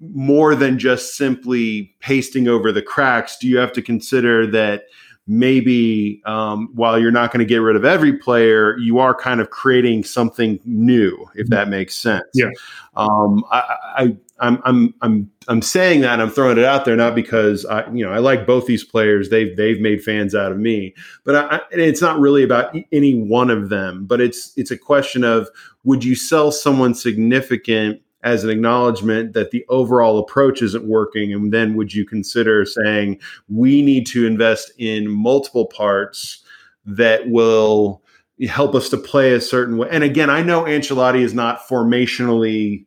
more 0.00 0.54
than 0.54 0.78
just 0.78 1.16
simply 1.16 1.94
pasting 2.00 2.48
over 2.48 2.72
the 2.72 2.82
cracks 2.82 3.36
do 3.36 3.46
you 3.46 3.58
have 3.58 3.72
to 3.72 3.82
consider 3.82 4.46
that 4.46 4.84
maybe 5.30 6.20
um, 6.26 6.68
while 6.74 6.98
you're 6.98 7.12
not 7.12 7.32
going 7.32 7.38
to 7.38 7.44
get 7.44 7.58
rid 7.58 7.76
of 7.76 7.84
every 7.84 8.18
player, 8.18 8.76
you 8.78 8.98
are 8.98 9.14
kind 9.14 9.40
of 9.40 9.50
creating 9.50 10.02
something 10.02 10.58
new, 10.64 11.24
if 11.36 11.46
that 11.46 11.68
makes 11.68 11.94
sense. 11.94 12.24
Yeah. 12.34 12.48
Um, 12.94 13.44
I, 13.52 13.76
I, 13.96 14.16
I'm, 14.40 14.60
I'm, 14.64 14.94
I'm, 15.02 15.30
I'm 15.46 15.62
saying 15.62 16.00
that 16.00 16.20
I'm 16.20 16.30
throwing 16.30 16.58
it 16.58 16.64
out 16.64 16.84
there 16.84 16.96
not 16.96 17.14
because 17.14 17.64
I, 17.66 17.88
you 17.92 18.04
know, 18.04 18.10
I 18.10 18.18
like 18.18 18.44
both 18.44 18.66
these 18.66 18.82
players. 18.82 19.28
They've, 19.28 19.56
they've 19.56 19.80
made 19.80 20.02
fans 20.02 20.34
out 20.34 20.50
of 20.50 20.58
me, 20.58 20.94
but 21.22 21.36
I, 21.36 21.60
it's 21.70 22.00
not 22.00 22.18
really 22.18 22.42
about 22.42 22.74
any 22.90 23.14
one 23.14 23.50
of 23.50 23.68
them. 23.68 24.06
But 24.06 24.20
it's, 24.20 24.52
it's 24.56 24.72
a 24.72 24.78
question 24.78 25.22
of 25.22 25.48
would 25.84 26.02
you 26.02 26.16
sell 26.16 26.50
someone 26.50 26.92
significant 26.92 28.02
as 28.22 28.44
an 28.44 28.50
acknowledgement 28.50 29.32
that 29.32 29.50
the 29.50 29.64
overall 29.68 30.18
approach 30.18 30.62
isn't 30.62 30.84
working 30.84 31.32
and 31.32 31.52
then 31.52 31.74
would 31.74 31.94
you 31.94 32.04
consider 32.04 32.64
saying 32.64 33.18
we 33.48 33.82
need 33.82 34.06
to 34.06 34.26
invest 34.26 34.72
in 34.78 35.08
multiple 35.08 35.66
parts 35.66 36.42
that 36.84 37.28
will 37.28 38.02
help 38.48 38.74
us 38.74 38.88
to 38.88 38.96
play 38.96 39.32
a 39.32 39.40
certain 39.40 39.76
way? 39.76 39.88
And 39.90 40.04
again 40.04 40.30
i 40.30 40.42
know 40.42 40.64
ancelotti 40.64 41.20
is 41.20 41.34
not 41.34 41.66
formationally 41.68 42.84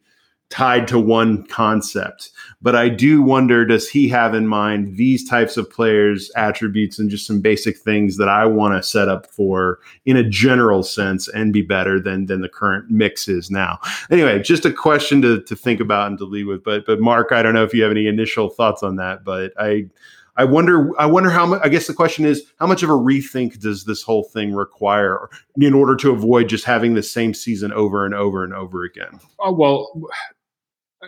tied 0.49 0.87
to 0.87 0.99
one 0.99 1.43
concept. 1.47 2.29
But 2.61 2.75
I 2.75 2.87
do 2.87 3.23
wonder 3.23 3.65
does 3.65 3.89
he 3.89 4.07
have 4.09 4.35
in 4.35 4.47
mind 4.47 4.97
these 4.97 5.27
types 5.27 5.57
of 5.57 5.69
players' 5.69 6.31
attributes 6.35 6.99
and 6.99 7.09
just 7.09 7.25
some 7.25 7.41
basic 7.41 7.77
things 7.77 8.17
that 8.17 8.29
I 8.29 8.45
want 8.45 8.75
to 8.75 8.87
set 8.87 9.09
up 9.09 9.25
for 9.31 9.79
in 10.05 10.15
a 10.15 10.29
general 10.29 10.83
sense 10.83 11.27
and 11.27 11.51
be 11.51 11.63
better 11.63 11.99
than 11.99 12.27
than 12.27 12.41
the 12.41 12.49
current 12.49 12.91
mix 12.91 13.27
is 13.27 13.49
now. 13.49 13.79
Anyway, 14.11 14.39
just 14.41 14.65
a 14.65 14.71
question 14.71 15.21
to, 15.23 15.41
to 15.41 15.55
think 15.55 15.79
about 15.79 16.07
and 16.07 16.17
to 16.19 16.25
lead 16.25 16.45
with. 16.45 16.63
But 16.63 16.85
but 16.85 16.99
Mark, 16.99 17.31
I 17.31 17.41
don't 17.41 17.55
know 17.55 17.63
if 17.63 17.73
you 17.73 17.81
have 17.81 17.91
any 17.91 18.05
initial 18.05 18.49
thoughts 18.49 18.83
on 18.83 18.97
that, 18.97 19.23
but 19.23 19.53
I 19.59 19.87
I 20.35 20.45
wonder. 20.45 20.89
I 20.99 21.05
wonder 21.05 21.29
how 21.29 21.45
much. 21.45 21.61
I 21.63 21.69
guess 21.69 21.87
the 21.87 21.93
question 21.93 22.25
is, 22.25 22.43
how 22.59 22.65
much 22.65 22.81
of 22.81 22.89
a 22.89 22.93
rethink 22.93 23.59
does 23.59 23.85
this 23.85 24.01
whole 24.01 24.23
thing 24.23 24.53
require 24.53 25.29
in 25.57 25.73
order 25.73 25.95
to 25.97 26.11
avoid 26.11 26.49
just 26.49 26.65
having 26.65 26.95
the 26.95 27.03
same 27.03 27.33
season 27.33 27.71
over 27.71 28.05
and 28.05 28.15
over 28.15 28.43
and 28.43 28.53
over 28.53 28.83
again? 28.83 29.19
Oh 29.39 29.53
well, 29.53 29.91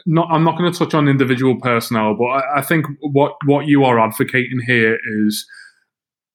not, 0.05 0.27
I'm 0.29 0.43
not 0.43 0.57
going 0.57 0.71
to 0.71 0.77
touch 0.77 0.93
on 0.93 1.07
individual 1.07 1.59
personnel, 1.59 2.15
but 2.15 2.25
I, 2.25 2.59
I, 2.59 2.61
think 2.61 2.85
what 3.01 3.35
what 3.45 3.65
you 3.65 3.83
are 3.83 3.99
advocating 3.99 4.61
here 4.65 4.99
is, 5.25 5.45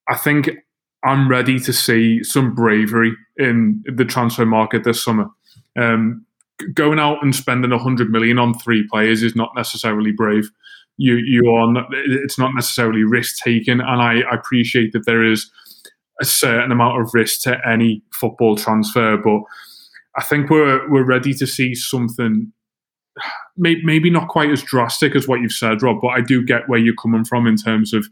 I 0.09 0.17
think 0.17 0.51
I'm 1.05 1.29
ready 1.29 1.59
to 1.61 1.73
see 1.73 2.25
some 2.25 2.55
bravery 2.55 3.15
in 3.37 3.85
the 3.87 4.05
transfer 4.05 4.47
market 4.47 4.85
this 4.85 5.03
summer. 5.03 5.27
Um, 5.79 6.27
going 6.75 6.99
out 6.99 7.23
and 7.23 7.35
spending 7.35 7.71
100 7.71 8.11
million 8.11 8.39
on 8.39 8.59
three 8.59 8.87
players 8.89 9.23
is 9.23 9.37
not 9.37 9.53
necessarily 9.57 10.12
brave. 10.12 10.51
You 11.03 11.17
you 11.17 11.51
are 11.51 11.73
not, 11.73 11.87
it's 11.91 12.39
not 12.39 12.55
necessarily 12.55 13.05
risk 13.05 13.37
taking, 13.43 13.81
and 13.81 14.03
I, 14.03 14.21
I 14.21 14.35
appreciate 14.35 14.93
that 14.93 15.07
there 15.07 15.25
is 15.25 15.51
a 16.21 16.27
certain 16.27 16.71
amount 16.71 17.01
of 17.01 17.15
risk 17.15 17.41
to 17.43 17.57
any 17.67 18.03
football 18.13 18.55
transfer, 18.55 19.17
but 19.17 19.41
I 20.17 20.23
think 20.23 20.51
we're 20.51 20.89
we're 20.91 21.07
ready 21.07 21.33
to 21.35 21.47
see 21.47 21.75
something 21.75 22.53
maybe 23.57 24.11
not 24.11 24.29
quite 24.29 24.51
as 24.51 24.63
drastic 24.63 25.15
as 25.17 25.27
what 25.27 25.41
you've 25.41 25.53
said, 25.53 25.83
Rob, 25.83 26.01
but 26.01 26.09
I 26.09 26.21
do 26.21 26.45
get 26.45 26.69
where 26.69 26.79
you're 26.79 26.95
coming 26.95 27.25
from 27.25 27.47
in 27.47 27.57
terms 27.57 27.93
of 27.93 28.07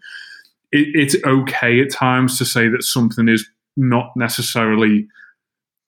it, 0.72 0.88
it's 0.94 1.16
okay 1.24 1.80
at 1.80 1.90
times 1.90 2.38
to 2.38 2.44
say 2.44 2.68
that 2.68 2.82
something 2.82 3.28
is 3.28 3.48
not 3.76 4.10
necessarily 4.16 5.06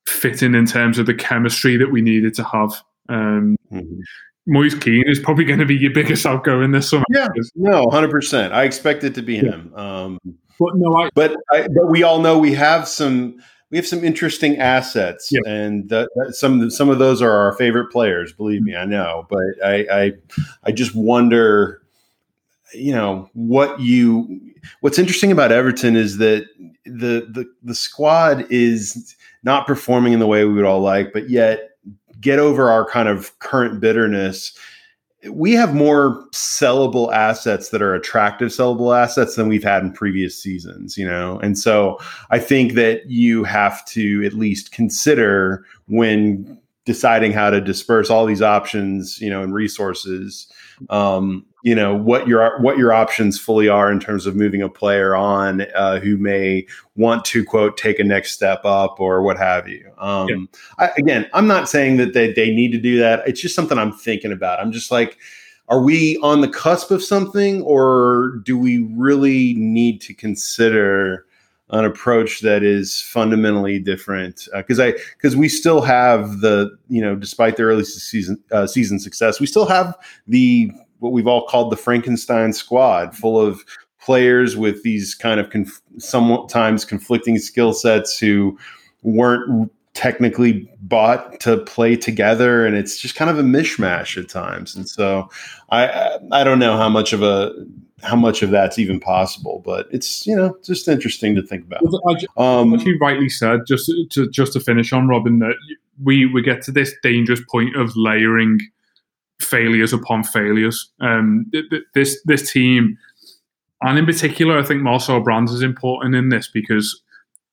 fitting 0.07 0.55
in 0.55 0.67
terms 0.67 0.99
of 0.99 1.07
the 1.07 1.15
chemistry 1.15 1.77
that 1.77 1.93
we 1.93 2.01
needed 2.01 2.35
to 2.35 2.45
have. 2.45 2.83
Um, 3.09 3.57
mm-hmm. 3.73 4.01
Moise 4.47 4.75
Kean 4.75 5.05
is 5.07 5.19
probably 5.19 5.45
going 5.45 5.59
to 5.59 5.67
be 5.67 5.77
your 5.77 5.93
biggest 5.93 6.27
outgoing 6.27 6.73
this 6.73 6.91
summer. 6.91 7.05
Yeah, 7.11 7.29
no, 7.55 7.87
hundred 7.91 8.11
percent. 8.11 8.53
I 8.53 8.65
expect 8.65 9.05
it 9.05 9.15
to 9.15 9.23
be 9.23 9.37
yeah. 9.37 9.43
him. 9.43 9.75
Um, 9.75 10.19
but 10.59 10.77
no, 10.77 10.97
I, 10.97 11.11
but 11.15 11.37
I, 11.53 11.69
but 11.69 11.89
we 11.89 12.03
all 12.03 12.21
know 12.21 12.39
we 12.39 12.55
have 12.55 12.89
some 12.89 13.37
we 13.71 13.77
have 13.77 13.87
some 13.87 14.03
interesting 14.03 14.59
assets, 14.59 15.31
yeah. 15.31 15.41
and 15.47 15.89
that, 15.91 16.09
that 16.17 16.35
some 16.35 16.71
some 16.71 16.89
of 16.89 16.99
those 16.99 17.23
are 17.23 17.31
our 17.31 17.53
favorite 17.53 17.91
players. 17.91 18.33
Believe 18.33 18.63
me, 18.63 18.75
I 18.75 18.85
know. 18.85 19.27
But 19.31 19.65
I 19.65 19.87
I, 19.91 20.13
I 20.65 20.73
just 20.73 20.95
wonder, 20.95 21.81
you 22.75 22.93
know, 22.93 23.31
what 23.35 23.79
you 23.81 24.41
what's 24.81 24.99
interesting 24.99 25.31
about 25.31 25.53
Everton 25.53 25.97
is 25.97 26.19
that 26.19 26.47
the 26.85 27.27
the 27.31 27.51
the 27.63 27.75
squad 27.75 28.47
is 28.51 29.15
not 29.43 29.67
performing 29.67 30.13
in 30.13 30.19
the 30.19 30.27
way 30.27 30.45
we 30.45 30.55
would 30.55 30.65
all 30.65 30.81
like, 30.81 31.13
but 31.13 31.31
yet 31.31 31.70
get 32.21 32.39
over 32.39 32.71
our 32.71 32.89
kind 32.89 33.09
of 33.09 33.39
current 33.39 33.81
bitterness 33.81 34.53
we 35.29 35.53
have 35.53 35.75
more 35.75 36.27
sellable 36.33 37.13
assets 37.13 37.69
that 37.71 37.83
are 37.83 37.95
attractive 37.95 38.49
sellable 38.49 38.97
assets 38.97 39.37
than 39.37 39.49
we've 39.49 39.65
had 39.65 39.83
in 39.83 39.93
previous 39.93 40.41
seasons, 40.41 40.97
you 40.97 41.07
know? 41.07 41.39
And 41.41 41.59
so 41.59 41.99
I 42.31 42.39
think 42.39 42.73
that 42.75 43.11
you 43.11 43.45
have 43.45 43.85
to 43.87 44.25
at 44.25 44.33
least 44.33 44.73
consider 44.73 45.65
when 45.89 46.59
deciding 46.87 47.33
how 47.33 47.51
to 47.51 47.61
disperse 47.61 48.09
all 48.09 48.25
these 48.25 48.41
options, 48.41 49.21
you 49.21 49.29
know, 49.29 49.43
and 49.43 49.53
resources, 49.53 50.51
um, 50.89 51.45
you 51.63 51.75
know 51.75 51.95
what 51.95 52.27
your 52.27 52.59
what 52.61 52.79
your 52.79 52.93
options 52.93 53.39
fully 53.39 53.69
are 53.69 53.93
in 53.93 54.01
terms 54.01 54.27
of 54.27 54.35
moving 54.35 54.63
a 54.63 54.69
player 54.69 55.15
on 55.15 55.67
uh, 55.75 56.01
who 56.01 56.17
may 56.17 56.67
want 56.97 57.25
to 57.27 57.45
quote 57.45 57.77
take 57.77 57.99
a 57.99 58.05
next 58.05 58.33
step 58.33 58.65
up 58.65 58.99
or 58.99 59.23
what 59.23 59.37
have 59.37 59.69
you. 59.69 59.91
Um, 59.99 60.29
yeah. 60.29 60.87
I, 60.87 60.91
again, 60.97 61.29
I'm 61.35 61.47
not 61.47 61.69
saying 61.69 61.99
that 61.99 62.15
they 62.15 62.33
they 62.33 62.51
need 62.51 62.73
to 62.73 62.79
do 62.79 62.99
that. 62.99 63.23
It's 63.27 63.41
just 63.41 63.55
something 63.55 63.79
I'm 63.79 63.93
thinking 63.93 64.33
about. 64.33 64.61
I'm 64.61 64.73
just 64.73 64.91
like. 64.91 65.19
Are 65.69 65.81
we 65.81 66.19
on 66.21 66.41
the 66.41 66.49
cusp 66.49 66.91
of 66.91 67.01
something, 67.01 67.63
or 67.63 68.41
do 68.43 68.59
we 68.59 68.79
really 68.93 69.55
need 69.55 70.01
to 70.01 70.13
consider 70.13 71.27
an 71.73 71.85
approach 71.85 72.41
that 72.41 72.63
is 72.63 73.01
fundamentally 73.01 73.79
different 73.79 74.49
because 74.55 74.81
uh, 74.81 74.85
I 74.85 74.93
because 75.17 75.37
we 75.37 75.49
still 75.49 75.81
have 75.83 76.41
the 76.41 76.77
you 76.89 77.01
know 77.01 77.15
despite 77.15 77.57
the 77.57 77.65
early 77.65 77.85
season 77.85 78.43
uh, 78.51 78.67
season 78.67 78.99
success 78.99 79.41
we 79.41 79.47
still 79.47 79.67
have 79.67 79.97
the 80.27 80.73
what 81.01 81.13
we've 81.13 81.27
all 81.27 81.47
called 81.47 81.73
the 81.73 81.77
Frankenstein 81.77 82.53
squad, 82.53 83.17
full 83.17 83.41
of 83.41 83.65
players 84.01 84.57
with 84.57 84.83
these 84.83 85.15
kind 85.15 85.41
of 85.41 85.51
conf- 85.51 85.83
sometimes 85.99 86.85
conflicting 86.85 87.39
skill 87.39 87.73
sets 87.73 88.19
who 88.19 88.59
weren't 89.03 89.71
technically 89.95 90.71
bought 90.83 91.41
to 91.41 91.59
play 91.59 91.97
together 91.97 92.65
and 92.65 92.77
it's 92.77 92.99
just 92.99 93.17
kind 93.17 93.31
of 93.31 93.39
a 93.39 93.43
mishmash 93.43 94.17
at 94.17 94.29
times. 94.29 94.77
And 94.77 94.89
so 94.89 95.29
i 95.71 96.19
i 96.33 96.45
don't 96.45 96.59
know 96.59 96.77
how 96.77 96.89
much 96.89 97.13
of 97.13 97.23
a 97.23 97.53
how 98.03 98.17
much 98.17 98.43
of 98.43 98.51
that's 98.51 98.79
even 98.79 98.99
possible 98.99 99.63
but 99.65 99.87
it's 99.91 100.27
you 100.27 100.35
know 100.35 100.57
just 100.65 100.89
interesting 100.89 101.35
to 101.35 101.43
think 101.43 101.65
about 101.65 101.83
um 102.37 102.75
you 102.81 102.97
rightly 102.99 103.29
said 103.29 103.61
just 103.67 103.93
to 104.11 104.29
just 104.31 104.53
to 104.53 104.61
finish 104.61 104.93
on 104.93 105.09
robin 105.09 105.39
that 105.39 105.55
we 106.03 106.27
we 106.27 106.43
get 106.43 106.63
to 106.63 106.73
this 106.73 106.95
dangerous 107.03 107.41
point 107.51 107.77
of 107.77 107.95
layering 107.97 108.59
failures 109.41 109.93
upon 109.93 110.25
failures. 110.25 110.91
Um, 111.01 111.51
this 111.95 112.21
this 112.25 112.53
team, 112.53 112.97
and 113.83 113.99
in 113.99 114.07
particular, 114.07 114.59
I 114.59 114.63
think 114.63 114.83
Marcel 114.83 115.21
Brands 115.21 115.53
is 115.53 115.63
important 115.63 116.15
in 116.15 116.29
this 116.29 116.49
because 116.49 117.03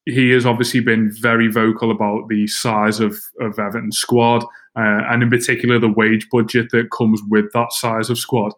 he 0.06 0.30
has 0.32 0.46
obviously 0.46 0.80
been 0.80 1.12
very 1.12 1.52
vocal 1.52 1.92
about 1.92 2.30
the 2.30 2.48
size 2.48 3.02
of, 3.02 3.18
of 3.42 3.60
Everton's 3.60 3.98
squad, 3.98 4.44
uh, 4.76 5.04
and 5.10 5.24
in 5.24 5.30
particular 5.30 5.80
the 5.80 5.90
wage 5.90 6.30
budget 6.30 6.70
that 6.72 6.92
comes 6.92 7.22
with 7.30 7.52
that 7.54 7.74
size 7.74 8.10
of 8.10 8.18
squad. 8.18 8.54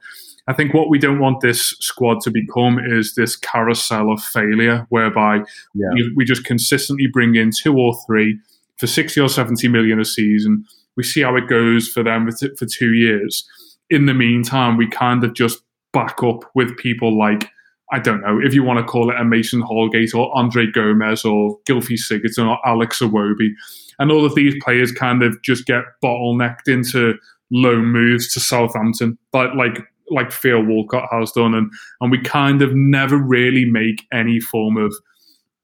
I 0.47 0.53
think 0.53 0.73
what 0.73 0.89
we 0.89 0.97
don't 0.97 1.19
want 1.19 1.41
this 1.41 1.75
squad 1.79 2.21
to 2.21 2.31
become 2.31 2.79
is 2.79 3.15
this 3.15 3.35
carousel 3.35 4.11
of 4.11 4.21
failure, 4.21 4.85
whereby 4.89 5.37
yeah. 5.75 5.89
we, 5.93 6.13
we 6.15 6.25
just 6.25 6.45
consistently 6.45 7.07
bring 7.11 7.35
in 7.35 7.51
two 7.51 7.77
or 7.77 7.95
three 8.07 8.39
for 8.77 8.87
60 8.87 9.19
or 9.19 9.29
70 9.29 9.67
million 9.67 9.99
a 9.99 10.05
season 10.05 10.65
we 10.99 11.03
see 11.03 11.21
how 11.21 11.33
it 11.37 11.47
goes 11.47 11.87
for 11.87 12.03
them 12.03 12.29
for 12.29 12.65
two 12.65 12.91
years. 12.91 13.47
In 13.89 14.05
the 14.05 14.13
meantime, 14.13 14.75
we 14.75 14.85
kind 14.85 15.23
of 15.23 15.33
just 15.33 15.61
back 15.93 16.21
up 16.21 16.43
with 16.55 16.75
people 16.75 17.17
like, 17.17 17.49
I 17.93 17.99
don't 17.99 18.19
know, 18.19 18.37
if 18.43 18.53
you 18.53 18.63
want 18.63 18.79
to 18.79 18.83
call 18.83 19.09
it 19.09 19.15
a 19.15 19.23
Mason 19.23 19.61
Holgate 19.61 20.13
or 20.13 20.29
Andre 20.37 20.69
Gomes 20.69 21.23
or 21.23 21.57
Gylfi 21.69 21.97
Sigurdsson 21.97 22.49
or 22.49 22.59
Alex 22.67 22.99
Iwobi. 22.99 23.51
And 23.97 24.11
all 24.11 24.25
of 24.25 24.35
these 24.35 24.55
players 24.61 24.91
kind 24.91 25.23
of 25.23 25.41
just 25.41 25.65
get 25.65 25.83
bottlenecked 26.03 26.67
into 26.67 27.13
loan 27.49 27.85
moves 27.85 28.33
to 28.33 28.41
Southampton. 28.41 29.17
But 29.31 29.55
like 29.55 29.79
like 30.11 30.31
Theo 30.31 30.63
Walcott 30.63 31.09
has 31.11 31.31
done, 31.31 31.53
and 31.53 31.71
and 32.01 32.11
we 32.11 32.21
kind 32.21 32.61
of 32.61 32.75
never 32.75 33.17
really 33.17 33.65
make 33.65 34.05
any 34.11 34.39
form 34.39 34.77
of 34.77 34.93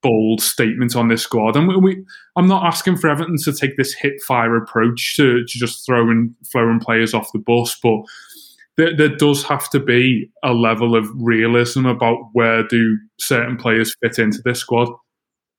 bold 0.06 0.40
statement 0.40 0.96
on 0.96 1.08
this 1.08 1.24
squad. 1.24 1.56
And 1.56 1.68
we, 1.68 1.78
we, 1.78 2.06
I'm 2.36 2.48
not 2.48 2.64
asking 2.64 2.98
for 2.98 3.10
Everton 3.10 3.38
to 3.44 3.52
take 3.52 3.76
this 3.76 3.92
hit 3.92 4.22
fire 4.22 4.56
approach 4.56 5.16
to, 5.18 5.44
to 5.44 5.60
just 5.60 5.84
throwing 5.84 6.36
throwing 6.52 6.80
players 6.80 7.16
off 7.16 7.32
the 7.34 7.40
bus, 7.40 7.78
but 7.82 8.02
there, 8.78 8.96
there, 8.96 9.16
does 9.16 9.44
have 9.44 9.70
to 9.70 9.80
be 9.80 10.30
a 10.44 10.54
level 10.54 10.96
of 10.96 11.08
realism 11.16 11.86
about 11.86 12.18
where 12.34 12.68
do 12.68 12.98
certain 13.20 13.58
players 13.58 13.96
fit 14.04 14.20
into 14.20 14.42
this 14.44 14.60
squad. 14.60 14.90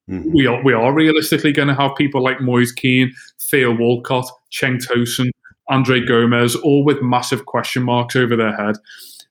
Mm-hmm. 0.08 0.32
We 0.32 0.46
are 0.46 0.62
we 0.62 0.72
are 0.72 0.92
realistically 0.92 1.52
going 1.52 1.68
to 1.68 1.74
have 1.74 1.96
people 1.96 2.22
like 2.22 2.40
Moise 2.40 2.70
Kean, 2.70 3.12
Theo 3.50 3.74
Walcott, 3.74 4.30
Cenk 4.52 4.86
Tosun, 4.86 5.30
Andre 5.68 6.04
Gomes, 6.04 6.54
all 6.56 6.84
with 6.84 7.02
massive 7.02 7.46
question 7.46 7.82
marks 7.82 8.16
over 8.16 8.36
their 8.36 8.56
head. 8.56 8.76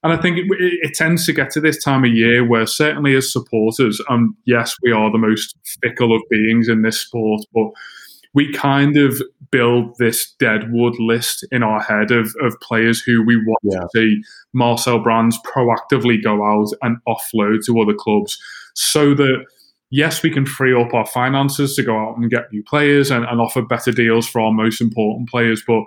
And 0.03 0.13
I 0.13 0.17
think 0.17 0.37
it, 0.37 0.45
it, 0.49 0.93
tends 0.93 1.25
to 1.25 1.33
get 1.33 1.49
to 1.51 1.61
this 1.61 1.83
time 1.83 2.03
of 2.03 2.11
year 2.11 2.47
where, 2.47 2.67
certainly 2.67 3.15
as 3.15 3.31
supporters, 3.31 3.99
and 4.07 4.35
yes, 4.45 4.75
we 4.83 4.91
are 4.91 5.11
the 5.11 5.17
most 5.17 5.55
fickle 5.81 6.15
of 6.15 6.21
beings 6.29 6.69
in 6.69 6.83
this 6.83 6.99
sport, 6.99 7.41
but 7.53 7.71
we 8.35 8.53
kind 8.53 8.97
of 8.97 9.19
build 9.49 9.95
this 9.97 10.33
deadwood 10.33 10.99
list 10.99 11.45
in 11.51 11.63
our 11.63 11.81
head 11.81 12.11
of, 12.11 12.35
of 12.41 12.53
players 12.61 13.01
who 13.01 13.23
we 13.25 13.37
want 13.37 13.59
yeah. 13.63 13.79
to 13.79 13.87
see 13.95 14.21
Marcel 14.53 14.99
Brands 14.99 15.39
proactively 15.43 16.21
go 16.21 16.45
out 16.45 16.69
and 16.81 16.97
offload 17.07 17.65
to 17.65 17.81
other 17.81 17.93
clubs 17.93 18.37
so 18.75 19.13
that 19.15 19.45
yes, 19.89 20.21
we 20.21 20.29
can 20.29 20.45
free 20.45 20.79
up 20.79 20.93
our 20.93 21.05
finances 21.05 21.75
to 21.75 21.83
go 21.83 21.97
out 21.97 22.17
and 22.17 22.29
get 22.29 22.51
new 22.51 22.63
players 22.63 23.09
and, 23.09 23.25
and 23.25 23.39
offer 23.39 23.61
better 23.61 23.91
deals 23.91 24.27
for 24.27 24.41
our 24.41 24.51
most 24.51 24.81
important 24.81 25.29
players, 25.29 25.63
but 25.65 25.83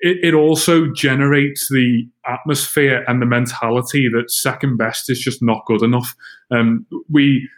it, 0.00 0.18
it, 0.22 0.34
also 0.34 0.86
generates 0.92 1.68
the 1.68 2.06
atmosphere 2.26 3.04
and 3.08 3.20
the 3.20 3.26
mentality 3.26 4.08
that 4.08 4.30
second 4.30 4.76
best 4.76 5.08
is 5.10 5.18
just 5.18 5.42
not 5.42 5.64
good 5.66 5.82
enough. 5.82 6.14
Um, 6.50 6.86
we 7.08 7.48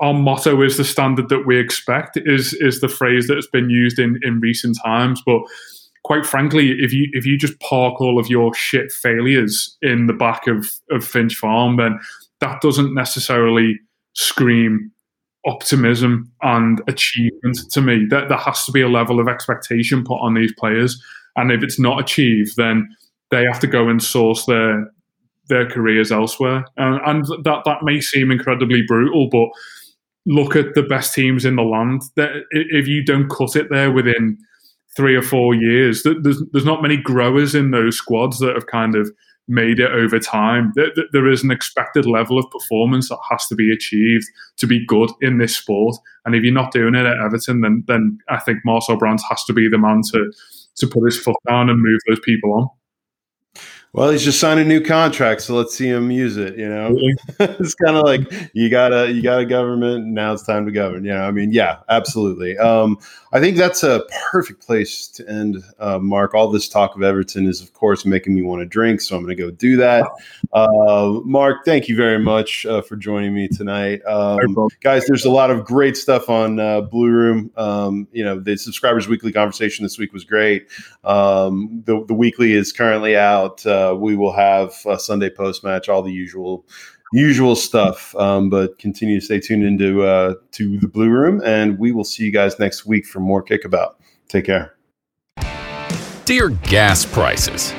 our 0.00 0.14
motto 0.14 0.62
is 0.62 0.76
the 0.76 0.84
standard 0.84 1.28
that 1.28 1.46
we 1.46 1.58
expect 1.58 2.18
is 2.24 2.54
is 2.54 2.80
the 2.80 2.88
phrase 2.88 3.26
that 3.28 3.36
has 3.36 3.46
been 3.46 3.70
used 3.70 3.98
in 3.98 4.18
in 4.22 4.40
recent 4.40 4.76
times. 4.84 5.22
But 5.24 5.42
quite 6.04 6.26
frankly 6.26 6.76
if 6.78 6.92
you 6.92 7.08
if 7.12 7.26
you 7.26 7.36
just 7.36 7.58
park 7.60 8.00
all 8.00 8.18
of 8.18 8.28
your 8.28 8.54
shit 8.54 8.90
failures 8.90 9.76
in 9.82 10.06
the 10.06 10.12
back 10.12 10.46
of 10.46 10.72
of 10.90 11.04
finch 11.04 11.36
farm 11.36 11.76
then 11.76 11.98
that 12.40 12.60
doesn't 12.60 12.94
necessarily 12.94 13.78
scream 14.14 14.90
optimism 15.46 16.30
and 16.42 16.82
achievement 16.88 17.58
to 17.70 17.80
me. 17.80 18.06
That 18.10 18.28
there 18.28 18.38
has 18.38 18.64
to 18.66 18.72
be 18.72 18.80
a 18.80 18.88
level 18.88 19.20
of 19.20 19.28
expectation 19.28 20.04
put 20.04 20.20
on 20.20 20.34
these 20.34 20.52
players 20.58 21.02
and 21.38 21.50
if 21.50 21.62
it's 21.62 21.80
not 21.80 22.00
achieved 22.00 22.52
then 22.56 22.88
they 23.30 23.44
have 23.44 23.60
to 23.60 23.66
go 23.66 23.88
and 23.88 24.02
source 24.02 24.46
their 24.46 24.90
their 25.48 25.68
careers 25.68 26.12
elsewhere. 26.12 26.64
And, 26.76 27.00
and 27.06 27.24
that 27.44 27.62
that 27.64 27.82
may 27.82 28.00
seem 28.00 28.30
incredibly 28.30 28.82
brutal, 28.86 29.28
but 29.30 29.48
look 30.26 30.56
at 30.56 30.74
the 30.74 30.82
best 30.82 31.14
teams 31.14 31.44
in 31.44 31.56
the 31.56 31.62
land. 31.62 32.02
That 32.16 32.30
if 32.50 32.86
you 32.86 33.04
don't 33.04 33.30
cut 33.30 33.56
it 33.56 33.68
there 33.70 33.90
within 33.90 34.38
three 34.96 35.16
or 35.16 35.22
four 35.22 35.54
years, 35.54 36.02
there's 36.02 36.42
there's 36.52 36.64
not 36.64 36.82
many 36.82 36.96
growers 36.96 37.54
in 37.54 37.70
those 37.70 37.96
squads 37.96 38.38
that 38.40 38.54
have 38.54 38.66
kind 38.66 38.94
of 38.94 39.10
made 39.50 39.80
it 39.80 39.90
over 39.90 40.18
time. 40.18 40.74
There 41.12 41.30
is 41.30 41.42
an 41.42 41.50
expected 41.50 42.04
level 42.04 42.38
of 42.38 42.50
performance 42.50 43.08
that 43.08 43.18
has 43.30 43.46
to 43.46 43.54
be 43.54 43.72
achieved 43.72 44.26
to 44.58 44.66
be 44.66 44.84
good 44.84 45.10
in 45.22 45.38
this 45.38 45.56
sport. 45.56 45.96
And 46.26 46.34
if 46.34 46.42
you're 46.42 46.52
not 46.52 46.72
doing 46.72 46.94
it 46.94 47.06
at 47.06 47.18
Everton, 47.18 47.62
then 47.62 47.84
then 47.86 48.18
I 48.28 48.38
think 48.38 48.58
Marcel 48.64 48.98
Brands 48.98 49.24
has 49.30 49.44
to 49.44 49.54
be 49.54 49.68
the 49.68 49.78
man 49.78 50.02
to 50.12 50.30
to 50.78 50.86
put 50.86 51.04
his 51.04 51.18
foot 51.18 51.36
down 51.46 51.68
and 51.70 51.80
move 51.80 52.00
those 52.08 52.20
people 52.20 52.52
on. 52.54 52.68
Well, 53.94 54.10
he's 54.10 54.22
just 54.22 54.38
signed 54.38 54.60
a 54.60 54.64
new 54.64 54.82
contract, 54.82 55.40
so 55.40 55.54
let's 55.54 55.74
see 55.74 55.88
him 55.88 56.10
use 56.10 56.36
it. 56.36 56.58
You 56.58 56.68
know, 56.68 56.94
it's 57.40 57.74
kind 57.74 57.96
of 57.96 58.04
like 58.04 58.50
you 58.52 58.68
got 58.68 58.92
a 58.92 59.10
you 59.10 59.22
got 59.22 59.40
a 59.40 59.46
government. 59.46 60.06
Now 60.06 60.34
it's 60.34 60.44
time 60.44 60.66
to 60.66 60.72
govern. 60.72 61.04
You 61.04 61.14
know, 61.14 61.22
I 61.22 61.30
mean, 61.30 61.52
yeah, 61.52 61.78
absolutely. 61.88 62.58
Um, 62.58 62.98
I 63.32 63.40
think 63.40 63.56
that's 63.56 63.82
a 63.82 64.04
perfect 64.30 64.64
place 64.64 65.06
to 65.08 65.28
end, 65.28 65.62
uh, 65.78 65.98
Mark. 65.98 66.34
All 66.34 66.48
this 66.48 66.68
talk 66.68 66.96
of 66.96 67.02
Everton 67.02 67.46
is, 67.46 67.60
of 67.60 67.72
course, 67.74 68.06
making 68.06 68.34
me 68.34 68.42
want 68.42 68.60
to 68.60 68.66
drink, 68.66 69.00
so 69.00 69.16
I'm 69.16 69.22
going 69.22 69.36
to 69.36 69.42
go 69.42 69.50
do 69.50 69.76
that. 69.76 70.06
Uh, 70.52 71.20
Mark, 71.24 71.64
thank 71.64 71.88
you 71.88 71.96
very 71.96 72.18
much 72.18 72.64
uh, 72.64 72.80
for 72.80 72.96
joining 72.96 73.34
me 73.34 73.48
tonight, 73.48 74.00
um, 74.06 74.68
guys. 74.80 75.06
There's 75.06 75.26
a 75.26 75.30
lot 75.30 75.50
of 75.50 75.64
great 75.64 75.96
stuff 75.96 76.30
on 76.30 76.58
uh, 76.58 76.82
Blue 76.82 77.10
Room. 77.10 77.50
Um, 77.56 78.08
you 78.12 78.24
know, 78.24 78.38
the 78.40 78.56
subscribers 78.56 79.08
weekly 79.08 79.32
conversation 79.32 79.82
this 79.82 79.98
week 79.98 80.12
was 80.12 80.24
great. 80.24 80.68
Um, 81.04 81.82
the 81.84 82.04
the 82.06 82.14
weekly 82.14 82.52
is 82.52 82.72
currently 82.72 83.16
out. 83.16 83.66
Uh, 83.78 83.94
we 83.94 84.16
will 84.16 84.32
have 84.32 84.74
Sunday 84.98 85.30
post 85.30 85.62
match, 85.62 85.88
all 85.88 86.02
the 86.02 86.12
usual 86.12 86.64
usual 87.12 87.56
stuff. 87.56 88.14
Um, 88.16 88.50
but 88.50 88.78
continue 88.78 89.20
to 89.20 89.24
stay 89.24 89.40
tuned 89.40 89.64
into 89.64 90.02
uh, 90.02 90.34
to 90.52 90.78
the 90.78 90.88
Blue 90.88 91.08
Room, 91.08 91.40
and 91.44 91.78
we 91.78 91.92
will 91.92 92.04
see 92.04 92.24
you 92.24 92.32
guys 92.32 92.58
next 92.58 92.86
week 92.86 93.06
for 93.06 93.20
more 93.20 93.42
Kickabout. 93.42 93.96
Take 94.28 94.46
care. 94.46 94.74
Dear 96.24 96.50
gas 96.50 97.06
prices, 97.06 97.74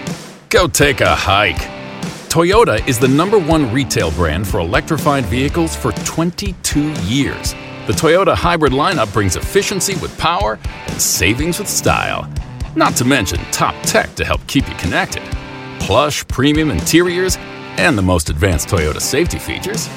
go 0.49 0.67
take 0.67 1.01
a 1.01 1.15
hike. 1.15 1.67
Toyota 2.29 2.87
is 2.87 2.99
the 2.99 3.07
number 3.07 3.39
one 3.39 3.71
retail 3.73 4.11
brand 4.11 4.47
for 4.47 4.59
electrified 4.59 5.25
vehicles 5.25 5.75
for 5.75 5.91
22 5.91 6.91
years. 7.03 7.53
The 7.87 7.93
Toyota 7.93 8.35
hybrid 8.35 8.71
lineup 8.71 9.11
brings 9.13 9.35
efficiency 9.35 9.95
with 9.95 10.15
power 10.19 10.59
and 10.87 11.01
savings 11.01 11.57
with 11.57 11.67
style. 11.67 12.31
Not 12.75 12.95
to 12.97 13.05
mention 13.05 13.39
top 13.51 13.75
tech 13.81 14.13
to 14.15 14.25
help 14.25 14.45
keep 14.45 14.67
you 14.69 14.75
connected 14.75 15.23
plush 15.79 16.27
premium 16.27 16.71
interiors, 16.71 17.37
and 17.77 17.97
the 17.97 18.01
most 18.01 18.29
advanced 18.29 18.67
Toyota 18.67 19.01
safety 19.01 19.39
features. 19.39 19.89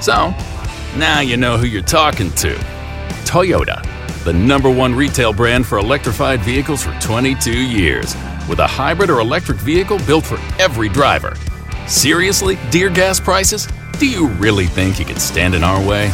So, 0.00 0.34
now 0.96 1.20
you 1.20 1.36
know 1.36 1.56
who 1.56 1.66
you're 1.66 1.82
talking 1.82 2.30
to. 2.32 2.54
Toyota, 3.24 3.82
the 4.24 4.32
number 4.32 4.70
one 4.70 4.94
retail 4.94 5.32
brand 5.32 5.66
for 5.66 5.78
electrified 5.78 6.40
vehicles 6.40 6.82
for 6.82 6.92
22 7.00 7.52
years, 7.52 8.14
with 8.48 8.58
a 8.58 8.66
hybrid 8.66 9.10
or 9.10 9.20
electric 9.20 9.58
vehicle 9.58 9.98
built 10.06 10.24
for 10.24 10.38
every 10.60 10.88
driver. 10.88 11.34
Seriously, 11.86 12.58
dear 12.70 12.90
gas 12.90 13.20
prices? 13.20 13.68
Do 13.98 14.08
you 14.08 14.28
really 14.28 14.66
think 14.66 14.98
you 14.98 15.04
could 15.04 15.20
stand 15.20 15.54
in 15.54 15.62
our 15.62 15.84
way? 15.86 16.10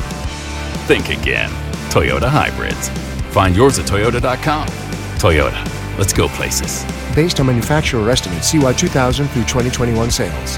Think 0.86 1.09
again. 1.09 1.51
Toyota 1.90 2.28
Hybrids. 2.28 2.89
Find 3.32 3.56
yours 3.56 3.78
at 3.78 3.86
Toyota.com. 3.86 4.88
Toyota, 5.18 5.64
let's 5.98 6.12
go 6.12 6.28
places 6.28 6.84
based 7.14 7.40
on 7.40 7.46
manufacturer 7.46 8.08
estimates 8.08 8.48
CY 8.52 8.72
2000 8.72 9.26
through 9.28 9.42
2021 9.42 10.10
sales. 10.10 10.50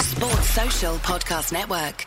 Sports 0.00 0.50
Social 0.50 0.94
Podcast 0.98 1.52
Network. 1.52 2.06